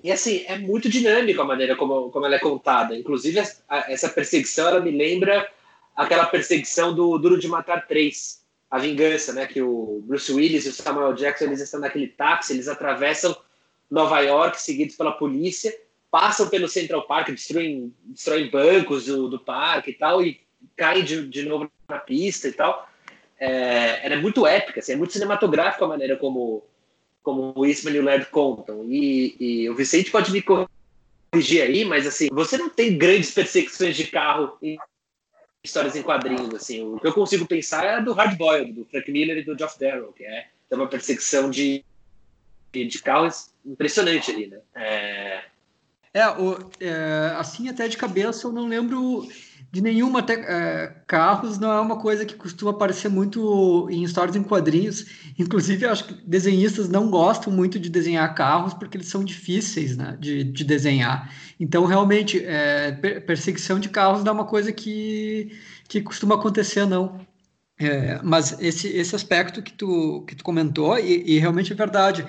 E 0.01 0.11
assim, 0.11 0.43
é 0.47 0.57
muito 0.57 0.89
dinâmico 0.89 1.41
a 1.41 1.45
maneira 1.45 1.75
como, 1.75 2.09
como 2.09 2.25
ela 2.25 2.35
é 2.35 2.39
contada. 2.39 2.95
Inclusive, 2.95 3.41
essa 3.69 4.09
perseguição 4.09 4.67
ela 4.67 4.79
me 4.79 4.91
lembra 4.91 5.49
aquela 5.95 6.25
perseguição 6.25 6.93
do 6.93 7.17
Duro 7.17 7.39
de 7.39 7.47
Matar 7.47 7.87
3, 7.87 8.43
a 8.69 8.79
vingança, 8.79 9.33
né? 9.33 9.45
Que 9.45 9.61
o 9.61 10.01
Bruce 10.05 10.31
Willis 10.31 10.65
e 10.65 10.69
o 10.69 10.73
Samuel 10.73 11.13
Jackson 11.13 11.45
eles 11.45 11.61
estão 11.61 11.79
naquele 11.79 12.07
táxi, 12.07 12.53
eles 12.53 12.67
atravessam 12.67 13.35
Nova 13.89 14.19
York, 14.21 14.59
seguidos 14.59 14.95
pela 14.95 15.11
polícia, 15.11 15.73
passam 16.09 16.49
pelo 16.49 16.67
Central 16.67 17.05
Park, 17.05 17.29
destruem, 17.29 17.93
destruem 18.03 18.49
bancos 18.49 19.05
do, 19.05 19.29
do 19.29 19.39
parque 19.39 19.91
e 19.91 19.93
tal, 19.93 20.23
e 20.23 20.41
caem 20.75 21.03
de, 21.03 21.27
de 21.27 21.43
novo 21.43 21.69
na 21.87 21.99
pista 21.99 22.47
e 22.47 22.51
tal. 22.51 22.89
É, 23.39 24.05
ela 24.05 24.15
é 24.15 24.17
muito 24.17 24.47
épica, 24.47 24.79
assim, 24.79 24.93
é 24.93 24.95
muito 24.95 25.13
cinematográfica 25.13 25.85
a 25.85 25.87
maneira 25.87 26.17
como 26.17 26.63
como 27.23 27.53
o 27.55 27.65
Eastman 27.65 27.95
e 27.95 27.99
o 27.99 28.03
Laird 28.03 28.25
contam. 28.27 28.83
E, 28.85 29.35
e, 29.39 29.69
o 29.69 29.75
Vicente 29.75 30.11
pode 30.11 30.31
me 30.31 30.41
corrigir 30.41 31.63
aí, 31.63 31.85
mas 31.85 32.05
assim, 32.05 32.27
você 32.31 32.57
não 32.57 32.69
tem 32.69 32.97
grandes 32.97 33.31
perseguições 33.31 33.95
de 33.95 34.07
carro 34.07 34.57
em 34.61 34.77
histórias 35.63 35.95
em 35.95 36.03
quadrinhos. 36.03 36.53
Assim, 36.53 36.83
o 36.83 36.99
que 36.99 37.07
eu 37.07 37.13
consigo 37.13 37.47
pensar 37.47 37.85
é 37.85 38.01
do 38.01 38.13
Hard 38.13 38.37
Boiled, 38.37 38.73
do 38.73 38.85
Frank 38.85 39.09
Miller 39.09 39.37
e 39.37 39.43
do 39.43 39.57
Geoff 39.57 39.79
Darrow, 39.79 40.11
que 40.11 40.25
é, 40.25 40.47
é 40.69 40.75
uma 40.75 40.87
perseguição 40.87 41.49
de, 41.49 41.83
de, 42.71 42.85
de 42.85 43.01
carros 43.01 43.51
impressionante 43.65 44.29
ali, 44.29 44.47
né? 44.47 44.59
É... 44.75 45.43
É, 46.15 46.29
o, 46.29 46.59
é, 46.79 47.33
assim 47.37 47.69
até 47.69 47.87
de 47.87 47.97
cabeça 47.97 48.45
eu 48.45 48.51
não 48.51 48.67
lembro 48.67 49.27
de 49.73 49.81
nenhuma. 49.81 50.19
Até, 50.19 50.33
é, 50.35 50.87
carros 51.07 51.57
não 51.57 51.71
é 51.71 51.81
uma 51.81 51.97
coisa 51.97 52.23
que 52.23 52.35
costuma 52.35 52.69
aparecer 52.69 53.09
muito 53.09 53.89
em 53.89 54.03
histórias 54.03 54.35
em 54.35 54.43
quadrinhos. 54.43 55.05
Inclusive, 55.37 55.87
acho 55.87 56.05
que 56.05 56.13
desenhistas 56.27 56.87
não 56.87 57.09
gostam 57.09 57.51
muito 57.51 57.79
de 57.79 57.89
desenhar 57.89 58.35
carros 58.35 58.75
porque 58.75 58.97
eles 58.97 59.07
são 59.07 59.23
difíceis 59.23 59.97
né, 59.97 60.15
de, 60.19 60.43
de 60.43 60.63
desenhar. 60.63 61.33
Então, 61.59 61.85
realmente, 61.85 62.39
é, 62.45 62.91
perseguição 63.25 63.79
de 63.79 63.89
carros 63.89 64.23
não 64.23 64.29
é 64.29 64.35
uma 64.35 64.45
coisa 64.45 64.71
que, 64.71 65.51
que 65.87 66.01
costuma 66.01 66.35
acontecer, 66.35 66.85
não. 66.85 67.19
É, 67.79 68.19
mas 68.21 68.55
esse, 68.61 68.87
esse 68.89 69.15
aspecto 69.15 69.63
que 69.63 69.73
tu, 69.73 70.23
que 70.27 70.35
tu 70.35 70.43
comentou, 70.43 70.99
e, 70.99 71.35
e 71.35 71.39
realmente 71.39 71.73
é 71.73 71.75
verdade. 71.75 72.27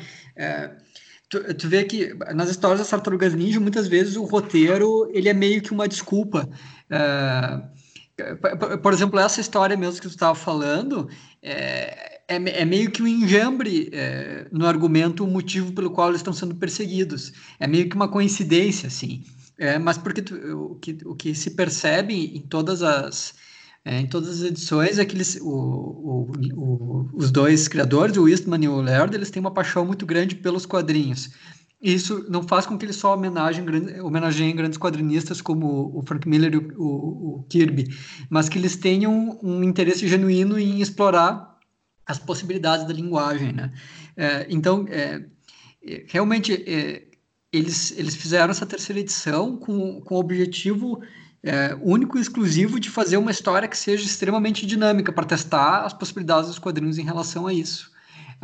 Tu, 1.29 1.55
tu 1.55 1.69
vê 1.69 1.85
que 1.85 2.15
nas 2.35 2.49
histórias 2.49 2.81
das 2.81 2.89
tartarugas 2.89 3.35
ninja, 3.35 3.61
muitas 3.61 3.87
vezes 3.87 4.16
o 4.16 4.25
roteiro 4.25 5.11
ele 5.12 5.29
é 5.29 5.35
meio 5.35 5.61
que 5.61 5.73
uma 5.73 5.89
desculpa. 5.89 6.49
É, 6.90 8.35
por 8.82 8.93
exemplo, 8.93 9.19
essa 9.19 9.40
história 9.40 9.77
mesmo 9.77 9.97
que 9.97 10.09
tu 10.09 10.12
estava 10.12 10.35
falando 10.35 11.09
é, 11.43 12.20
é, 12.28 12.36
é, 12.36 12.65
meio 12.65 12.90
que 12.90 13.02
um 13.02 13.06
enjambre 13.06 13.90
é, 13.93 14.47
no 14.52 14.66
argumento, 14.66 15.24
o 15.24 15.27
motivo 15.27 15.73
pelo 15.73 15.90
qual 15.90 16.09
eles 16.09 16.20
estão 16.20 16.32
sendo 16.32 16.55
perseguidos. 16.55 17.32
É 17.59 17.66
meio 17.66 17.89
que 17.89 17.97
uma 17.97 18.09
coincidência, 18.09 18.86
assim. 18.86 19.24
É, 19.59 19.78
mas 19.78 19.98
porque 19.98 20.23
tu, 20.23 20.35
o, 20.35 20.74
que, 20.77 20.98
o 21.05 21.15
que 21.15 21.35
se 21.35 21.51
percebe 21.51 22.36
em 22.36 22.40
todas 22.40 22.82
as 22.82 23.35
é, 23.85 24.01
em 24.01 24.06
todas 24.06 24.40
as 24.40 24.43
edições 24.43 24.98
é 24.98 25.05
que 25.05 25.15
eles, 25.15 25.39
o, 25.43 25.47
o, 25.47 26.32
o, 26.55 27.11
os 27.12 27.31
dois 27.31 27.69
criadores, 27.69 28.16
o 28.16 28.27
Eastman 28.27 28.65
e 28.65 28.69
o 28.69 28.81
Laird, 28.81 29.15
eles 29.15 29.31
têm 29.31 29.40
uma 29.40 29.52
paixão 29.52 29.85
muito 29.85 30.06
grande 30.06 30.35
pelos 30.35 30.65
quadrinhos. 30.65 31.31
Isso 31.85 32.24
não 32.31 32.43
faz 32.43 32.65
com 32.65 32.78
que 32.78 32.86
eles 32.86 32.97
só 32.97 33.12
homenageiem, 33.12 34.01
homenageiem 34.01 34.56
grandes 34.56 34.78
quadrinistas 34.78 35.43
como 35.43 35.94
o 35.94 36.02
Frank 36.06 36.27
Miller 36.27 36.55
e 36.55 36.56
o, 36.56 36.82
o, 36.82 37.47
Kirby, 37.51 37.94
mas 38.31 38.48
que 38.48 38.59
eles 38.59 38.74
tenham 38.74 39.39
um 39.43 39.62
interesse 39.62 40.09
genuíno 40.09 40.59
em 40.59 40.81
explorar 40.81 41.59
as 42.06 42.19
possibilidades 42.19 42.86
da 42.86 42.93
linguagem, 42.94 43.52
né? 43.52 43.70
É, 44.16 44.47
então, 44.48 44.86
é, 44.89 45.27
realmente, 46.06 46.55
é, 46.55 47.02
eles, 47.52 47.93
eles 47.98 48.16
fizeram 48.16 48.51
essa 48.51 48.65
terceira 48.65 49.01
edição 49.01 49.59
com, 49.59 50.01
com 50.01 50.15
o 50.15 50.19
objetivo 50.19 51.02
é, 51.43 51.77
único 51.82 52.16
e 52.16 52.20
exclusivo 52.23 52.81
de 52.81 52.89
fazer 52.89 53.19
uma 53.19 53.31
história 53.31 53.69
que 53.69 53.77
seja 53.77 54.06
extremamente 54.06 54.65
dinâmica 54.65 55.12
para 55.12 55.27
testar 55.27 55.85
as 55.85 55.93
possibilidades 55.93 56.48
dos 56.48 56.59
quadrinhos 56.59 56.97
em 56.97 57.05
relação 57.05 57.47
a 57.47 57.52
isso. 57.52 57.93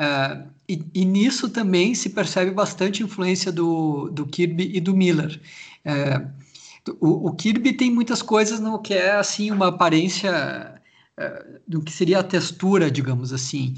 Uh, 0.01 0.49
e, 0.67 0.83
e, 0.95 1.05
nisso 1.05 1.51
também 1.51 1.95
se 1.95 2.09
percebe 2.09 2.53
bastante 2.53 3.03
influência 3.03 3.53
do, 3.53 4.09
do 4.09 4.25
Kirby 4.27 4.71
e 4.75 4.81
do 4.81 4.97
Miller. 4.97 5.39
Uh, 5.85 6.97
o, 6.99 7.29
o, 7.29 7.35
Kirby 7.35 7.75
tem 7.75 7.91
muitas 7.91 8.23
coisas 8.23 8.59
no 8.61 8.79
que 8.81 8.95
é 8.95 9.13
assim 9.13 9.51
uma 9.51 9.69
aparência 9.69 10.81
uh, 11.19 11.61
do 11.69 11.83
que 11.83 11.93
seria 11.93 12.21
a 12.21 12.23
textura, 12.23 12.91
digamos 12.91 13.31
assim. 13.31 13.75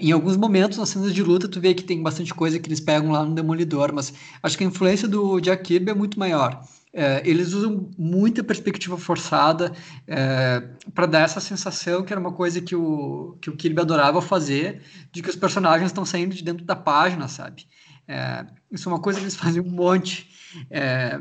em 0.00 0.12
alguns 0.12 0.36
momentos 0.36 0.78
nas 0.78 0.88
cenas 0.88 1.12
de 1.14 1.22
luta 1.22 1.46
tu 1.46 1.60
vê 1.60 1.74
que 1.74 1.84
tem 1.84 2.02
bastante 2.02 2.32
coisa 2.32 2.58
que 2.58 2.68
eles 2.68 2.80
pegam 2.80 3.10
lá 3.12 3.22
no 3.22 3.34
Demolidor, 3.34 3.92
mas 3.92 4.14
acho 4.42 4.56
que 4.56 4.64
a 4.64 4.66
influência 4.66 5.06
do 5.06 5.40
Jack 5.40 5.62
Kirby 5.62 5.90
é 5.90 5.94
muito 5.94 6.18
maior. 6.18 6.64
É, 6.96 7.28
eles 7.28 7.52
usam 7.52 7.90
muita 7.98 8.44
perspectiva 8.44 8.96
forçada 8.96 9.72
é, 10.06 10.62
para 10.94 11.06
dar 11.06 11.22
essa 11.22 11.40
sensação 11.40 12.04
que 12.04 12.12
era 12.12 12.20
uma 12.20 12.32
coisa 12.32 12.60
que 12.60 12.76
o, 12.76 13.36
que 13.40 13.50
o 13.50 13.56
Kirby 13.56 13.80
adorava 13.80 14.22
fazer, 14.22 14.80
de 15.10 15.20
que 15.20 15.28
os 15.28 15.34
personagens 15.34 15.90
estão 15.90 16.04
saindo 16.04 16.36
de 16.36 16.44
dentro 16.44 16.64
da 16.64 16.76
página, 16.76 17.26
sabe? 17.26 17.66
É, 18.06 18.46
isso 18.70 18.88
é 18.88 18.92
uma 18.92 19.00
coisa 19.00 19.18
que 19.18 19.24
eles 19.24 19.34
fazem 19.36 19.60
um 19.60 19.70
monte. 19.70 20.32
É, 20.70 21.20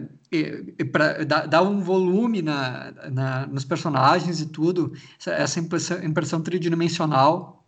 para 0.91 1.25
dar, 1.25 1.63
um 1.63 1.81
volume 1.81 2.43
na, 2.43 2.93
na, 3.11 3.47
nos 3.47 3.65
personagens 3.65 4.39
e 4.39 4.45
tudo, 4.45 4.93
essa 5.25 5.59
impressão, 5.59 6.03
impressão 6.03 6.39
tridimensional 6.39 7.62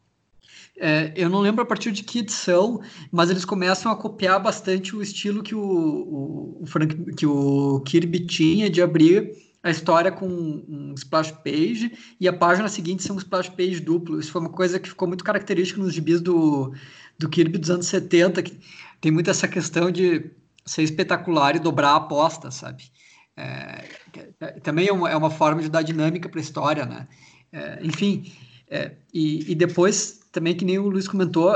é, 0.78 1.14
eu 1.16 1.30
não 1.30 1.40
lembro 1.40 1.62
a 1.62 1.66
partir 1.66 1.92
de 1.92 2.04
que 2.04 2.20
edição, 2.20 2.82
mas 3.12 3.30
eles 3.30 3.46
começam 3.46 3.92
a 3.92 3.96
copiar 3.96 4.42
bastante 4.42 4.96
o 4.96 5.02
estilo 5.02 5.42
que 5.42 5.56
o, 5.56 5.62
o, 5.62 6.64
o 6.64 6.66
Frank, 6.66 7.14
que 7.16 7.26
o 7.26 7.80
Kirby 7.82 8.26
tinha 8.26 8.70
de 8.70 8.82
abrir 8.82 9.32
a 9.64 9.72
história 9.72 10.12
com 10.12 10.28
um 10.28 10.94
splash 10.96 11.32
page 11.32 11.92
e 12.20 12.28
a 12.28 12.34
página 12.34 12.68
seguinte 12.68 13.04
ser 13.04 13.14
um 13.14 13.18
splash 13.18 13.50
page 13.50 13.80
duplo. 13.80 14.20
Isso 14.20 14.32
foi 14.32 14.42
uma 14.42 14.50
coisa 14.50 14.80
que 14.80 14.90
ficou 14.90 15.08
muito 15.08 15.24
característica 15.24 15.82
nos 15.82 15.94
gibis 15.94 16.22
do, 16.22 16.74
do 17.18 17.30
Kirby 17.30 17.58
dos 17.58 17.70
anos 17.70 17.88
70, 17.88 18.44
que 18.44 18.60
tem 19.02 19.12
muito 19.12 19.30
essa 19.30 19.48
questão 19.48 19.90
de 19.90 20.30
ser 20.66 20.84
espetacular 20.84 21.56
e 21.56 21.60
dobrar 21.60 21.92
a 21.92 21.96
aposta, 21.96 22.52
sabe? 22.52 22.84
É, 23.38 23.86
também 24.62 24.88
é 24.88 24.94
uma, 24.94 25.10
é 25.10 25.16
uma 25.16 25.30
forma 25.30 25.62
de 25.62 25.70
dar 25.70 25.82
dinâmica 25.82 26.30
para 26.30 26.40
a 26.40 26.44
história, 26.44 26.86
né? 26.86 27.08
É, 27.52 27.80
enfim, 27.82 28.32
é, 28.70 28.92
e, 29.14 29.52
e 29.52 29.56
depois 29.56 30.20
também 30.32 30.54
que 30.54 30.66
nem 30.66 30.78
o 30.78 30.90
Luiz 30.90 31.08
comentou, 31.08 31.50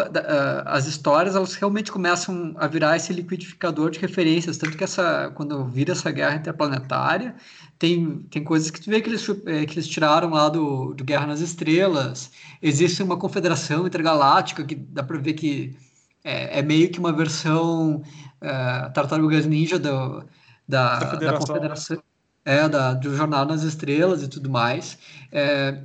as 0.66 0.88
histórias 0.88 1.36
elas 1.36 1.54
realmente 1.56 1.92
começam 1.92 2.56
a 2.58 2.66
virar 2.66 2.96
esse 2.96 3.12
liquidificador 3.12 3.92
de 3.92 4.00
referências, 4.00 4.58
tanto 4.58 4.78
que 4.78 4.84
essa 4.86 5.30
quando 5.36 5.66
vira 5.66 5.92
essa 5.92 6.10
guerra 6.12 6.38
interplanetária, 6.38 7.36
tem, 7.78 8.20
tem 8.30 8.42
coisas 8.42 8.72
que 8.72 8.80
tu 8.80 8.90
vê 8.90 9.02
que 9.02 9.10
eles, 9.10 9.28
é, 9.46 9.66
que 9.66 9.74
eles 9.74 9.88
tiraram 9.88 10.30
lá 10.30 10.48
do, 10.48 10.94
do 10.94 11.04
Guerra 11.04 11.28
nas 11.28 11.42
Estrelas, 11.42 12.32
existe 12.62 13.04
uma 13.04 13.18
confederação 13.18 13.86
intergaláctica 13.86 14.64
que 14.64 14.76
dá 14.76 15.04
para 15.04 15.18
ver 15.18 15.34
que 15.34 15.76
é, 16.24 16.60
é, 16.60 16.62
meio 16.62 16.90
que 16.90 17.00
uma 17.00 17.12
versão 17.12 18.02
é, 18.40 18.90
Tartarugas 18.94 19.46
Ninja 19.46 19.78
do, 19.78 20.24
da, 20.68 21.00
da, 21.00 21.16
da 21.16 21.38
confederação, 21.38 22.02
é, 22.46 22.70
da, 22.70 22.94
do 22.94 23.14
Jornal 23.14 23.46
nas 23.46 23.64
Estrelas 23.64 24.24
e 24.24 24.28
tudo 24.28 24.50
mais. 24.50 24.98
É, 25.32 25.82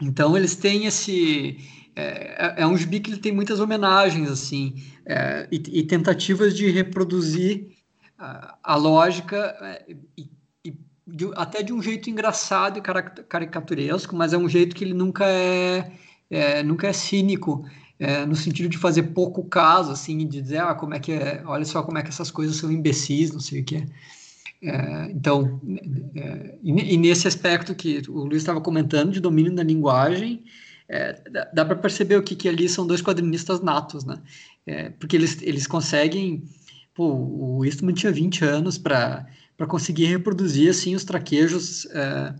então 0.00 0.36
eles 0.36 0.54
têm 0.56 0.86
esse 0.86 1.58
é, 1.94 2.54
é, 2.58 2.62
é 2.62 2.66
um 2.66 2.76
gibi 2.76 3.00
que 3.00 3.10
ele 3.10 3.20
tem 3.20 3.32
muitas 3.32 3.60
homenagens 3.60 4.30
assim 4.30 4.74
é, 5.04 5.48
e, 5.50 5.56
e, 5.80 5.82
tentativas 5.82 6.56
de 6.56 6.70
reproduzir 6.70 7.68
a, 8.18 8.56
a 8.62 8.76
lógica 8.76 9.56
é, 9.60 9.84
e, 10.16 10.30
e 10.64 10.76
de, 11.06 11.30
até 11.34 11.62
de 11.62 11.72
um 11.72 11.82
jeito 11.82 12.08
engraçado 12.08 12.78
e 12.78 12.82
caricaturesco, 13.24 14.14
mas 14.14 14.32
é 14.32 14.38
um 14.38 14.48
jeito 14.48 14.76
que 14.76 14.84
ele 14.84 14.94
nunca 14.94 15.26
é, 15.26 15.92
é 16.30 16.62
nunca 16.62 16.86
é 16.86 16.92
cínico. 16.92 17.64
É, 18.02 18.24
no 18.24 18.34
sentido 18.34 18.66
de 18.66 18.78
fazer 18.78 19.02
pouco 19.02 19.44
caso, 19.44 19.92
assim, 19.92 20.16
de 20.26 20.40
dizer, 20.40 20.56
ah, 20.56 20.74
como 20.74 20.94
é 20.94 20.98
que 20.98 21.12
é, 21.12 21.42
olha 21.44 21.66
só 21.66 21.82
como 21.82 21.98
é 21.98 22.02
que 22.02 22.08
essas 22.08 22.30
coisas 22.30 22.56
são 22.56 22.72
imbecis, 22.72 23.30
não 23.30 23.40
sei 23.40 23.60
o 23.60 23.64
que 23.64 23.76
é. 23.76 23.86
É, 24.62 25.10
então, 25.10 25.60
é, 26.14 26.58
e, 26.62 26.94
e, 26.94 26.96
nesse 26.96 27.26
aspecto 27.26 27.74
que 27.74 28.02
o 28.08 28.24
Luiz 28.24 28.42
estava 28.42 28.60
comentando, 28.60 29.12
de 29.12 29.20
domínio 29.20 29.54
da 29.54 29.62
linguagem, 29.62 30.44
é, 30.86 31.18
dá, 31.30 31.50
dá 31.54 31.64
para 31.64 31.76
perceber 31.76 32.16
o 32.16 32.22
que, 32.22 32.36
que 32.36 32.48
ali 32.48 32.68
são 32.68 32.86
dois 32.86 33.00
quadrinistas 33.00 33.62
natos, 33.62 34.04
né? 34.04 34.20
É, 34.66 34.90
porque 34.90 35.16
eles, 35.16 35.40
eles 35.42 35.66
conseguem. 35.66 36.44
Pô, 36.94 37.06
o 37.06 37.64
Eastman 37.64 37.94
tinha 37.94 38.12
20 38.12 38.44
anos 38.44 38.76
para 38.76 39.26
conseguir 39.68 40.06
reproduzir 40.06 40.68
assim 40.68 40.94
os 40.94 41.04
traquejos, 41.04 41.86
é, 41.86 42.34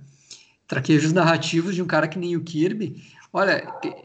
traquejos 0.67 1.13
narrativos 1.13 1.75
de 1.75 1.83
um 1.83 1.87
cara 1.87 2.09
que 2.09 2.19
nem 2.19 2.37
o 2.37 2.43
Kirby. 2.43 3.03
Olha, 3.33 3.65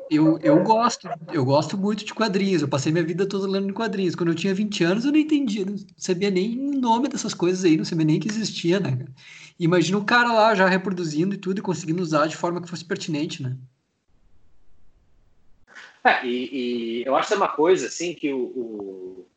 eu, 0.10 0.38
eu 0.39 0.64
gosto, 0.64 1.10
eu 1.34 1.43
gosto 1.43 1.76
muito 1.76 2.06
de 2.06 2.14
quadrinhos. 2.14 2.61
Eu 2.61 2.68
passei 2.68 2.91
minha 2.91 3.03
vida 3.03 3.27
toda 3.27 3.47
lendo 3.47 3.73
quadrinhos. 3.73 4.15
Quando 4.15 4.30
eu 4.30 4.35
tinha 4.35 4.53
20 4.53 4.84
anos, 4.84 5.03
eu 5.03 5.11
não 5.11 5.18
entendia, 5.18 5.65
não 5.65 5.76
sabia 5.97 6.30
nem 6.30 6.60
o 6.60 6.80
nome 6.80 7.07
dessas 7.07 7.34
coisas 7.34 7.65
aí, 7.65 7.76
não 7.76 7.85
sabia 7.85 8.06
nem 8.06 8.19
que 8.19 8.30
existia, 8.30 8.80
né? 8.80 9.06
Imagina 9.60 9.97
o 9.97 10.06
cara 10.06 10.31
lá 10.31 10.53
já 10.53 10.68
reproduzindo 10.68 11.34
e 11.34 11.39
tudo 11.39 11.57
e 11.57 11.64
conseguindo 11.64 12.03
usar 12.03 12.27
de 12.27 12.35
forma 12.35 12.61
que 12.61 12.69
fosse 12.69 12.85
pertinente, 12.85 13.41
né? 13.41 13.57
É, 16.03 16.23
e, 16.23 16.99
e, 17.02 17.03
eu 17.03 17.15
acho 17.15 17.30
que 17.30 17.34
é 17.34 17.38
uma 17.38 17.47
coisa 17.47 17.88
assim 17.88 18.14
que 18.14 18.31
o, 18.31 18.38
o 18.38 19.27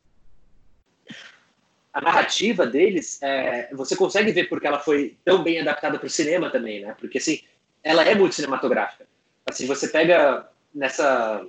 a 1.91 1.99
narrativa 1.99 2.67
deles, 2.67 3.19
é, 3.23 3.73
você 3.73 3.95
consegue 3.95 4.31
ver 4.31 4.47
porque 4.47 4.67
ela 4.67 4.79
foi 4.79 5.17
tão 5.25 5.41
bem 5.41 5.59
adaptada 5.59 5.97
para 5.97 6.05
o 6.05 6.09
cinema 6.09 6.51
também, 6.51 6.81
né? 6.81 6.95
Porque 6.99 7.17
assim, 7.17 7.41
ela 7.83 8.03
é 8.03 8.13
muito 8.13 8.35
cinematográfica. 8.35 9.08
Assim, 9.49 9.65
você 9.65 9.87
pega 9.87 10.47
nessa 10.73 11.45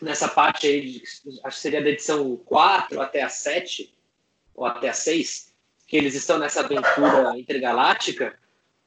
nessa 0.00 0.28
parte 0.28 0.66
aí, 0.66 1.02
acho 1.42 1.56
que 1.56 1.62
seria 1.62 1.82
da 1.82 1.88
edição 1.88 2.36
4 2.44 3.00
até 3.00 3.22
a 3.22 3.30
7 3.30 3.94
ou 4.54 4.66
até 4.66 4.90
a 4.90 4.92
6, 4.92 5.52
que 5.86 5.96
eles 5.96 6.14
estão 6.14 6.38
nessa 6.38 6.60
aventura 6.60 7.38
intergaláctica, 7.38 8.38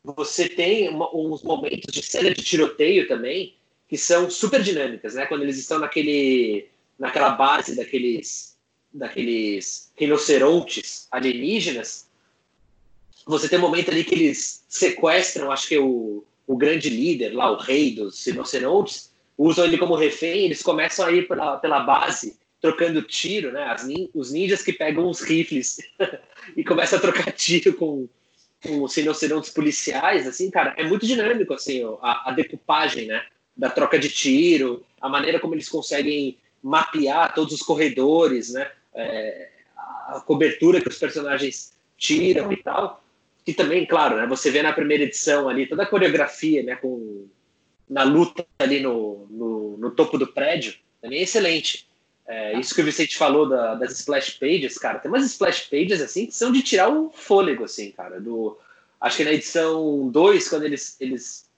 você 0.04 0.48
tem 0.48 0.90
uma, 0.90 1.10
uns 1.16 1.42
momentos 1.42 1.92
de 1.92 2.04
cena 2.04 2.32
de 2.32 2.44
tiroteio 2.44 3.08
também, 3.08 3.56
que 3.88 3.98
são 3.98 4.30
super 4.30 4.62
dinâmicas, 4.62 5.16
né? 5.16 5.26
Quando 5.26 5.42
eles 5.42 5.58
estão 5.58 5.80
naquele, 5.80 6.70
naquela 6.98 7.32
base 7.32 7.76
daqueles, 7.76 8.58
daqueles 8.94 9.92
rinocerontes 9.96 11.08
alienígenas, 11.12 12.08
você 13.26 13.50
tem 13.50 13.58
um 13.60 13.64
momento 13.64 13.90
ali 13.90 14.04
que 14.04 14.14
eles 14.14 14.64
sequestram, 14.68 15.52
acho 15.52 15.68
que 15.68 15.76
é 15.76 15.80
o, 15.80 16.24
o 16.50 16.58
grande 16.58 16.90
líder 16.90 17.30
lá, 17.30 17.52
o 17.52 17.58
rei 17.58 17.94
dos 17.94 18.26
rinocerontes, 18.26 19.14
usam 19.38 19.66
ele 19.66 19.78
como 19.78 19.94
refém, 19.94 20.46
eles 20.46 20.64
começam 20.64 21.06
a 21.06 21.12
ir 21.12 21.28
pela, 21.28 21.58
pela 21.58 21.82
base 21.82 22.40
trocando 22.60 23.04
tiro, 23.04 23.52
né? 23.52 23.74
Nin, 23.86 24.10
os 24.16 24.32
ninjas 24.32 24.64
que 24.64 24.74
pegam 24.74 25.08
os 25.08 25.22
rifles 25.22 25.78
e 26.58 26.64
começam 26.64 26.98
a 26.98 27.02
trocar 27.02 27.32
tiro 27.34 27.74
com, 27.76 28.10
com 28.64 28.82
os 28.82 28.96
rinocerontes 28.96 29.52
policiais, 29.52 30.28
assim, 30.28 30.50
cara, 30.50 30.74
é 30.76 30.84
muito 30.84 31.06
dinâmico, 31.06 31.54
assim, 31.54 31.84
a, 32.02 32.30
a 32.30 32.32
decupagem, 32.32 33.06
né? 33.06 33.24
da 33.60 33.70
troca 33.70 34.00
de 34.00 34.08
tiro, 34.08 34.86
a 35.02 35.10
maneira 35.10 35.38
como 35.38 35.54
eles 35.54 35.68
conseguem 35.68 36.38
mapear 36.64 37.36
todos 37.36 37.54
os 37.54 37.62
corredores, 37.62 38.54
né? 38.54 38.72
É, 38.96 39.50
a 39.76 40.24
cobertura 40.26 40.82
que 40.82 40.88
os 40.88 40.98
personagens 40.98 41.74
tiram 41.98 42.52
e 42.54 42.58
tal. 42.58 43.04
E 43.50 43.54
também, 43.56 43.84
claro, 43.84 44.18
né, 44.18 44.28
você 44.28 44.52
vê 44.52 44.62
na 44.62 44.72
primeira 44.72 45.06
edição 45.06 45.50
ali 45.50 45.66
toda 45.66 45.82
a 45.82 45.88
coreografia, 45.88 46.62
né, 46.62 46.76
com, 46.76 47.28
na 47.90 48.04
luta 48.04 48.46
ali 48.60 48.80
no, 48.80 49.26
no, 49.28 49.76
no 49.76 49.90
topo 49.90 50.20
do 50.20 50.28
prédio, 50.28 50.76
também 51.02 51.18
é 51.18 51.24
excelente. 51.24 51.90
É, 52.28 52.60
isso 52.60 52.76
que 52.76 52.82
o 52.82 52.86
Vicente 52.86 53.18
falou 53.18 53.50
da, 53.50 53.74
das 53.74 53.92
splash 53.94 54.38
pages, 54.38 54.78
cara, 54.78 55.00
tem 55.00 55.10
umas 55.10 55.26
splash 55.26 55.62
pages 55.62 56.00
assim 56.00 56.28
que 56.28 56.36
são 56.36 56.52
de 56.52 56.62
tirar 56.62 56.90
o 56.90 57.10
fôlego, 57.10 57.64
assim, 57.64 57.92
cara. 57.92 58.22
Do, 58.22 58.56
acho 59.02 59.18
que 59.18 59.24
na 59.24 59.34
edição 59.34 60.12
2, 60.12 60.48
quando 60.48 60.66
eles, 60.66 60.96
eles 61.00 61.50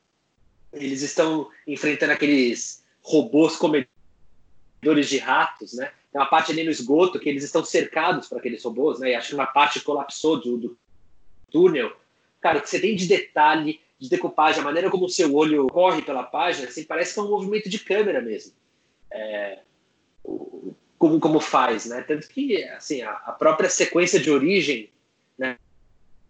eles 0.72 1.02
estão 1.02 1.50
enfrentando 1.68 2.14
aqueles 2.14 2.86
robôs 3.02 3.58
comedores 3.58 5.10
de 5.10 5.18
ratos, 5.18 5.74
né? 5.74 5.92
Tem 6.10 6.22
uma 6.22 6.30
parte 6.30 6.54
ali 6.54 6.64
no 6.64 6.72
esgoto 6.72 7.20
que 7.20 7.28
eles 7.28 7.44
estão 7.44 7.66
cercados 7.66 8.30
por 8.30 8.38
aqueles 8.38 8.64
robôs, 8.64 8.98
né? 8.98 9.12
E 9.12 9.16
acho 9.16 9.30
que 9.30 9.36
uma 9.36 9.48
parte 9.48 9.82
colapsou 9.82 10.40
do, 10.40 10.58
do 10.58 10.78
túnel. 11.52 11.92
Cara, 12.40 12.60
que 12.60 12.70
você 12.70 12.80
tem 12.80 12.96
de 12.96 13.08
detalhe, 13.08 13.80
de 14.00 14.10
decupagem, 14.10 14.62
a 14.62 14.64
maneira 14.64 14.90
como 14.90 15.06
o 15.06 15.10
seu 15.10 15.36
olho 15.36 15.68
corre 15.68 16.02
pela 16.02 16.24
página, 16.24 16.68
assim, 16.68 16.84
parece 16.84 17.14
que 17.14 17.20
é 17.20 17.24
um 17.24 17.30
movimento 17.30 17.70
de 17.70 17.80
câmera 17.80 18.22
mesmo. 18.22 18.54
É, 19.12 19.60
como, 20.98 21.20
como 21.20 21.40
faz, 21.40 21.86
né? 21.86 22.02
Tanto 22.02 22.28
que, 22.28 22.64
assim, 22.64 23.02
a, 23.02 23.12
a 23.12 23.32
própria 23.32 23.70
sequência 23.70 24.20
de 24.20 24.32
origem, 24.32 24.90
né? 25.38 25.58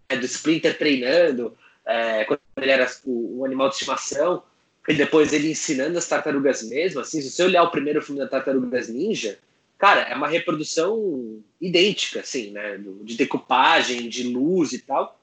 Do 0.09 0.25
Splinter 0.25 0.77
treinando, 0.77 1.57
é, 1.85 2.25
quando 2.25 2.41
ele 2.57 2.71
era 2.71 2.89
o, 3.05 3.39
um 3.39 3.45
animal 3.45 3.69
de 3.69 3.75
estimação, 3.75 4.43
e 4.87 4.93
depois 4.93 5.31
ele 5.31 5.51
ensinando 5.51 5.97
as 5.97 6.07
tartarugas 6.07 6.63
mesmo, 6.63 6.99
assim, 6.99 7.21
se 7.21 7.29
você 7.29 7.43
olhar 7.43 7.63
o 7.63 7.71
primeiro 7.71 8.01
filme 8.01 8.19
da 8.19 8.27
Tartarugas 8.27 8.89
Ninja, 8.89 9.39
cara, 9.81 10.01
é 10.01 10.15
uma 10.15 10.27
reprodução 10.27 11.41
idêntica, 11.59 12.19
assim, 12.19 12.51
né, 12.51 12.79
de 13.03 13.17
decupagem, 13.17 14.07
de 14.07 14.27
luz 14.27 14.73
e 14.73 14.79
tal, 14.79 15.19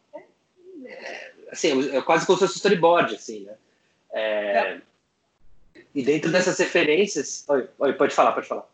é, 0.85 1.31
assim, 1.53 1.97
é 1.97 2.03
quase 2.03 2.27
como 2.27 2.37
se 2.37 2.45
fosse 2.45 2.57
storyboard, 2.57 3.15
assim, 3.15 3.45
né. 3.45 3.53
É... 4.13 4.79
E 5.95 6.03
dentro 6.03 6.31
dessas 6.31 6.59
referências. 6.59 7.45
Oi, 7.49 7.69
oi 7.79 7.93
pode 7.93 8.15
falar, 8.15 8.33
pode 8.33 8.49
falar. 8.49 8.69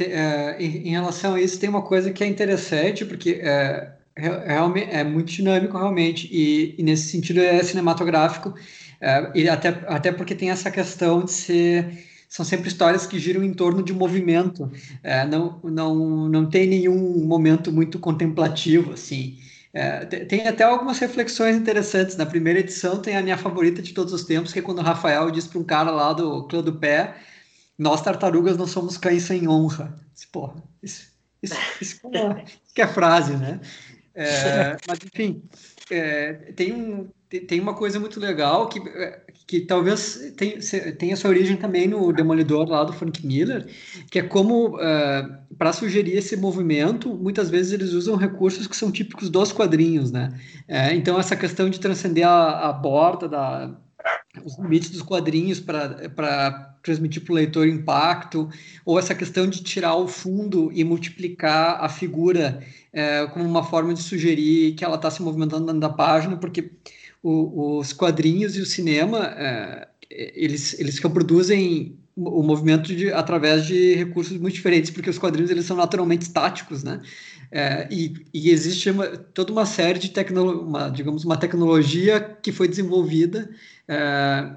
É, 0.00 0.56
em, 0.62 0.90
relação 0.90 1.34
a 1.34 1.40
isso, 1.40 1.60
tem 1.60 1.68
uma 1.68 1.82
coisa 1.82 2.10
que 2.10 2.24
é 2.24 2.26
interessante, 2.26 3.04
porque 3.04 3.40
é, 3.42 3.92
realmente 4.16 4.90
é 4.90 5.04
muito 5.04 5.30
dinâmico, 5.30 5.76
realmente, 5.76 6.26
e, 6.32 6.74
e 6.78 6.82
nesse 6.82 7.08
sentido 7.10 7.40
é 7.40 7.62
cinematográfico, 7.62 8.54
é, 8.98 9.30
e 9.34 9.48
até, 9.48 9.68
até 9.86 10.10
porque 10.10 10.34
tem 10.34 10.50
essa 10.50 10.70
questão 10.70 11.22
de 11.22 11.32
ser. 11.32 12.07
São 12.28 12.44
sempre 12.44 12.68
histórias 12.68 13.06
que 13.06 13.18
giram 13.18 13.42
em 13.42 13.54
torno 13.54 13.82
de 13.82 13.92
movimento, 13.92 14.70
é, 15.02 15.24
não, 15.26 15.58
não, 15.64 16.28
não 16.28 16.48
tem 16.48 16.66
nenhum 16.66 17.24
momento 17.24 17.72
muito 17.72 17.98
contemplativo, 17.98 18.92
assim. 18.92 19.38
É, 19.72 20.04
tem 20.04 20.46
até 20.46 20.64
algumas 20.64 20.98
reflexões 20.98 21.56
interessantes. 21.56 22.16
Na 22.16 22.26
primeira 22.26 22.60
edição 22.60 23.00
tem 23.00 23.16
a 23.16 23.22
minha 23.22 23.38
favorita 23.38 23.80
de 23.80 23.92
todos 23.92 24.12
os 24.12 24.24
tempos, 24.24 24.52
que 24.52 24.58
é 24.58 24.62
quando 24.62 24.78
o 24.78 24.82
Rafael 24.82 25.30
diz 25.30 25.46
para 25.46 25.58
um 25.58 25.64
cara 25.64 25.90
lá 25.90 26.12
do 26.12 26.46
Clã 26.48 26.62
do 26.62 26.74
Pé 26.74 27.14
nós 27.78 28.02
tartarugas 28.02 28.56
não 28.58 28.66
somos 28.66 28.98
cães 28.98 29.22
sem 29.22 29.48
honra. 29.48 29.96
Porra, 30.32 30.60
isso, 30.82 31.12
isso, 31.40 31.54
isso, 31.80 32.00
é, 32.12 32.44
isso 32.44 32.74
é 32.76 32.86
frase, 32.88 33.36
né? 33.36 33.60
É, 34.14 34.76
mas, 34.86 34.98
enfim, 35.04 35.44
é, 35.88 36.32
tem, 36.56 36.72
um, 36.74 37.08
tem 37.28 37.60
uma 37.60 37.74
coisa 37.74 38.00
muito 38.00 38.18
legal 38.18 38.68
que, 38.68 38.80
que 39.46 39.60
talvez 39.60 40.32
tenha, 40.98 41.16
sua 41.16 41.30
origem 41.30 41.56
também 41.56 41.86
no 41.86 42.12
Demolidor 42.12 42.68
lá 42.68 42.84
do 42.84 42.92
Frank 42.92 43.26
Miller, 43.26 43.66
que 44.10 44.18
é 44.18 44.22
como, 44.22 44.80
é, 44.80 45.28
para 45.58 45.72
sugerir 45.72 46.16
esse 46.16 46.36
movimento, 46.36 47.14
muitas 47.14 47.50
vezes 47.50 47.72
eles 47.72 47.92
usam 47.92 48.16
recursos 48.16 48.66
que 48.66 48.76
são 48.76 48.90
típicos 48.90 49.28
dos 49.28 49.52
quadrinhos, 49.52 50.10
né? 50.10 50.32
É, 50.66 50.94
então, 50.94 51.18
essa 51.18 51.36
questão 51.36 51.68
de 51.68 51.78
transcender 51.78 52.26
a, 52.26 52.68
a 52.70 52.72
borda 52.72 53.28
da 53.28 53.76
os 54.44 54.58
limites 54.58 54.90
dos 54.90 55.02
quadrinhos 55.02 55.60
para 55.60 56.74
transmitir 56.82 57.22
para 57.22 57.32
o 57.32 57.36
leitor 57.36 57.66
impacto, 57.66 58.48
ou 58.84 58.98
essa 58.98 59.14
questão 59.14 59.46
de 59.46 59.62
tirar 59.62 59.94
o 59.96 60.08
fundo 60.08 60.70
e 60.72 60.84
multiplicar 60.84 61.82
a 61.82 61.88
figura 61.88 62.62
é, 62.92 63.26
como 63.26 63.44
uma 63.44 63.62
forma 63.62 63.92
de 63.92 64.02
sugerir 64.02 64.74
que 64.74 64.84
ela 64.84 64.96
está 64.96 65.10
se 65.10 65.22
movimentando 65.22 65.66
dentro 65.66 65.80
da 65.80 65.90
página, 65.90 66.36
porque 66.36 66.70
o, 67.22 67.78
os 67.78 67.92
quadrinhos 67.92 68.56
e 68.56 68.60
o 68.60 68.66
cinema 68.66 69.26
é, 69.36 69.88
eles, 70.10 70.78
eles 70.78 70.98
reproduzem 70.98 71.96
o 72.18 72.42
movimento 72.42 72.94
de, 72.94 73.12
através 73.12 73.64
de 73.66 73.94
recursos 73.94 74.36
muito 74.38 74.54
diferentes, 74.54 74.90
porque 74.90 75.08
os 75.08 75.18
quadrinhos 75.18 75.50
eles 75.50 75.64
são 75.64 75.76
naturalmente 75.76 76.22
estáticos, 76.22 76.82
né? 76.82 77.00
É, 77.50 77.88
e, 77.90 78.14
e, 78.34 78.50
existe 78.50 78.90
uma, 78.90 79.06
toda 79.06 79.52
uma 79.52 79.64
série 79.64 79.98
de 79.98 80.10
tecnologia, 80.10 80.90
digamos, 80.90 81.24
uma 81.24 81.36
tecnologia 81.36 82.20
que 82.42 82.52
foi 82.52 82.68
desenvolvida 82.68 83.48
é, 83.86 84.50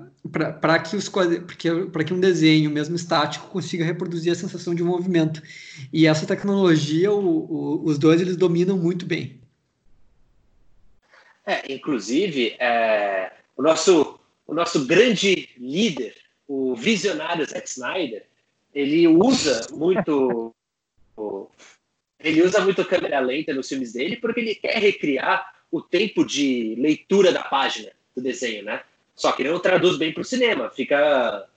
para 0.60 0.80
que, 0.80 0.96
os, 0.96 1.08
que 1.08 2.14
um 2.14 2.20
desenho, 2.20 2.70
mesmo 2.70 2.96
estático, 2.96 3.48
consiga 3.48 3.86
reproduzir 3.86 4.32
a 4.32 4.36
sensação 4.36 4.76
de 4.76 4.84
movimento. 4.84 5.42
E 5.94 6.06
essa 6.06 6.26
tecnologia, 6.26 7.12
o, 7.12 7.18
o, 7.20 7.86
os 7.86 7.98
dois, 7.98 8.20
eles 8.20 8.36
dominam 8.36 8.78
muito 8.78 9.06
bem. 9.06 9.40
É, 11.46 11.74
inclusive, 11.74 12.56
é, 12.60 13.32
o, 13.58 13.64
nosso, 13.64 14.20
o 14.46 14.54
nosso 14.54 14.86
grande 14.86 15.50
líder, 15.58 16.14
o 16.52 16.76
visionário 16.76 17.45
Zack 17.45 17.69
Snyder, 17.69 18.26
ele 18.76 19.07
usa 19.07 19.68
muito 19.72 20.53
ele 22.19 22.44
usa 22.44 22.60
muito 22.60 22.84
câmera 22.84 23.19
lenta 23.22 23.53
nos 23.53 23.69
filmes 23.69 23.94
dele 23.94 24.18
porque 24.18 24.41
ele 24.41 24.56
quer 24.56 24.78
recriar 24.78 25.56
o 25.72 25.82
tempo 25.82 26.26
de 26.26 26.76
leitura 26.78 27.32
da 27.32 27.41
página 27.41 27.91
do 28.14 28.22
desenho, 28.22 28.65
né? 28.65 28.84
Só 29.15 29.32
que 29.32 29.44
ele 29.44 29.52
não 29.52 29.60
traduz 29.60 29.98
bem 29.98 30.14
para 30.14 30.22
o 30.22 30.26
cinema, 30.26 30.69
fica 30.69 31.48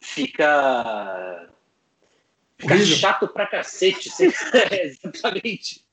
fica 0.00 1.48
fica 2.58 2.78
chato 2.86 3.28
pra 3.28 3.46
cacete, 3.46 4.10
é, 4.72 4.82
exatamente. 4.84 5.84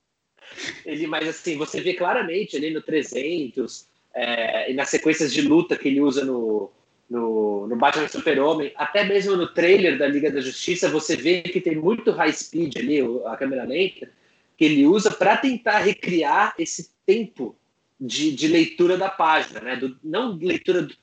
Ele, 0.83 1.05
mas 1.05 1.27
assim, 1.27 1.57
você 1.57 1.79
vê 1.79 1.93
claramente 1.93 2.57
ali 2.57 2.71
no 2.71 2.81
300 2.81 3.87
é, 4.15 4.71
e 4.71 4.73
nas 4.73 4.89
sequências 4.89 5.31
de 5.31 5.43
luta 5.43 5.77
que 5.77 5.89
ele 5.89 6.01
usa 6.01 6.25
no, 6.25 6.71
no, 7.09 7.67
no 7.67 7.75
Batman 7.75 8.07
Super-Homem, 8.07 8.73
até 8.75 9.03
mesmo 9.03 9.35
no 9.35 9.47
trailer 9.47 9.97
da 9.97 10.07
Liga 10.07 10.31
da 10.31 10.41
Justiça, 10.41 10.89
você 10.89 11.15
vê 11.15 11.41
que 11.41 11.61
tem 11.61 11.75
muito 11.75 12.11
high 12.11 12.33
speed 12.33 12.77
ali, 12.77 12.99
a 13.25 13.37
câmera 13.37 13.63
lenta, 13.63 14.09
que 14.57 14.65
ele 14.65 14.85
usa 14.85 15.11
para 15.11 15.37
tentar 15.37 15.79
recriar 15.79 16.53
esse 16.57 16.91
tempo 17.05 17.55
de, 17.99 18.31
de, 18.31 18.47
leitura 18.47 18.97
da 18.97 19.09
página, 19.09 19.61
né? 19.61 19.75
Do, 19.75 19.97
não 20.03 20.35
leitura 20.35 20.81
do, 20.81 20.95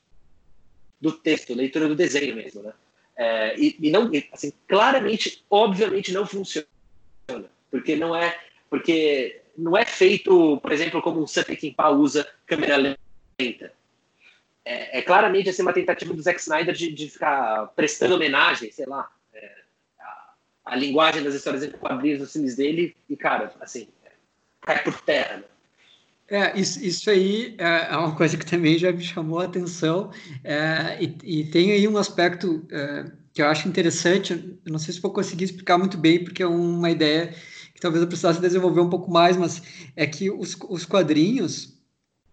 do, 1.00 1.12
texto, 1.12 1.54
leitura 1.54 1.88
do 1.88 1.94
desenho 1.94 2.36
mesmo, 2.36 2.62
né? 2.62 2.72
É, 3.16 3.58
e, 3.58 3.76
e, 3.80 3.90
não, 3.90 4.10
assim, 4.32 4.52
claramente, 4.68 5.44
obviamente 5.48 6.12
não 6.12 6.26
funciona, 6.26 6.66
porque 7.70 7.94
não 7.94 8.14
é, 8.14 8.36
porque 8.68 9.40
não 9.56 9.76
é 9.76 9.84
feito, 9.84 10.58
por 10.58 10.72
exemplo, 10.72 11.00
como 11.00 11.22
um 11.22 11.26
Peckinpah 11.26 11.90
usa 11.90 12.26
câmera 12.44 12.76
lenta 12.76 13.72
é, 14.64 14.98
é, 14.98 15.02
claramente 15.02 15.50
assim, 15.50 15.62
uma 15.62 15.72
tentativa 15.72 16.14
do 16.14 16.22
Zack 16.22 16.40
Snyder 16.40 16.74
de, 16.74 16.92
de 16.92 17.10
ficar 17.10 17.66
prestando 17.76 18.14
homenagem, 18.14 18.70
sei 18.72 18.86
lá, 18.86 19.10
é, 19.32 19.52
a, 20.00 20.34
a, 20.64 20.76
linguagem 20.76 21.22
das 21.22 21.34
histórias 21.34 21.62
em 21.62 21.70
quadrinhos 21.70 22.20
dos 22.20 22.32
filmes 22.32 22.56
dele, 22.56 22.96
e, 23.08 23.16
cara, 23.16 23.52
assim, 23.60 23.88
cai 24.62 24.82
por 24.82 24.98
terra. 25.02 25.38
Né? 25.38 25.44
É, 26.26 26.58
isso, 26.58 26.82
isso 26.82 27.10
aí 27.10 27.54
é, 27.58 27.92
é 27.92 27.96
uma 27.96 28.16
coisa 28.16 28.36
que 28.38 28.46
também 28.46 28.78
já 28.78 28.90
me 28.90 29.02
chamou 29.02 29.40
a 29.40 29.44
atenção, 29.44 30.10
é, 30.42 30.96
e, 30.98 31.40
e, 31.40 31.44
tem 31.50 31.72
aí 31.72 31.86
um 31.86 31.98
aspecto 31.98 32.66
é, 32.72 33.04
que 33.34 33.42
eu 33.42 33.46
acho 33.46 33.68
interessante, 33.68 34.58
não 34.64 34.78
sei 34.78 34.94
se 34.94 35.00
vou 35.00 35.12
conseguir 35.12 35.44
explicar 35.44 35.76
muito 35.76 35.98
bem, 35.98 36.24
porque 36.24 36.42
é 36.42 36.46
uma 36.46 36.90
ideia 36.90 37.34
que 37.74 37.80
talvez 37.80 38.00
eu 38.00 38.08
precisasse 38.08 38.40
desenvolver 38.40 38.80
um 38.80 38.88
pouco 38.88 39.10
mais, 39.10 39.36
mas 39.36 39.60
é 39.94 40.06
que 40.06 40.30
os, 40.30 40.56
os 40.70 40.86
quadrinhos, 40.86 41.73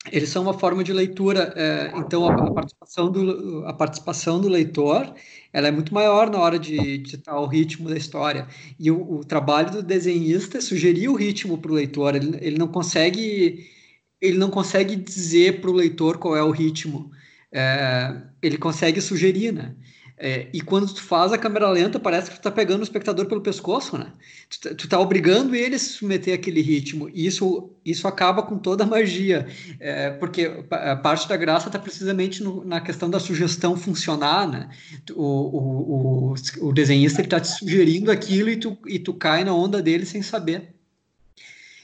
eles 0.10 0.30
são 0.30 0.42
uma 0.44 0.58
forma 0.58 0.84
de 0.84 0.92
leitura, 0.92 1.54
é, 1.56 1.92
então 1.96 2.28
a, 2.28 2.34
a, 2.34 2.52
participação 2.52 3.12
do, 3.12 3.66
a 3.68 3.74
participação 3.74 4.42
do 4.42 4.48
leitor 4.48 5.14
ela 5.54 5.68
é 5.68 5.72
muito 5.72 5.94
maior 5.94 6.30
na 6.30 6.40
hora 6.40 6.58
de 6.58 6.98
ditar 6.98 7.38
o 7.40 7.46
ritmo 7.46 7.90
da 7.90 7.98
história. 7.98 8.48
E 8.80 8.90
o, 8.90 9.20
o 9.20 9.24
trabalho 9.24 9.72
do 9.72 9.84
desenhista 9.84 10.58
é 10.58 10.62
sugerir 10.62 11.10
o 11.10 11.16
ritmo 11.16 11.58
para 11.58 11.72
o 11.72 11.76
leitor, 11.76 12.16
ele, 12.16 12.38
ele 12.42 12.58
não 12.58 12.68
consegue 12.68 13.70
ele 14.20 14.38
não 14.38 14.52
consegue 14.52 14.96
dizer 14.96 15.62
para 15.62 15.70
o 15.70 15.74
leitor 15.74 16.18
qual 16.20 16.36
é 16.36 16.44
o 16.44 16.52
ritmo, 16.52 17.12
é, 17.52 18.22
ele 18.42 18.58
consegue 18.58 19.02
sugerir, 19.02 19.52
né? 19.52 19.76
É, 20.24 20.48
e 20.54 20.62
quando 20.62 20.94
tu 20.94 21.02
faz 21.02 21.34
a 21.34 21.38
câmera 21.38 21.68
lenta, 21.68 22.00
parece 22.00 22.30
que 22.30 22.38
tu 22.38 22.44
tá 22.44 22.52
pegando 22.52 22.82
o 22.82 22.84
espectador 22.84 23.26
pelo 23.26 23.42
pescoço, 23.42 23.98
né? 23.98 24.14
Tu, 24.48 24.60
tá, 24.60 24.76
tu 24.76 24.88
tá 24.88 25.00
obrigando 25.00 25.56
ele 25.56 25.74
a 25.74 25.80
se 25.80 25.94
submeter 25.94 26.36
àquele 26.36 26.62
ritmo. 26.62 27.10
E 27.10 27.26
isso, 27.26 27.72
isso 27.84 28.08
acaba 28.08 28.44
com 28.44 28.60
toda 28.60 28.84
a 28.84 28.88
magia, 28.88 29.48
é, 29.80 30.12
porque 30.12 30.64
a 30.70 30.96
parte 30.96 31.28
da 31.28 31.36
graça 31.36 31.72
tá 31.72 31.80
precisamente 31.80 32.44
no, 32.44 32.64
na 32.64 32.80
questão 32.80 33.10
da 33.10 33.20
sugestão 33.20 33.76
funcionar, 33.76 34.48
né? 34.48 34.70
O, 35.12 35.24
o, 35.24 36.34
o, 36.34 36.68
o 36.68 36.72
desenhista 36.72 37.22
ele 37.22 37.28
tá 37.28 37.40
te 37.40 37.48
sugerindo 37.48 38.12
aquilo 38.12 38.52
e 38.52 38.58
tu, 38.58 38.78
e 38.86 39.00
tu 39.00 39.16
cai 39.16 39.44
na 39.44 39.56
onda 39.56 39.82
dele 39.82 40.06
sem 40.06 40.22
saber. 40.22 40.76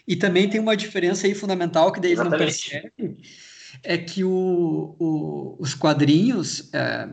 E 0.07 0.15
também 0.15 0.47
tem 0.47 0.61
uma 0.61 0.77
diferença 0.77 1.25
aí 1.25 1.33
fundamental 1.33 1.91
que 1.91 1.99
daí 1.99 2.11
eles 2.11 2.23
não 2.23 2.37
percebem, 2.37 3.17
é 3.81 3.97
que 3.97 4.23
o, 4.23 4.95
o, 4.99 5.55
os 5.57 5.73
quadrinhos... 5.73 6.69
É, 6.71 7.09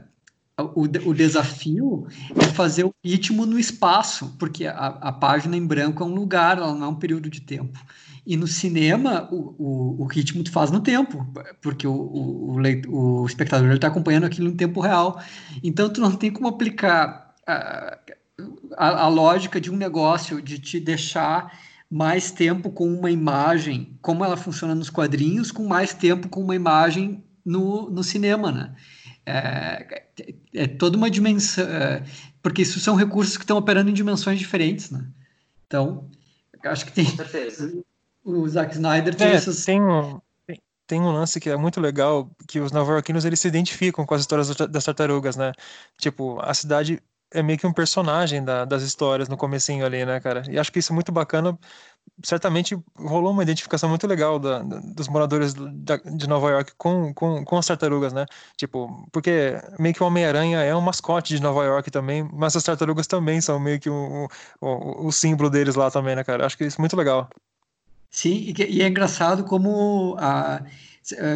o, 0.61 0.83
o 0.83 1.15
desafio 1.15 2.07
é 2.37 2.45
fazer 2.45 2.85
o 2.85 2.95
ritmo 3.05 3.45
no 3.45 3.59
espaço, 3.59 4.37
porque 4.39 4.67
a, 4.67 4.87
a, 4.87 5.13
página 5.13 5.57
em 5.57 5.67
branco 5.67 6.03
é 6.03 6.07
um 6.07 6.15
lugar, 6.15 6.59
ela 6.59 6.73
não 6.73 6.87
é 6.87 6.89
um 6.89 6.95
período 6.95 7.29
de 7.29 7.41
tempo. 7.41 7.79
E 8.25 8.37
no 8.37 8.47
cinema, 8.47 9.29
o, 9.33 9.55
o, 9.59 10.03
o 10.03 10.05
ritmo 10.07 10.45
tu 10.45 10.53
faz 10.53 10.71
no 10.71 10.81
tempo, 10.81 11.27
porque 11.61 11.87
o, 11.87 11.93
o, 11.93 12.57
o, 12.89 13.23
o 13.23 13.27
espectador 13.27 13.73
está 13.73 13.89
acompanhando 13.89 14.25
aquilo 14.25 14.51
no 14.51 14.57
tempo 14.57 14.81
real. 14.81 15.21
Então, 15.63 15.93
tu 15.93 16.01
não 16.01 16.13
tem 16.13 16.31
como 16.31 16.49
aplicar 16.49 17.35
a, 17.47 17.99
a, 18.77 18.89
a 19.03 19.09
lógica 19.09 19.61
de 19.61 19.71
um 19.71 19.77
negócio 19.77 20.41
de 20.41 20.59
te 20.59 20.79
deixar 20.79 21.53
mais 21.91 22.31
tempo 22.31 22.71
com 22.71 22.87
uma 22.87 23.11
imagem, 23.11 23.99
como 24.01 24.25
ela 24.25 24.37
funciona 24.37 24.75
nos 24.75 24.89
quadrinhos, 24.89 25.51
com 25.51 25.67
mais 25.67 25.93
tempo 25.93 26.29
com 26.29 26.43
uma 26.43 26.55
imagem 26.55 27.23
no, 27.45 27.91
no 27.91 28.03
cinema, 28.03 28.51
né? 28.51 28.75
é, 29.27 30.05
é 30.55 30.67
toda 30.67 30.97
uma 30.97 31.11
dimensão, 31.11 31.65
é, 31.65 32.05
porque 32.43 32.63
isso 32.63 32.79
são 32.81 32.95
recursos 32.95 33.37
que 33.37 33.43
estão 33.43 33.57
operando 33.57 33.91
em 33.91 33.95
dimensões 33.95 34.39
diferentes, 34.39 34.91
né? 34.91 35.07
Então, 35.67 36.09
acho 36.65 36.87
que 36.87 36.93
tem. 36.93 37.05
Com 37.05 37.17
certeza. 37.17 37.73
O 38.27 38.49
Zack 38.49 38.73
Snyder 38.73 39.15
tem 39.15 39.27
é, 39.27 39.33
essas. 39.35 39.67
Tem 39.67 39.83
um, 39.83 40.19
tem 40.87 40.99
um 40.99 41.13
lance 41.13 41.39
que 41.39 41.51
é 41.51 41.57
muito 41.59 41.79
legal, 41.79 42.31
que 42.49 42.59
os 42.59 42.73
nova-iorquinos 42.73 43.27
eles 43.27 43.39
se 43.39 43.49
identificam 43.49 44.07
com 44.07 44.15
as 44.15 44.23
histórias 44.23 44.49
das 44.49 44.83
tartarugas, 44.83 45.37
né? 45.37 45.53
Tipo, 45.99 46.41
a 46.41 46.55
cidade 46.55 47.03
é 47.31 47.43
meio 47.43 47.59
que 47.59 47.67
um 47.67 47.73
personagem 47.73 48.43
da, 48.43 48.65
das 48.65 48.83
histórias 48.83 49.29
no 49.29 49.37
comecinho 49.37 49.85
ali, 49.85 50.07
né, 50.07 50.21
cara? 50.21 50.43
E 50.49 50.59
acho 50.59 50.73
que 50.73 50.79
isso 50.79 50.93
é 50.93 50.95
muito 50.95 51.13
bacana 51.13 51.59
certamente 52.25 52.79
rolou 52.97 53.33
uma 53.33 53.43
identificação 53.43 53.89
muito 53.89 54.07
legal 54.07 54.39
da, 54.39 54.61
da, 54.61 54.81
dos 54.81 55.09
moradores 55.09 55.55
da, 55.55 55.97
de 55.97 56.29
Nova 56.29 56.51
York 56.51 56.73
com, 56.77 57.13
com, 57.13 57.45
com 57.45 57.59
as 57.59 57.67
tartarugas, 57.67 58.13
né? 58.13 58.25
Tipo, 58.57 59.07
porque 59.13 59.61
meio 59.79 59.95
que 59.95 60.03
o 60.03 60.07
Homem-Aranha 60.07 60.61
é 60.61 60.75
um 60.75 60.81
mascote 60.81 61.35
de 61.35 61.43
Nova 61.43 61.65
York 61.65 61.91
também, 61.91 62.29
mas 62.33 62.57
as 62.57 62.63
tartarugas 62.63 63.07
também 63.07 63.41
são 63.41 63.59
meio 63.59 63.81
que 63.81 63.91
o, 63.91 64.29
o, 64.61 65.07
o 65.09 65.13
símbolo 65.13 65.51
deles 65.51 65.75
lá 65.75 65.91
também, 65.91 66.17
né, 66.17 66.25
cara? 66.25 66.47
Acho 66.47 66.57
que 66.57 66.65
isso 66.65 66.81
é 66.81 66.83
muito 66.83 66.97
legal. 66.97 67.29
Sim, 68.11 68.55
e 68.57 68.81
é 68.81 68.87
engraçado 68.87 69.45
como 69.45 70.17
a 70.19 70.63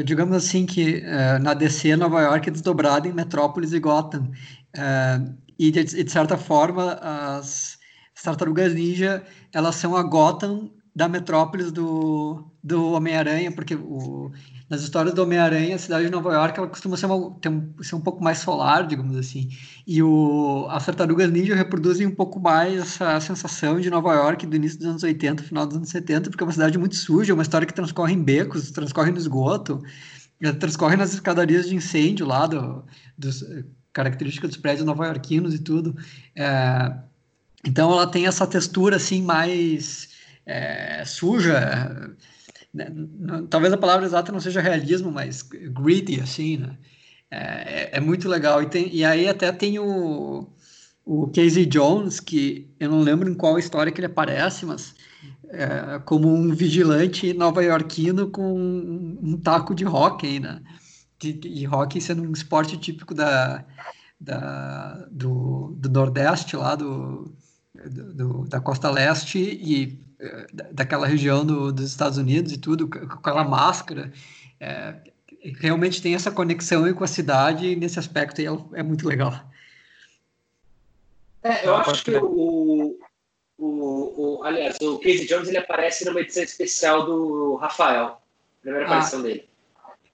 digamos 0.04 0.34
assim 0.34 0.64
que 0.64 1.02
uh, 1.04 1.42
na 1.42 1.52
DC 1.52 1.94
Nova 1.96 2.22
York 2.22 2.48
é 2.48 2.52
desdobrado 2.52 3.06
em 3.06 3.12
Metrópolis 3.12 3.72
e 3.72 3.80
Gotham 3.80 4.30
uh, 4.76 5.34
e 5.58 5.70
de, 5.70 5.84
de, 5.84 6.10
certa 6.10 6.38
forma 6.38 6.94
as, 7.02 7.77
as 8.18 8.22
tartarugas 8.24 8.74
ninja 8.74 9.22
elas 9.52 9.76
são 9.76 9.96
a 9.96 10.02
Gotham 10.02 10.72
da 10.94 11.08
metrópolis 11.08 11.70
do, 11.70 12.50
do 12.62 12.90
Homem-Aranha, 12.90 13.52
porque 13.52 13.76
o, 13.76 14.32
nas 14.68 14.82
histórias 14.82 15.14
do 15.14 15.22
Homem-Aranha, 15.22 15.76
a 15.76 15.78
cidade 15.78 16.06
de 16.06 16.10
Nova 16.10 16.32
York 16.32 16.58
ela 16.58 16.66
costuma 16.66 16.96
ser, 16.96 17.06
uma, 17.06 17.30
ter 17.38 17.48
um, 17.48 17.72
ser 17.80 17.94
um 17.94 18.00
pouco 18.00 18.20
mais 18.22 18.38
solar, 18.38 18.84
digamos 18.88 19.16
assim. 19.16 19.48
E 19.86 20.02
o, 20.02 20.66
as 20.68 20.84
tartarugas 20.84 21.30
ninja 21.30 21.54
reproduzem 21.54 22.08
um 22.08 22.14
pouco 22.14 22.40
mais 22.40 22.80
essa 22.80 23.20
sensação 23.20 23.78
de 23.80 23.88
Nova 23.88 24.12
York 24.12 24.44
do 24.44 24.56
início 24.56 24.78
dos 24.78 24.88
anos 24.88 25.02
80, 25.04 25.44
final 25.44 25.64
dos 25.64 25.76
anos 25.76 25.88
70, 25.88 26.30
porque 26.30 26.42
é 26.42 26.46
uma 26.46 26.52
cidade 26.52 26.76
muito 26.76 26.96
suja, 26.96 27.34
uma 27.34 27.44
história 27.44 27.66
que 27.66 27.72
transcorre 27.72 28.14
em 28.14 28.22
becos, 28.22 28.72
transcorre 28.72 29.12
no 29.12 29.18
esgoto, 29.18 29.80
transcorre 30.58 30.96
nas 30.96 31.14
escadarias 31.14 31.68
de 31.68 31.76
incêndio 31.76 32.26
lá, 32.26 32.48
do, 32.48 32.84
dos, 33.16 33.44
características 33.92 34.50
dos 34.50 34.58
prédios 34.58 34.86
nova-iorquinos 34.86 35.54
e 35.54 35.58
tudo. 35.58 35.96
É, 36.36 37.07
então 37.64 37.92
ela 37.92 38.06
tem 38.06 38.26
essa 38.26 38.46
textura 38.46 38.96
assim 38.96 39.22
mais 39.22 40.08
é, 40.46 41.04
suja. 41.04 42.14
Né? 42.72 42.86
Talvez 43.50 43.72
a 43.72 43.78
palavra 43.78 44.06
exata 44.06 44.32
não 44.32 44.40
seja 44.40 44.60
realismo, 44.60 45.10
mas 45.10 45.42
gritty, 45.42 46.20
assim, 46.20 46.58
né? 46.58 46.78
É, 47.30 47.98
é, 47.98 48.00
muito 48.00 48.28
legal. 48.28 48.62
E, 48.62 48.66
tem, 48.66 48.94
e 48.94 49.04
aí 49.04 49.28
até 49.28 49.52
tem 49.52 49.78
o, 49.78 50.48
o 51.04 51.28
Casey 51.28 51.66
Jones, 51.66 52.20
que 52.20 52.70
eu 52.80 52.90
não 52.90 53.00
lembro 53.00 53.28
em 53.28 53.34
qual 53.34 53.58
história 53.58 53.92
que 53.92 54.00
ele 54.00 54.06
aparece, 54.06 54.64
mas 54.64 54.94
é, 55.50 55.98
como 56.04 56.32
um 56.32 56.54
vigilante 56.54 57.32
nova-iorquino 57.34 58.30
com 58.30 58.54
um, 58.54 59.18
um, 59.22 59.36
taco 59.36 59.74
de 59.74 59.84
hockey, 59.84 60.40
né? 60.40 60.62
De, 61.18 61.32
de 61.32 61.66
hockey 61.66 62.00
sendo 62.00 62.22
um 62.22 62.32
esporte 62.32 62.78
típico 62.78 63.14
da, 63.14 63.64
da, 64.20 65.06
do, 65.10 65.74
do 65.76 65.88
Nordeste, 65.90 66.56
lá 66.56 66.74
do, 66.74 67.34
do, 67.86 68.44
da 68.46 68.60
costa 68.60 68.90
leste 68.90 69.38
e 69.38 69.98
eh, 70.20 70.46
daquela 70.72 71.06
região 71.06 71.44
do, 71.44 71.72
dos 71.72 71.90
Estados 71.90 72.18
Unidos 72.18 72.52
e 72.52 72.58
tudo, 72.58 72.88
com 72.88 72.98
aquela 72.98 73.44
máscara. 73.44 74.12
É, 74.60 74.96
realmente 75.60 76.02
tem 76.02 76.14
essa 76.14 76.30
conexão 76.30 76.92
com 76.92 77.04
a 77.04 77.08
cidade 77.08 77.66
e 77.66 77.76
nesse 77.76 77.98
aspecto 77.98 78.40
é, 78.40 78.80
é 78.80 78.82
muito 78.82 79.06
legal. 79.06 79.32
É, 81.42 81.66
eu 81.66 81.76
acho 81.76 82.04
que 82.04 82.16
o, 82.16 82.98
o, 83.56 83.66
o, 83.66 84.42
aliás, 84.44 84.76
o 84.80 84.98
Casey 84.98 85.26
Jones 85.26 85.48
ele 85.48 85.58
aparece 85.58 86.04
numa 86.04 86.20
edição 86.20 86.42
especial 86.42 87.06
do 87.06 87.54
Rafael, 87.56 88.20
primeira 88.60 88.86
ah, 88.86 88.88
aparição 88.88 89.22
dele. 89.22 89.48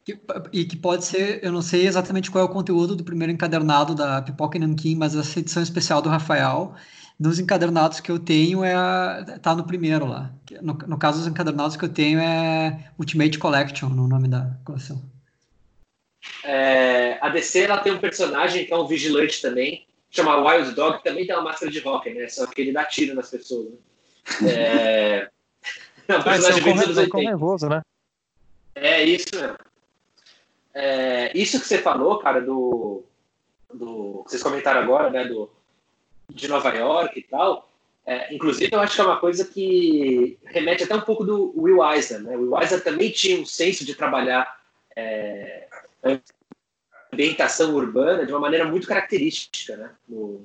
Que, 0.05 0.19
e 0.53 0.67
que 0.67 0.77
pode 0.77 1.07
ser, 1.07 1.43
eu 1.43 1.51
não 1.51 1.63
sei 1.63 1.87
exatamente 1.87 2.31
qual 2.31 2.45
é 2.45 2.47
o 2.47 2.53
conteúdo 2.53 2.95
do 2.95 3.03
primeiro 3.03 3.33
encadernado 3.33 3.95
da 3.95 4.21
Pipoca 4.21 4.59
e 4.59 4.61
Nankin, 4.61 4.97
mas 4.97 5.17
essa 5.17 5.41
edição 5.41 5.63
especial 5.63 6.03
do 6.03 6.11
Rafael 6.11 6.75
nos 7.19 7.39
encadernados 7.39 8.01
que 8.01 8.11
eu 8.11 8.19
tenho 8.19 8.65
é 8.65 9.39
tá 9.41 9.55
no 9.55 9.65
primeiro 9.65 10.07
lá. 10.07 10.33
No, 10.61 10.75
no 10.75 10.99
caso 10.99 11.19
dos 11.19 11.29
encadernados 11.29 11.77
que 11.77 11.85
eu 11.85 11.89
tenho 11.89 12.19
é 12.21 12.91
Ultimate 12.99 13.39
Collection, 13.39 13.89
no 13.89 14.09
nome 14.09 14.29
da 14.29 14.51
coleção. 14.65 15.03
É, 16.43 17.19
a 17.21 17.29
DC 17.29 17.63
ela 17.63 17.79
tem 17.79 17.93
um 17.93 17.99
personagem 17.99 18.67
que 18.67 18.73
é 18.73 18.77
um 18.77 18.87
vigilante 18.87 19.41
também, 19.41 19.87
chama 20.11 20.37
Wild 20.37 20.73
Dog, 20.75 20.99
que 20.99 21.05
também 21.05 21.27
tem 21.27 21.35
uma 21.35 21.45
máscara 21.45 21.71
de 21.71 21.81
rock, 21.81 22.13
né? 22.13 22.29
Só 22.29 22.47
que 22.47 22.61
ele 22.61 22.73
dá 22.73 22.85
tiro 22.85 23.15
nas 23.15 23.31
pessoas. 23.31 23.71
Né? 24.41 24.51
É, 24.51 25.29
é 26.09 26.17
um 26.17 26.23
personagem 26.23 26.61
ah, 26.61 26.75
dos 26.75 26.83
anos 26.85 26.97
80. 26.97 27.31
nervoso, 27.31 27.69
né? 27.69 27.83
É 28.75 29.05
isso 29.05 29.27
mesmo. 29.35 29.57
É, 30.75 31.37
isso 31.39 31.61
que 31.61 31.67
você 31.67 31.79
falou, 31.79 32.19
cara, 32.19 32.41
do, 32.41 33.05
do 33.73 34.23
que 34.25 34.31
vocês 34.31 34.43
comentaram 34.43 34.81
agora, 34.81 35.09
né, 35.09 35.25
do 35.25 35.49
de 36.31 36.49
Nova 36.49 36.75
York 36.75 37.19
e 37.19 37.23
tal. 37.23 37.71
É, 38.07 38.35
inclusive, 38.35 38.75
eu 38.75 38.81
acho 38.81 38.95
que 38.95 39.01
é 39.01 39.05
uma 39.05 39.19
coisa 39.19 39.45
que 39.47 40.39
remete 40.45 40.85
até 40.85 40.95
um 40.95 41.01
pouco 41.01 41.25
do 41.25 41.55
Will 41.57 41.83
Eisner. 41.83 42.23
Né? 42.23 42.37
O 42.37 42.43
Will 42.43 42.61
Eisner 42.61 42.85
também 42.85 43.11
tinha 43.11 43.41
um 43.41 43.47
senso 43.47 43.85
de 43.85 43.95
trabalhar 43.95 44.61
é, 44.95 45.67
ambientação 47.13 47.75
urbana 47.75 48.27
de 48.27 48.33
uma 48.33 48.41
maneira 48.41 48.67
muito 48.67 48.87
característica 48.87 49.77
né? 49.77 49.91
no, 50.09 50.45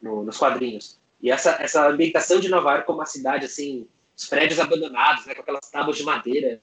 no, 0.00 0.24
nos 0.24 0.38
quadrinhos. 0.38 0.98
E 1.20 1.30
essa, 1.30 1.52
essa 1.60 1.88
ambientação 1.88 2.40
de 2.40 2.48
Nova 2.48 2.72
York 2.72 2.86
como 2.86 3.00
uma 3.00 3.06
cidade, 3.06 3.44
assim, 3.44 3.86
os 4.16 4.26
prédios 4.26 4.60
abandonados, 4.60 5.26
né, 5.26 5.34
com 5.34 5.42
aquelas 5.42 5.70
tábuas 5.70 5.96
de 5.96 6.04
madeira 6.04 6.60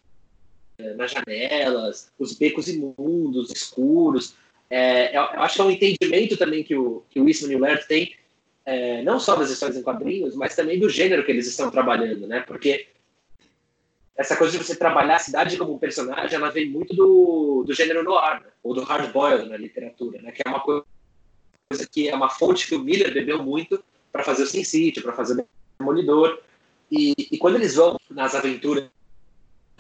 é, 0.78 0.94
nas 0.94 1.12
janelas, 1.12 2.12
os 2.18 2.34
becos 2.34 2.68
imundos, 2.68 3.52
escuros. 3.52 4.36
É, 4.70 5.16
eu, 5.16 5.22
eu, 5.22 5.42
acho 5.42 5.56
que 5.56 5.62
é 5.62 5.64
um 5.64 5.72
entendimento 5.72 6.38
também 6.38 6.64
que 6.64 6.76
o, 6.76 7.04
que 7.10 7.20
o 7.20 7.28
Eastman 7.28 7.54
e 7.54 7.56
o 7.56 7.60
Laird 7.60 7.88
têm 7.88 8.16
é, 8.66 9.02
não 9.04 9.20
só 9.20 9.36
das 9.36 9.50
histórias 9.50 9.78
em 9.78 9.84
quadrinhos, 9.84 10.36
mas 10.36 10.56
também 10.56 10.80
do 10.80 10.90
gênero 10.90 11.26
que 11.26 11.32
eles 11.32 11.48
estão 11.48 11.72
trabalhando, 11.72 12.28
né? 12.28 12.42
Porque 12.42 12.88
essa 14.16 14.36
coisa 14.36 14.58
de 14.58 14.64
você 14.64 14.76
trabalhar 14.76 15.16
a 15.16 15.20
cidade 15.20 15.58
como 15.58 15.74
um 15.74 15.80
personagem, 15.80 16.36
ela 16.36 16.52
vem 16.52 16.70
muito 16.70 16.94
do, 16.96 17.64
do 17.66 17.74
gênero 17.74 18.04
noir, 18.04 18.42
né? 18.42 18.48
ou 18.64 18.74
do 18.74 18.84
hard-boiled 18.84 19.50
na 19.50 19.58
literatura, 19.58 20.22
né? 20.22 20.32
Que 20.32 20.44
é 20.46 20.50
uma 20.50 20.60
coisa 20.60 20.86
que 21.92 22.08
é 22.08 22.16
uma 22.16 22.30
fonte 22.30 22.68
que 22.68 22.76
o 22.76 22.80
Miller 22.80 23.14
bebeu 23.14 23.42
muito 23.42 23.84
para 24.12 24.24
fazer 24.24 24.44
o 24.44 24.48
Sin 24.48 24.64
City, 24.64 25.02
para 25.02 25.14
fazer 25.14 25.42
o 25.42 25.48
Demolidor. 25.80 26.40
E, 26.92 27.14
e, 27.18 27.38
quando 27.38 27.56
eles 27.56 27.76
vão 27.76 27.98
nas 28.10 28.36
aventuras 28.36 28.90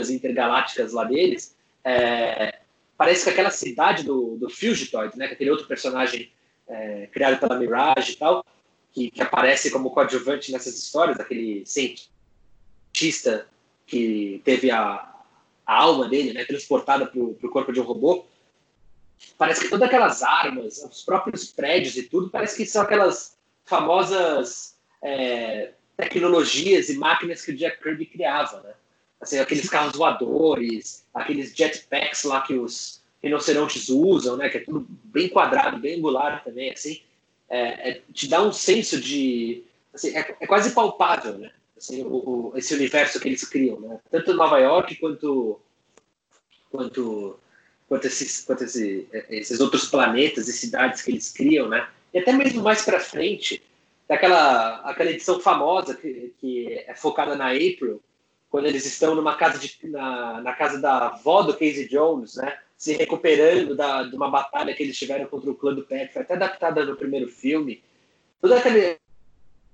intergalácticas 0.09 0.93
lá 0.93 1.03
deles, 1.03 1.55
é, 1.83 2.59
parece 2.97 3.25
que 3.25 3.29
aquela 3.29 3.51
cidade 3.51 4.03
do, 4.03 4.37
do 4.37 4.49
Fugitoid, 4.49 5.17
né? 5.17 5.25
Aquele 5.25 5.51
outro 5.51 5.67
personagem 5.67 6.31
é, 6.67 7.07
criado 7.11 7.39
pela 7.39 7.59
Mirage 7.59 8.13
e 8.13 8.15
tal, 8.15 8.45
que, 8.91 9.09
que 9.09 9.21
aparece 9.21 9.71
como 9.71 9.91
coadjuvante 9.91 10.51
nessas 10.51 10.77
histórias, 10.77 11.19
aquele 11.19 11.65
cientista 11.65 13.47
que 13.85 14.41
teve 14.43 14.69
a, 14.69 15.09
a 15.65 15.75
alma 15.81 16.07
dele 16.07 16.33
né, 16.33 16.45
transportada 16.45 17.05
para 17.05 17.19
o 17.19 17.51
corpo 17.51 17.71
de 17.71 17.79
um 17.79 17.83
robô. 17.83 18.25
Parece 19.37 19.61
que 19.61 19.69
todas 19.69 19.87
aquelas 19.87 20.23
armas, 20.23 20.83
os 20.83 21.03
próprios 21.03 21.51
prédios 21.51 21.95
e 21.95 22.03
tudo, 22.03 22.29
parece 22.29 22.57
que 22.57 22.65
são 22.65 22.81
aquelas 22.81 23.37
famosas 23.65 24.75
é, 25.01 25.71
tecnologias 25.95 26.89
e 26.89 26.97
máquinas 26.97 27.43
que 27.43 27.51
o 27.51 27.55
Jack 27.55 27.81
Kirby 27.81 28.05
criava, 28.05 28.61
né? 28.61 28.73
Assim, 29.19 29.37
aqueles 29.37 29.69
carros 29.69 29.95
voadores, 29.95 31.05
aqueles 31.13 31.55
jetpacks 31.55 32.23
lá 32.23 32.41
que 32.41 32.55
os 32.55 33.03
rinocerontes 33.21 33.87
usam, 33.89 34.35
né? 34.35 34.49
Que 34.49 34.57
é 34.57 34.61
tudo 34.61 34.87
bem 34.89 35.29
quadrado, 35.29 35.77
bem 35.77 35.99
angular 35.99 36.43
também, 36.43 36.71
assim 36.71 37.03
é, 37.51 37.89
é, 37.89 38.01
te 38.13 38.27
dá 38.27 38.41
um 38.41 38.53
senso 38.53 38.99
de. 38.99 39.63
Assim, 39.93 40.15
é, 40.15 40.37
é, 40.39 40.47
quase 40.47 40.71
palpável, 40.71 41.37
né? 41.37 41.51
Assim, 41.77 42.01
o, 42.03 42.51
o, 42.53 42.53
esse 42.55 42.73
universo 42.73 43.19
que 43.19 43.27
eles 43.27 43.43
criam, 43.43 43.79
né? 43.81 43.99
Tanto 44.09 44.33
Nova 44.33 44.57
York 44.57 44.95
quanto. 44.95 45.59
quanto 46.71 47.37
quanto, 47.89 48.07
esses, 48.07 48.45
quanto 48.45 48.63
esse, 48.63 49.05
esses 49.29 49.59
outros 49.59 49.89
planetas 49.89 50.47
e 50.47 50.53
cidades 50.53 51.01
que 51.01 51.11
eles 51.11 51.29
criam, 51.29 51.67
né? 51.67 51.89
E 52.13 52.19
até 52.19 52.31
mesmo 52.31 52.63
mais 52.63 52.85
para 52.85 53.01
frente, 53.01 53.61
daquela 54.07 54.77
aquela 54.89 55.11
edição 55.11 55.41
famosa 55.41 55.93
que, 55.93 56.33
que 56.39 56.85
é 56.87 56.95
focada 56.95 57.35
na 57.35 57.49
April, 57.49 58.01
quando 58.49 58.67
eles 58.67 58.85
estão 58.85 59.13
numa 59.13 59.35
casa 59.35 59.59
de, 59.59 59.77
na, 59.83 60.39
na 60.39 60.53
casa 60.53 60.79
da 60.79 61.07
avó 61.07 61.41
do 61.41 61.51
Casey 61.51 61.89
Jones, 61.89 62.35
né? 62.35 62.57
Se 62.81 62.93
recuperando 62.93 63.75
da, 63.75 64.01
de 64.01 64.15
uma 64.15 64.27
batalha 64.27 64.73
que 64.73 64.81
eles 64.81 64.97
tiveram 64.97 65.27
contra 65.27 65.51
o 65.51 65.55
clã 65.55 65.71
do 65.71 65.83
Pet, 65.83 66.11
foi 66.11 66.23
até 66.23 66.33
adaptada 66.33 66.83
no 66.83 66.95
primeiro 66.95 67.27
filme. 67.27 67.83
Todo 68.41 68.55
aquele, 68.55 68.97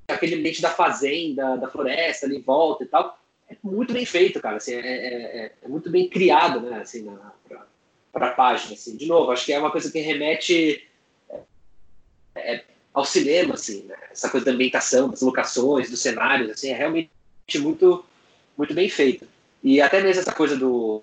aquele 0.09 0.35
ambiente 0.35 0.61
da 0.61 0.71
fazenda, 0.71 1.55
da 1.55 1.69
floresta 1.69 2.25
ali 2.25 2.35
em 2.35 2.41
volta 2.41 2.84
e 2.84 2.88
tal, 2.88 3.17
é 3.49 3.55
muito 3.63 3.93
bem 3.93 4.05
feito, 4.05 4.41
cara. 4.41 4.57
Assim, 4.57 4.73
é, 4.73 4.79
é, 4.79 5.38
é, 5.45 5.53
é 5.61 5.67
muito 5.69 5.89
bem 5.89 6.09
criado, 6.09 6.59
né? 6.59 6.81
Assim, 6.81 7.09
para 8.11 8.27
a 8.27 8.34
página. 8.34 8.73
Assim. 8.73 8.97
De 8.97 9.05
novo, 9.05 9.31
acho 9.31 9.45
que 9.45 9.53
é 9.53 9.59
uma 9.59 9.71
coisa 9.71 9.89
que 9.89 9.99
remete 9.99 10.85
é, 12.35 12.55
é, 12.55 12.65
ao 12.93 13.05
cinema, 13.05 13.53
assim, 13.53 13.84
né? 13.84 13.95
essa 14.11 14.29
coisa 14.29 14.47
da 14.47 14.51
ambientação, 14.51 15.07
das 15.07 15.21
locações, 15.21 15.89
dos 15.89 16.01
cenários, 16.01 16.51
assim, 16.51 16.71
é 16.71 16.75
realmente 16.75 17.09
muito, 17.55 18.03
muito 18.57 18.73
bem 18.73 18.89
feito. 18.89 19.25
E 19.63 19.79
até 19.79 20.01
mesmo 20.01 20.19
essa 20.19 20.34
coisa 20.34 20.57
do, 20.57 21.01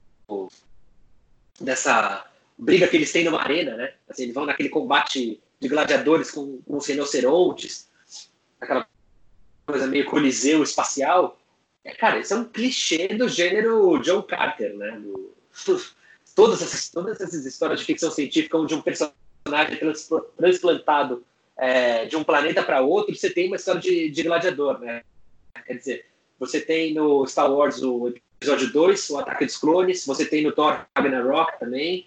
dessa 1.60 2.24
briga 2.56 2.88
que 2.88 2.96
eles 2.96 3.12
têm 3.12 3.24
numa 3.24 3.40
arena, 3.40 3.76
né? 3.76 3.94
Assim, 4.08 4.24
eles 4.24 4.34
vão 4.34 4.46
naquele 4.46 4.68
combate 4.68 5.40
de 5.60 5.68
gladiadores 5.68 6.30
com, 6.30 6.60
com 6.62 6.76
os 6.76 6.86
rinocerontes, 6.86 7.88
aquela 8.60 8.86
coisa 9.66 9.86
meio 9.86 10.06
coliseu 10.06 10.62
espacial. 10.62 11.38
cara, 11.98 12.18
isso 12.18 12.34
é 12.34 12.36
um 12.36 12.44
clichê 12.44 13.08
do 13.08 13.28
gênero 13.28 13.98
John 13.98 14.22
Carter, 14.22 14.74
né? 14.76 15.00
Do, 15.00 15.34
todas, 16.34 16.62
essas, 16.62 16.88
todas 16.90 17.20
essas 17.20 17.46
histórias 17.46 17.80
de 17.80 17.86
ficção 17.86 18.10
científica 18.10 18.58
onde 18.58 18.74
um 18.74 18.82
personagem 18.82 19.78
transplantado 20.36 21.24
é, 21.56 22.06
de 22.06 22.16
um 22.16 22.24
planeta 22.24 22.62
para 22.62 22.80
outro, 22.80 23.14
você 23.14 23.30
tem 23.30 23.46
uma 23.46 23.56
história 23.56 23.80
de, 23.80 24.10
de 24.10 24.22
gladiador, 24.22 24.80
né? 24.80 25.02
Quer 25.66 25.74
dizer, 25.74 26.06
você 26.38 26.60
tem 26.60 26.92
no 26.92 27.26
Star 27.26 27.50
Wars 27.50 27.82
o 27.82 28.12
episódio 28.44 28.70
2, 28.70 29.10
o 29.10 29.18
Ataque 29.18 29.46
dos 29.46 29.56
Clones, 29.56 30.04
você 30.04 30.26
tem 30.26 30.44
no 30.44 30.52
Thor 30.52 30.84
Ragnarok 30.94 31.58
também, 31.58 32.06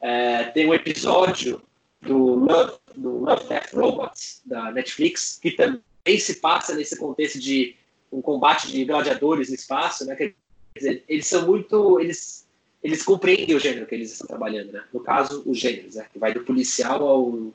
é, 0.00 0.44
tem 0.44 0.66
um 0.66 0.72
episódio 0.72 1.60
do 2.00 2.16
Love, 2.16 2.78
do 2.96 3.18
Love 3.18 3.48
Death 3.48 3.72
Robots, 3.74 4.40
da 4.46 4.72
Netflix, 4.72 5.38
que 5.40 5.50
também 5.50 6.18
se 6.18 6.36
passa 6.36 6.74
nesse 6.74 6.96
contexto 6.96 7.38
de 7.38 7.76
um 8.10 8.22
combate 8.22 8.72
de 8.72 8.84
gladiadores 8.84 9.50
no 9.50 9.54
espaço, 9.54 10.06
né? 10.06 10.14
Quer 10.14 10.34
dizer, 10.74 11.04
eles 11.08 11.26
são 11.26 11.46
muito. 11.46 12.00
Eles, 12.00 12.46
eles 12.82 13.02
compreendem 13.02 13.56
o 13.56 13.60
gênero 13.60 13.86
que 13.86 13.94
eles 13.94 14.12
estão 14.12 14.26
trabalhando, 14.26 14.72
né? 14.72 14.84
No 14.92 15.00
caso, 15.00 15.42
os 15.46 15.58
gêneros, 15.58 15.96
né? 15.96 16.06
Que 16.12 16.18
vai 16.18 16.32
do 16.32 16.44
policial 16.44 17.06
ao 17.06 17.52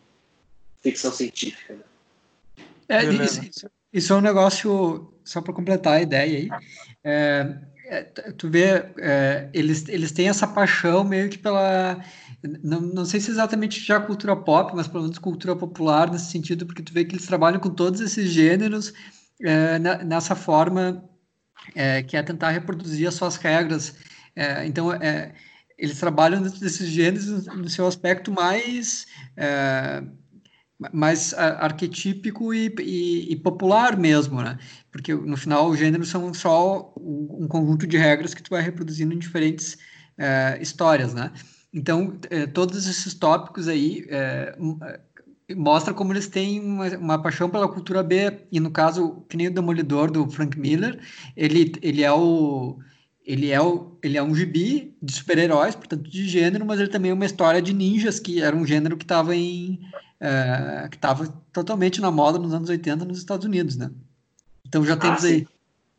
ficção 0.81 1.11
científica. 1.11 1.73
Né? 1.73 1.83
É, 2.89 3.03
isso, 3.05 3.69
isso, 3.93 4.13
é 4.13 4.15
um 4.15 4.21
negócio, 4.21 5.13
só 5.23 5.41
para 5.41 5.53
completar 5.53 5.93
a 5.93 6.01
ideia 6.01 6.37
aí. 6.39 6.49
É, 7.03 7.55
é, 7.89 8.03
tu 8.03 8.47
vê, 8.49 8.85
é, 8.99 9.49
eles, 9.51 9.87
eles 9.89 10.11
têm 10.11 10.29
essa 10.29 10.47
paixão 10.47 11.03
meio 11.03 11.27
que 11.27 11.39
pela. 11.39 11.99
Não, 12.63 12.79
não 12.79 13.03
sei 13.03 13.19
se 13.19 13.31
exatamente 13.31 13.79
já 13.83 13.99
cultura 13.99 14.35
pop, 14.35 14.73
mas 14.75 14.87
pelo 14.87 15.03
menos 15.03 15.17
cultura 15.17 15.55
popular 15.55 16.11
nesse 16.11 16.31
sentido, 16.31 16.67
porque 16.67 16.83
tu 16.83 16.93
vê 16.93 17.03
que 17.03 17.15
eles 17.15 17.25
trabalham 17.25 17.59
com 17.59 17.69
todos 17.69 17.99
esses 17.99 18.29
gêneros 18.29 18.93
é, 19.41 19.79
nessa 20.05 20.35
forma 20.35 21.03
é, 21.75 22.03
que 22.03 22.15
é 22.15 22.21
tentar 22.21 22.51
reproduzir 22.51 23.07
as 23.07 23.15
suas 23.15 23.37
regras. 23.37 23.95
É, 24.35 24.65
então, 24.67 24.93
é, 24.93 25.33
eles 25.77 25.99
trabalham 25.99 26.43
dentro 26.43 26.59
desses 26.59 26.87
gêneros 26.89 27.47
no 27.47 27.69
seu 27.69 27.87
aspecto 27.87 28.31
mais 28.31 29.07
mais 30.93 31.33
arquetípico 31.33 32.53
e, 32.53 32.73
e, 32.79 33.33
e, 33.33 33.35
popular 33.35 33.97
mesmo, 33.97 34.41
né? 34.41 34.57
Porque 34.91 35.13
no 35.13 35.35
final 35.35 35.69
os 35.69 35.77
gêneros 35.77 36.07
são 36.07 36.33
só 36.33 36.93
um 36.97 37.47
conjunto 37.49 37.85
de 37.85 37.97
regras 37.97 38.33
que 38.33 38.41
tu 38.41 38.51
vai 38.51 38.61
reproduzindo 38.61 39.13
em 39.13 39.19
diferentes 39.19 39.77
é, 40.17 40.57
histórias, 40.61 41.13
né? 41.13 41.31
Então 41.73 42.17
é, 42.29 42.47
todos 42.47 42.87
esses 42.87 43.13
tópicos 43.13 43.67
aí 43.67 44.05
é, 44.09 44.57
mostra 45.55 45.93
como 45.93 46.13
eles 46.13 46.27
têm 46.27 46.61
uma, 46.61 46.87
uma, 46.97 47.21
paixão 47.21 47.49
pela 47.49 47.67
cultura 47.67 48.01
B 48.01 48.39
e 48.51 48.59
no 48.59 48.71
caso 48.71 49.25
que 49.27 49.35
nem 49.35 49.47
o 49.47 49.53
Demolidor 49.53 50.09
do 50.09 50.29
Frank 50.29 50.57
Miller, 50.57 50.99
ele 51.35 51.73
ele 51.81 52.03
é 52.03 52.11
o 52.11 52.79
ele 53.25 53.51
é, 53.51 53.61
o, 53.61 53.95
ele 54.01 54.17
é 54.17 54.23
um 54.23 54.33
gibi 54.33 54.97
de 54.99 55.13
super-heróis, 55.13 55.75
portanto, 55.75 56.09
de 56.09 56.27
gênero, 56.27 56.65
mas 56.65 56.79
ele 56.79 56.89
também 56.89 57.11
é 57.11 57.13
uma 57.13 57.25
história 57.25 57.61
de 57.61 57.73
ninjas, 57.75 58.19
que 58.19 58.41
era 58.41 58.55
um 58.55 58.65
gênero 58.65 58.97
que 58.97 59.03
estava 59.03 59.35
em, 59.35 59.79
é, 60.19 60.87
que 60.89 60.97
estava 60.97 61.27
totalmente 61.53 62.01
na 62.01 62.11
moda 62.11 62.37
nos 62.37 62.53
anos 62.53 62.69
80 62.69 63.05
nos 63.05 63.17
Estados 63.17 63.45
Unidos, 63.45 63.75
né? 63.77 63.89
Então 64.65 64.85
já 64.85 64.95
temos 64.95 65.23
ah, 65.23 65.27
aí 65.27 65.47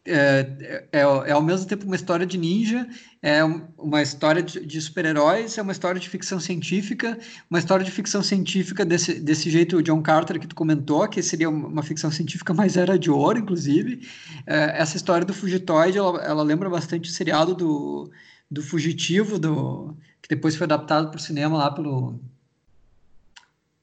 é, 0.06 0.86
é, 0.92 1.00
é, 1.00 1.32
ao 1.32 1.42
mesmo 1.42 1.66
tempo 1.66 1.84
uma 1.84 1.94
história 1.94 2.24
de 2.24 2.38
ninja, 2.38 2.88
é 3.22 3.44
uma 3.76 4.00
história 4.00 4.42
de, 4.42 4.64
de 4.64 4.80
super-heróis, 4.80 5.58
é 5.58 5.62
uma 5.62 5.72
história 5.72 6.00
de 6.00 6.08
ficção 6.08 6.40
científica, 6.40 7.18
uma 7.50 7.58
história 7.58 7.84
de 7.84 7.90
ficção 7.90 8.22
científica 8.22 8.84
desse, 8.84 9.20
desse 9.20 9.50
jeito 9.50 9.82
John 9.82 10.00
Carter 10.02 10.40
que 10.40 10.46
tu 10.46 10.54
comentou, 10.54 11.06
que 11.06 11.22
seria 11.22 11.50
uma 11.50 11.82
ficção 11.82 12.10
científica 12.10 12.52
mais 12.54 12.76
era 12.76 12.98
de 12.98 13.10
ouro, 13.10 13.38
inclusive. 13.38 14.08
É, 14.46 14.80
essa 14.80 14.96
história 14.96 15.26
do 15.26 15.34
Fugitoide, 15.34 15.98
ela, 15.98 16.18
ela, 16.22 16.42
lembra 16.42 16.70
bastante 16.70 17.10
o 17.10 17.12
seriado 17.12 17.54
do, 17.54 18.10
do 18.50 18.62
Fugitivo, 18.62 19.38
do, 19.38 19.94
que 20.22 20.28
depois 20.34 20.56
foi 20.56 20.64
adaptado 20.64 21.10
para 21.10 21.18
o 21.18 21.22
cinema 21.22 21.58
lá 21.58 21.70
pelo 21.70 22.18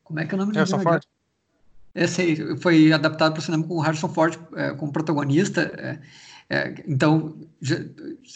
como 0.07 0.19
é 0.21 0.25
que 0.25 0.33
é 0.33 0.35
o 0.35 0.37
nome 0.39 0.53
Harrison 0.55 0.79
Ford. 0.79 1.03
Esse 1.93 2.21
aí 2.21 2.57
foi 2.57 2.93
adaptado 2.93 3.33
para 3.33 3.39
o 3.39 3.43
cinema 3.43 3.63
com 3.63 3.75
o 3.75 3.81
Harrison 3.81 4.07
Ford 4.07 4.39
é, 4.55 4.71
como 4.71 4.91
protagonista. 4.91 5.61
É, 5.61 5.99
é, 6.49 6.83
então, 6.87 7.37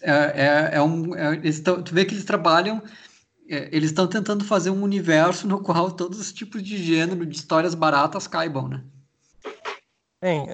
é, 0.03 0.11
é, 0.11 0.69
é 0.73 0.81
um, 0.81 1.15
é, 1.15 1.39
tão, 1.64 1.81
tu 1.81 1.93
vê 1.93 2.03
que 2.03 2.14
eles 2.14 2.26
trabalham, 2.26 2.84
eles 3.48 3.91
estão 3.91 4.07
tentando 4.07 4.43
fazer 4.43 4.69
um 4.69 4.81
universo 4.81 5.48
no 5.48 5.61
qual 5.61 5.91
todos 5.91 6.19
os 6.19 6.34
tipos 6.34 6.61
de 6.64 6.77
gênero, 6.77 7.26
de 7.26 7.35
histórias 7.35 7.76
baratas 7.76 8.27
caibam, 8.27 8.68
né? 8.68 8.84
Bem, 10.22 10.48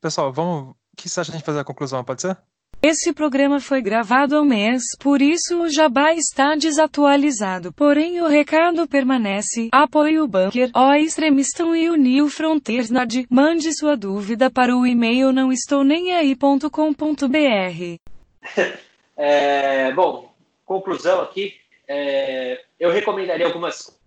pessoal, 0.00 0.32
vamos. 0.32 0.70
O 0.70 0.96
que 0.96 1.08
você 1.08 1.20
acha 1.20 1.30
de 1.30 1.36
a 1.36 1.38
gente 1.38 1.46
fazer 1.46 1.60
a 1.60 1.64
conclusão? 1.64 2.04
Pode 2.04 2.22
ser? 2.22 2.36
Esse 2.82 3.12
programa 3.12 3.60
foi 3.60 3.82
gravado 3.82 4.34
há 4.34 4.40
um 4.40 4.44
mês, 4.46 4.82
por 4.98 5.20
isso 5.20 5.64
o 5.64 5.68
jabá 5.68 6.14
está 6.14 6.54
desatualizado. 6.54 7.74
Porém 7.74 8.22
o 8.22 8.26
recado 8.26 8.88
permanece. 8.88 9.68
Apoie 9.70 10.18
o 10.18 10.26
Bunker, 10.26 10.70
o 10.74 10.94
Extremistam 10.94 11.76
e 11.76 11.90
o 11.90 11.94
New 11.94 12.30
Frontiers 12.30 12.88
Nerd. 12.88 13.26
Mande 13.28 13.70
sua 13.74 13.98
dúvida 13.98 14.50
para 14.50 14.74
o 14.74 14.86
e-mail 14.86 15.30
não 15.30 15.52
estou 15.52 15.84
nem 15.84 16.14
aí.com.br. 16.14 16.64
É, 19.22 19.92
bom, 19.92 20.32
conclusão 20.64 21.20
aqui. 21.20 21.54
É, 21.86 22.64
eu 22.78 22.90
recomendaria 22.90 23.44
algumas 23.44 24.00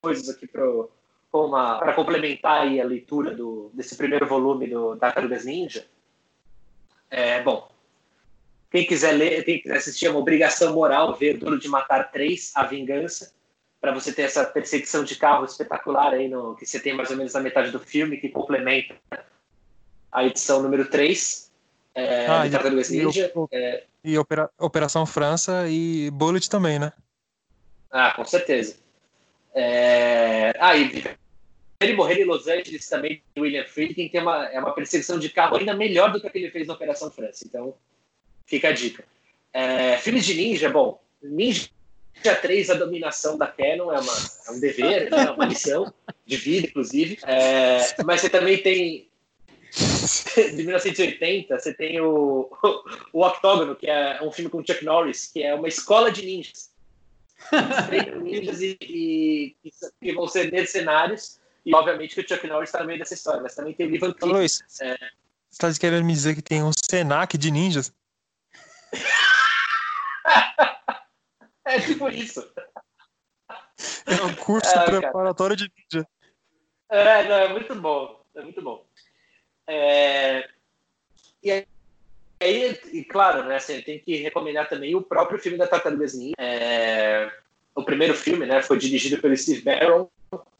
coisas 0.00 0.30
aqui 0.30 0.46
para 0.46 1.92
complementar 1.92 2.62
a 2.62 2.84
leitura 2.84 3.34
do, 3.34 3.70
desse 3.74 3.94
primeiro 3.94 4.26
volume 4.26 4.66
do 4.66 4.96
Tartarugas 4.96 5.44
Ninja. 5.44 5.84
É, 7.10 7.42
bom, 7.42 7.68
quem 8.70 8.86
quiser 8.86 9.12
ler, 9.12 9.44
quem 9.44 9.60
quiser 9.60 9.76
assistir, 9.76 10.06
é 10.06 10.10
uma 10.10 10.18
obrigação 10.18 10.74
moral 10.74 11.14
ver 11.14 11.38
Duro 11.38 11.58
de 11.58 11.68
Matar 11.68 12.10
3, 12.10 12.52
A 12.54 12.64
Vingança, 12.64 13.32
para 13.80 13.92
você 13.92 14.12
ter 14.12 14.22
essa 14.22 14.44
perseguição 14.44 15.04
de 15.04 15.16
carro 15.16 15.44
espetacular 15.44 16.12
aí, 16.12 16.28
no, 16.28 16.54
que 16.56 16.66
você 16.66 16.78
tem 16.78 16.94
mais 16.94 17.10
ou 17.10 17.16
menos 17.16 17.32
na 17.32 17.40
metade 17.40 17.70
do 17.70 17.80
filme, 17.80 18.18
que 18.18 18.28
complementa 18.28 18.94
a 20.12 20.24
edição 20.24 20.62
número 20.62 20.88
3 20.88 21.50
é, 21.94 22.26
ah, 22.26 22.44
de 22.44 22.50
Tartarugas 22.50 22.90
Ninja. 22.90 23.32
E, 23.34 23.56
é... 23.56 23.84
e 24.04 24.18
Opera, 24.18 24.50
Operação 24.58 25.06
França 25.06 25.66
e 25.68 26.10
Bullet 26.10 26.48
também, 26.48 26.78
né? 26.78 26.92
Ah, 27.90 28.12
com 28.14 28.24
certeza. 28.24 28.76
É... 29.54 30.52
Ah, 30.60 30.76
e 30.76 31.04
ele 31.80 31.94
morrer 31.94 32.20
em 32.20 32.24
Los 32.24 32.46
Angeles 32.46 32.88
também, 32.88 33.22
William 33.38 33.64
Friedkin, 33.64 34.08
tem 34.08 34.20
uma, 34.20 34.46
é 34.46 34.58
uma 34.58 34.74
perseguição 34.74 35.18
de 35.18 35.30
carro 35.30 35.56
ainda 35.56 35.74
melhor 35.74 36.12
do 36.12 36.20
que 36.20 36.26
a 36.26 36.30
que 36.30 36.38
ele 36.38 36.50
fez 36.50 36.66
na 36.66 36.74
Operação 36.74 37.10
França. 37.10 37.44
Então, 37.46 37.74
Fica 38.48 38.70
a 38.70 38.72
dica. 38.72 39.04
É, 39.52 39.98
filmes 39.98 40.24
de 40.24 40.34
ninja, 40.34 40.70
bom, 40.70 40.98
Ninja 41.22 41.68
3, 42.40 42.70
a 42.70 42.74
dominação 42.74 43.36
da 43.36 43.46
Canon 43.46 43.92
é, 43.92 44.00
uma, 44.00 44.12
é 44.46 44.50
um 44.50 44.58
dever, 44.58 45.10
né, 45.10 45.30
uma 45.30 45.44
lição 45.44 45.92
de 46.24 46.36
vida, 46.36 46.66
inclusive. 46.66 47.18
É, 47.26 48.02
mas 48.04 48.22
você 48.22 48.30
também 48.30 48.58
tem. 48.62 49.06
De 50.34 50.62
1980, 50.62 51.58
você 51.58 51.74
tem 51.74 52.00
o, 52.00 52.50
o 53.12 53.22
Octógono, 53.22 53.76
que 53.76 53.86
é 53.86 54.18
um 54.22 54.32
filme 54.32 54.50
com 54.50 54.64
Chuck 54.64 54.82
Norris, 54.82 55.26
que 55.26 55.42
é 55.42 55.54
uma 55.54 55.68
escola 55.68 56.10
de 56.10 56.24
ninjas. 56.24 56.70
ninjas 58.22 58.62
e, 58.62 58.78
e, 58.80 59.56
que 60.00 60.12
vão 60.14 60.26
ser 60.26 60.50
mercenários. 60.50 61.38
E 61.66 61.74
obviamente 61.74 62.14
que 62.14 62.22
o 62.22 62.28
Chuck 62.28 62.46
Norris 62.46 62.70
está 62.70 62.80
no 62.80 62.86
meio 62.86 62.98
dessa 62.98 63.12
história, 63.12 63.42
mas 63.42 63.54
também 63.54 63.74
tem 63.74 63.86
o 63.86 63.94
Ivan 63.94 64.14
Luiz, 64.22 64.62
é... 64.80 64.96
você 65.50 65.66
está 65.66 65.72
querendo 65.74 66.04
me 66.06 66.14
dizer 66.14 66.34
que 66.34 66.40
tem 66.40 66.62
um 66.62 66.70
Senac 66.72 67.36
de 67.36 67.50
ninjas? 67.50 67.92
É 71.64 71.80
tipo 71.80 72.08
isso. 72.08 72.48
É 74.06 74.22
um 74.24 74.34
curso 74.34 74.76
é, 74.76 74.84
preparatório 74.84 75.56
cara. 75.56 75.68
de 75.68 75.72
ninja. 75.76 76.08
É, 76.88 77.28
não, 77.28 77.36
é 77.36 77.48
muito 77.48 77.74
bom. 77.74 78.24
É 78.34 78.42
muito 78.42 78.62
bom. 78.62 78.86
É... 79.66 80.48
E 81.42 81.50
aí, 81.50 82.80
e, 82.92 83.04
claro, 83.04 83.44
né, 83.44 83.56
assim, 83.56 83.80
tem 83.82 83.98
que 83.98 84.16
recomendar 84.16 84.68
também 84.68 84.94
o 84.94 85.02
próprio 85.02 85.38
filme 85.38 85.58
da 85.58 85.66
Tartarugas 85.66 86.14
Ninja. 86.14 86.34
É... 86.38 87.30
O 87.74 87.84
primeiro 87.84 88.14
filme, 88.14 88.46
né, 88.46 88.62
foi 88.62 88.78
dirigido 88.78 89.20
pelo 89.20 89.36
Steve 89.36 89.62
Barron. 89.62 90.08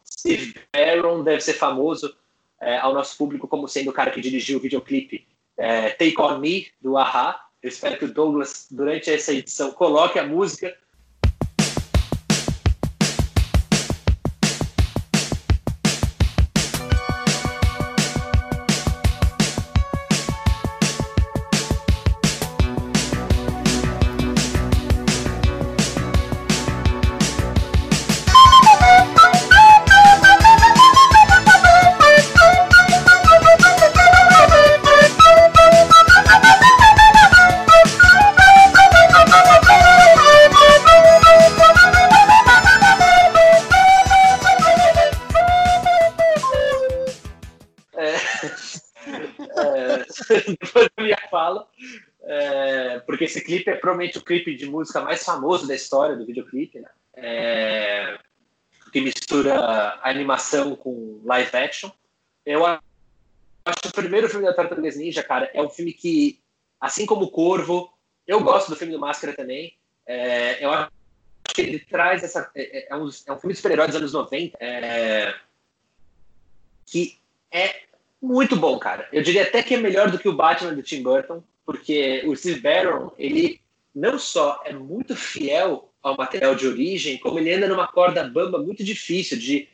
Steve 0.05 0.55
Barron 0.71 1.23
deve 1.23 1.41
ser 1.41 1.53
famoso 1.53 2.15
é, 2.59 2.77
ao 2.77 2.93
nosso 2.93 3.17
público 3.17 3.47
como 3.47 3.67
sendo 3.67 3.89
o 3.89 3.93
cara 3.93 4.11
que 4.11 4.21
dirigiu 4.21 4.57
o 4.57 4.61
videoclipe 4.61 5.27
é, 5.57 5.89
Take 5.91 6.19
On 6.19 6.37
Me, 6.39 6.67
do 6.81 6.97
Ahá, 6.97 7.48
eu 7.61 7.69
espero 7.69 7.97
que 7.97 8.05
o 8.05 8.13
Douglas, 8.13 8.67
durante 8.71 9.11
essa 9.11 9.33
edição, 9.33 9.71
coloque 9.71 10.17
a 10.17 10.25
música 10.25 10.75
clipe 54.29 54.55
de 54.55 54.67
música 54.67 55.01
mais 55.01 55.23
famoso 55.23 55.67
da 55.67 55.73
história 55.73 56.15
do 56.15 56.23
videoclipe, 56.23 56.79
né? 56.79 56.89
É, 57.15 58.19
que 58.91 59.01
mistura 59.01 59.99
animação 60.03 60.75
com 60.75 61.19
live 61.25 61.57
action. 61.57 61.89
Eu 62.45 62.63
acho 62.63 62.79
que 63.81 63.87
o 63.87 63.91
primeiro 63.93 64.29
filme 64.29 64.45
da 64.45 64.53
Tartarugas 64.53 64.95
Ninja, 64.95 65.23
cara, 65.23 65.49
é 65.51 65.61
um 65.63 65.69
filme 65.69 65.91
que, 65.91 66.39
assim 66.79 67.07
como 67.07 67.25
o 67.25 67.31
Corvo, 67.31 67.91
eu 68.27 68.39
gosto 68.41 68.69
do 68.69 68.75
filme 68.75 68.93
do 68.93 68.99
Máscara 68.99 69.33
também. 69.35 69.75
É, 70.05 70.63
eu 70.63 70.69
acho 70.71 70.91
que 71.55 71.61
ele 71.61 71.79
traz 71.79 72.23
essa. 72.23 72.51
É, 72.53 72.81
é, 72.81 72.87
é 72.91 72.95
um, 72.95 73.09
é 73.25 73.33
um 73.33 73.39
filme 73.39 73.53
de 73.53 73.55
super-herói 73.55 73.87
dos 73.87 73.95
anos 73.95 74.13
90 74.13 74.57
é, 74.61 75.33
que 76.85 77.17
é 77.51 77.81
muito 78.21 78.55
bom, 78.55 78.77
cara. 78.77 79.09
Eu 79.11 79.23
diria 79.23 79.41
até 79.41 79.63
que 79.63 79.73
é 79.73 79.77
melhor 79.77 80.11
do 80.11 80.19
que 80.19 80.29
o 80.29 80.35
Batman 80.35 80.75
do 80.75 80.83
Tim 80.83 81.01
Burton, 81.01 81.43
porque 81.65 82.23
o 82.27 82.35
Steve 82.35 82.59
Barron, 82.59 83.11
ele 83.17 83.59
não 83.99 84.17
só 84.17 84.61
é 84.65 84.73
muito 84.73 85.15
fiel 85.15 85.91
ao 86.01 86.15
material 86.15 86.55
de 86.55 86.65
origem, 86.65 87.17
como 87.17 87.37
ele 87.37 87.53
anda 87.53 87.67
numa 87.67 87.87
corda 87.87 88.23
bamba 88.23 88.57
muito 88.57 88.83
difícil 88.83 89.37
de, 89.37 89.67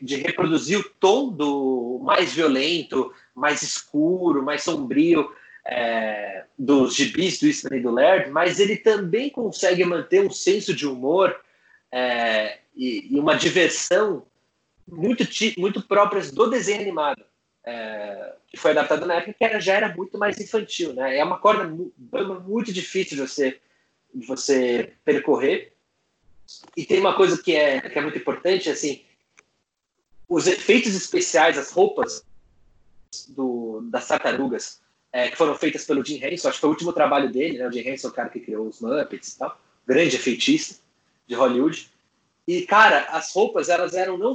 de 0.00 0.16
reproduzir 0.16 0.78
o 0.78 0.88
tom 0.88 1.28
do 1.28 2.00
mais 2.04 2.32
violento, 2.32 3.12
mais 3.34 3.62
escuro, 3.62 4.42
mais 4.42 4.62
sombrio 4.62 5.28
é, 5.66 6.44
dos 6.56 6.94
gibis 6.94 7.40
do 7.40 7.46
Eastman 7.46 7.78
e 7.78 7.82
do 7.82 7.90
Laird, 7.90 8.30
mas 8.30 8.60
ele 8.60 8.76
também 8.76 9.28
consegue 9.28 9.84
manter 9.84 10.24
um 10.24 10.30
senso 10.30 10.72
de 10.72 10.86
humor 10.86 11.34
é, 11.90 12.58
e, 12.76 13.14
e, 13.14 13.20
uma 13.20 13.34
diversão 13.34 14.24
muito, 14.86 15.24
muito 15.58 15.82
próprias 15.82 16.30
do 16.30 16.48
desenho 16.48 16.80
animado 16.80 17.24
é, 17.64 18.34
que 18.48 18.56
foi 18.56 18.72
adaptado 18.72 19.06
na 19.06 19.14
época, 19.14 19.34
que 19.34 19.44
era, 19.44 19.60
já 19.60 19.74
era 19.74 19.94
muito 19.94 20.18
mais 20.18 20.38
infantil, 20.40 20.92
né? 20.92 21.16
É 21.16 21.24
uma 21.24 21.38
corda 21.38 21.64
muito 21.66 22.72
difícil 22.72 23.16
de 23.16 23.22
você, 23.22 23.60
de 24.12 24.26
você 24.26 24.92
percorrer. 25.04 25.72
E 26.76 26.84
tem 26.84 26.98
uma 27.00 27.14
coisa 27.14 27.40
que 27.40 27.54
é, 27.54 27.80
que 27.80 27.98
é 27.98 28.02
muito 28.02 28.18
importante, 28.18 28.68
assim, 28.68 29.04
os 30.28 30.46
efeitos 30.46 30.94
especiais, 30.94 31.56
as 31.56 31.70
roupas 31.70 32.24
do, 33.28 33.82
das 33.90 34.08
tartarugas, 34.08 34.80
é, 35.12 35.28
que 35.28 35.36
foram 35.36 35.54
feitas 35.54 35.84
pelo 35.84 36.04
Jim 36.04 36.22
Henson, 36.22 36.48
acho 36.48 36.56
que 36.56 36.60
foi 36.62 36.70
o 36.70 36.72
último 36.72 36.92
trabalho 36.92 37.30
dele, 37.30 37.58
né? 37.58 37.68
O 37.68 37.72
Jim 37.72 37.86
Henson 37.86 38.08
é 38.08 38.10
o 38.10 38.14
cara 38.14 38.28
que 38.28 38.40
criou 38.40 38.66
os 38.66 38.80
Muppets 38.80 39.34
e 39.34 39.38
tal, 39.38 39.58
grande 39.86 40.16
efeitista 40.16 40.80
de 41.26 41.34
Hollywood. 41.34 41.90
E, 42.46 42.62
cara, 42.62 43.04
as 43.10 43.32
roupas, 43.32 43.68
elas 43.68 43.94
eram 43.94 44.18
não 44.18 44.32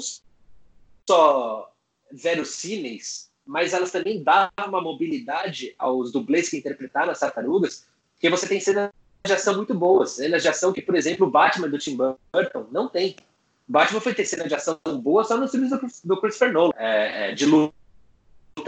só 1.08 1.74
verossímeis, 2.12 3.30
mas 3.46 3.74
elas 3.74 3.92
também 3.92 4.24
davam 4.24 4.52
uma 4.68 4.82
mobilidade 4.82 5.74
aos 5.78 6.12
dublês 6.12 6.50
que 6.50 6.58
interpretaram 6.58 7.12
as 7.12 7.20
tartarugas, 7.20 7.86
porque 8.14 8.30
você 8.30 8.48
tem 8.48 8.60
cenas 8.60 8.92
de 9.26 9.34
ação 9.34 9.56
muito 9.56 9.74
boas, 9.74 10.12
cenas 10.12 10.42
de 10.42 10.50
ação 10.50 10.74
que, 10.74 10.82
por 10.82 10.96
exemplo, 10.96 11.28
o 11.28 11.32
Batman 11.32 11.70
do 11.70 11.78
Tim 11.78 11.96
Burton 11.96 12.68
não 12.72 12.88
tem. 12.88 13.16
Batman 13.68 14.00
foi 14.00 14.14
ter 14.14 14.26
cena 14.26 14.48
de 14.48 14.56
ação 14.56 14.80
boa 15.02 15.24
só 15.24 15.38
nos 15.38 15.52
filmes 15.52 15.70
do, 15.70 15.80
do 16.04 16.22
Christopher 16.22 16.54
Nolan, 16.54 16.72
é, 16.78 17.32
é, 17.32 17.34
de 17.34 17.46
luta, 17.46 17.74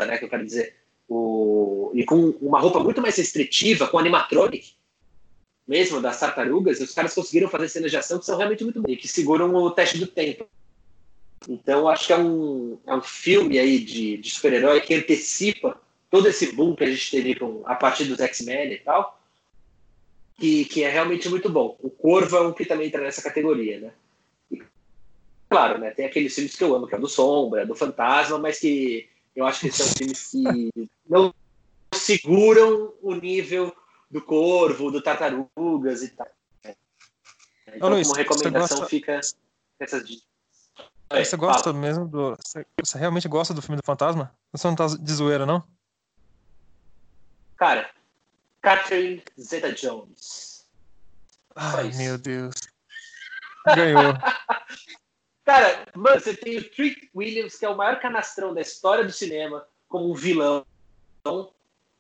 né, 0.06 0.18
que 0.18 0.26
eu 0.26 0.30
quero 0.30 0.46
dizer. 0.46 0.76
O, 1.08 1.92
e 1.96 2.04
com 2.06 2.30
uma 2.42 2.60
roupa 2.60 2.80
muito 2.80 3.02
mais 3.02 3.16
restritiva, 3.16 3.88
com 3.88 3.98
animatronic, 3.98 4.74
mesmo 5.68 6.02
das 6.02 6.20
tartarugas, 6.20 6.80
os 6.80 6.94
caras 6.94 7.14
conseguiram 7.14 7.50
fazer 7.50 7.70
cenas 7.70 7.92
de 7.92 7.98
ação 7.98 8.20
que 8.20 8.26
são 8.26 8.38
realmente 8.38 8.64
muito 8.64 8.82
boas, 8.82 8.98
que 8.98 9.08
seguram 9.08 9.54
o 9.54 9.72
teste 9.72 9.98
do 9.98 10.08
tempo. 10.08 10.48
Então, 11.48 11.88
acho 11.88 12.08
que 12.08 12.14
é 12.14 12.18
um, 12.18 12.78
é 12.86 12.94
um 12.94 13.02
filme 13.02 13.58
aí 13.58 13.80
de, 13.80 14.18
de 14.18 14.30
super-herói 14.30 14.82
que 14.82 14.94
antecipa 14.94 15.80
todo 16.10 16.28
esse 16.28 16.52
boom 16.54 16.76
que 16.76 16.84
a 16.84 16.90
gente 16.90 17.12
teve 17.12 17.36
com, 17.36 17.62
a 17.66 17.76
partir 17.76 18.06
dos 18.06 18.20
X-Men 18.20 18.74
e 18.74 18.78
tal, 18.80 19.20
que, 20.38 20.66
que 20.66 20.84
é 20.84 20.90
realmente 20.90 21.30
muito 21.30 21.50
bom. 21.50 21.78
O 21.82 21.90
Corvo 21.90 22.36
é 22.36 22.42
um 22.42 22.54
que 22.54 22.66
também 22.66 22.88
entra 22.88 23.02
nessa 23.02 23.22
categoria, 23.22 23.80
né? 23.80 23.94
E, 24.52 24.62
claro, 25.50 25.78
né, 25.80 25.92
tem 25.92 26.06
aqueles 26.06 26.34
filmes 26.34 26.56
que 26.56 26.64
eu 26.64 26.76
amo, 26.76 26.88
que 26.88 26.96
é 26.96 27.00
do 27.00 27.08
Sombra, 27.08 27.66
do 27.66 27.76
Fantasma, 27.76 28.38
mas 28.38 28.60
que 28.60 29.08
eu 29.36 29.46
acho 29.46 29.62
que 29.62 29.72
são 29.72 29.88
filmes 29.88 30.30
que 30.32 30.90
não 31.08 31.34
seguram 31.94 32.94
o 33.02 33.16
nível 33.16 33.74
do 34.10 34.22
Corvo, 34.22 34.92
do 34.92 35.02
Tartarugas 35.02 36.04
e 36.04 36.10
tal. 36.10 36.28
Então, 37.68 37.88
Ô, 37.88 37.94
Luiz, 37.94 38.08
como 38.08 38.18
recomendação, 38.18 38.78
gosta... 38.78 38.90
fica 38.90 39.20
essas 39.80 40.08
dicas. 40.08 40.29
É, 41.10 41.24
você 41.24 41.36
gosta 41.36 41.64
fala. 41.64 41.78
mesmo 41.78 42.08
do. 42.08 42.36
Você, 42.80 42.98
realmente 42.98 43.28
gosta 43.28 43.54
do 43.54 43.62
filme 43.62 43.78
do 43.78 43.86
Fantasma? 43.86 44.32
Você 44.52 44.68
não 44.68 44.76
tá 44.76 44.86
de 44.88 45.14
zoeira, 45.14 45.46
não? 45.46 45.64
Cara, 47.58 47.90
Catherine 48.62 49.24
Zeta 49.40 49.74
Jones. 49.74 50.68
Ai, 51.56 51.92
meu 51.96 52.18
Deus. 52.18 52.54
Ganhou. 53.76 54.14
Cara, 55.44 55.88
mano, 55.96 56.20
você 56.20 56.36
tem 56.36 56.60
o 56.60 56.70
Trick 56.70 57.10
Williams, 57.16 57.58
que 57.58 57.66
é 57.66 57.70
o 57.70 57.76
maior 57.76 58.00
canastrão 58.00 58.54
da 58.54 58.62
história 58.62 59.04
do 59.04 59.12
cinema, 59.12 59.66
como 59.88 60.12
um 60.12 60.14
vilão. 60.14 60.64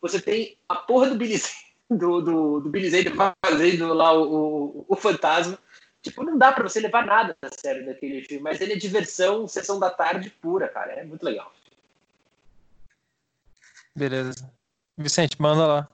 Você 0.01 0.21
tem 0.21 0.57
a 0.69 0.75
porra 0.75 1.09
do 1.09 1.15
Billy 1.15 1.41
do, 1.89 2.21
do, 2.21 2.59
do 2.59 2.69
Billy 2.69 2.89
Zane 2.91 3.11
fazendo 3.43 3.91
lá 3.93 4.13
o, 4.13 4.23
o, 4.23 4.85
o 4.87 4.95
fantasma. 4.95 5.57
Tipo, 6.01 6.23
não 6.23 6.37
dá 6.37 6.51
para 6.51 6.67
você 6.67 6.79
levar 6.79 7.05
nada 7.05 7.35
a 7.41 7.49
sério 7.49 7.85
daquele 7.85 8.21
filme, 8.23 8.43
mas 8.43 8.61
ele 8.61 8.73
é 8.73 8.77
diversão, 8.77 9.47
sessão 9.47 9.79
da 9.79 9.89
tarde 9.89 10.29
pura, 10.29 10.67
cara. 10.67 10.93
É 10.93 11.03
muito 11.03 11.23
legal. 11.23 11.53
Beleza. 13.95 14.49
Vicente, 14.97 15.41
manda 15.41 15.65
lá. 15.65 15.89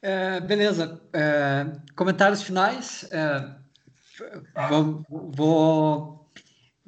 É, 0.00 0.40
beleza. 0.40 1.00
É, 1.12 1.66
comentários 1.96 2.42
finais. 2.42 3.08
É, 3.10 3.56
vou, 4.68 5.04
vou, 5.08 6.24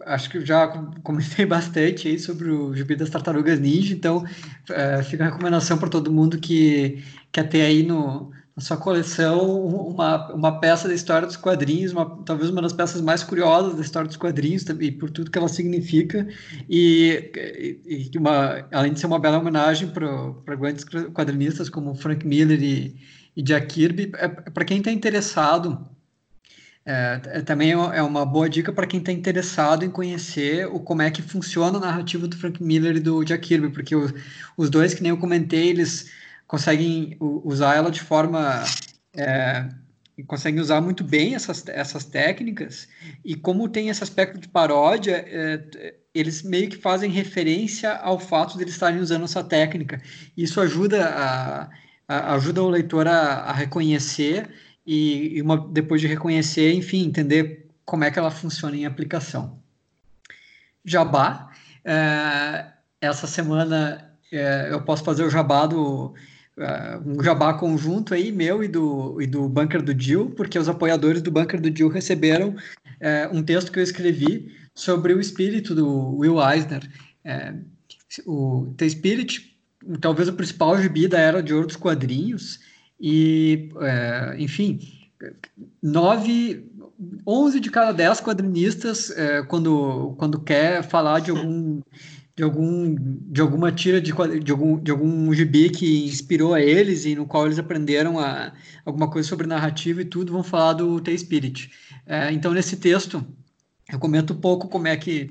Acho 0.04 0.28
que 0.28 0.44
já 0.44 0.68
comentei 1.02 1.46
bastante 1.46 2.08
aí 2.08 2.18
sobre 2.18 2.50
o 2.50 2.74
Gibi 2.74 2.96
das 2.96 3.08
Tartarugas 3.08 3.58
Ninja, 3.58 3.94
então 3.94 4.24
é, 4.68 5.02
fica 5.02 5.24
a 5.24 5.28
recomendação 5.28 5.78
para 5.78 5.88
todo 5.88 6.12
mundo 6.12 6.38
que 6.38 7.02
quer 7.32 7.48
ter 7.48 7.62
aí 7.62 7.82
no, 7.82 8.30
na 8.56 8.62
sua 8.62 8.76
coleção 8.78 9.66
uma, 9.66 10.32
uma 10.32 10.58
peça 10.60 10.88
da 10.88 10.94
história 10.94 11.26
dos 11.26 11.36
quadrinhos, 11.36 11.92
uma, 11.92 12.24
talvez 12.24 12.48
uma 12.48 12.62
das 12.62 12.72
peças 12.72 13.02
mais 13.02 13.22
curiosas 13.22 13.74
da 13.74 13.82
história 13.82 14.08
dos 14.08 14.16
quadrinhos, 14.16 14.64
e 14.80 14.90
por 14.92 15.10
tudo 15.10 15.30
que 15.30 15.36
ela 15.36 15.48
significa, 15.48 16.26
e, 16.68 17.30
e, 17.84 18.10
e 18.12 18.18
uma, 18.18 18.66
além 18.72 18.94
de 18.94 19.00
ser 19.00 19.06
uma 19.06 19.18
bela 19.18 19.38
homenagem 19.38 19.88
para 19.88 20.56
grandes 20.56 20.86
quadrinistas 21.12 21.68
como 21.68 21.94
Frank 21.94 22.26
Miller 22.26 22.62
e, 22.62 22.96
e 23.36 23.42
Jack 23.42 23.66
Kirby, 23.66 24.10
é, 24.14 24.26
para 24.28 24.64
quem 24.64 24.78
está 24.78 24.90
interessado, 24.90 25.86
é, 26.86 27.20
é, 27.26 27.42
também 27.42 27.72
é 27.72 28.02
uma 28.02 28.24
boa 28.24 28.48
dica 28.48 28.72
para 28.72 28.86
quem 28.86 29.00
está 29.00 29.12
interessado 29.12 29.84
em 29.84 29.90
conhecer 29.90 30.66
o, 30.68 30.80
como 30.80 31.02
é 31.02 31.10
que 31.10 31.20
funciona 31.20 31.76
a 31.76 31.80
narrativa 31.80 32.26
do 32.26 32.36
Frank 32.38 32.62
Miller 32.62 32.96
e 32.96 33.00
do 33.00 33.22
Jack 33.22 33.48
Kirby, 33.48 33.68
porque 33.68 33.94
os 34.56 34.70
dois, 34.70 34.94
que 34.94 35.02
nem 35.02 35.10
eu 35.10 35.18
comentei, 35.18 35.68
eles 35.68 36.08
conseguem 36.46 37.16
usar 37.20 37.76
ela 37.76 37.90
de 37.90 38.00
forma. 38.00 38.64
É, 39.14 39.68
conseguem 40.26 40.60
usar 40.60 40.80
muito 40.80 41.04
bem 41.04 41.34
essas, 41.34 41.66
essas 41.68 42.04
técnicas, 42.04 42.88
e 43.22 43.34
como 43.34 43.68
tem 43.68 43.90
esse 43.90 44.02
aspecto 44.02 44.38
de 44.38 44.48
paródia, 44.48 45.22
é, 45.28 45.94
eles 46.14 46.42
meio 46.42 46.70
que 46.70 46.76
fazem 46.78 47.10
referência 47.10 47.92
ao 47.96 48.18
fato 48.18 48.56
de 48.56 48.62
eles 48.62 48.72
estarem 48.72 48.98
usando 48.98 49.24
essa 49.24 49.44
técnica. 49.44 50.00
Isso 50.34 50.58
ajuda, 50.58 51.06
a, 51.06 51.68
a 52.08 52.34
ajuda 52.34 52.62
o 52.62 52.70
leitor 52.70 53.06
a, 53.06 53.40
a 53.42 53.52
reconhecer 53.52 54.48
e, 54.86 55.36
e 55.36 55.42
uma, 55.42 55.58
depois 55.58 56.00
de 56.00 56.06
reconhecer, 56.06 56.72
enfim, 56.72 57.04
entender 57.04 57.68
como 57.84 58.04
é 58.04 58.10
que 58.10 58.18
ela 58.18 58.30
funciona 58.30 58.74
em 58.74 58.86
aplicação. 58.86 59.60
Jabá. 60.82 61.50
É, 61.84 62.66
essa 63.00 63.26
semana 63.26 64.16
é, 64.32 64.68
eu 64.70 64.80
posso 64.82 65.04
fazer 65.04 65.24
o 65.24 65.30
jabá 65.30 65.66
do, 65.66 66.14
um 67.04 67.22
jabá 67.22 67.52
conjunto 67.54 68.14
aí, 68.14 68.32
meu 68.32 68.64
e 68.64 68.68
do, 68.68 69.20
e 69.20 69.26
do 69.26 69.48
Bunker 69.48 69.82
do 69.82 69.98
Jill, 69.98 70.30
porque 70.30 70.58
os 70.58 70.68
apoiadores 70.68 71.20
do 71.20 71.30
Bunker 71.30 71.60
do 71.60 71.74
Jill 71.74 71.88
receberam 71.88 72.50
uh, 72.50 73.36
um 73.36 73.42
texto 73.42 73.70
que 73.70 73.78
eu 73.78 73.82
escrevi 73.82 74.54
sobre 74.74 75.12
o 75.12 75.20
espírito 75.20 75.74
do 75.74 76.16
Will 76.16 76.40
Eisner. 76.40 76.82
Uh, 77.24 77.64
o 78.26 78.74
The 78.76 78.88
Spirit, 78.88 79.58
talvez 80.00 80.28
o 80.28 80.32
principal 80.32 80.80
gibi 80.80 81.06
da 81.06 81.18
era 81.18 81.42
de 81.42 81.52
ouro 81.52 81.66
dos 81.66 81.76
quadrinhos, 81.76 82.60
e, 82.98 83.68
enfim, 84.38 84.78
nove, 85.82 86.64
onze 87.26 87.60
de 87.60 87.70
cada 87.70 87.92
dez 87.92 88.22
quadrinistas, 88.22 89.12
quando, 89.48 90.14
quando 90.16 90.40
quer 90.40 90.82
falar 90.82 91.20
de 91.20 91.30
algum 91.30 91.82
de 92.36 92.42
algum 92.42 92.94
de 93.32 93.40
alguma 93.40 93.72
tira 93.72 94.00
de, 94.00 94.12
de 94.12 94.52
algum 94.52 94.78
de 94.78 94.90
algum 94.90 95.32
gibi 95.32 95.70
que 95.70 96.04
inspirou 96.04 96.52
a 96.52 96.60
eles 96.60 97.06
e 97.06 97.14
no 97.14 97.26
qual 97.26 97.46
eles 97.46 97.58
aprenderam 97.58 98.18
a, 98.18 98.52
alguma 98.84 99.10
coisa 99.10 99.26
sobre 99.26 99.46
narrativa 99.46 100.02
e 100.02 100.04
tudo 100.04 100.32
vão 100.32 100.42
falar 100.42 100.74
do 100.74 101.00
The 101.00 101.16
Spirit. 101.16 101.70
É, 102.04 102.30
então 102.32 102.52
nesse 102.52 102.76
texto 102.76 103.26
eu 103.90 103.98
comento 103.98 104.34
um 104.34 104.40
pouco 104.40 104.68
como 104.68 104.86
é 104.86 104.96
que 104.96 105.30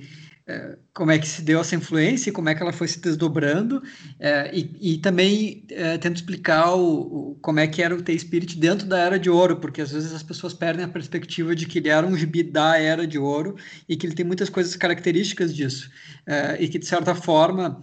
como 0.93 1.11
é 1.11 1.17
que 1.17 1.27
se 1.27 1.41
deu 1.41 1.59
essa 1.59 1.75
influência, 1.75 2.31
como 2.31 2.49
é 2.49 2.55
que 2.55 2.61
ela 2.61 2.71
foi 2.71 2.87
se 2.87 2.99
desdobrando, 2.99 3.81
é, 4.19 4.51
e, 4.53 4.93
e, 4.93 4.97
também 4.99 5.65
é, 5.71 5.97
tento 5.97 6.17
explicar 6.17 6.75
o, 6.75 7.31
o, 7.31 7.35
como 7.41 7.59
é 7.59 7.67
que 7.67 7.81
era 7.81 7.95
o 7.95 8.01
T-Spirit 8.01 8.57
dentro 8.57 8.85
da 8.85 8.99
Era 8.99 9.17
de 9.17 9.27
Ouro, 9.27 9.57
porque 9.57 9.81
às 9.81 9.91
vezes 9.91 10.13
as 10.13 10.21
pessoas 10.21 10.53
perdem 10.53 10.85
a 10.85 10.87
perspectiva 10.87 11.55
de 11.55 11.65
que 11.65 11.79
ele 11.79 11.89
era 11.89 12.05
um 12.05 12.15
gibi 12.15 12.43
da 12.43 12.77
Era 12.77 13.07
de 13.07 13.17
Ouro 13.17 13.55
e 13.89 13.97
que 13.97 14.05
ele 14.05 14.13
tem 14.13 14.25
muitas 14.25 14.47
coisas 14.47 14.75
características 14.75 15.53
disso, 15.53 15.89
é, 16.27 16.57
e 16.59 16.67
que 16.67 16.77
de 16.77 16.85
certa 16.85 17.15
forma 17.15 17.81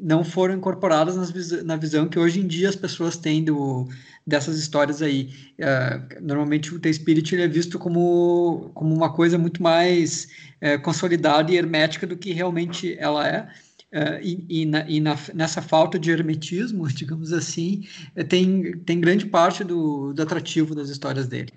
não 0.00 0.24
foram 0.24 0.54
incorporadas 0.54 1.16
nas, 1.16 1.62
na 1.62 1.76
visão 1.76 2.08
que 2.08 2.18
hoje 2.18 2.40
em 2.40 2.46
dia 2.46 2.68
as 2.68 2.76
pessoas 2.76 3.16
têm 3.16 3.44
do, 3.44 3.88
dessas 4.26 4.58
histórias 4.58 5.02
aí. 5.02 5.32
É, 5.58 6.20
normalmente 6.20 6.74
o 6.74 6.78
T-Spirit 6.78 7.36
é 7.36 7.48
visto 7.48 7.78
como, 7.78 8.70
como 8.74 8.94
uma 8.94 9.12
coisa 9.12 9.38
muito 9.38 9.62
mais 9.62 10.28
é, 10.60 10.78
consolidada 10.78 11.52
e 11.52 11.56
hermética 11.56 12.06
do 12.06 12.16
que 12.16 12.32
realmente 12.32 12.96
ela 12.98 13.28
é. 13.28 13.48
Uh, 13.92 14.18
e, 14.22 14.46
e, 14.48 14.64
na, 14.64 14.88
e 14.88 15.00
na, 15.00 15.18
nessa 15.34 15.60
falta 15.60 15.98
de 15.98 16.10
hermetismo, 16.10 16.88
digamos 16.94 17.30
assim, 17.30 17.86
tem, 18.26 18.78
tem 18.78 18.98
grande 18.98 19.26
parte 19.26 19.62
do, 19.62 20.14
do 20.14 20.22
atrativo 20.22 20.74
das 20.74 20.88
histórias 20.88 21.26
dele. 21.26 21.52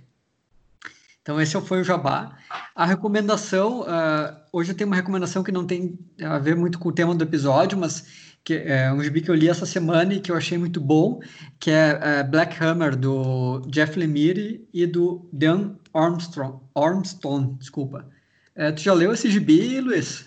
Então, 1.21 1.39
esse 1.39 1.59
foi 1.61 1.79
o 1.79 1.83
Jabá. 1.83 2.37
A 2.75 2.85
recomendação, 2.85 3.83
uh, 3.83 4.35
hoje 4.55 4.71
eu 4.71 4.77
tenho 4.77 4.87
uma 4.87 4.95
recomendação 4.95 5.43
que 5.43 5.51
não 5.51 5.67
tem 5.67 5.99
a 6.23 6.39
ver 6.39 6.55
muito 6.55 6.79
com 6.79 6.87
o 6.87 6.93
tema 6.93 7.13
do 7.13 7.25
episódio, 7.25 7.77
mas 7.77 8.33
que 8.41 8.53
é 8.53 8.89
um 8.93 9.03
gibi 9.03 9.21
que 9.21 9.29
eu 9.29 9.35
li 9.35 9.49
essa 9.49 9.65
semana 9.65 10.13
e 10.13 10.21
que 10.21 10.31
eu 10.31 10.37
achei 10.37 10.57
muito 10.57 10.79
bom, 10.79 11.19
que 11.59 11.69
é 11.69 11.93
uh, 11.93 12.31
Black 12.31 12.63
Hammer, 12.63 12.95
do 12.95 13.61
Jeff 13.67 13.99
Lemire 13.99 14.65
e 14.73 14.85
do 14.85 15.27
Dan 15.33 15.75
Armstrong, 15.93 16.61
Armstrong, 16.73 17.57
desculpa. 17.57 18.09
Uh, 18.55 18.73
tu 18.73 18.81
já 18.81 18.93
leu 18.93 19.11
esse 19.11 19.29
gibi, 19.29 19.81
Luiz? 19.81 20.25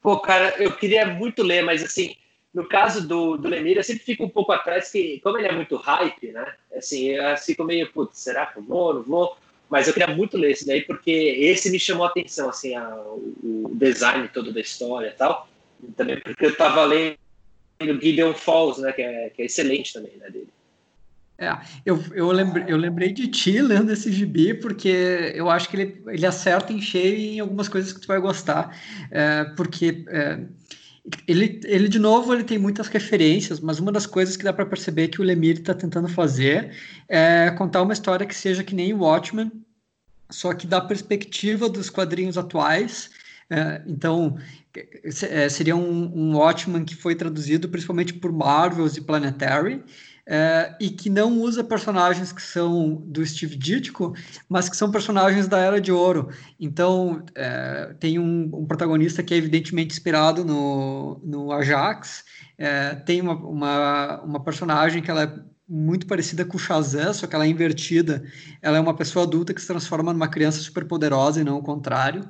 Pô, 0.00 0.20
cara, 0.20 0.54
eu 0.62 0.70
queria 0.76 1.04
muito 1.04 1.42
ler, 1.42 1.64
mas 1.64 1.82
assim, 1.82 2.14
no 2.52 2.68
caso 2.68 3.08
do, 3.08 3.36
do 3.36 3.48
Lemire, 3.48 3.78
eu 3.78 3.84
sempre 3.84 4.04
fico 4.04 4.22
um 4.22 4.28
pouco 4.28 4.52
atrás, 4.52 4.92
que 4.92 5.18
como 5.24 5.38
ele 5.38 5.48
é 5.48 5.52
muito 5.52 5.76
hype, 5.76 6.30
né? 6.30 6.54
Assim, 6.76 7.06
eu 7.06 7.36
fico 7.36 7.64
meio, 7.64 7.90
putz, 7.90 8.20
será 8.20 8.46
que 8.46 8.60
eu 8.60 8.62
vou, 8.62 8.94
não 8.94 9.02
vou? 9.02 9.36
Mas 9.68 9.86
eu 9.88 9.94
queria 9.94 10.14
muito 10.14 10.36
ler 10.36 10.52
esse 10.52 10.66
daí, 10.66 10.82
porque 10.82 11.10
esse 11.10 11.70
me 11.70 11.80
chamou 11.80 12.06
a 12.06 12.08
atenção, 12.08 12.48
assim, 12.48 12.74
a, 12.74 12.88
o 12.96 13.70
design 13.74 14.28
todo 14.28 14.52
da 14.52 14.60
história 14.60 15.08
e 15.08 15.12
tal. 15.12 15.48
E 15.82 15.90
também 15.92 16.20
porque 16.20 16.44
eu 16.44 16.50
estava 16.50 16.84
lendo 16.84 17.18
Gideon 18.00 18.34
Falls, 18.34 18.80
né, 18.80 18.92
que 18.92 19.02
é, 19.02 19.30
que 19.30 19.42
é 19.42 19.44
excelente 19.46 19.92
também, 19.92 20.16
né, 20.16 20.30
dele. 20.30 20.48
É, 21.36 21.52
eu, 21.84 22.00
eu, 22.14 22.30
lembrei, 22.30 22.64
eu 22.68 22.76
lembrei 22.76 23.12
de 23.12 23.26
ti 23.26 23.60
lendo 23.60 23.92
esse 23.92 24.12
gibi, 24.12 24.54
porque 24.54 25.32
eu 25.34 25.50
acho 25.50 25.68
que 25.68 25.76
ele, 25.76 26.02
ele 26.06 26.24
acerta 26.24 26.72
em 26.72 26.80
cheio 26.80 27.16
em 27.16 27.40
algumas 27.40 27.68
coisas 27.68 27.92
que 27.92 28.00
tu 28.00 28.06
vai 28.06 28.20
gostar, 28.20 28.78
é, 29.10 29.44
porque 29.56 30.04
é, 30.08 30.40
ele, 31.28 31.60
ele, 31.64 31.88
de 31.88 31.98
novo, 31.98 32.32
ele 32.32 32.44
tem 32.44 32.58
muitas 32.58 32.88
referências, 32.88 33.60
mas 33.60 33.78
uma 33.78 33.92
das 33.92 34.06
coisas 34.06 34.36
que 34.36 34.44
dá 34.44 34.52
para 34.52 34.64
perceber 34.64 35.08
que 35.08 35.20
o 35.20 35.24
Lemire 35.24 35.60
está 35.60 35.74
tentando 35.74 36.08
fazer 36.08 36.74
é 37.08 37.50
contar 37.50 37.82
uma 37.82 37.92
história 37.92 38.26
que 38.26 38.34
seja 38.34 38.64
que 38.64 38.74
nem 38.74 38.94
o 38.94 39.00
Watchmen, 39.00 39.52
só 40.30 40.54
que 40.54 40.66
da 40.66 40.80
perspectiva 40.80 41.68
dos 41.68 41.90
quadrinhos 41.90 42.38
atuais. 42.38 43.10
É, 43.50 43.82
então, 43.86 44.38
é, 45.28 45.48
seria 45.50 45.76
um, 45.76 46.10
um 46.14 46.36
Watchmen 46.36 46.84
que 46.84 46.96
foi 46.96 47.14
traduzido 47.14 47.68
principalmente 47.68 48.14
por 48.14 48.32
Marvels 48.32 48.96
e 48.96 49.02
Planetary, 49.02 49.82
é, 50.26 50.74
e 50.80 50.88
que 50.88 51.10
não 51.10 51.40
usa 51.40 51.62
personagens 51.62 52.32
que 52.32 52.40
são 52.40 52.94
do 53.06 53.24
Steve 53.24 53.56
Ditko, 53.56 54.14
mas 54.48 54.68
que 54.68 54.76
são 54.76 54.90
personagens 54.90 55.46
da 55.46 55.58
Era 55.58 55.80
de 55.80 55.92
Ouro. 55.92 56.30
Então, 56.58 57.22
é, 57.34 57.94
tem 58.00 58.18
um, 58.18 58.50
um, 58.54 58.66
protagonista 58.66 59.22
que 59.22 59.34
é 59.34 59.36
evidentemente 59.36 59.92
inspirado 59.92 60.44
no, 60.44 61.20
no 61.22 61.52
Ajax, 61.52 62.24
é, 62.56 62.94
tem 62.94 63.20
uma, 63.20 63.34
uma, 63.34 64.22
uma, 64.22 64.40
personagem 64.40 65.02
que 65.02 65.10
ela 65.10 65.24
é 65.24 65.34
muito 65.68 66.06
parecida 66.06 66.44
com 66.44 66.56
o 66.56 66.60
Shazam, 66.60 67.12
só 67.12 67.26
que 67.26 67.34
ela 67.34 67.44
é 67.44 67.48
invertida. 67.48 68.24
Ela 68.62 68.78
é 68.78 68.80
uma 68.80 68.94
pessoa 68.94 69.24
adulta 69.24 69.52
que 69.52 69.60
se 69.60 69.66
transforma 69.66 70.12
numa 70.12 70.28
criança 70.28 70.60
super 70.60 70.86
poderosa 70.86 71.40
e 71.40 71.44
não 71.44 71.58
o 71.58 71.62
contrário. 71.62 72.28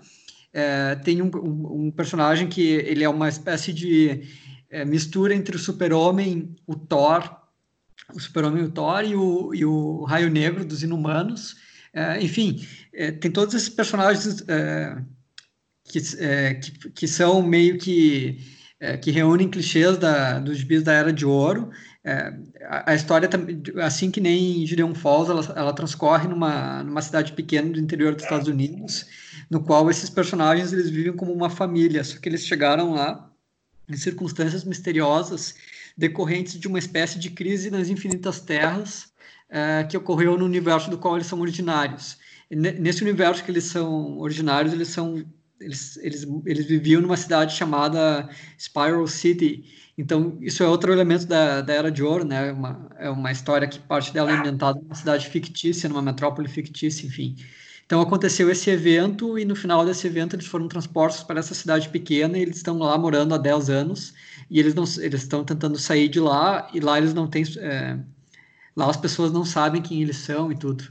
É, 0.52 0.94
tem 0.96 1.20
um, 1.20 1.30
um, 1.34 1.86
um, 1.86 1.90
personagem 1.90 2.48
que 2.48 2.62
ele 2.62 3.04
é 3.04 3.08
uma 3.08 3.28
espécie 3.28 3.72
de 3.72 4.22
é, 4.70 4.84
mistura 4.84 5.34
entre 5.34 5.56
o 5.56 5.58
super-homem, 5.58 6.54
o 6.66 6.76
Thor 6.76 7.43
o 8.12 8.20
Super-Homem 8.20 8.64
o 8.64 8.70
Thor 8.70 9.04
e 9.04 9.14
o, 9.14 9.54
e 9.54 9.64
o 9.64 10.04
Raio 10.04 10.30
Negro 10.30 10.64
dos 10.64 10.82
Inumanos. 10.82 11.56
É, 11.92 12.20
enfim, 12.20 12.66
é, 12.92 13.12
tem 13.12 13.30
todos 13.30 13.54
esses 13.54 13.68
personagens 13.68 14.42
é, 14.48 14.96
que, 15.84 15.98
é, 16.18 16.54
que, 16.54 16.90
que, 16.90 17.08
são 17.08 17.40
meio 17.40 17.78
que 17.78 18.38
é, 18.80 18.96
que 18.96 19.10
reúnem 19.10 19.48
clichês 19.48 19.96
da, 19.96 20.38
dos 20.40 20.58
gibis 20.58 20.82
da 20.82 20.92
Era 20.92 21.12
de 21.12 21.24
Ouro. 21.24 21.70
É, 22.04 22.34
a, 22.64 22.90
a, 22.90 22.94
história, 22.94 23.28
assim 23.82 24.10
que 24.10 24.20
nem 24.20 24.66
Gideon 24.66 24.94
Falls, 24.94 25.30
ela, 25.30 25.58
ela 25.58 25.72
transcorre 25.72 26.28
numa, 26.28 26.82
numa 26.82 27.00
cidade 27.00 27.32
pequena 27.32 27.70
do 27.70 27.80
interior 27.80 28.14
dos 28.14 28.24
Estados 28.24 28.48
Unidos, 28.48 29.06
no 29.48 29.62
qual 29.62 29.88
esses 29.90 30.10
personagens 30.10 30.72
eles 30.72 30.90
vivem 30.90 31.14
como 31.14 31.32
uma 31.32 31.48
família, 31.48 32.04
só 32.04 32.18
que 32.18 32.28
eles 32.28 32.44
chegaram 32.44 32.92
lá 32.94 33.30
em 33.88 33.96
circunstâncias 33.96 34.64
misteriosas 34.64 35.54
decorrentes 35.96 36.58
de 36.58 36.66
uma 36.66 36.78
espécie 36.78 37.18
de 37.18 37.30
crise 37.30 37.70
nas 37.70 37.88
infinitas 37.88 38.40
terras 38.40 39.12
uh, 39.50 39.86
que 39.88 39.96
ocorreu 39.96 40.36
no 40.36 40.44
universo 40.44 40.90
do 40.90 40.98
qual 40.98 41.16
eles 41.16 41.26
são 41.26 41.40
originários. 41.40 42.18
nesse 42.50 43.02
universo 43.02 43.44
que 43.44 43.50
eles 43.50 43.64
são 43.64 44.18
originários, 44.18 44.72
eles 44.72 44.88
são 44.88 45.24
eles, 45.60 45.96
eles, 45.98 46.26
eles 46.44 46.66
viviam 46.66 47.00
numa 47.00 47.16
cidade 47.16 47.56
chamada 47.56 48.28
Spiral 48.58 49.06
City. 49.06 49.64
Então, 49.96 50.36
isso 50.40 50.62
é 50.62 50.68
outro 50.68 50.92
elemento 50.92 51.26
da, 51.26 51.60
da 51.60 51.72
Era 51.72 51.90
de 51.90 52.02
Ouro, 52.02 52.24
né? 52.24 52.52
Uma, 52.52 52.90
é 52.98 53.08
uma 53.08 53.30
história 53.30 53.66
que 53.66 53.78
parte 53.78 54.12
dela 54.12 54.32
é 54.32 54.34
inventada 54.34 54.80
numa 54.80 54.94
cidade 54.94 55.28
fictícia, 55.28 55.88
numa 55.88 56.02
metrópole 56.02 56.48
fictícia, 56.48 57.06
enfim. 57.06 57.36
Então, 57.86 58.00
aconteceu 58.00 58.50
esse 58.50 58.68
evento 58.70 59.38
e 59.38 59.44
no 59.44 59.54
final 59.54 59.84
desse 59.84 60.06
evento 60.06 60.34
eles 60.34 60.46
foram 60.46 60.66
transpostos 60.68 61.22
para 61.22 61.38
essa 61.38 61.54
cidade 61.54 61.88
pequena 61.90 62.36
e 62.36 62.42
eles 62.42 62.56
estão 62.56 62.78
lá 62.78 62.96
morando 62.98 63.34
há 63.34 63.38
10 63.38 63.70
anos 63.70 64.14
e 64.54 64.60
eles 64.60 64.72
não 64.72 64.84
eles 65.02 65.22
estão 65.22 65.44
tentando 65.44 65.76
sair 65.76 66.08
de 66.08 66.20
lá 66.20 66.70
e 66.72 66.78
lá 66.78 66.96
eles 66.96 67.12
não 67.12 67.26
têm 67.26 67.42
é, 67.58 67.98
lá 68.76 68.88
as 68.88 68.96
pessoas 68.96 69.32
não 69.32 69.44
sabem 69.44 69.82
quem 69.82 70.00
eles 70.00 70.18
são 70.18 70.52
e 70.52 70.56
tudo. 70.56 70.84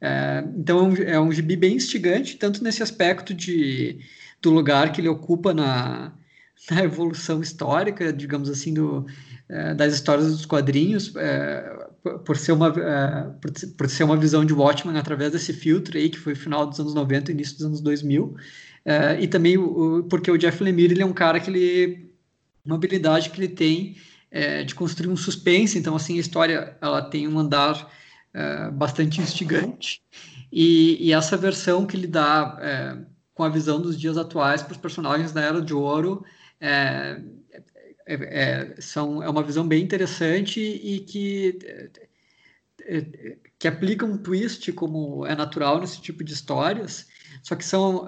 É, 0.00 0.44
então 0.56 0.78
é 0.78 0.82
um, 0.82 0.94
é 0.94 1.20
um 1.20 1.32
gibi 1.32 1.56
bem 1.56 1.74
instigante 1.74 2.36
tanto 2.36 2.62
nesse 2.62 2.80
aspecto 2.80 3.34
de 3.34 3.98
do 4.40 4.50
lugar 4.50 4.92
que 4.92 5.00
ele 5.00 5.08
ocupa 5.08 5.52
na, 5.52 6.12
na 6.70 6.84
evolução 6.84 7.42
histórica 7.42 8.12
digamos 8.12 8.48
assim 8.48 8.72
do 8.72 9.04
é, 9.48 9.74
das 9.74 9.94
histórias 9.94 10.28
dos 10.28 10.46
quadrinhos 10.46 11.12
é, 11.16 11.88
por 12.24 12.36
ser 12.36 12.52
uma 12.52 12.68
é, 12.68 13.30
por, 13.40 13.50
por, 13.76 13.90
ser 13.90 14.04
uma 14.04 14.16
visão 14.16 14.44
de 14.44 14.52
Watchmen 14.52 14.96
através 14.96 15.32
desse 15.32 15.52
filtro 15.52 15.98
aí 15.98 16.08
que 16.08 16.20
foi 16.20 16.36
final 16.36 16.64
dos 16.64 16.78
anos 16.78 16.94
90 16.94 17.32
início 17.32 17.56
dos 17.56 17.66
anos 17.66 17.80
2000 17.80 18.36
é, 18.84 19.20
e 19.20 19.26
também 19.26 19.58
o, 19.58 20.04
porque 20.04 20.30
o 20.30 20.38
Jeff 20.38 20.62
Lemire 20.62 20.94
ele 20.94 21.02
é 21.02 21.06
um 21.06 21.12
cara 21.12 21.40
que 21.40 21.50
ele 21.50 22.07
uma 22.68 22.76
habilidade 22.76 23.30
que 23.30 23.40
ele 23.40 23.48
tem 23.48 23.96
é, 24.30 24.62
de 24.62 24.74
construir 24.74 25.08
um 25.08 25.16
suspense. 25.16 25.78
Então, 25.78 25.96
assim, 25.96 26.18
a 26.18 26.20
história 26.20 26.76
ela 26.80 27.02
tem 27.02 27.26
um 27.26 27.38
andar 27.38 27.90
é, 28.34 28.70
bastante 28.70 29.20
instigante. 29.20 30.02
E, 30.52 31.08
e, 31.08 31.12
essa 31.12 31.36
versão 31.36 31.86
que 31.86 31.96
ele 31.96 32.06
dá 32.06 32.58
é, 32.60 32.98
com 33.34 33.42
a 33.42 33.48
visão 33.48 33.80
dos 33.80 33.98
dias 33.98 34.18
atuais 34.18 34.62
para 34.62 34.72
os 34.72 34.78
personagens 34.78 35.32
da 35.32 35.40
Era 35.40 35.62
de 35.62 35.72
Ouro 35.72 36.24
é, 36.60 37.22
é, 38.06 38.14
é, 38.14 38.80
são, 38.80 39.22
é 39.22 39.28
uma 39.28 39.42
visão 39.42 39.66
bem 39.66 39.82
interessante 39.82 40.60
e 40.60 41.00
que, 41.00 41.58
que 43.58 43.68
aplica 43.68 44.04
um 44.04 44.16
twist 44.18 44.72
como 44.72 45.26
é 45.26 45.34
natural 45.34 45.80
nesse 45.80 46.00
tipo 46.00 46.24
de 46.24 46.32
histórias, 46.32 47.06
só 47.42 47.54
que 47.54 47.64
são 47.64 48.06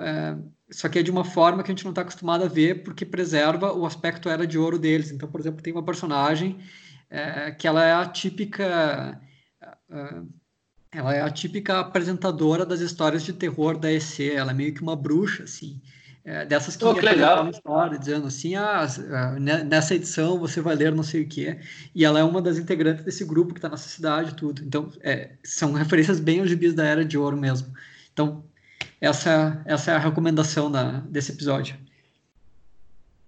só 0.71 0.89
que 0.89 0.99
é 0.99 1.03
de 1.03 1.11
uma 1.11 1.25
forma 1.25 1.63
que 1.63 1.71
a 1.71 1.75
gente 1.75 1.85
não 1.85 1.91
está 1.91 2.03
acostumado 2.03 2.45
a 2.45 2.49
ver, 2.49 2.83
porque 2.83 3.05
preserva 3.05 3.73
o 3.73 3.85
aspecto 3.85 4.29
era 4.29 4.47
de 4.47 4.59
ouro 4.59 4.79
deles. 4.79 5.11
Então, 5.11 5.29
por 5.29 5.41
exemplo, 5.41 5.63
tem 5.63 5.73
uma 5.73 5.83
personagem 5.83 6.59
é, 7.09 7.51
que 7.51 7.67
ela 7.67 7.85
é 7.85 7.93
a 7.93 8.07
típica. 8.07 9.21
Uh, 9.91 10.29
ela 10.93 11.15
é 11.15 11.23
a 11.23 11.31
típica 11.31 11.81
apresentadora 11.81 12.67
das 12.67 12.81
histórias 12.81 13.23
de 13.23 13.33
terror 13.33 13.79
da 13.79 13.93
EC. 13.93 14.33
Ela 14.35 14.51
é 14.51 14.55
meio 14.55 14.75
que 14.75 14.83
uma 14.83 14.97
bruxa, 14.97 15.45
assim. 15.45 15.81
É, 16.25 16.45
dessas 16.45 16.77
que, 16.77 16.85
oh, 16.85 16.95
que 16.95 17.01
legal. 17.01 17.41
uma 17.43 17.51
história, 17.51 17.99
dizendo 17.99 18.27
assim, 18.27 18.55
ah, 18.55 18.87
nessa 19.65 19.95
edição 19.95 20.39
você 20.39 20.61
vai 20.61 20.77
ler 20.77 20.93
não 20.93 21.03
sei 21.03 21.23
o 21.23 21.29
que. 21.29 21.59
E 21.95 22.05
ela 22.05 22.21
é 22.21 22.25
uma 22.25 22.43
das 22.43 22.59
integrantes 22.59 23.05
desse 23.05 23.25
grupo 23.25 23.55
que 23.55 23.59
está 23.59 23.69
nessa 23.69 23.89
cidade 23.89 24.35
tudo. 24.35 24.63
Então, 24.63 24.93
é, 25.01 25.37
são 25.43 25.73
referências 25.73 26.21
bem 26.21 26.41
aos 26.41 26.51
gibis 26.51 26.75
da 26.75 26.85
Era 26.85 27.05
de 27.05 27.17
Ouro 27.17 27.37
mesmo. 27.37 27.73
Então, 28.13 28.45
essa, 29.01 29.63
essa 29.65 29.93
é 29.93 29.95
a 29.95 29.99
recomendação 29.99 30.71
da, 30.71 31.01
desse 31.01 31.33
episódio. 31.33 31.77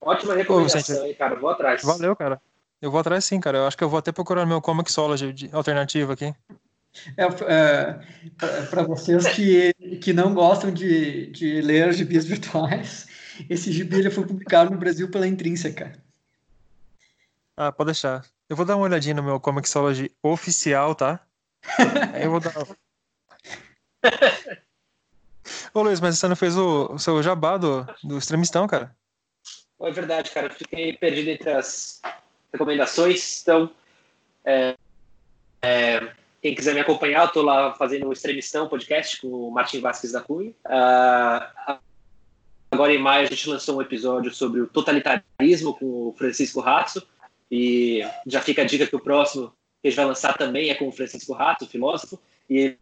Ótima 0.01 0.35
recomendação, 0.35 1.07
hein, 1.07 1.15
cara. 1.15 1.37
Vou 1.37 1.51
atrás. 1.51 1.83
Valeu, 1.83 2.15
cara. 2.17 2.41
Eu 2.81 2.91
vou 2.91 3.01
atrás 3.01 3.25
sim, 3.25 3.41
cara. 3.41 3.59
Eu 3.59 3.67
acho 3.67 3.77
que 3.77 3.85
eu 3.85 3.89
vou 3.89 3.99
até 3.99 4.11
procurar 4.11 4.45
meu 4.45 4.61
Comixology 4.61 5.33
de 5.33 5.51
alternativa 5.55 6.13
aqui. 6.13 6.35
É, 7.17 7.23
é 7.23 8.63
para 8.67 8.83
vocês 8.83 9.27
que, 9.29 9.73
que 9.99 10.13
não 10.13 10.35
gostam 10.35 10.71
de, 10.73 11.29
de 11.29 11.63
ler 11.63 11.93
gibis 11.93 12.25
virtuais, 12.27 13.07
Esse 13.49 13.73
gibi 13.73 14.01
ele 14.01 14.11
foi 14.11 14.27
publicado 14.27 14.71
no 14.71 14.77
Brasil 14.77 15.11
pela 15.11 15.27
Intrínseca. 15.27 15.93
Ah, 17.57 17.73
pode 17.73 17.89
deixar. 17.89 18.25
Eu 18.49 18.57
vou 18.57 18.67
dar 18.67 18.77
uma 18.77 18.85
olhadinha 18.85 19.15
no 19.15 19.23
meu 19.23 19.41
Comixology 19.41 20.11
oficial, 20.23 20.95
tá? 20.95 21.21
Aí 22.13 22.25
eu 22.25 22.31
vou 22.31 22.41
dar. 22.41 22.53
Ô 25.75 25.83
Luiz, 25.83 26.01
mas 26.01 26.19
você 26.19 26.29
não 26.29 26.37
fez 26.37 26.57
o, 26.57 26.93
o 26.93 26.99
seu 26.99 27.23
jabá 27.23 27.57
do, 27.57 27.87
do 28.05 28.19
extremistão, 28.19 28.67
cara? 28.67 28.95
É 29.81 29.91
verdade, 29.91 30.31
cara. 30.31 30.51
Fiquei 30.51 30.93
perdido 30.93 31.31
entre 31.31 31.51
as 31.51 32.01
recomendações. 32.53 33.41
Então, 33.43 33.71
é, 34.45 34.77
é, 35.63 36.13
quem 36.43 36.55
quiser 36.55 36.75
me 36.75 36.81
acompanhar, 36.81 37.25
eu 37.25 37.33
tô 37.33 37.43
lá 37.43 37.73
fazendo 37.75 38.09
o 38.09 38.13
Extremistão 38.13 38.69
podcast 38.69 39.21
com 39.21 39.29
o 39.29 39.51
Martin 39.51 39.81
Vasquez 39.81 40.13
da 40.13 40.21
Cunha. 40.21 40.51
Uh, 40.67 41.79
agora 42.71 42.93
em 42.93 42.99
maio 42.99 43.27
a 43.27 43.31
gente 43.31 43.49
lançou 43.49 43.79
um 43.79 43.83
episódio 43.83 44.33
sobre 44.35 44.61
o 44.61 44.67
totalitarismo 44.67 45.75
com 45.79 46.09
o 46.09 46.15
Francisco 46.19 46.61
Ratzo. 46.61 47.07
E 47.51 48.03
já 48.27 48.41
fica 48.41 48.63
a 48.63 48.65
dica 48.65 48.87
que 48.87 48.97
o 48.97 49.01
próximo 49.01 49.53
que 49.81 49.89
a 49.89 49.91
gente 49.91 49.97
vai 49.97 50.07
lançar 50.07 50.37
também 50.37 50.71
é 50.71 50.75
com 50.75 50.89
o 50.89 50.93
Francisco 50.93 51.33
Ratzo, 51.33 51.67
filósofo. 51.67 52.21
E 52.49 52.77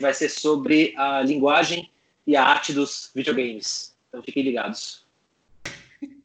vai 0.00 0.12
ser 0.12 0.28
sobre 0.28 0.94
a 0.96 1.22
linguagem 1.22 1.91
e 2.26 2.36
a 2.36 2.44
arte 2.44 2.72
dos 2.72 3.10
videogames. 3.14 3.94
Então 4.08 4.22
fiquem 4.22 4.42
ligados. 4.42 5.04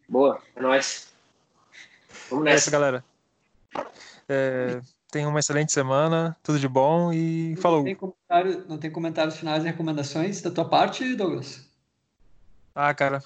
Boa, 0.07 0.41
é 0.55 0.61
nóis. 0.61 1.13
Vamos 2.29 2.45
nessa. 2.45 2.55
É 2.55 2.59
isso, 2.59 2.71
galera. 2.71 3.03
É, 4.29 4.81
tenham 5.11 5.29
uma 5.29 5.39
excelente 5.39 5.71
semana, 5.71 6.35
tudo 6.43 6.59
de 6.59 6.67
bom 6.67 7.13
e 7.13 7.53
não 7.55 7.61
falou. 7.61 7.83
Tem 7.83 7.95
comentário, 7.95 8.65
não 8.67 8.77
tem 8.77 8.91
comentários 8.91 9.37
finais 9.37 9.63
e 9.63 9.67
recomendações 9.67 10.41
da 10.41 10.51
tua 10.51 10.67
parte, 10.67 11.15
Douglas? 11.15 11.65
Ah, 12.75 12.93
cara, 12.93 13.23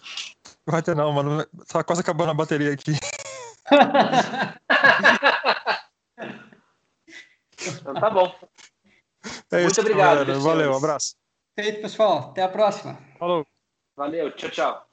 não 0.65 0.71
vai 0.71 0.81
ter 0.81 0.95
não, 0.95 1.11
mano. 1.11 1.45
Tá 1.67 1.83
quase 1.83 2.01
acabando 2.01 2.31
a 2.31 2.35
bateria 2.35 2.71
aqui. 2.73 2.93
então 7.61 7.93
tá 7.93 8.09
bom. 8.09 8.33
É 9.51 9.63
Muito 9.63 9.81
obrigado. 9.81 10.39
Valeu, 10.39 10.71
um 10.71 10.77
abraço. 10.77 11.20
Feito, 11.55 11.81
pessoal. 11.81 12.31
Até 12.31 12.43
a 12.43 12.49
próxima. 12.49 12.97
Falou. 13.19 13.45
Valeu, 13.95 14.31
tchau, 14.35 14.49
tchau. 14.49 14.90